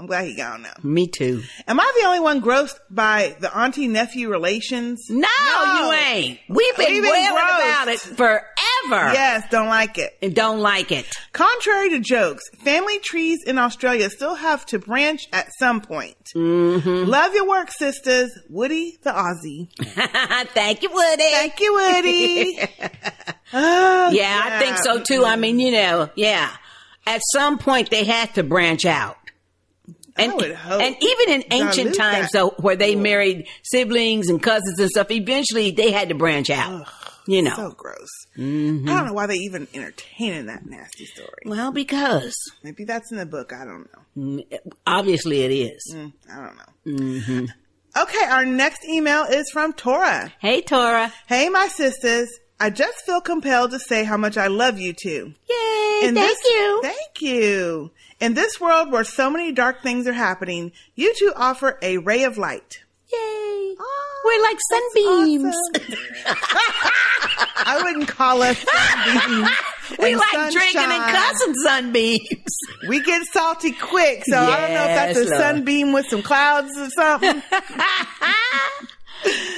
[0.00, 0.72] I'm glad he gone now.
[0.82, 1.42] Me too.
[1.68, 5.04] Am I the only one grossed by the auntie nephew relations?
[5.10, 6.40] No, you ain't.
[6.48, 7.58] We've been We've been wailing grossed.
[7.58, 9.12] about it forever.
[9.12, 10.16] Yes, don't like it.
[10.22, 11.04] And don't like it.
[11.32, 16.16] Contrary to jokes, family trees in Australia still have to branch at some point.
[16.34, 17.10] Mm-hmm.
[17.10, 18.30] Love your work, sisters.
[18.48, 19.68] Woody the Aussie.
[20.54, 21.30] Thank you, Woody.
[21.30, 22.60] Thank you, Woody.
[23.52, 25.24] Oh, yeah, I think so too.
[25.24, 26.50] I mean, you know, yeah.
[27.04, 29.16] At some point, they had to branch out.
[30.20, 30.42] And,
[30.82, 32.38] and even in ancient times, that.
[32.38, 36.86] though, where they married siblings and cousins and stuff, eventually they had to branch out.
[37.26, 37.54] you know.
[37.54, 38.08] So gross.
[38.36, 38.88] Mhm.
[38.88, 41.42] I don't know why they even entertaining that nasty story.
[41.44, 42.34] Well, because
[42.64, 43.52] Maybe that's in the book.
[43.52, 44.42] I don't know.
[44.42, 45.94] mm, obviously it is.
[45.94, 47.02] Mm, I don't know.
[47.04, 47.44] Mm-hmm.
[48.02, 50.32] Okay, our next email is from Tora.
[50.40, 51.12] Hey, Tora.
[51.26, 52.28] Hey, my sisters.
[52.58, 55.34] I just feel compelled to say how much I love you two.
[55.48, 56.00] Yay!
[56.08, 56.80] In thank this- you.
[56.82, 57.90] Thank you.
[58.20, 62.24] In this world where so many dark things are happening, you two offer a ray
[62.24, 62.80] of light.
[63.10, 63.74] Yay!
[63.80, 63.84] Ah,
[64.24, 65.56] We're like sunbeams.
[67.62, 69.48] I wouldn't call us sunbeams.
[69.98, 71.14] we and like drinking and sunshine.
[71.14, 72.56] cussing sunbeams.
[72.88, 75.40] We get salty quick, so I don't know if that's a Yes, Lord.
[75.40, 77.42] sunbeam with some clouds or something.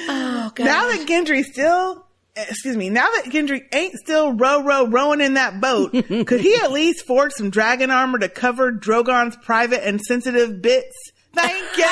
[0.08, 5.20] oh, Now that Gendry still, excuse me, now that Gendry ain't still row row rowing
[5.20, 5.92] in that boat,
[6.26, 10.94] could he at least forge some dragon armor to cover Drogon's private and sensitive bits?
[11.34, 11.84] Thank you.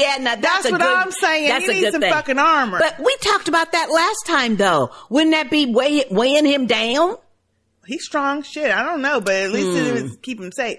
[0.00, 1.48] yeah, now that's, That's what good- I'm saying.
[1.48, 2.12] That's You a need good some thing.
[2.12, 2.78] fucking armor.
[2.78, 4.90] But we talked about that last time, though.
[5.08, 7.16] Wouldn't that be weigh, weighing him down?
[7.86, 8.70] He's strong shit.
[8.70, 10.02] I don't know, but at least it Hmm.
[10.04, 10.78] was keep him safe.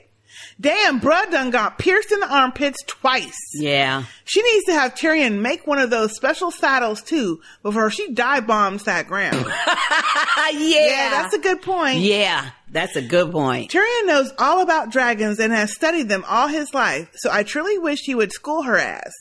[0.62, 3.36] Damn, bruh done got pierced in the armpits twice.
[3.56, 4.04] Yeah.
[4.26, 8.46] She needs to have Tyrion make one of those special saddles too before she dive
[8.46, 9.44] bombs that ground.
[10.54, 11.10] yeah.
[11.10, 12.00] that's a good point.
[12.00, 13.72] Yeah, that's a good point.
[13.72, 17.78] Tyrion knows all about dragons and has studied them all his life, so I truly
[17.80, 19.12] wish he would school her ass.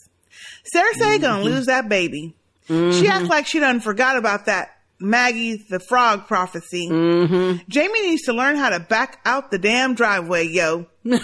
[0.75, 2.35] Cersei gonna lose that baby.
[2.69, 3.09] She Mhm.
[3.09, 6.89] acts like she done forgot about that Maggie the frog prophecy.
[6.89, 7.59] Mm-hmm.
[7.73, 10.87] Jaime needs to learn how to back out the damn driveway, yo.
[11.05, 11.19] yeah.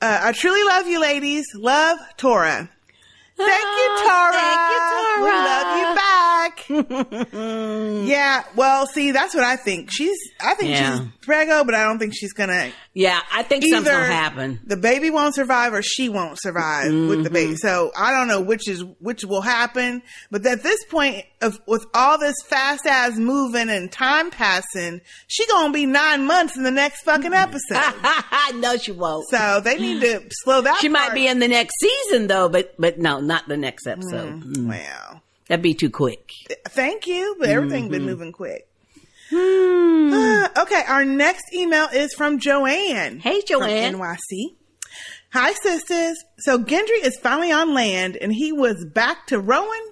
[0.00, 1.46] Uh, I truly love you, ladies.
[1.54, 2.68] Love, Tora.
[3.36, 4.32] Thank you, Tora.
[4.32, 5.24] Thank you, Tora.
[5.24, 6.68] We love you back.
[8.08, 8.44] yeah.
[8.54, 9.90] Well, see, that's what I think.
[9.90, 10.98] She's, I think Yeah.
[10.98, 12.70] she's prego, but I don't think she's gonna.
[12.92, 14.60] Yeah, I think Either gonna happen.
[14.64, 17.56] The baby won't survive, or she won't survive with the baby.
[17.56, 20.02] So I don't know which is which will happen.
[20.30, 25.46] But at this point, of with all this fast ass moving and time passing, she
[25.46, 27.94] gonna be nine months in the next fucking episode.
[28.56, 29.26] no, she won't.
[29.30, 30.78] So they need to slow that.
[30.80, 34.42] She might be in the next season, though, but but no, not the next episode.
[34.42, 34.68] Mm.
[34.68, 35.20] Wow.
[35.48, 36.30] That'd be too quick.
[36.68, 38.06] Thank you, but everything's been Mhm.
[38.06, 38.66] moving quick.
[39.32, 43.18] Uh, okay, our next email is from Joanne.
[43.20, 43.94] Hey, Joanne.
[43.94, 44.54] NYC.
[45.32, 46.16] Hi, sisters.
[46.38, 49.84] So Gendry is finally on land and he was back to rowing?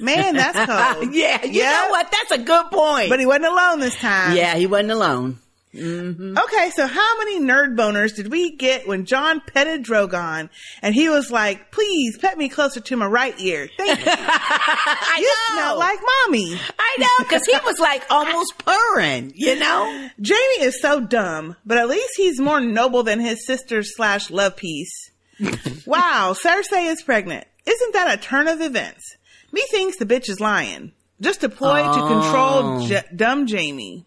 [0.00, 0.56] Man, that's
[0.98, 1.14] cold.
[1.14, 2.10] yeah, you know what?
[2.10, 3.10] That's a good point.
[3.10, 4.36] But he wasn't alone this time.
[4.36, 5.38] Yeah, he wasn't alone.
[5.74, 6.38] Mm-hmm.
[6.38, 10.48] Okay, so how many nerd boners did we get when Jon petted Drogon
[10.82, 13.68] and he was like, please pet me closer to my right ear?
[13.76, 14.06] Thank you.
[14.08, 15.62] I you know.
[15.62, 16.58] smell like mommy.
[16.78, 20.08] I know, because he was like almost purring, you know?
[20.16, 24.56] Jaime is so dumb, but at least he's more noble than his sister slash love
[24.56, 25.10] piece.
[25.86, 27.46] wow, Cersei is pregnant.
[27.66, 29.17] Isn't that a turn of events?
[29.52, 30.92] Methinks the bitch is lying.
[31.20, 32.08] Just a ploy to Oh.
[32.08, 34.04] control J- dumb Jaime.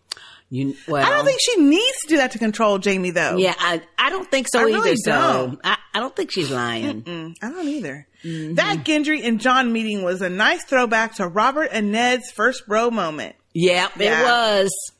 [0.49, 3.37] You, well, I don't think she needs to do that to control Jaime, though.
[3.37, 4.73] Yeah, I, I don't think so I either.
[4.81, 5.57] really so.
[5.63, 7.03] I, I don't think she's lying.
[7.03, 8.05] Mm, I don't either.
[8.25, 8.55] Mm-hmm.
[8.55, 12.91] That Gendry and Jon meeting was a nice throwback to Robert and Ned's first bro
[12.91, 13.37] moment.
[13.53, 14.91] Yeah, it was.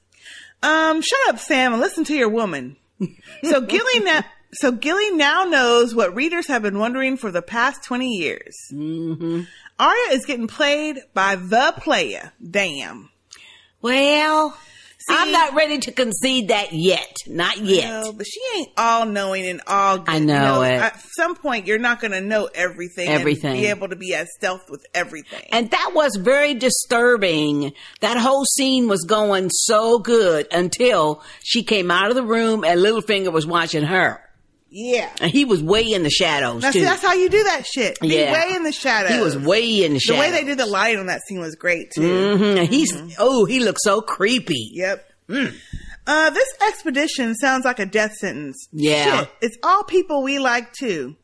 [0.64, 2.78] Um, shut up, Sam, and listen to your woman.
[3.44, 7.84] So Gilly now, so Gilly now knows what readers have been wondering for the past
[7.84, 8.56] twenty years.
[8.72, 9.42] Mm-hmm.
[9.82, 12.32] Arya is getting played by the player.
[12.40, 13.10] Damn.
[13.82, 14.56] Well,
[15.10, 17.16] I'm not ready to concede that yet.
[17.28, 17.90] Not yet.
[17.90, 20.10] No, but she ain't all knowing and all good.
[20.10, 20.74] I know it.
[20.74, 23.10] At some point, you're not going to know everything.
[23.10, 23.54] Everything.
[23.54, 25.48] And be able to be as stealth with everything.
[25.52, 27.74] And that was very disturbing.
[28.02, 32.80] That whole scene was going so good until she came out of the room and
[32.80, 34.22] Littlefinger was watching her.
[34.74, 35.10] Yeah.
[35.20, 36.80] And he was way in the shadows Now, too.
[36.80, 38.00] see, that's how you do that shit.
[38.00, 38.32] Be Yeah.
[38.34, 39.12] way in the shadows.
[39.14, 40.18] He was way in the shadows.
[40.26, 42.02] The way they did the light on that scene was great too.
[42.38, 42.60] Mhm.
[42.62, 44.70] And he's oh, he looks so creepy.
[44.74, 45.06] Yep.
[46.08, 48.68] Uh, this expedition sounds like a death sentence.
[48.72, 49.20] Yeah.
[49.22, 51.16] Shit, it's all people we like too.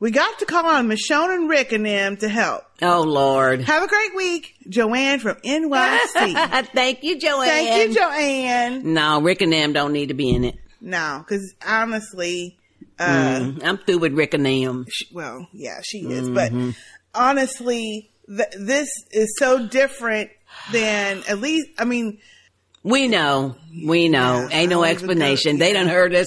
[0.00, 2.62] We got to call on Michonne and Rick and them to help.
[2.82, 3.60] Oh Lord.
[3.62, 6.66] Have a great week, Joanne from NYC.
[6.74, 7.46] Thank you, Joanne.
[7.48, 8.92] Thank you, Joanne.
[8.94, 10.56] No, Rick and them don't need to be in it.
[10.80, 12.58] No, because honestly,
[13.02, 14.86] uh, Mm, I'm through with Rick and them.
[15.12, 16.74] well, yeah, she is, but Mhm.
[17.14, 20.30] honestly, th- this is so different
[20.72, 21.68] than at least.
[21.78, 22.18] I mean,
[22.84, 23.54] We know.
[23.86, 24.48] We know.
[24.50, 25.58] Ain't no explanation.
[25.58, 26.26] They done heard us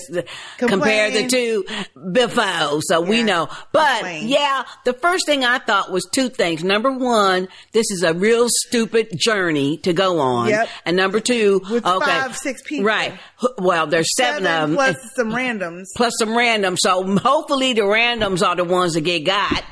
[0.58, 1.66] compare the two
[2.12, 3.50] before, so we know.
[3.74, 6.64] But yeah, the first thing I thought was two things.
[6.64, 10.50] Number one, this is a real stupid journey to go on.
[10.50, 10.70] Yep.
[10.86, 11.82] And number two, okay.
[11.82, 12.86] five, six people.
[12.86, 13.20] Right.
[13.58, 14.76] Well, there's seven, of them.
[14.76, 15.86] plus some randoms.
[15.96, 16.78] plus some randoms.
[16.80, 19.64] So hopefully the randoms are the ones that get got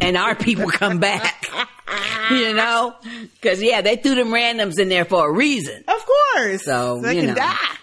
[0.00, 1.46] and our people come back.
[2.30, 2.94] you know?
[3.42, 5.84] Cause yeah, they threw them randoms in there for a reason.
[5.88, 6.64] Of course.
[6.64, 7.34] So, they you can know.
[7.36, 7.76] die.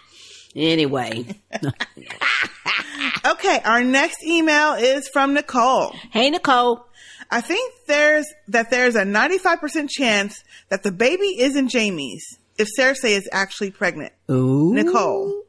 [0.55, 1.25] Anyway.
[3.23, 5.93] Okay, our next email is from Nicole.
[6.11, 6.85] Hey, Nicole.
[7.29, 12.23] I think there's that there's a 95% chance that the baby isn't Jaime's
[12.57, 14.11] if Cersei is actually pregnant.
[14.29, 14.73] Ooh.
[14.73, 15.43] Nicole.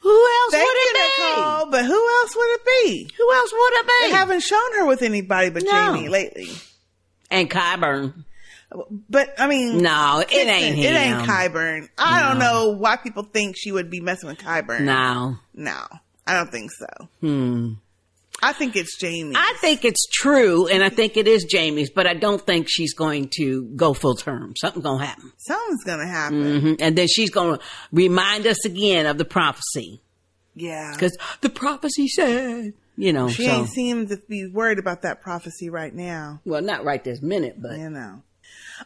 [0.00, 0.10] Who
[0.42, 1.40] else Thank would it you, be?
[1.40, 3.10] Nicole, but who else would it be?
[3.16, 4.08] Who else would it be?
[4.08, 5.70] They haven't shown her with anybody but No.
[5.70, 6.48] Jaime lately.
[7.30, 8.24] And Qyburn.
[9.08, 11.26] But I mean, No, it listen, ain't It ain't him.
[11.26, 11.88] Qyburn.
[11.96, 14.82] I don't know why people think she would be messing with Qyburn.
[14.82, 15.36] No.
[15.54, 15.80] no,
[16.26, 17.08] I don't think so.
[17.20, 17.72] Hmm.
[18.40, 19.32] I think it's Jaime.
[19.34, 22.94] I think it's true, and I think it is Jaime's, but I don't think she's
[22.94, 24.54] going to go full term.
[24.60, 25.32] Something's going to happen.
[25.38, 26.60] Something's gonna happen.
[26.60, 30.02] hmm And then she's going to remind us again of the prophecy.
[30.54, 33.52] Yeah, Because the prophecy said, you know, she so.
[33.52, 36.40] ain't seemed to be worried about that prophecy right now.
[36.44, 37.78] Well, not right this minute, but.
[37.78, 38.22] You know.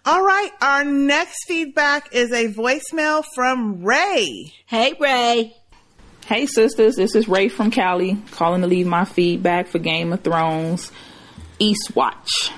[0.05, 4.53] All right, our next feedback is a voicemail from Ray.
[4.67, 5.57] Hey, Ray.
[6.27, 10.23] Hey sisters, this is Ray from Cali calling to leave my feedback for Game of
[10.23, 10.93] Thrones
[11.59, 12.53] Eastwatch.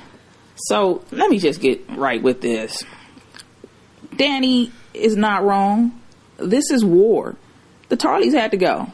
[0.56, 2.82] So let me just get right with this.
[4.10, 6.00] Dany is not wrong.
[6.36, 7.36] This is war.
[7.88, 8.88] The Tarlys had to go.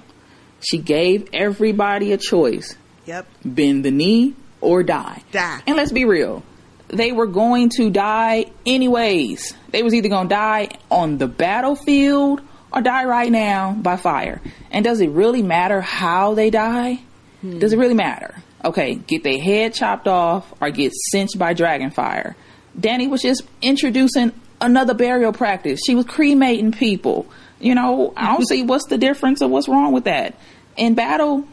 [0.61, 2.77] She gave everybody a choice.
[3.07, 3.27] Yep.
[3.45, 5.23] Bend the knee or die.
[5.33, 5.63] Die.
[5.67, 6.43] And let's be real.
[6.89, 9.55] They were going to die anyways.
[9.71, 14.41] They was either going to die on the battlefield or die right now by fire.
[14.71, 17.01] And does it really matter how they die?
[17.41, 17.59] Hmm.
[17.59, 18.43] Does it really matter?
[18.65, 22.37] Okay, get their head chopped off or get cinched by dragon fire.
[22.79, 25.81] Dany was just introducing another burial practice.
[25.85, 27.27] She was cremating people.
[27.59, 30.35] You know, I don't see what's the difference or what's wrong with that.
[30.81, 31.45] In battle,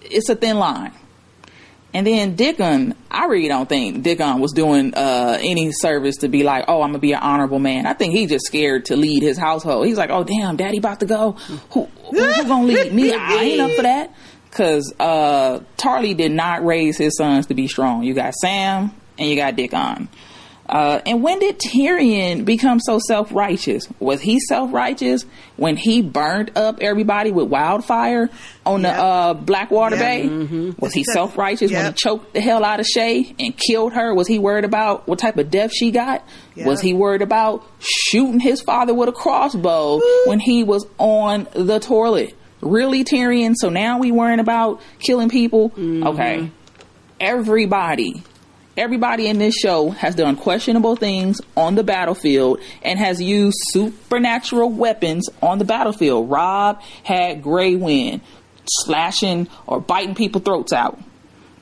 [0.00, 0.92] it's a thin line.
[1.92, 6.44] And then Dickon, I really don't think Dickon was doing uh, any service to be
[6.44, 7.84] like, oh, I'm gonna be an honorable man.
[7.84, 9.88] I think he just scared to lead his household.
[9.88, 11.32] He's like, oh damn, daddy about to go.
[11.32, 13.12] Who, who, who gonna lead me?
[13.12, 14.14] I ain't up for that.
[14.52, 18.04] Cause uh, Tarly did not raise his sons to be strong.
[18.04, 20.08] You got Sam and you got Dickon.
[20.66, 23.86] Uh, and when did Tyrion become so self righteous?
[24.00, 25.26] Was he self righteous
[25.56, 28.30] when he burned up everybody with wildfire
[28.64, 30.26] on the uh, Blackwater Bay?
[30.78, 34.14] Was he self righteous when he choked the hell out of Shae and killed her?
[34.14, 36.24] Was he worried about what type of death she got?
[36.56, 41.78] Was he worried about shooting his father with a crossbow when he was on the
[41.78, 42.34] toilet?
[42.62, 43.52] Really, Tyrion?
[43.54, 45.72] So now we worrying about killing people?
[45.78, 46.50] Okay.
[47.20, 48.22] Everybody
[48.76, 54.70] everybody in this show has done questionable things on the battlefield and has used supernatural
[54.70, 56.30] weapons on the battlefield.
[56.30, 58.20] Robb had Grey Wind,
[58.66, 60.98] slashing or biting people throats out.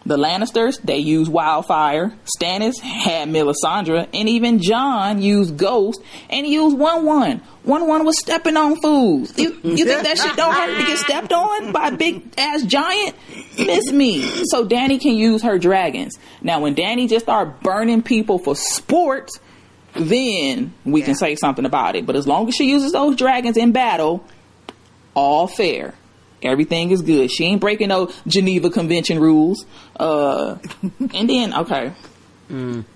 [0.04, 2.12] The Lannisters, they used wildfire.
[2.36, 7.40] Stannis had Melisandre, and even Jon used Ghost and used Wun Wun.
[7.64, 9.38] Wun Wun was stepping on fools.
[9.38, 12.62] You, you think that shit don't hurt to get stepped on by a big ass
[12.62, 13.14] giant?
[13.58, 14.22] Miss me.
[14.46, 16.18] So Dany can use her dragons.
[16.40, 19.30] Now, when Dany just start burning people for sport,
[19.94, 22.06] then we can say something about it.
[22.06, 24.24] But as long as she uses those dragons in battle,
[25.14, 25.94] all fair.
[26.42, 27.30] Everything is good.
[27.30, 29.64] She ain't breaking no Geneva Convention rules.
[29.96, 30.56] Uh,
[31.14, 31.92] and then, okay,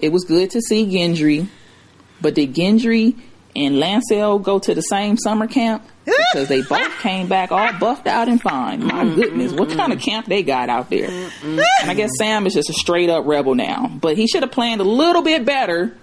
[0.00, 1.48] it was good to see Gendry,
[2.20, 3.14] but did Gendry
[3.56, 8.06] and Lancel go to the same summer camp because they both came back all buffed
[8.06, 8.84] out and fine.
[8.84, 11.10] My goodness, what kind of camp they got out there?
[11.42, 13.88] And I guess Sam is just a straight up rebel now.
[13.88, 15.96] But he should have planned a little bit better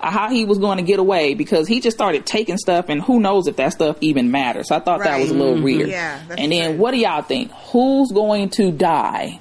[0.00, 3.18] how he was going to get away because he just started taking stuff and who
[3.20, 4.68] knows if that stuff even matters.
[4.68, 5.88] So I thought that was a little weird.
[5.88, 7.50] Yeah, and then what do y'all think?
[7.72, 9.40] Who's going to die?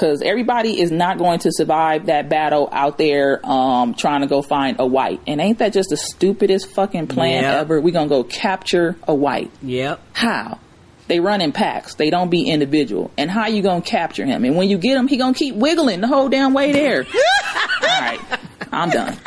[0.00, 4.40] Because everybody is not going to survive that battle out there um, trying to go
[4.40, 5.20] find a white.
[5.26, 7.54] And ain't that just the stupidest fucking plan Yep.
[7.60, 7.80] ever?
[7.82, 9.50] We're going to go capture a white.
[9.62, 10.00] Yep.
[10.14, 10.58] How?
[11.08, 11.96] They run in packs.
[11.96, 13.10] They don't be individual.
[13.18, 14.44] And how you gonna capture him?
[14.44, 17.02] And when you get him, he gonna keep wiggling the whole damn way there.
[17.82, 18.20] All right,
[18.70, 19.18] I'm done.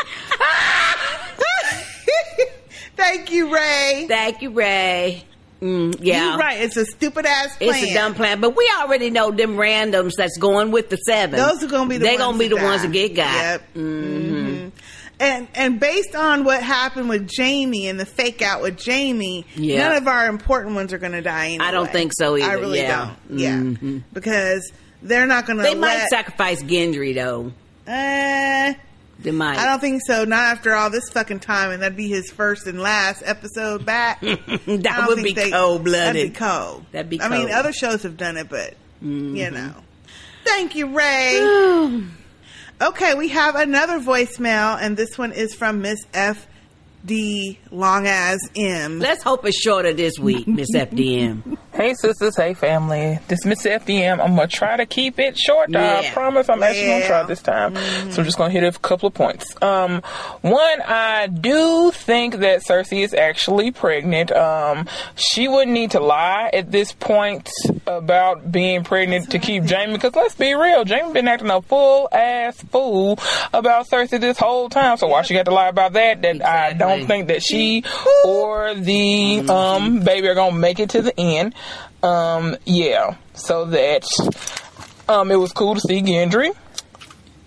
[2.96, 4.06] Thank you, Ray.
[4.08, 5.26] Thank you, Ray.
[5.64, 6.30] Mm, yeah.
[6.32, 6.62] You're right.
[6.62, 7.70] It's a stupid ass plan.
[7.70, 11.38] It's a dumb plan, but we already know them randoms that's going with the seven.
[11.40, 12.88] Those are gonna be the they ones gonna be the ones die.
[12.88, 13.34] that get got.
[13.36, 13.62] Yep.
[13.74, 14.68] hmm
[15.20, 19.94] And and based on what happened with Jaime and the fake out with Jaime, none
[19.96, 21.66] of our important ones are going to die anyway.
[21.66, 22.50] I don't think so either.
[22.50, 23.16] I really yeah.
[23.30, 23.40] don't.
[23.40, 24.04] Yeah, Mhm.
[24.12, 25.64] because they're not going to.
[25.64, 27.54] They might sacrifice Gendry though.
[27.88, 28.74] Uh,
[29.20, 29.58] They might.
[29.58, 30.26] I don't think so.
[30.26, 34.22] Not after all this fucking time, and that'd be his first and last episode back.
[34.66, 36.16] That would be cold-blooded.
[36.16, 36.86] That'd be cold.
[36.92, 39.36] That'd be I mean, other shows have done it, but Mm-hmm.
[39.36, 39.74] you know.
[40.46, 41.40] Thank you, Ray.
[42.82, 46.48] okay, we have another voicemail, and this one is from Miss F.
[47.06, 47.60] D.
[47.70, 49.00] Long as M.
[49.00, 51.58] Let's hope it's shorter this week, Miss FDM.
[51.74, 53.18] Hey sisters, hey family.
[53.28, 54.24] This Miss FDM.
[54.24, 55.76] I'm gonna try to keep it short.
[55.76, 57.76] I promise I'm actually gonna try this time.
[58.12, 59.56] So I'm just gonna hit a couple of points.
[59.60, 60.04] Um,
[60.42, 64.32] one, I do think that Cersei is actually pregnant.
[64.32, 67.50] Um, she wouldn't need to lie at this point
[67.88, 69.94] about being pregnant to keep Jaime.
[69.94, 73.18] Because let's be real, Jaime been acting a full ass fool
[73.52, 74.96] about Cersei this whole time.
[74.98, 76.22] So why she got to lie about that?
[76.22, 77.84] That I don't think that she
[78.24, 81.56] or the um baby are gonna make it to the end.
[82.04, 83.16] Um, yeah.
[83.34, 84.04] So that
[85.08, 86.52] um, it was cool to see Gendry.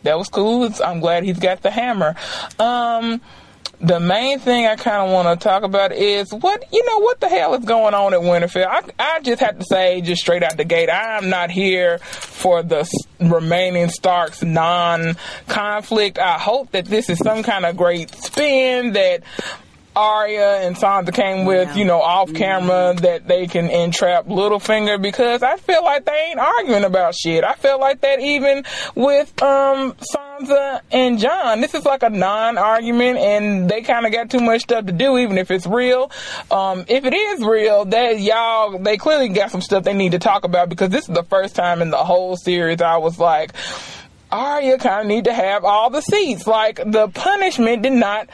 [0.02, 0.68] That was cool.
[0.84, 2.14] I'm glad he's got the hammer.
[2.58, 3.20] Um,
[3.80, 7.20] the main thing I kind of want to talk about is what you know what
[7.20, 8.66] the hell is going on at Winterfell.
[8.66, 12.62] I I just have to say just straight out the gate, I'm not here for
[12.62, 12.88] the
[13.20, 16.18] remaining Starks non-conflict.
[16.18, 19.22] I hope that this is some kind of great spin that
[19.96, 25.42] Arya and Sansa came with, you know, off camera that they can entrap Littlefinger because
[25.42, 27.42] I feel like they ain't arguing about shit.
[27.44, 31.62] I feel like that even with um Sansa and Jon.
[31.62, 35.16] This is like a non-argument and they kind of got too much stuff to do
[35.16, 36.10] even if it's real.
[36.50, 40.18] Um if it is real, that y'all they clearly got some stuff they need to
[40.18, 43.52] talk about because this is the first time in the whole series I was like
[44.30, 46.46] Arya kind of need to have all the seats.
[46.46, 48.28] Like the punishment did not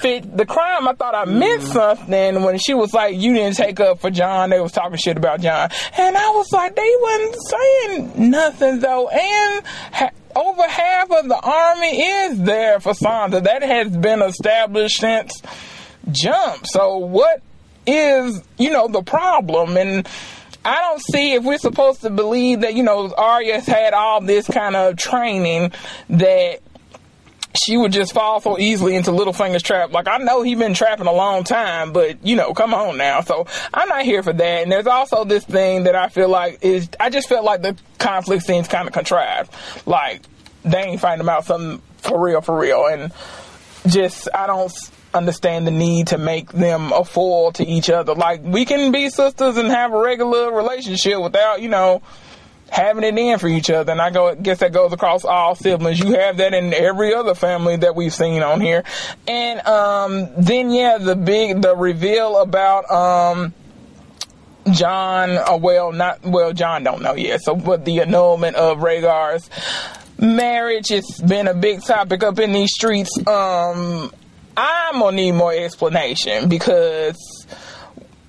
[0.00, 0.88] fit the crime.
[0.88, 1.72] I thought I missed mm.
[1.72, 5.16] something when she was like, "You didn't take up for Jon." They was talking shit
[5.16, 9.08] about Jon, and I was like, they wasn't saying nothing though.
[9.08, 13.42] And ha- over half of the army is there for Sansa.
[13.42, 15.40] That has been established since
[16.10, 16.66] jump.
[16.66, 17.42] So what
[17.86, 20.08] is you know the problem and.
[20.64, 24.46] I don't see if we're supposed to believe that, you know, Arya's had all this
[24.46, 25.72] kind of training
[26.10, 26.60] that
[27.64, 29.92] she would just fall so easily into Littlefinger's trap.
[29.92, 33.22] Like, I know he's been trapping a long time, but, you know, come on now.
[33.22, 34.62] So, I'm not here for that.
[34.62, 37.76] And there's also this thing that I feel like is, I just felt like the
[37.98, 39.50] conflict seems kind of contrived.
[39.86, 40.22] Like,
[40.64, 42.86] they ain't finding out something for real, for real.
[42.86, 43.12] And
[43.86, 44.70] just, I don't
[45.14, 48.14] understand the need to make them a foil to each other.
[48.14, 52.02] Like, we can be sisters and have a regular relationship without, you know,
[52.70, 53.90] having it in for each other.
[53.90, 55.98] And I go, guess that goes across all siblings.
[55.98, 58.84] You have that in every other family that we've seen on here.
[59.26, 63.54] And, um, then yeah, the big, the reveal about, um,
[64.70, 67.40] Jon, uh, well, not, well, Jon don't know yet.
[67.40, 69.48] So, but the annulment of Rhaegar's
[70.18, 73.16] marriage, it's been a big topic up in these streets.
[73.26, 74.12] Um,
[74.58, 77.46] I'm gonna need more explanation because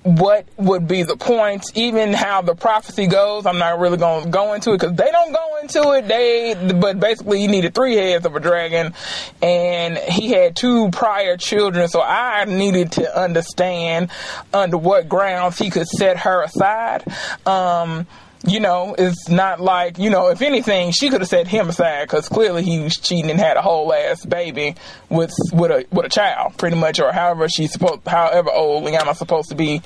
[0.02, 3.44] what would be the point, even how the prophecy goes.
[3.44, 6.08] I'm not really going to go into it because they don't go into it.
[6.08, 8.94] They, but basically, he needed three heads of a dragon,
[9.42, 11.88] and he had two prior children.
[11.88, 14.10] So I needed to understand
[14.54, 17.04] under what grounds he could set her aside.
[17.46, 18.06] Um,
[18.44, 22.04] you know, it's not like, you know, if anything, she could have set him aside
[22.04, 24.76] because clearly he was cheating and had a whole ass baby
[25.10, 29.18] with with a with a child, pretty much, or however she's supposed, however old Lyanna's
[29.18, 29.82] supposed to be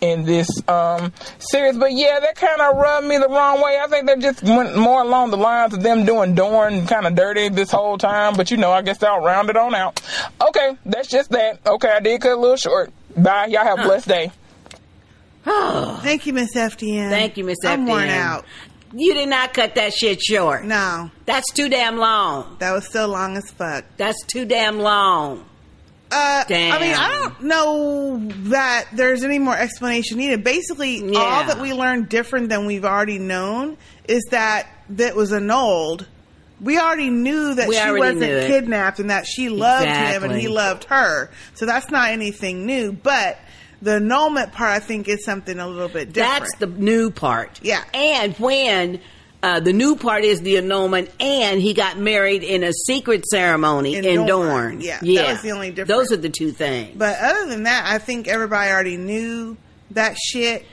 [0.00, 1.76] in this um series.
[1.76, 3.78] But yeah, that kind of rubbed me the wrong way.
[3.78, 7.14] I think they just went more along the lines of them doing Dorne kind of
[7.14, 8.34] dirty this whole time.
[8.34, 10.00] But you know, I guess they'll round it on out.
[10.40, 11.60] Okay, that's just that.
[11.66, 12.92] Okay, I did cut a little short.
[13.14, 13.46] Bye.
[13.46, 14.32] Y'all have a blessed day.
[16.02, 17.10] Thank you, Miss FDN.
[17.10, 18.44] Thank you, Miss I'm worn out.
[18.92, 20.64] You did not cut that shit short.
[20.64, 21.10] No.
[21.24, 22.56] That's too damn long.
[22.58, 23.84] That was still long as fuck.
[23.96, 25.46] That's too damn long.
[26.12, 26.74] Uh, Damn.
[26.74, 28.18] I mean, I don't know
[28.50, 30.42] that there's any more explanation needed.
[30.42, 33.76] Basically, all that we learned different than we've already known
[34.08, 36.08] is that that was annulled.
[36.60, 40.48] We already knew that We she wasn't kidnapped and that she loved him and he
[40.48, 41.30] loved her.
[41.54, 42.90] So that's not anything new.
[42.92, 43.38] But
[43.82, 46.40] the annulment part, I think, is something a little bit different.
[46.40, 47.60] That's the new part.
[47.62, 47.82] Yeah.
[47.94, 49.00] And when
[49.42, 53.96] uh, the new part is the annulment, and he got married in a secret ceremony
[53.96, 54.26] in, In Dorne.
[54.26, 54.80] Dorne.
[54.82, 55.32] Yeah, that yeah.
[55.32, 55.88] was the only difference.
[55.88, 56.94] Those are the two things.
[56.96, 59.56] But other than that, I think everybody already knew
[59.92, 60.66] that shit.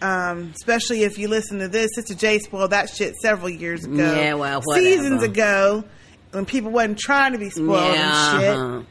[0.00, 3.94] Um, especially if you listen to this, Sister J spoiled that shit several years ago.
[4.14, 4.84] Yeah, well, whatever.
[4.86, 5.84] seasons ago,
[6.32, 8.50] when people wasn't trying to be spoiled Yeah, and shit.
[8.50, 8.82] uh-huh.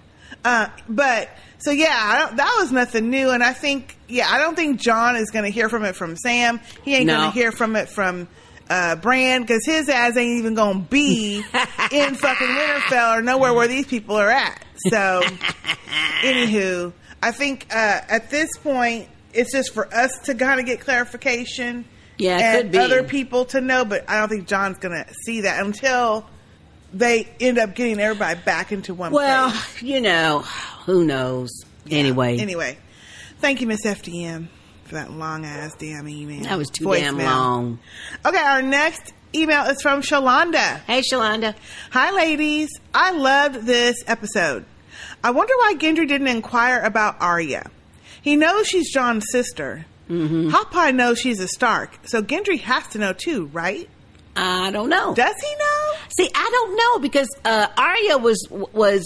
[0.45, 1.30] Uh, but
[1.64, 4.80] so yeah, I don't, that was nothing new, and I think yeah, I don't think
[4.80, 6.59] Jon is going to hear from it from Sam.
[6.83, 7.17] He ain't No.
[7.17, 8.27] going to hear from it from
[8.69, 11.38] uh, Bran because his ass ain't even going to be
[11.92, 14.64] in fucking Winterfell or nowhere where these people are at.
[14.90, 15.22] So,
[16.22, 20.80] anywho, I think uh, at this point it's just for us to kind of get
[20.82, 21.85] clarification.
[22.19, 25.66] Yeah, and other people to know, but I don't think Jon's going to see that
[25.66, 26.30] until
[26.93, 29.23] they end up getting everybody back into one place.
[29.23, 29.81] well, place.
[29.81, 30.39] you know,
[30.85, 31.51] who knows?
[31.89, 32.38] Anyway.
[32.38, 32.77] Anyway,
[33.39, 34.47] thank you, Miss FDM,
[34.85, 36.43] for that long ass damn email.
[36.43, 37.80] That was too damn long.
[38.25, 40.81] Okay, our next email is from Shalonda.
[40.81, 41.55] Hey, Shalonda.
[41.91, 42.69] Hi, ladies.
[42.93, 44.65] I loved this episode.
[45.23, 47.69] I wonder why Gendry didn't inquire about Arya.
[48.22, 49.85] He knows she's Jon's sister.
[50.09, 50.49] Mm-hmm.
[50.49, 53.89] Hot Pie knows she's a Stark, so Gendry has to know too, right?
[54.36, 55.14] I don't know.
[55.14, 55.94] Does he know?
[56.18, 59.03] See, I don't know because uh, Arya was was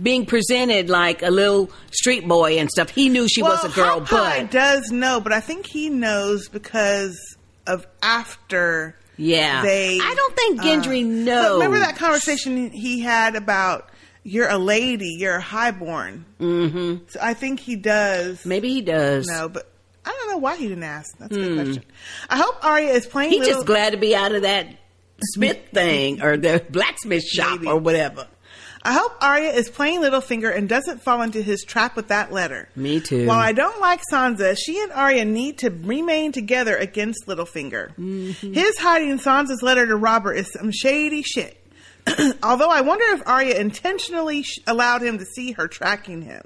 [0.00, 2.90] being presented like a little street boy and stuff.
[2.90, 6.48] He knew she was a girl, Pie but does know, but I think he knows
[6.48, 7.18] because
[7.66, 8.96] of after.
[9.16, 9.62] Yeah.
[9.62, 9.98] they.
[10.00, 11.52] I don't think Gendry but knows.
[11.54, 13.90] Remember that conversation he had about
[14.22, 16.24] you're a lady, you're a highborn.
[16.38, 17.06] Mm-hmm.
[17.08, 18.44] So I think he does.
[18.44, 19.26] Maybe he does.
[19.26, 19.68] No, but
[20.04, 21.16] I don't know why he didn't ask.
[21.18, 21.62] That's a good Hmm.
[21.64, 21.84] question.
[22.30, 23.30] I hope Arya is playing.
[23.30, 24.66] He's little, just glad to be out of that
[25.34, 28.26] Smith thing or the blacksmith shop or whatever.
[28.80, 32.68] I hope Arya is playing Littlefinger and doesn't fall into his trap with that letter.
[32.76, 33.26] Me too.
[33.26, 37.94] While I don't like Sansa, she and Arya need to remain together against Littlefinger.
[37.96, 38.52] Mm-hmm.
[38.52, 41.60] His hiding Sansa's letter to Robert is some shady shit.
[42.42, 46.42] Although I wonder if Arya intentionally sh- allowed him to see her tracking him.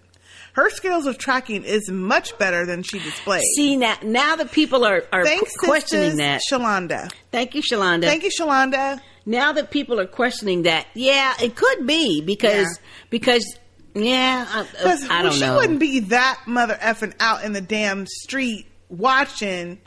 [0.55, 3.43] Her skills of tracking is much better than she displayed.
[3.57, 6.43] See now, now that people are are Thanks, questioning that.
[6.51, 7.11] Shalonda.
[7.31, 8.03] Thank you, Shalonda.
[8.05, 9.01] Thank you, Shalonda.
[9.25, 13.59] Now that people are questioning that, yeah, it could be because because
[13.95, 15.55] yeah, I, uh, I don't she know.
[15.55, 19.79] She wouldn't be that mother effing out in the damn street watching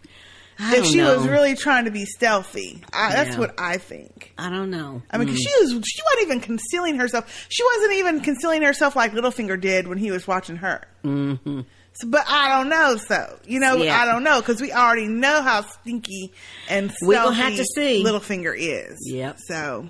[0.59, 2.84] if she was really trying to be stealthy.
[2.93, 3.40] I, That's Yeah.
[3.40, 4.34] what I think.
[4.38, 5.01] I don't know.
[5.11, 5.42] I mean, 'cause Mm.
[5.43, 7.45] she was she wasn't even concealing herself.
[7.50, 10.82] She wasn't even concealing herself like Littlefinger did when he was watching her.
[11.03, 11.61] Mm-hmm.
[11.93, 12.98] So, but I don't know.
[12.98, 14.01] So you know, Yeah.
[14.01, 16.34] I don't know because we already know how stinky
[16.69, 18.03] and stealthy We gonna have to see.
[18.03, 18.98] Littlefinger is.
[19.09, 19.38] Yep.
[19.48, 19.90] So,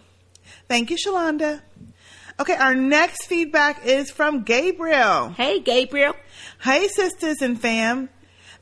[0.67, 1.61] thank you, Shalonda.
[2.37, 5.29] Okay, our next feedback is from Gabriel.
[5.37, 6.13] Hey, Gabriel.
[6.61, 8.09] Hey, sisters and fam.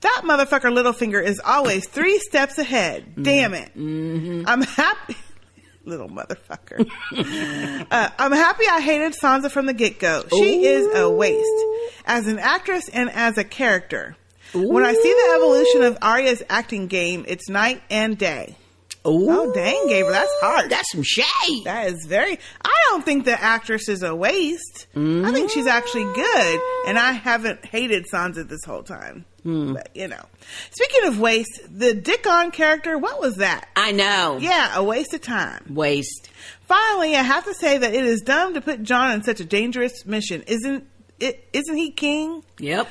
[0.03, 3.05] That motherfucker Littlefinger is always three steps ahead.
[3.21, 3.73] Damn it.
[3.73, 4.43] Mm-hmm.
[4.45, 5.15] I'm happy.
[5.85, 6.85] Little motherfucker.
[7.91, 10.23] uh, I'm happy I hated Sansa from the get go.
[10.29, 11.63] She is a waste.
[12.05, 14.17] As an actress and as a character.
[14.53, 18.57] When I see the evolution of Arya's acting game, it's night and day.
[19.05, 20.69] Oh, dang, Gabriel, that's hard.
[20.69, 21.63] That's some shade.
[21.63, 22.39] That is very.
[22.63, 24.87] I don't think the actress is a waste.
[24.95, 29.25] I think she's actually good, and I haven't hated Sansa this whole time.
[29.43, 29.73] Hmm.
[29.73, 30.25] But you know,
[30.71, 33.67] speaking of waste, the Dickon character, what was that?
[33.75, 34.37] I know.
[34.39, 35.65] Yeah, a waste of time.
[35.69, 36.29] Waste.
[36.61, 39.45] Finally, I have to say that it is dumb to put Jon in such a
[39.45, 40.43] dangerous mission.
[40.47, 40.87] Isn't
[41.19, 41.47] it?
[41.53, 42.43] Isn't he king?
[42.59, 42.87] Yep.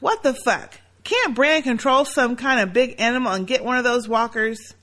[0.00, 0.78] What the fuck?
[1.04, 4.74] Can't Bran control some kind of big animal and get one of those walkers?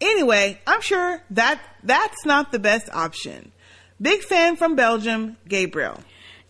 [0.00, 3.52] Anyway, I'm sure that that's not the best option.
[4.00, 6.00] Big fan from Belgium, Gabriel.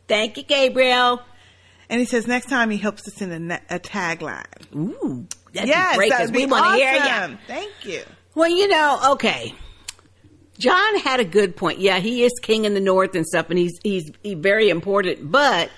[0.09, 1.21] Thank you, Gabriel.
[1.95, 4.75] And he says next time he hopes to send a, na- a tagline.
[4.75, 7.31] Ooh, that'd yes, be great because we want to hear awesome.
[7.31, 7.39] you.
[7.47, 8.03] Thank you.
[8.35, 9.55] Well, you know, okay.
[10.59, 11.79] Jon had a good point.
[11.79, 15.31] Yeah, he is king in the north and stuff, and he's he's, he's very important.
[15.31, 15.71] But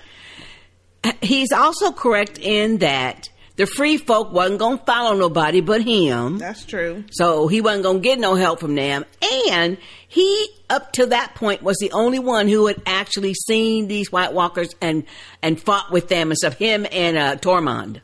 [1.21, 6.37] he's also correct in that the free folk wasn't gonna follow nobody but him.
[6.37, 7.03] That's true.
[7.11, 9.05] So he wasn't gonna get no help from them.
[9.51, 9.77] And
[10.07, 14.33] he, up to that point, was the only one who had actually seen these White
[14.33, 15.03] Walkers and
[15.41, 16.53] and fought with them and stuff.
[16.53, 18.01] Him and uh, Tormund.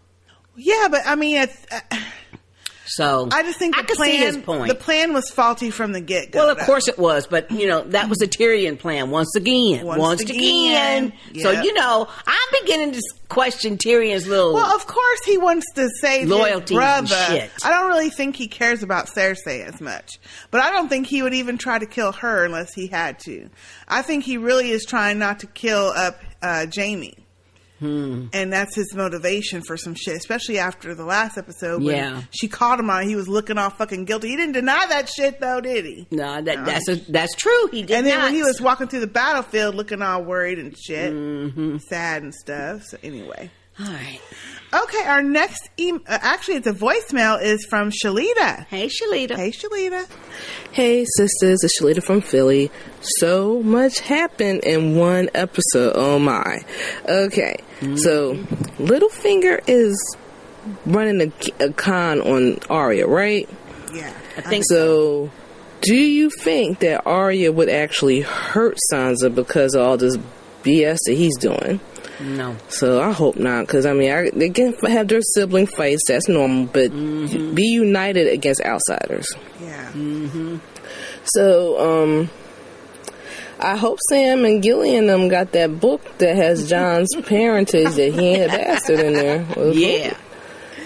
[0.56, 1.98] Yeah, but I mean, it's, uh,
[2.96, 4.68] So I just think the I could plan, see his point.
[4.68, 6.40] the plan was faulty from the get go.
[6.40, 9.86] well, of course it was, but you know that was a Tyrion plan once again.
[9.86, 11.14] Once Once, again.
[11.32, 11.42] again.
[11.44, 14.54] So you know, I'm beginning to question Tyrion's little.
[14.54, 17.08] Well, of course he wants to save and brother.
[17.08, 17.52] shit.
[17.64, 20.20] I don't really think he cares about Cersei as much,
[20.52, 23.50] but I don't think he would even try to kill her unless he had to.
[23.88, 27.16] I think he really is trying not to kill up uh, Jaime.
[27.84, 28.28] Hmm.
[28.32, 32.22] And that's his motivation for some shit, especially after the last episode when Yeah.
[32.32, 33.08] she caught him on.
[33.08, 34.30] He was looking all fucking guilty.
[34.30, 36.08] He didn't deny that shit though, did he?
[36.12, 37.68] No, that, that's a, that's true.
[37.72, 38.26] He did and then not.
[38.28, 41.78] when he was walking through the battlefield, looking all worried and shit, Mm-hmm.
[41.80, 42.84] sad and stuff.
[42.84, 44.20] So anyway, all right.
[44.74, 48.66] Okay, our next email, uh, actually, it's a voicemail, is from Shalita.
[48.66, 49.36] Hey, Shalita.
[49.36, 50.08] Hey, Shalita.
[50.72, 52.72] Hey, sisters, it's Shalita from Philly.
[53.02, 55.94] So much happened in one episode.
[55.96, 56.64] Oh my.
[57.08, 57.58] Okay,
[57.98, 58.34] so
[58.80, 60.18] Littlefinger is
[60.88, 63.48] running a, a con on Arya, right?
[63.94, 65.28] Yeah, I think so.
[65.28, 65.32] so.
[65.82, 70.18] Do you think that Arya would actually hurt Sansa because of all this
[70.64, 71.80] BS that he's doing?
[72.20, 72.56] No.
[72.70, 76.04] So I hope not, because I mean, I, they can have their sibling fights.
[76.08, 79.28] That's normal, but be united against outsiders.
[79.60, 79.92] Yeah.
[79.94, 80.58] Mm-hmm.
[81.26, 82.30] So, um,
[83.60, 88.28] I hope Sam and Gillian them got that book that has Jon's parentage that he
[88.28, 89.46] ain't a bastard in there.
[89.74, 90.18] Yeah.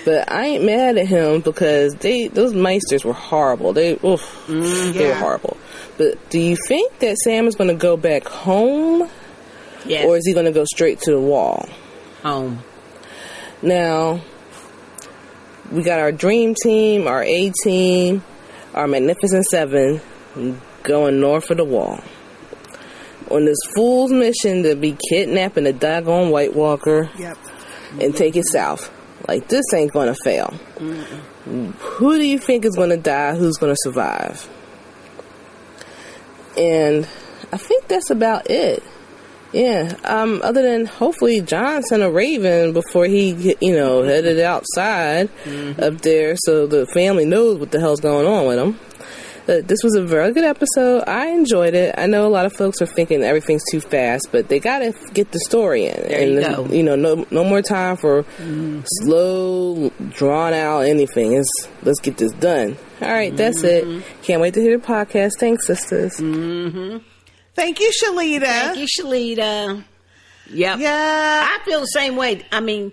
[0.06, 3.73] But I ain't mad at him because they those maesters were horrible.
[3.73, 5.57] They oof, they were horrible.
[5.97, 9.09] But do you think that Sam is going to go back home,
[9.88, 10.06] Yes.
[10.06, 11.67] or is he going to go straight to the wall?
[12.24, 12.59] Home.
[13.61, 14.22] Now,
[15.72, 18.24] we got our dream team, our A team,
[18.74, 20.01] our Magnificent Seven
[20.83, 21.99] going north of the wall.
[23.30, 27.38] On this fool's mission to be kidnapping a daggone White Walker Yep.
[27.99, 28.90] and take it south.
[29.27, 30.51] Like, this ain't gonna fail.
[31.45, 33.35] Who do you think is gonna die?
[33.35, 34.48] Who's gonna survive?
[36.57, 37.06] And
[37.51, 38.83] I think that's about it.
[39.58, 39.95] Yeah.
[40.03, 40.42] Um.
[40.44, 45.30] Other than hopefully Jon sent a raven before he, you know, headed outside
[45.80, 48.80] up there, so the family knows what the hell's going on with him.
[49.50, 51.06] Uh, this was a very good episode.
[51.08, 51.95] I enjoyed it.
[51.98, 55.32] I know a lot of folks are thinking everything's too fast, but they gotta get
[55.32, 55.95] the story in.
[55.95, 56.66] There and you go.
[56.66, 58.26] you know, no no more time for
[59.02, 61.34] slow, drawn out anything.
[61.34, 61.50] It's
[61.84, 62.77] let's get this done.
[63.02, 64.03] All right, that's it.
[64.22, 65.40] Can't wait to hear the podcast.
[65.40, 66.19] Thanks, sisters.
[67.58, 68.45] Thank you, Shalita.
[68.45, 69.84] Thank you, Shalita.
[70.52, 70.80] Yep.
[70.80, 71.50] Yeah.
[71.58, 72.45] I feel the same way.
[72.52, 72.92] I mean,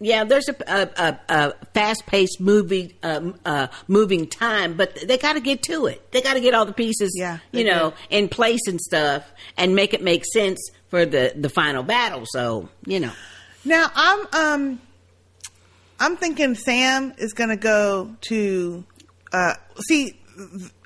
[0.00, 5.40] yeah, there's a, a, a, fast-paced movie, um, uh, moving time, but they got to
[5.40, 6.10] get to it.
[6.10, 7.96] They got to get all the pieces, Yeah, you know, do.
[8.10, 9.24] in place and stuff,
[9.56, 10.58] and make it make sense
[10.88, 12.24] for the the final battle.
[12.26, 13.12] So, you know,
[13.64, 14.80] Now I'm um
[16.00, 18.84] I'm thinking Sam is going to go to
[19.32, 19.54] uh
[19.86, 20.18] see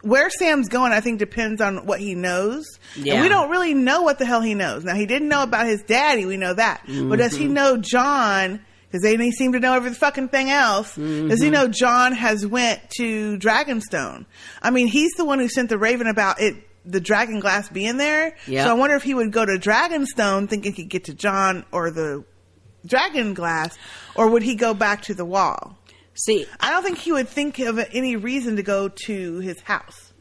[0.07, 2.65] where Sam's going I think depends on what he knows.
[2.97, 4.85] And we don't really know what the hell he knows.
[4.85, 6.83] Now he didn't know about his daddy, we know that.
[6.87, 7.51] But does he Mhm.
[7.51, 8.61] know Jon
[8.93, 10.95] cuz they, they seem to know every fucking thing else.
[10.95, 11.53] Does he Mhm.
[11.53, 14.27] know Jon has went to Dragonstone?
[14.63, 16.55] I mean, he's the one who sent the raven about it
[16.89, 18.37] the dragon glass being there.
[18.47, 18.63] Yeah.
[18.65, 21.65] So I wonder if he would go to Dragonstone thinking he could get to Jon
[21.73, 22.23] or the
[22.87, 23.77] dragon glass,
[24.15, 25.77] or would he go back to the wall?
[26.17, 30.13] See, I don't think he would think of any reason to go to his house.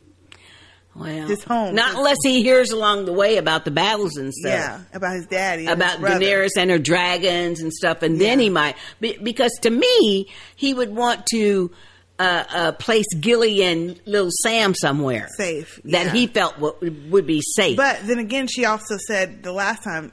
[0.93, 1.75] well, His home.
[1.75, 4.51] not unless he hears along the way about the battles and stuff.
[4.51, 6.09] Yeah, about his daddy, about his.
[6.09, 10.93] Daenerys and her dragons and stuff, and then he might because to me he would
[10.95, 11.71] want to
[12.19, 16.13] uh, uh, place Gilly and little Sam somewhere Safe, that yeah.
[16.13, 17.75] he felt would, would be safe.
[17.75, 20.11] But then again, she also said the last time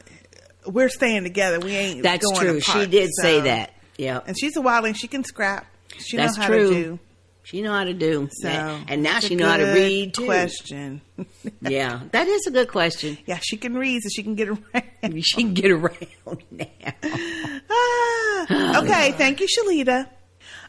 [0.67, 1.61] we're staying together.
[1.61, 2.02] We ain't.
[2.02, 2.59] That's true.
[2.59, 3.75] apart." She did say that.
[3.99, 4.97] Yeah, And she's a wildling.
[4.97, 5.67] She can scrap.
[5.98, 6.68] She that's knows how true.
[6.68, 6.98] to do.
[7.44, 8.28] She know how to do.
[8.30, 10.26] So and, and now she know how to read too.
[10.26, 11.00] Question.
[11.60, 13.18] yeah, that is a good question.
[13.26, 15.24] Yeah, she can read, so she can get around.
[15.24, 16.06] She can get around
[16.50, 16.66] now.
[17.70, 20.08] Ah, okay, thank you, Shalita.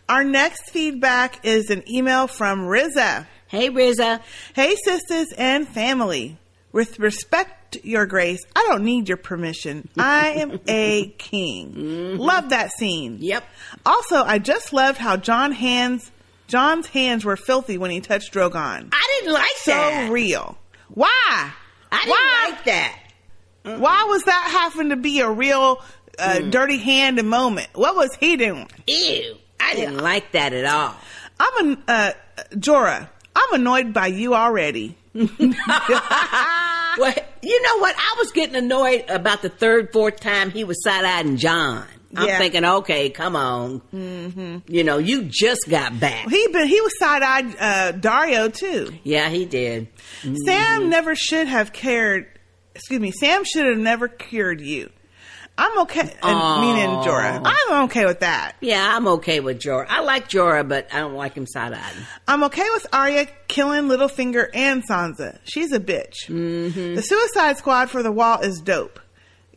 [0.10, 3.28] Our next feedback is an email from Riza.
[3.48, 4.22] Hey, Riza.
[4.54, 6.38] Hey, sisters and family.
[6.72, 9.88] With respect, Your Grace, I don't need your permission.
[9.98, 12.18] I am a king.
[12.18, 13.18] Love that scene.
[13.22, 13.44] Yep.
[13.86, 16.12] Also, I just loved how Jon hands
[16.48, 18.90] Jon's hands were filthy when he touched Drogon.
[18.92, 20.08] I didn't like so that.
[20.08, 20.58] So real.
[20.90, 21.52] Why?
[21.92, 22.50] I didn't Why?
[22.50, 23.00] like that.
[23.64, 25.82] Why was that having to be a real
[26.20, 26.52] uh, Mm.
[26.52, 27.70] dirty hand moment?
[27.74, 28.68] What was he doing?
[28.88, 29.38] Ew.
[29.60, 30.94] I didn't like that at all.
[31.40, 32.12] I'm an uh,
[32.56, 33.08] Jorah.
[33.36, 34.96] I'm annoyed by you already.
[36.96, 37.12] Well,
[37.42, 37.96] you know what?
[37.98, 41.84] I was getting annoyed about the third, fourth time he was side eyeing Jon.
[42.16, 42.38] I'm Yeah.
[42.38, 43.80] thinking, okay, come on.
[43.90, 46.30] hmm You know, you just got back.
[46.30, 48.94] He been he was side eyed uh, Daario too.
[49.04, 49.88] Yeah, he did.
[50.46, 52.28] Sam never should have cared.
[52.76, 53.10] Excuse me.
[53.12, 54.92] Sam should have never cured you.
[55.58, 56.02] I'm okay.
[56.24, 57.42] And meaning Jorah.
[57.46, 58.56] I'm okay with that.
[58.60, 59.86] Yeah, I'm okay with Jorah.
[59.88, 61.94] I like Jorah, but I don't like him side eyed.
[62.28, 65.40] I'm okay with Arya killing Littlefinger and Sansa.
[65.44, 66.28] She's a bitch.
[66.28, 66.96] Mm-hmm.
[66.96, 69.00] The Suicide Squad for the Wall is dope.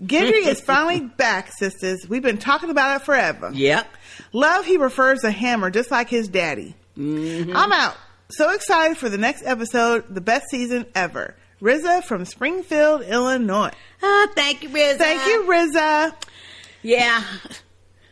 [0.02, 2.06] Gendry is finally back, sisters.
[2.06, 3.50] We've been talking about it forever.
[3.54, 3.86] Yep.
[4.34, 6.74] Love he prefers a hammer just like his daddy.
[6.98, 7.56] Mm-hmm.
[7.56, 7.96] I'm out.
[8.30, 11.36] So excited for the next episode, the best season ever.
[11.60, 13.72] Riza from Springfield, Illinois.
[14.02, 14.98] Oh, thank you, Riza.
[14.98, 16.14] Thank you, Riza.
[16.82, 17.24] Yeah.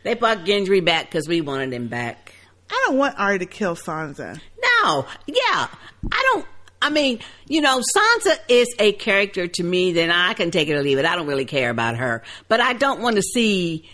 [0.02, 2.34] They brought Gendry back because we wanted him back.
[2.70, 4.40] I don't want Arya to kill Sansa.
[4.82, 5.68] No, yeah.
[6.12, 6.46] I don't.
[6.80, 10.74] I mean, you know, Sansa is a character to me that I can take it
[10.74, 11.06] or leave it.
[11.06, 13.88] I don't really care about her, but I don't want to see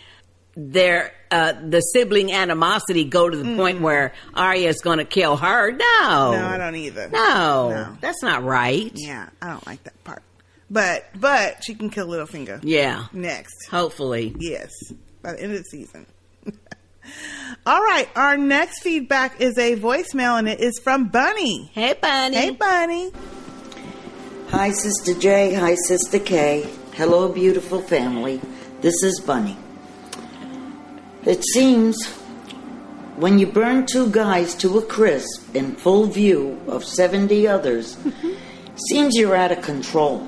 [0.57, 5.71] their uh, the sibling animosity go to the point where Arya's going to kill her.
[5.71, 5.79] No,
[6.33, 7.09] No, I don't either.
[7.09, 7.97] No, No.
[8.01, 8.91] that's not right.
[8.95, 10.23] Yeah, I don't like that part.
[10.69, 12.61] But but she can kill Littlefinger.
[12.63, 13.07] Yeah.
[13.13, 13.69] Next.
[13.71, 14.35] Hopefully.
[14.39, 14.71] Yes.
[15.23, 16.07] By the end of the season.
[17.67, 21.71] All right, our next feedback is a voicemail and it is from Bunny.
[21.75, 22.37] Hey Bunny.
[22.37, 23.11] Hey Bunny.
[24.51, 25.55] Hi, Sister J.
[25.55, 26.69] Hi, Sister K.
[26.95, 28.41] Hello, beautiful family.
[28.81, 29.57] This is Bunny.
[31.25, 32.07] It seems
[33.17, 37.99] when you burn two guys to a crisp in full view of 70 others,
[38.89, 40.27] seems you're out of control.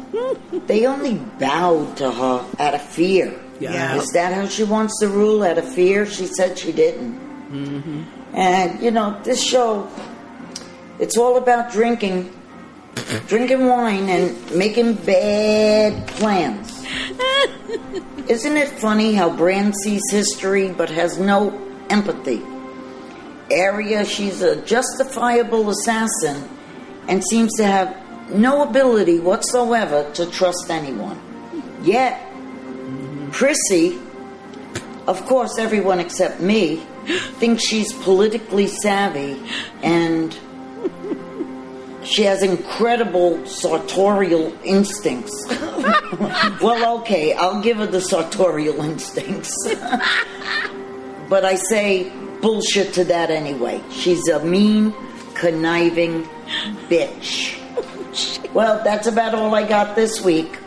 [0.66, 3.38] they only bowed to her out of fear.
[3.60, 3.96] Yeah.
[3.96, 5.42] Is that how she wants to rule?
[5.42, 6.04] Out of fear?
[6.04, 7.18] She said she didn't.
[7.50, 8.02] Mm-hmm.
[8.34, 9.88] And, you know, this show,
[10.98, 12.32] it's all about drinking,
[13.26, 16.84] drinking wine and making bad plans.
[18.28, 21.50] Isn't it funny how Bran sees history but has no
[21.90, 22.42] empathy?
[23.50, 26.48] Arya, she's a justifiable assassin
[27.08, 27.96] and seems to have
[28.30, 31.20] no ability whatsoever to trust anyone.
[31.82, 32.20] Yet,
[33.32, 33.98] Prissy,
[35.06, 36.76] of course, everyone except me,
[37.38, 39.42] thinks she's politically savvy
[39.82, 40.32] and
[42.04, 45.32] she has incredible sartorial instincts.
[46.60, 49.56] well, okay, I'll give her the sartorial instincts.
[51.28, 53.80] but I say bullshit to that anyway.
[53.90, 54.94] She's a mean,
[55.34, 56.24] conniving
[56.88, 57.58] bitch.
[58.52, 60.58] Well, that's about all I got this week.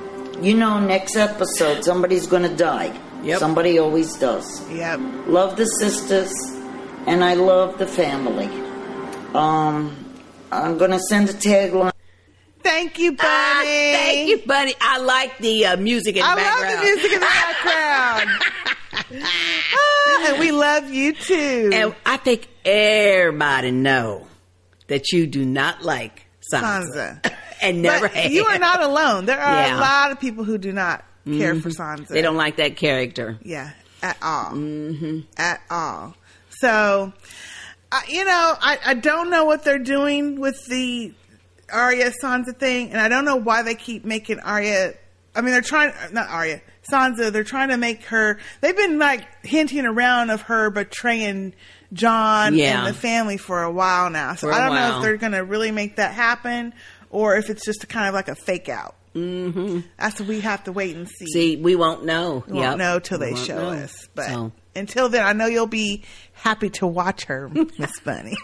[0.41, 2.97] You know, next episode, somebody's gonna die.
[3.23, 3.39] Yep.
[3.39, 4.67] Somebody always does.
[4.71, 4.99] Yep.
[5.27, 6.31] Love the sisters,
[7.07, 8.47] and I love the family.
[9.33, 10.04] Um,
[10.63, 11.91] I'm gonna send a tagline.
[12.63, 13.27] Thank you, Bunny.
[13.29, 14.73] Ah, thank you, Bunny.
[14.81, 16.65] I like the uh, music in the I background.
[16.65, 18.29] I love the music in the background.
[19.77, 21.69] Ah, and we love you too.
[21.73, 24.25] And I think everybody know
[24.87, 27.21] that you do not like Sansa.
[27.21, 27.33] Sansa.
[27.61, 28.31] and never But have.
[28.31, 29.25] you are not alone.
[29.25, 29.77] There are Yeah.
[29.77, 31.61] a lot of people who do not care Mhm.
[31.61, 32.07] for Sansa.
[32.07, 33.37] They don't like that character.
[33.43, 34.51] Yeah, at all.
[34.53, 35.19] Mm-hmm.
[35.37, 36.15] At all.
[36.61, 37.11] So,
[38.09, 41.13] you know, I, I don't know what they're doing with the
[41.71, 44.93] Arya Sansa thing, and I don't know why they keep making Arya.
[45.35, 47.31] I mean, they're trying not Arya Sansa.
[47.31, 48.39] They're trying to make her.
[48.61, 51.53] They've been like hinting around of her betraying
[51.93, 52.79] Jon Yeah.
[52.85, 54.35] and the family for a while now.
[54.35, 56.73] So For I don't know if they're going to really make that happen,
[57.09, 58.95] or if it's just a kind of like a fake out.
[59.15, 59.79] Mm-hmm.
[59.97, 61.27] That's what we have to wait and see.
[61.27, 62.43] See, we won't know.
[62.47, 63.69] We won't know till they show know.
[63.83, 64.07] us.
[64.13, 64.51] But So.
[64.75, 68.35] Until then, I know you'll be happy to watch her, Miss Bunny.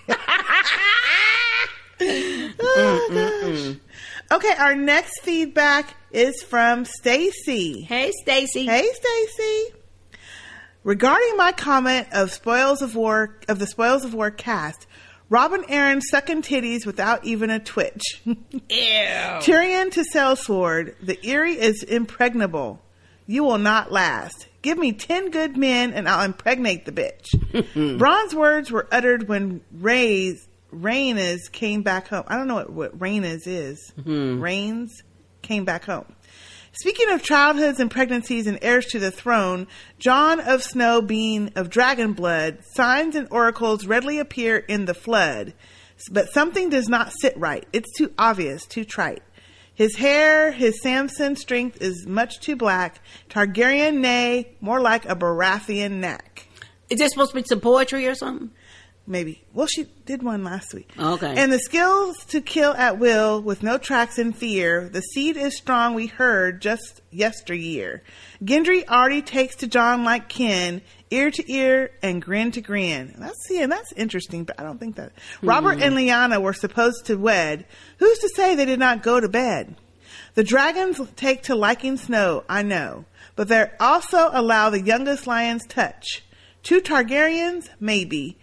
[1.99, 3.07] Oh,
[3.53, 3.75] gosh.
[4.31, 7.81] Okay, our next feedback is from Stacy.
[7.81, 8.65] Hey, Stacy.
[8.65, 9.75] Hey, Stacy.
[10.85, 14.87] Regarding my comment of spoils of war of the spoils of war cast,
[15.27, 18.21] Robin Arryn sucking titties without even a twitch.
[18.25, 18.35] Ew.
[18.69, 22.81] Tyrion to Sellsword, the Eyrie is impregnable.
[23.27, 24.47] You will not last.
[24.61, 27.97] Give me ten good men and I'll impregnate the bitch.
[27.97, 32.23] Bronn's words were uttered when Ray's Rhaenys came back home.
[32.27, 33.91] I don't know what, what is.
[34.03, 34.39] Hmm.
[34.39, 35.03] Rains
[35.41, 36.15] came back home.
[36.73, 39.67] Speaking of childhoods and pregnancies and heirs to the throne,
[39.99, 45.53] Jon of Snow being of dragon blood, signs and oracles readily appear in the flood.
[46.09, 47.67] But something does not sit right.
[47.73, 49.21] It's too obvious, too trite.
[49.73, 52.99] His hair, his Samson strength is much too black.
[53.29, 56.47] Targaryen nay, more like a Baratheon neck.
[56.89, 58.51] Is this supposed to be some poetry or something?
[59.07, 59.43] Maybe.
[59.53, 60.93] Well, she did one last week.
[60.97, 61.35] Okay.
[61.35, 64.89] And the skills to kill at will with no tracks in fear.
[64.89, 68.03] The seed is strong, we heard just yesteryear.
[68.43, 70.81] Gendry already takes to Jon like kin,
[71.11, 73.13] ear to ear and grin to grin.
[73.17, 75.83] That's yeah, that's interesting, but I don't think that Robert Hmm.
[75.83, 77.65] and Lyanna were supposed to wed.
[77.97, 79.75] Who's to say they did not go to bed?
[80.33, 85.63] The dragons take to liking snow, I know, but they also allow the youngest lions
[85.67, 86.23] touch.
[86.63, 88.37] Two Targaryens, maybe,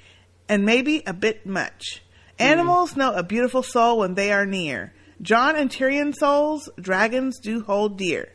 [0.49, 2.03] and maybe a bit much.
[2.39, 4.93] Animals know a beautiful soul when they are near.
[5.23, 8.29] Jon and Tyrion souls, dragons do hold dear.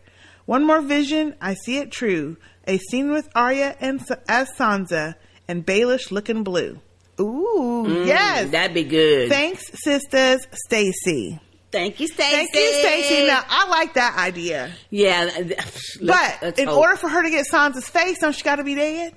[0.45, 2.35] One more vision, I see it true.
[2.67, 5.15] A scene with Arya and as Sansa,
[5.47, 6.79] and Baelish looking blue.
[7.19, 8.49] Ooh, Mm, yes.
[8.51, 9.29] That'd be good.
[9.29, 10.47] Thanks, sisters.
[10.65, 11.39] Stacy.
[11.71, 12.31] Thank you, Stacy.
[12.35, 13.27] Thank you, Stacy.
[13.27, 14.71] Now, I like that idea.
[14.89, 15.29] Yeah.
[15.29, 15.65] th- But
[16.01, 16.77] let's- let's in hope.
[16.77, 19.13] order for her to get Sansa's face, don't she got to be dead?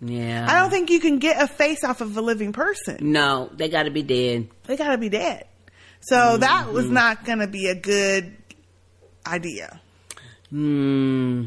[0.00, 0.46] Yeah.
[0.48, 2.98] I don't think you can get a face off of a living person.
[3.00, 4.48] No, they got to be dead.
[4.66, 5.46] They got to be dead.
[6.02, 6.40] So Mm-hmm.
[6.40, 8.36] that was not going to be a good
[9.26, 9.80] idea.
[10.50, 11.46] Hmm.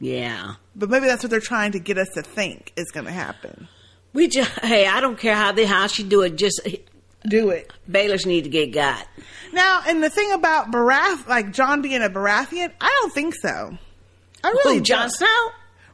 [0.00, 0.54] Yeah.
[0.76, 3.68] But maybe that's what they're trying to get us to think is going to happen.
[4.12, 6.36] We just hey, I don't care how they how she do it.
[6.36, 6.66] Just
[7.28, 7.72] do it.
[7.90, 9.06] Baelish need to get got.
[9.52, 13.76] Now, and the thing about Barath, like Jon being a Baratheon, I don't think so.
[14.44, 15.10] I really Who, don't.
[15.10, 15.50] Snow?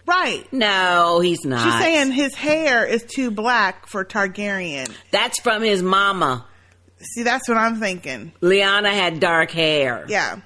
[0.07, 0.45] Right.
[0.53, 1.63] No, he's not.
[1.65, 4.93] She's saying his hair is too black for Targaryen.
[5.11, 6.45] that's from his mama.
[6.99, 8.33] See, that's what I'm thinking.
[8.41, 10.05] Lyanna had dark hair.
[10.09, 10.41] Yeah.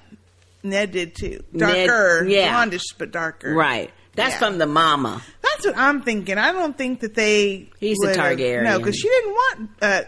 [0.63, 1.43] Ned did too.
[1.53, 2.53] Ned- Darker, yeah.
[2.53, 3.53] blondish, but darker.
[3.53, 3.91] Right.
[4.15, 4.39] That's Yeah.
[4.39, 5.21] from the mama.
[5.41, 6.37] That's what I'm thinking.
[6.37, 7.69] I don't think that they.
[7.79, 8.63] He's a Targaryen.
[8.63, 9.69] No, because she didn't want.
[9.81, 10.01] Uh,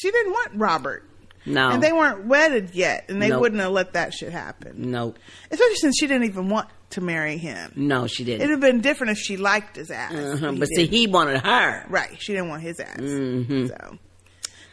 [0.00, 1.02] she didn't want Robert,
[1.46, 1.70] No.
[1.70, 3.40] and they weren't wedded yet, and they Nope.
[3.40, 4.90] wouldn't have let that shit happen.
[4.90, 5.18] Nope.
[5.50, 7.72] Especially since she didn't even want to marry him.
[7.76, 8.42] No, she didn't.
[8.42, 10.12] It'd have been different if she liked his ass.
[10.12, 10.90] Uh-huh, but see, didn't.
[10.92, 11.86] he wanted her.
[11.88, 12.16] Right.
[12.20, 12.98] She didn't want his ass.
[12.98, 13.66] Mm-hmm.
[13.66, 13.98] So,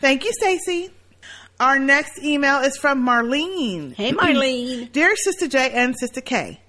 [0.01, 0.91] thank you, Stacy.
[1.59, 3.93] Our next email is from Marlene.
[3.93, 4.91] Hey, Marlene.
[4.91, 6.59] Dear Sister J and Sister K,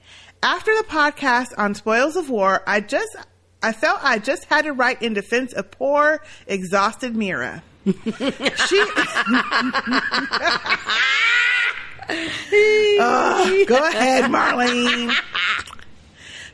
[0.42, 3.15] after the podcast on spoils of war, I just
[3.62, 7.60] I felt I just had to write in defense of poor, exhausted Meera.
[7.84, 7.92] she
[13.67, 15.15] go ahead, Marlene.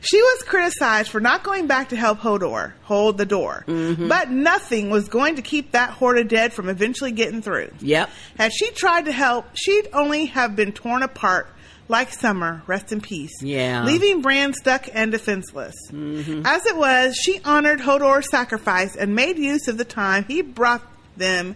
[0.05, 4.07] She was criticized for not going back to help Hodor hold the door, mm-hmm.
[4.07, 7.71] but nothing was going to keep that horde of dead from eventually getting through.
[7.81, 8.09] Yep.
[8.37, 11.49] Had she tried to help, she'd only have been torn apart
[11.87, 13.33] like Summer, rest in peace.
[13.41, 13.83] Yeah.
[13.83, 15.75] Leaving Bran stuck and defenseless.
[15.91, 16.41] Mm-hmm.
[16.45, 20.81] As it was, she honored Hodor's sacrifice and made use of the time he brought
[21.17, 21.55] them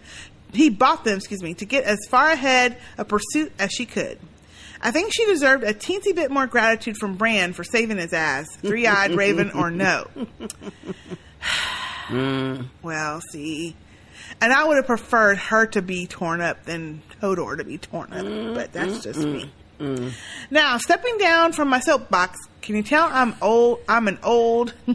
[0.52, 4.18] he bought them, excuse me, to get as far ahead of pursuit as she could.
[4.82, 8.46] I think she deserved a teensy bit more gratitude from Bran for saving his ass,
[8.56, 10.08] three eyed raven or no.
[12.08, 12.66] Mm.
[12.82, 13.76] Well, see.
[14.40, 18.12] And I would have preferred her to be torn up than Hodor to be torn
[18.12, 19.48] up, mm, but that's mm, just me.
[20.50, 23.80] Now, stepping down from my soapbox, can you tell I'm old?
[23.88, 24.74] I'm an old.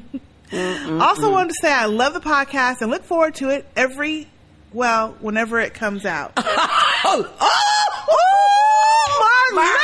[0.53, 4.27] also, wanted to say I love the podcast and look forward to it every,
[4.75, 6.33] well, whenever it comes out.
[7.07, 9.79] Oh, oh, oh,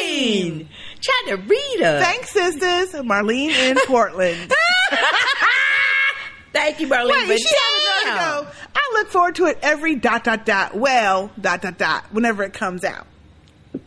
[0.00, 0.66] Marlene!
[1.02, 2.00] Trying to read her.
[2.00, 2.92] Thanks, sisters.
[3.02, 4.50] Marlene in Portland.
[6.54, 7.10] Thank you, Marlene.
[7.10, 8.16] Wait, but she had damn.
[8.16, 8.50] another go.
[8.74, 10.74] I look forward to it every dot dot dot.
[10.74, 12.06] Well, dot dot dot.
[12.12, 13.06] Whenever it comes out.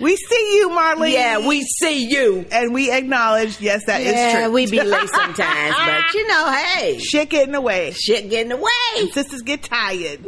[0.00, 1.12] we see you, Marlene.
[1.12, 3.60] Yeah, we see you, and we acknowledge.
[3.60, 4.50] Yes, that is Yeah, true.
[4.52, 7.92] we be late sometimes, but you know, hey, shit getting away.
[7.92, 8.70] Shit getting away.
[8.98, 10.20] And sisters get tired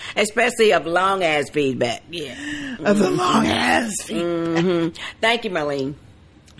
[0.16, 2.02] Especially of long ass feedback.
[2.10, 2.34] Yeah.
[2.84, 3.92] of the long ass.
[4.08, 4.96] Mhm.
[5.20, 5.94] Thank you, Marlene.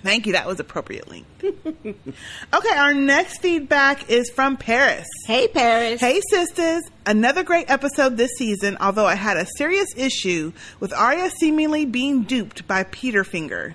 [0.03, 0.33] Thank you.
[0.33, 1.25] That was appropriately.
[1.43, 5.07] okay, our next feedback is from Paris.
[5.27, 6.01] Hey, Paris.
[6.01, 6.83] Hey, sisters.
[7.07, 12.23] Another great episode this season, although I had a serious issue with Arya seemingly being
[12.25, 13.75] duped by Peterfinger.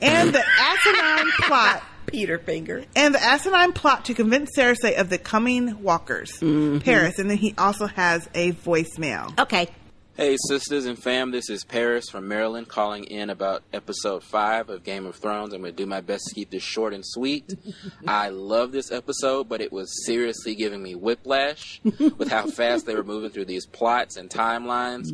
[0.00, 1.82] And the asinine plot.
[2.06, 2.84] Peter Finger.
[2.94, 6.32] And the asinine plot to convince Cersei of the coming walkers.
[6.40, 6.78] Mm-hmm.
[6.78, 7.18] Paris.
[7.18, 9.38] And then he also has a voicemail.
[9.40, 9.68] Okay.
[10.16, 14.84] Hey, sisters and fam, this is Paris from Maryland calling in about episode 5 of
[14.84, 15.52] Game of Thrones.
[15.52, 17.52] I'm going to do my best to keep this short and sweet.
[18.06, 22.94] I love this episode, but it was seriously giving me whiplash with how fast they
[22.94, 25.10] were moving through these plots and timelines.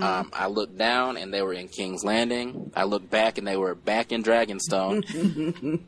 [0.00, 2.70] Um, I looked down and they were in King's Landing.
[2.76, 5.02] I looked back and they were back in Dragonstone.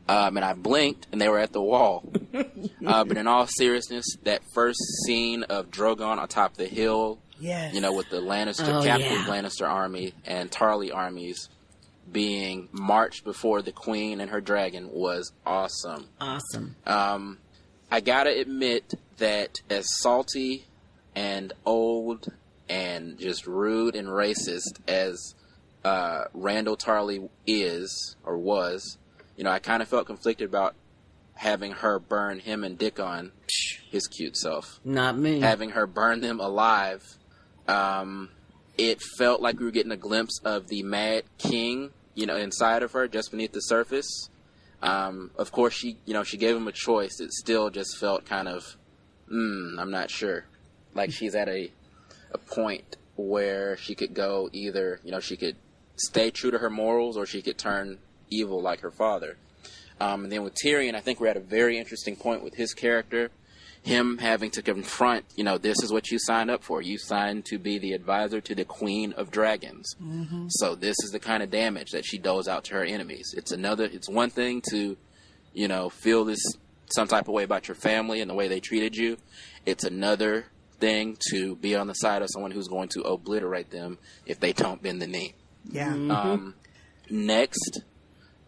[0.09, 2.03] um, and I blinked and they were at the wall.
[2.85, 7.19] Uh, but in all seriousness, that first scene of Drogon on top of the hill
[7.39, 7.73] Yes.
[7.73, 8.97] you know, with the Lannister, Oh, yeah.
[9.27, 11.49] Lannister army and Tarly armies
[12.11, 16.07] being marched before the queen and her dragon was awesome.
[16.21, 16.75] Awesome.
[16.85, 17.39] Um,
[17.91, 20.65] I gotta admit that as salty
[21.15, 22.31] and old
[22.69, 25.35] and just rude and racist as
[25.83, 28.97] uh, Randyll Tarly is or was,
[29.35, 30.75] you know, I kind of felt conflicted about
[31.35, 33.31] having her burn him and Dickon,
[33.91, 35.39] his cute self Not me.
[35.39, 37.16] having her burn them alive,
[37.67, 38.29] um,
[38.77, 42.83] it felt like we were getting a glimpse of the Mad King, you know, inside
[42.83, 44.29] of her, just beneath the surface.
[44.81, 47.19] Um, of course, she, you know, she gave him a choice.
[47.19, 48.77] It still just felt kind of,
[49.27, 50.45] hmm, I'm not sure.
[50.93, 51.71] Like she's at a
[52.31, 55.55] a point where she could go either, you know, she could
[55.95, 57.97] stay true to her morals or she could turn
[58.29, 59.37] evil like her father.
[59.99, 62.73] Um, and then with Tyrion, I think we're at a very interesting point with his
[62.73, 63.31] character.
[63.87, 66.81] Him having to confront, you know, this is what you signed up for.
[66.81, 69.95] You signed to be the advisor to the Queen of Dragons.
[70.01, 70.47] Mhm.
[70.49, 73.33] So this is the kind of damage that she doles out to her enemies.
[73.37, 73.85] It's another.
[73.85, 74.97] It's one thing to,
[75.53, 76.39] you know, feel this
[76.95, 79.17] some type of way about your family and the way they treated you.
[79.65, 80.47] It's another
[80.79, 84.53] thing to be on the side of someone who's going to obliterate them if they
[84.53, 85.33] don't bend the knee.
[85.71, 85.93] Yeah.
[85.93, 86.55] Um,
[87.09, 87.81] next,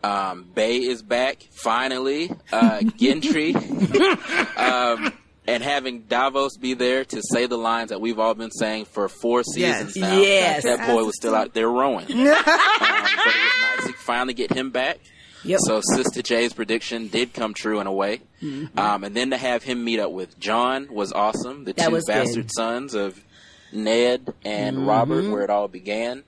[0.03, 2.32] um, Bay is back finally.
[2.51, 3.53] Uh, Gendry,
[4.58, 5.11] um,
[5.49, 9.07] and having Davos be there to say the lines that we've all been saying for
[9.09, 9.97] four seasons Yes.
[9.97, 10.17] now.
[10.19, 10.63] Yes.
[10.63, 12.05] that boy was still out there rowing.
[12.11, 14.99] um, but it was nice to finally get him back.
[15.43, 15.59] Yep.
[15.63, 18.21] So Sister Jay's prediction did come true in a way.
[18.41, 18.77] Mhm.
[18.77, 21.63] Um, and then to have him meet up with Jon was awesome.
[21.63, 22.11] The That two was good.
[22.13, 23.23] bastard sons of
[23.71, 25.31] Ned and Robert, Mhm.
[25.31, 26.23] where it all began.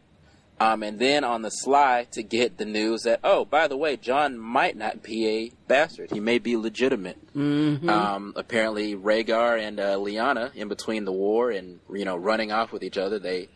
[0.62, 3.98] Um, and then on the sly to get the news that, oh, by the way,
[3.98, 6.12] Jon might not be a bastard.
[6.12, 7.18] He may be legitimate.
[7.36, 7.90] Mhm.
[7.90, 12.72] Um, apparently, Rhaegar and uh, Lyanna, in between the war and you know running off
[12.72, 13.48] with each other, they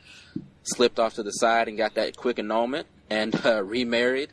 [0.64, 4.32] slipped off to the side and got that quick annulment and uh, remarried.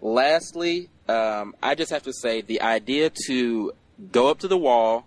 [0.00, 3.72] Lastly, um, I just have to say the idea to
[4.10, 5.06] go up to the wall,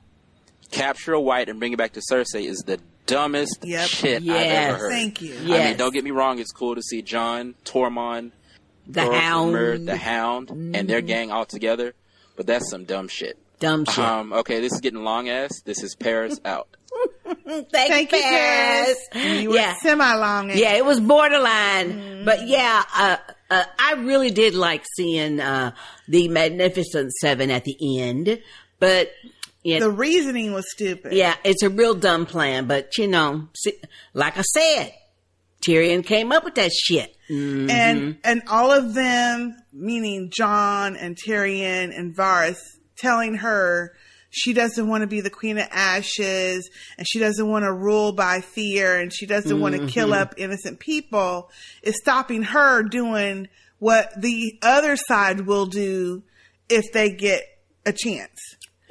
[0.71, 3.87] capture a white, and bring it back to Cersei is the dumbest Yep.
[3.87, 4.91] shit I've ever heard.
[4.91, 5.35] Thank you.
[5.53, 8.31] I mean, don't get me wrong; it's cool to see Jon, Tormund,
[8.87, 9.51] The Thoros Hound.
[9.53, 11.07] Myr, the Hound, and their Mhm.
[11.07, 11.93] gang all together.
[12.35, 13.37] But that's some dumb shit.
[13.59, 13.99] Dumb shit.
[13.99, 15.61] Um, okay, this is getting long ass.
[15.63, 16.67] This is Paris out.
[17.45, 18.97] Thank, Thank you, Paris.
[19.11, 19.41] Paris.
[19.41, 19.73] You were yeah.
[19.81, 20.51] semi-long.
[20.53, 23.17] Yeah, it was borderline, but yeah, uh,
[23.49, 25.71] uh, I really did like seeing uh,
[26.07, 28.39] the Magnificent Seven at the end.
[28.79, 29.11] But
[29.63, 31.13] The reasoning was stupid.
[31.13, 32.67] yeah, it's a real dumb plan.
[32.67, 33.73] But you know, see,
[34.13, 34.93] like I said,
[35.65, 37.15] Tyrion came up with that shit.
[37.29, 37.69] Mhm.
[37.71, 42.57] and and all of them, meaning Jon and Tyrion and Varys,
[42.97, 43.95] telling her
[44.29, 48.11] she doesn't want to be the Queen of Ashes and she doesn't want to rule
[48.13, 51.49] by fear and she doesn't want to kill up innocent people
[51.83, 53.47] is stopping her doing
[53.79, 56.23] what the other side will do
[56.67, 57.43] if they get
[57.85, 58.39] a chance.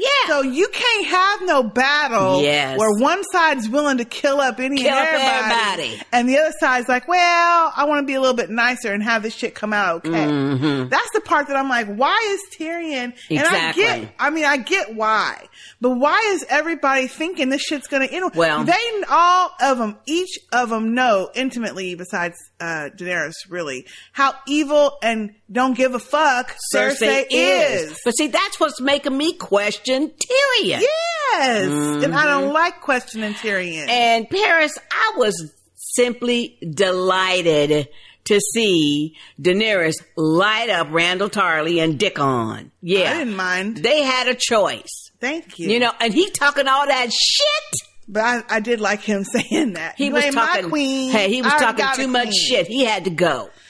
[0.03, 0.29] Yeah.
[0.29, 2.79] So you can't have no battle Yes.
[2.79, 6.03] where one side's willing to kill up any Kill and everybody, everybody.
[6.13, 9.03] and the other side's like, well, I want to be a little bit nicer and
[9.03, 10.11] have this shit come out okay.
[10.27, 10.91] Mhm.
[10.91, 13.13] That's the part that I'm like, why is Tyrion?
[13.31, 13.83] And I Exactly.
[13.83, 15.47] get, I mean, I get why,
[15.81, 18.35] but why is everybody thinking this shit's gonna end?
[18.35, 24.35] Well- they all of them, each of them know intimately, besides uh, Daenerys, really, how
[24.47, 28.01] evil and don't give a fuck Cersei, is.
[28.05, 30.81] But see, that's what's making me question Tyrion.
[30.81, 33.89] Yes, and I don't like questioning Tyrion.
[33.89, 37.89] And Paris, I was simply delighted
[38.25, 42.71] to see Daenerys light up Randyll Tarly and Dickon.
[42.81, 43.11] Yeah.
[43.11, 43.79] I didn't mind.
[43.79, 45.11] They had a choice.
[45.19, 45.69] Thank you.
[45.69, 47.81] You know, and he talking all that shit.
[48.09, 49.95] But I, I did like him saying that.
[49.97, 50.71] He You was talking.
[51.11, 52.49] Hey, he was I talking too much queen.
[52.49, 52.67] shit.
[52.67, 53.51] He had to go.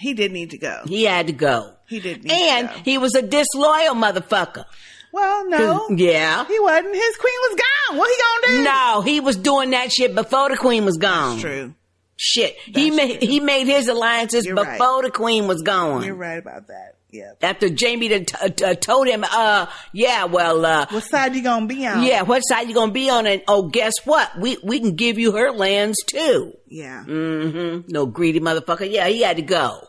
[0.00, 0.82] He did need to go.
[0.86, 1.72] He had to go.
[1.88, 2.80] He did need And to go.
[2.84, 4.64] he was a disloyal motherfucker.
[5.12, 5.88] Well, no.
[5.96, 6.44] Yeah.
[6.46, 6.94] He wasn't.
[6.94, 7.56] His queen was
[7.88, 7.98] gone.
[7.98, 8.64] What he gonna do?
[8.64, 11.40] No, he was doing that shit before the queen was gone.
[11.40, 11.74] True.
[12.16, 15.02] Shit, he made he made his alliances You're before right.
[15.04, 16.02] the queen was gone.
[16.04, 16.97] You're right about that.
[17.10, 17.32] Yeah.
[17.40, 21.66] After Jaime done t- t- told him, uh, yeah, well, uh, what side you gonna
[21.66, 22.02] be on?
[22.02, 23.26] Yeah, what side you gonna be on?
[23.26, 24.38] And oh, guess what?
[24.38, 26.52] We we can give you her lands too.
[26.66, 27.04] Yeah.
[27.06, 27.90] Mm-hmm.
[27.90, 28.90] No greedy motherfucker.
[28.90, 29.80] Yeah, he had to go.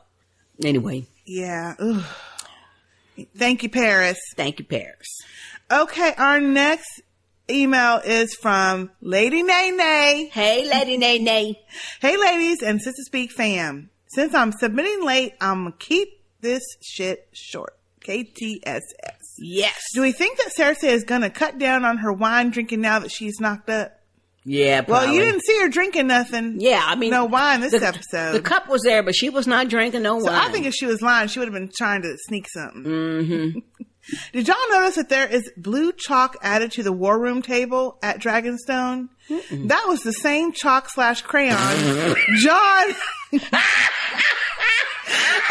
[0.64, 1.76] Anyway, Yeah.
[1.80, 2.04] Ugh.
[3.36, 4.18] Thank you, Paris.
[4.38, 5.08] thank you, Paris.
[5.70, 7.02] Okay, our next
[7.50, 10.30] email is from Lady Nay Nay.
[10.32, 11.60] Hey, Lady Nay Nay.
[12.00, 13.90] Hey, ladies and Sister Speak fam.
[14.08, 16.10] Since I'm submitting late, I'm gonna keep
[16.42, 17.76] this shit short.
[18.02, 18.82] KTSS.
[19.38, 19.80] Yes.
[19.94, 23.12] Do we think that Cersei is gonna cut down on her wine drinking now that
[23.12, 24.00] she's knocked up?
[24.46, 26.56] Yeah, Well, you didn't see her drinking nothing.
[26.60, 28.34] Yeah, I mean, no wine this the, episode.
[28.34, 30.26] The cup was there, but she was not drinking no wine.
[30.26, 32.84] So I think if she was lying, she would have been trying to sneak something.
[32.84, 33.60] Mm-hmm.
[34.34, 38.20] Did y'all notice that there is blue chalk added to the war room table at
[38.20, 39.10] Dragonstone?
[39.30, 41.56] That was the same chalk slash crayon
[42.38, 42.96] Jon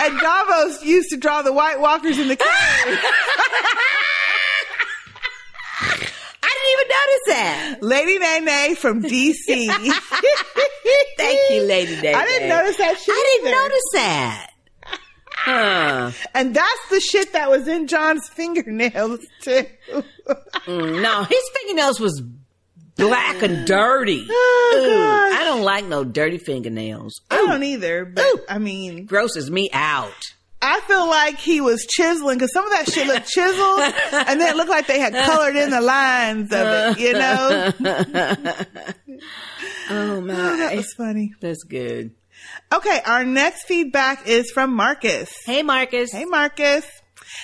[0.00, 2.98] and Davos used to draw the White Walkers in the cave.
[6.40, 7.78] I didn't even notice that.
[7.82, 9.34] Lady Nene from DC.
[11.18, 12.14] Thank you, Lady Nene.
[12.14, 13.14] I didn't notice that shit.
[13.14, 13.62] I didn't either.
[13.62, 14.50] notice that.
[15.40, 16.10] Huh.
[16.34, 19.64] And that's the shit that was in Jon's fingernails too.
[20.66, 22.22] Mm, no, his fingernails was
[22.98, 24.28] black and dirty.
[24.70, 25.34] Oh, Ooh.
[25.34, 27.20] I don't like no dirty fingernails.
[27.30, 30.12] I don't either, but I mean, Grosses me out.
[30.60, 33.80] I feel like he was chiseling because some of that shit looked chiseled,
[34.28, 36.98] and then it looked like they had colored in the lines of it.
[37.00, 37.72] You know,
[39.90, 41.32] oh my, Oh, that was funny.
[41.40, 42.12] That's good.
[42.72, 45.30] Okay, our next feedback is from Marcus.
[45.46, 46.12] Hey, Marcus.
[46.12, 46.84] Hey, Marcus.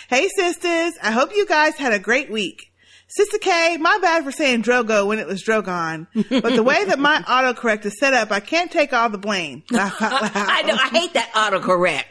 [0.09, 0.95] Hey, sisters.
[1.03, 2.71] I hope you guys had a great week.
[3.17, 6.99] Sister K, my bad for saying Drogo when it was Drogon, but the way that
[6.99, 9.63] my autocorrect is set up, I can't take all the blame.
[9.71, 10.33] Laugh out loud.
[10.35, 10.75] I know.
[10.75, 12.07] I hate that autocorrect.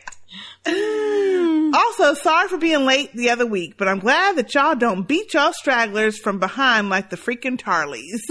[1.74, 5.34] Also, sorry for being late the other week, but I'm glad that y'all don't beat
[5.34, 8.20] y'all stragglers from behind like the freaking Tarlys.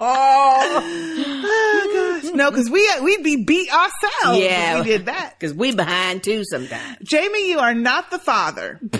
[0.00, 4.40] oh gosh, no, because we we'd be beat ourselves.
[4.40, 4.80] Yeah.
[4.80, 5.36] if we did that.
[5.38, 6.96] Because we behind too sometimes.
[7.08, 8.80] Jaime, you are not the father.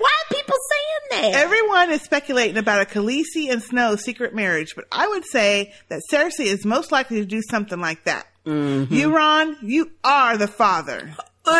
[0.00, 1.40] Why are people saying that?
[1.42, 6.00] Everyone is speculating about a Khaleesi and Snow secret marriage, but I would say that
[6.10, 8.26] Cersei is most likely to do something like that.
[8.46, 8.92] Mm-hmm.
[8.94, 11.14] Euron, you are the father.
[11.46, 11.52] Ew.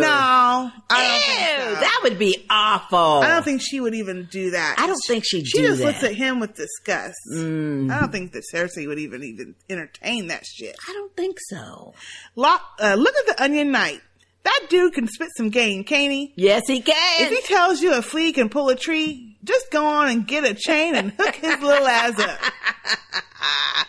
[0.00, 1.80] No, I don't think so.
[1.80, 2.98] That would be awful.
[2.98, 4.76] I don't think she would even do that.
[4.78, 5.86] I don't think she'd She do just that.
[5.86, 7.16] looks at him with disgust.
[7.34, 7.90] Mm.
[7.92, 10.76] I don't think that Cersei would even even entertain that shit.
[10.88, 11.94] I don't think so.
[12.36, 14.00] Lock, uh, look at the Onion Knight.
[14.44, 16.32] That dude can spit some game, can't he?
[16.36, 17.22] Yes, he can.
[17.22, 20.44] If he tells you a flea can pull a tree, just go on and get
[20.44, 22.38] a chain and hook his little ass up.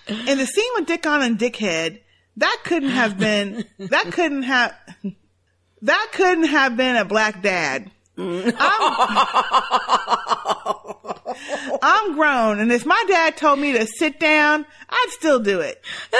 [0.27, 1.99] In the scene with Dickon and Dickhead,
[2.37, 3.65] that couldn't have been.
[3.77, 4.73] That couldn't have.
[5.81, 7.91] That couldn't have been a black dad.
[8.17, 8.59] I'm, mm.
[11.05, 11.13] um,
[11.81, 15.81] I'm grown, and if my dad told me to sit down, I'd still do it.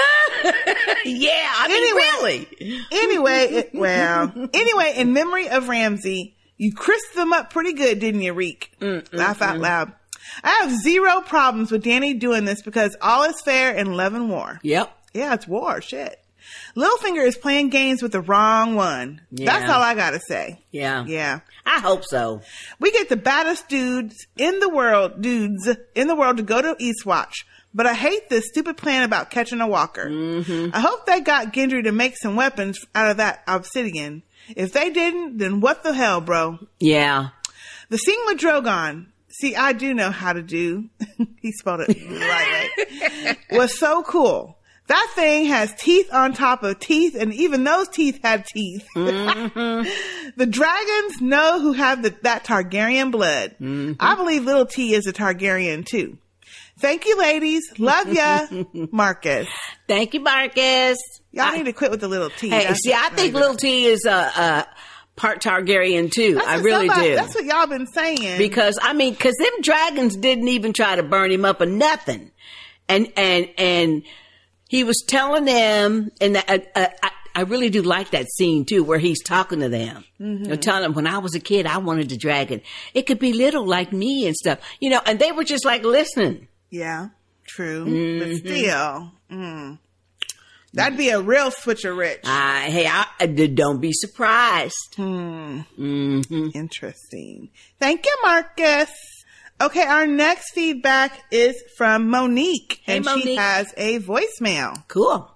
[1.04, 2.86] yeah, I mean, really.
[2.92, 8.22] Anyway, it, well, anyway, in memory of Ramsay, you crisped them up pretty good, didn't
[8.22, 8.72] you, Reek?
[9.12, 9.92] Laugh out loud.
[10.44, 14.30] I have zero problems with Dany doing this because all is fair in love and
[14.30, 14.60] war.
[14.62, 14.92] Yep.
[15.14, 15.80] Yeah, it's war.
[15.80, 16.22] Shit.
[16.76, 19.20] Littlefinger is playing games with the wrong one.
[19.30, 19.46] Yeah.
[19.46, 20.62] That's all I gotta say.
[20.70, 21.04] Yeah.
[21.06, 21.40] Yeah.
[21.66, 22.42] I hope so.
[22.78, 26.74] We get the baddest dudes in the world, dudes in the world to go to
[26.74, 27.44] Eastwatch.
[27.72, 30.06] But I hate this stupid plan about catching a walker.
[30.06, 30.74] Mm-hmm.
[30.74, 34.22] I hope they got Gendry to make some weapons out of that obsidian.
[34.56, 36.58] If they didn't, then what the hell, bro?
[36.80, 37.28] Yeah.
[37.88, 40.88] The scene with Drogon, see, I do know how to do.
[41.40, 43.36] he spelled it right.
[43.52, 44.58] Was so cool.
[44.90, 48.84] That thing has teeth on top of teeth, and even those teeth have teeth.
[48.96, 53.52] the dragons know who have the, that Targaryen blood.
[53.60, 53.92] Mm-hmm.
[54.00, 56.18] I believe little T is a Targaryen too.
[56.80, 57.62] Thank you, ladies.
[57.78, 58.46] Love ya,
[58.90, 59.48] Marcus.
[59.86, 60.98] Thank you, Marcus.
[61.30, 62.48] Y'all need to quit with the little T.
[62.48, 63.32] Hey, That's see, I think.
[63.34, 64.66] Little T is a, a
[65.14, 66.34] part Targaryen too.
[66.34, 67.14] That's I really somebody- do.
[67.14, 68.38] That's what y'all been saying.
[68.38, 72.32] because I mean, because them dragons didn't even try to burn him up or nothing,
[72.88, 74.02] and and and
[74.70, 76.42] he was telling them, and uh,
[76.76, 80.42] uh, I, I really do like that scene too, where he's talking to them, Mhm.
[80.44, 82.60] you know, telling them when I was a kid, I wanted a dragon.
[82.94, 85.82] It could be little like me and stuff, you know, and they were just like
[85.82, 86.46] listening.
[86.70, 87.08] Yeah,
[87.48, 87.84] true.
[87.84, 88.38] But Mhm.
[88.38, 89.78] still, mm,
[90.72, 92.20] that'd be a real switcher rich.
[92.24, 94.94] I, hey, I, I don't be surprised.
[94.94, 95.62] Hmm.
[95.76, 96.48] Mm-hmm.
[96.54, 97.50] Interesting.
[97.80, 98.90] Thank you, Marcus.
[99.62, 104.88] Okay, our next feedback is from Monique, Hey, and she has a voicemail.
[104.88, 105.30] Cool.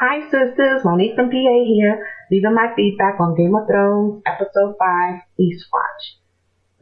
[0.00, 0.82] Hi, sisters.
[0.84, 6.25] Monique from PA here, leaving my feedback on Game of Thrones, Episode 5, Eastwatch.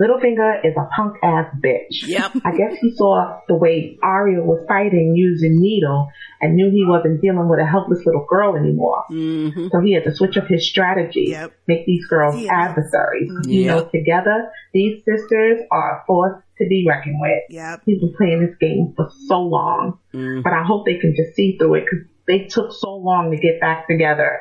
[0.01, 2.07] Littlefinger is a punk ass bitch.
[2.09, 2.33] Yep.
[2.45, 7.21] I guess he saw the way Arya was fighting using Needle and knew he wasn't
[7.23, 9.05] dealing with a helpless little girl anymore.
[9.09, 9.69] Mm-hmm.
[9.71, 11.53] So he had to switch up his strategy, yep.
[11.69, 13.31] make these girls adversaries.
[13.47, 13.93] You know, Yep.
[13.93, 17.45] together, these sisters are a force to be reckoned with.
[17.51, 17.83] Yep.
[17.87, 20.43] He's been playing this game for so long, Mm-hmm.
[20.43, 23.37] but I hope they can just see through it because they took so long to
[23.37, 24.41] get back together.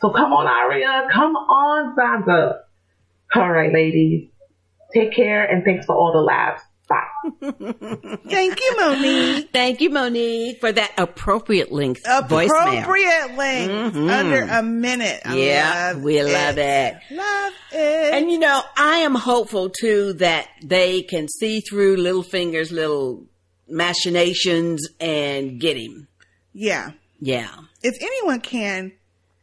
[0.00, 2.60] So come on, Arya, come on, Sansa.
[3.36, 4.29] All right, ladies,
[4.94, 6.62] take care and thanks for all the laughs.
[6.88, 7.06] Bye.
[8.28, 9.50] Thank you, Monique.
[9.52, 12.80] Thank you, Monique, for that appropriate length voicemail.
[12.80, 14.10] Appropriate length, Mhm.
[14.10, 15.20] under a minute.
[15.24, 16.96] I yeah, love we love it.
[17.12, 18.14] Love it.
[18.14, 23.24] And you know, I am hopeful too that they can see through Littlefinger's little
[23.68, 26.08] machinations and get him.
[26.52, 26.90] Yeah.
[27.22, 27.50] Yeah,
[27.82, 28.92] If anyone can,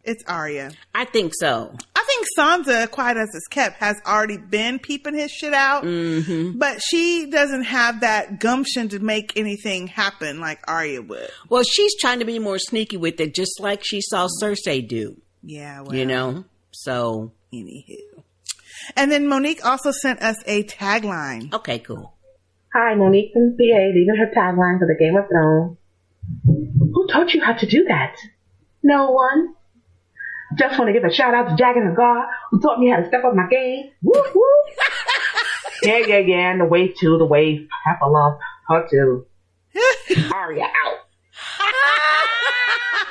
[0.07, 0.71] it's Arya.
[0.95, 1.75] I think so.
[1.95, 5.83] I think Sansa, quiet as it's kept, has already been peeping his shit out.
[5.83, 6.57] Mm-hmm.
[6.57, 11.29] But she doesn't have that gumption to make anything happen like Arya would.
[11.49, 15.21] Well, she's trying to be more sneaky with it, just like she saw Cersei do.
[15.43, 15.95] Yeah, well.
[15.95, 18.23] You know, so Anywho.
[18.95, 21.53] And then Monique also sent us a tagline.
[21.53, 22.13] Okay, cool.
[22.73, 25.77] Hi, Monique from PA, leaving her tagline for the Game of Thrones.
[26.45, 28.15] Who taught you how to do that?
[28.83, 29.55] No one.
[30.55, 33.07] Just want to give a shout out to Jaqen H'ghar, who taught me how to
[33.07, 33.91] step up my game.
[34.01, 34.43] Woo woo.
[35.83, 39.25] yeah, yeah, yeah, and the wave too, the wave, half a lump, her too.
[40.33, 40.99] Arya out.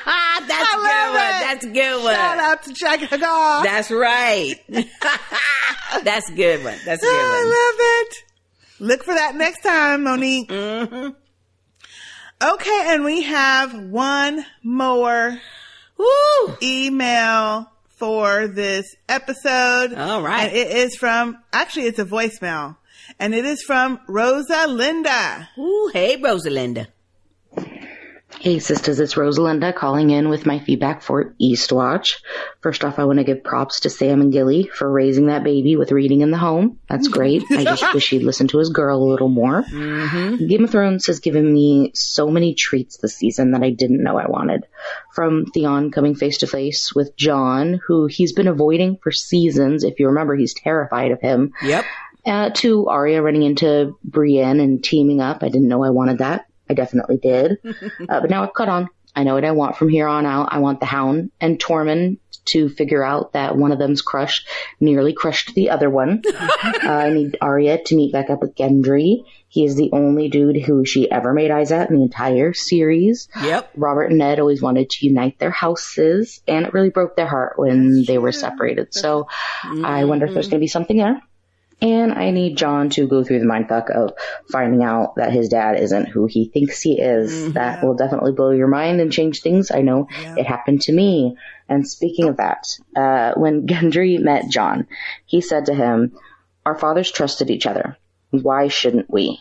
[0.48, 1.15] That's a good one.
[1.15, 2.15] That's a good one.
[2.15, 3.62] Shout out to Jaqen H'ghar.
[3.65, 4.55] That's right.
[6.05, 6.78] That's a good one.
[6.84, 7.32] That's a good one.
[7.32, 8.16] I love it.
[8.78, 10.48] Look for that next time, Monique.
[10.48, 11.08] Mm-hmm.
[12.42, 15.40] Okay, and we have one more
[16.62, 19.94] email for this episode.
[19.94, 20.49] All right.
[20.49, 22.76] And it is from, actually, it's a voicemail.
[23.18, 25.49] And it is from Rosalinda.
[25.58, 26.89] Ooh, hey, Rosalinda.
[28.39, 32.16] Hey sisters, it's Rosalinda calling in with my feedback for Eastwatch.
[32.60, 35.76] First off, I want to give props to Sam and Gilly for raising that baby
[35.76, 36.78] with reading in the home.
[36.86, 37.42] That's great.
[37.50, 39.62] I just wish he'd listen to his girl a little more.
[39.62, 40.47] Mm-hmm.
[40.47, 44.18] Game of Thrones has given me so many treats this season that I didn't know
[44.18, 44.66] I wanted.
[45.15, 49.82] From Theon coming face to face with Jon, who he's been avoiding for seasons.
[49.82, 51.52] If you remember, he's terrified of him.
[51.62, 51.84] Yep.
[52.26, 55.42] Uh, to Arya running into Brienne and teaming up.
[55.42, 56.47] I didn't know I wanted that.
[56.68, 57.58] I definitely did.
[58.08, 58.88] uh, but now I've caught on.
[59.14, 60.48] I know what I want from here on out.
[60.52, 64.48] I want the Hound and Tormund to figure out that one of them's crushed,
[64.80, 66.22] nearly crushed the other one.
[66.34, 66.50] uh,
[66.84, 69.24] I need Arya to meet back up with Gendry.
[69.48, 73.28] He is the only dude who she ever made eyes at in the entire series.
[73.42, 73.72] Yep.
[73.76, 77.58] Robert and Ned always wanted to unite their houses, and it really broke their heart
[77.58, 78.92] when they were separated.
[78.92, 79.28] So
[79.64, 81.22] I wonder if there's going to be something there.
[81.82, 84.14] And I need Jon to go through the mindfuck of
[84.50, 87.52] finding out that his dad isn't who he thinks he is.
[87.52, 89.70] That will definitely blow your mind and change things.
[89.70, 91.36] I know it happened to me.
[91.68, 94.86] And speaking of that, uh, when Gendry met Jon,
[95.26, 96.16] he said to him,
[96.64, 97.98] our fathers trusted each other.
[98.30, 99.38] Why shouldn't we?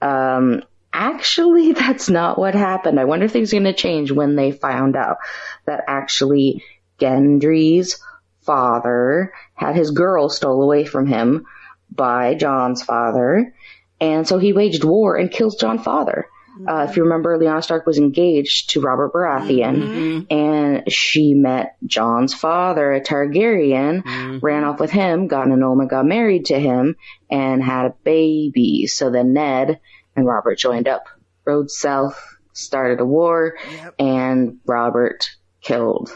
[0.00, 2.98] Um, actually, that's not what happened.
[2.98, 5.18] I wonder if things are going to change when they found out
[5.66, 6.64] that actually
[6.98, 8.02] Gendry's
[8.40, 11.44] father had his girl stole away from him
[11.90, 13.54] by Jon's father.
[14.00, 16.26] And so he waged war and kills Jon's father.
[16.66, 22.34] Uh, if you remember, Lyanna Stark was engaged to Robert Baratheon, and she met Jon's
[22.34, 24.02] father, a Targaryen,
[24.42, 26.96] ran off with him, got an annulment, got married to him,
[27.30, 28.88] and had a baby.
[28.88, 29.78] So then Ned
[30.16, 31.04] and Robert joined up,
[31.44, 32.20] rode south,
[32.54, 33.56] started a war,
[33.98, 36.10] and Robert killed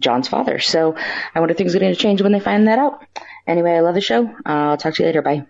[0.00, 0.58] Jon's father.
[0.58, 0.96] So
[1.34, 3.04] I wonder if things are going to change when they find that out.
[3.46, 4.34] Anyway, I love the show.
[4.44, 5.22] I'll talk to you later.
[5.22, 5.46] Bye.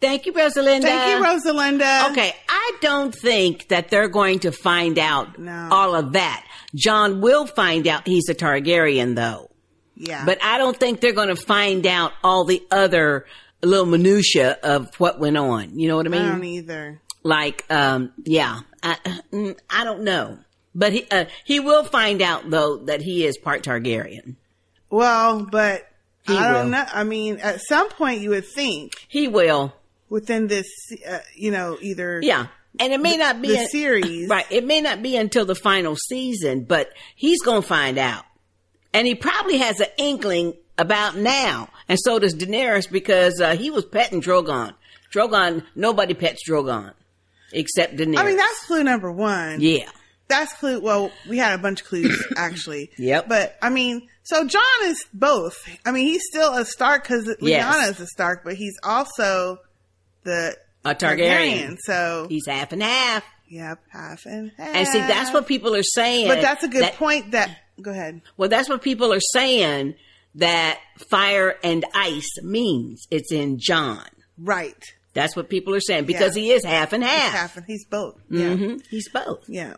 [0.00, 0.82] Thank you, Rosalinda.
[0.82, 2.10] Thank you, Rosalinda.
[2.10, 6.44] Okay, I don't think that they're going to find out all of that.
[6.74, 9.50] Jon will find out he's a Targaryen, though.
[9.94, 10.26] Yeah.
[10.26, 13.24] But I don't think they're going to find out all the other
[13.62, 15.78] little minutia of what went on.
[15.78, 16.22] You know what I mean?
[16.22, 17.00] I don't either.
[17.22, 18.96] Like, um, yeah, I,
[19.32, 20.38] mm, I don't know,
[20.76, 24.36] but he uh, he will find out though that he is part Targaryen.
[24.90, 25.88] Well, but
[26.26, 26.84] He I don't know.
[26.92, 29.74] I mean, at some point you would think he will
[30.08, 30.68] within this,
[31.08, 32.46] uh, you know, either Yeah.
[32.78, 34.28] And it may not be the a- series.
[34.28, 34.44] right?
[34.50, 38.24] It may not be until the final season, but he's going to find out,
[38.92, 41.70] and he probably has an inkling about now.
[41.88, 44.74] And so does Daenerys because uh, he was petting Drogon.
[45.12, 46.92] Drogon, nobody pets Drogon
[47.52, 48.18] except Daenerys.
[48.18, 49.60] I mean, that's clue number one.
[49.60, 49.88] yeah.
[50.28, 50.80] That's clue.
[50.80, 52.90] Well, we had a bunch of clues actually.
[52.98, 53.28] Yep.
[53.28, 55.56] But I mean, so Jon is both.
[55.84, 57.90] I mean, he's still a Stark because Yes.
[57.90, 59.58] Is a Stark, but he's also
[60.24, 61.76] the A Targaryen.
[61.84, 63.24] So he's half and half.
[63.48, 64.74] Yep, half and half.
[64.74, 66.26] And see, that's what people are saying.
[66.26, 67.30] But that's a good that- point.
[67.30, 68.22] That go ahead.
[68.36, 69.94] Well, that's what people are saying
[70.34, 73.06] that fire and ice means.
[73.12, 74.04] It's in Jon.
[74.36, 74.82] Right.
[75.14, 76.42] That's what people are saying because Yeah.
[76.42, 77.32] he is half and He's half.
[77.32, 78.16] half and he's both.
[78.28, 78.48] Yeah.
[78.48, 78.82] Mhm.
[78.90, 79.44] He's both.
[79.48, 79.74] Yeah.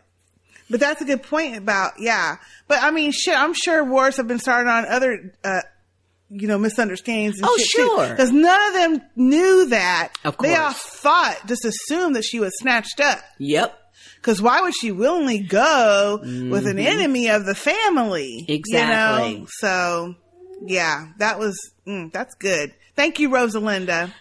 [0.69, 2.37] But that's a good point about yeah.
[2.67, 3.35] But I mean, shit.
[3.37, 5.61] I'm sure wars have been started on other, uh,
[6.29, 7.37] you know, misunderstandings.
[7.39, 8.09] And Oh, shit sure.
[8.09, 10.13] Because none of them knew that.
[10.23, 13.19] Of course, They all thought, just assumed that she was snatched up.
[13.39, 13.75] Yep.
[14.17, 16.85] Because why would she willingly go with an Mhm.
[16.85, 18.45] enemy of the family?
[18.47, 19.31] Exactly.
[19.31, 19.45] You know?
[19.59, 20.15] So,
[20.65, 21.57] yeah, that was
[21.87, 22.73] mm, that's good.
[22.99, 24.11] Thank you, Rosalinda.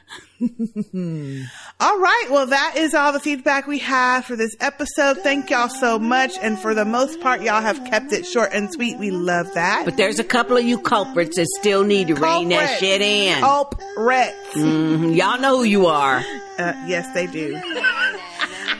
[1.80, 5.18] all right, well, that is all the feedback we have for this episode.
[5.18, 8.72] Thank y'all so much, and for the most part, y'all have kept it short and
[8.72, 8.96] sweet.
[8.96, 9.84] We love that.
[9.84, 13.40] But there's a couple of you culprits that still need to rein that shit in.
[13.40, 14.54] Culprits.
[14.54, 15.16] Mhm.
[15.16, 16.18] Y'all know who you are.
[16.56, 17.60] Uh, yes, they do.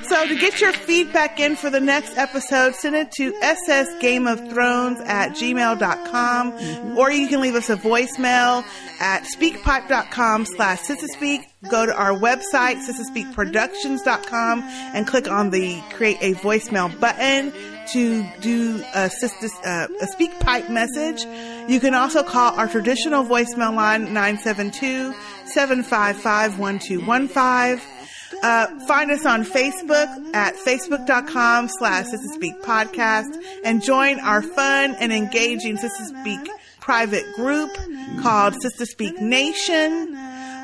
[0.08, 5.32] So to get your feedback in for the next episode, send it to ssgameofthrones at
[5.32, 8.64] gmail.com or you can leave us a voicemail
[9.00, 11.44] at speakpipe.com slash sistahspeak.
[11.68, 17.52] Go to our website, sistahspeakproductions.com and click on the create a voicemail button
[17.88, 21.26] to do a, sister, uh, a speak pipe message.
[21.70, 25.12] You can also call our traditional voicemail line 972
[25.44, 27.97] 755 1215.
[28.42, 34.94] Uh, find us on Facebook at facebook.com slash Sister Speak podcast and join our fun
[35.00, 36.48] and engaging Sister Speak
[36.80, 37.70] private group
[38.20, 40.16] called Sister Speak Nation.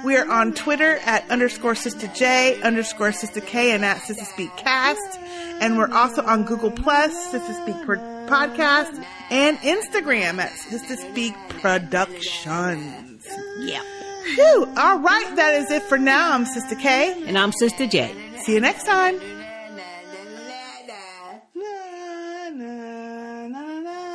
[0.05, 4.55] We are on Twitter at underscore Sister J underscore Sister K and at Sister Speak
[4.57, 5.19] Cast.
[5.61, 13.27] And we're also on Google Plus, Sister Speak Podcast, and Instagram at Sister Speak Productions.
[13.61, 13.85] Yep.
[14.25, 14.73] Phew.
[14.77, 16.33] All right, that is it for now.
[16.33, 17.25] I'm Sister K.
[17.27, 18.15] And I'm Sister J.
[18.43, 19.21] See you next time.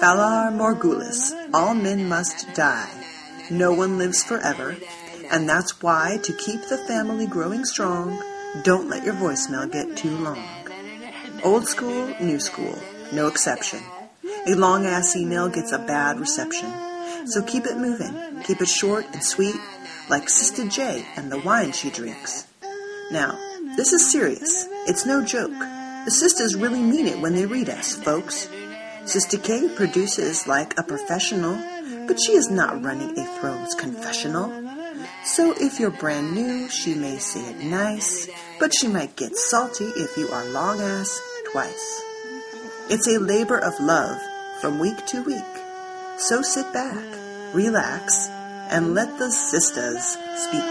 [0.02, 2.90] Valar Morghulis, all men must die.
[3.52, 4.76] No one lives forever.
[5.32, 8.20] And that's why, to keep the family growing strong,
[8.64, 10.44] don't let your voicemail get too long.
[11.44, 12.76] Old school, new school,
[13.14, 13.80] no exception.
[14.48, 16.72] A long ass email gets a bad reception.
[17.28, 18.42] So keep it moving.
[18.44, 19.56] Keep it short and sweet,
[20.10, 22.48] like Sister J and the wine she drinks.
[23.12, 23.38] Now,
[23.78, 24.68] this is serious.
[24.88, 25.58] It's no joke.
[26.06, 28.50] The sisters really mean it when they read us, folks.
[29.06, 31.56] Sister K produces like a professional,
[32.08, 34.52] but she is not running a Thrones confessional.
[35.26, 38.30] So if you're brand new, she may say it nice,
[38.60, 41.22] but she might get salty if you are long ass
[41.52, 42.02] twice.
[42.90, 44.20] It's a labor of love
[44.62, 45.44] from week to week.
[46.18, 47.06] So sit back,
[47.54, 48.30] relax,
[48.70, 50.64] and let the sisters speak.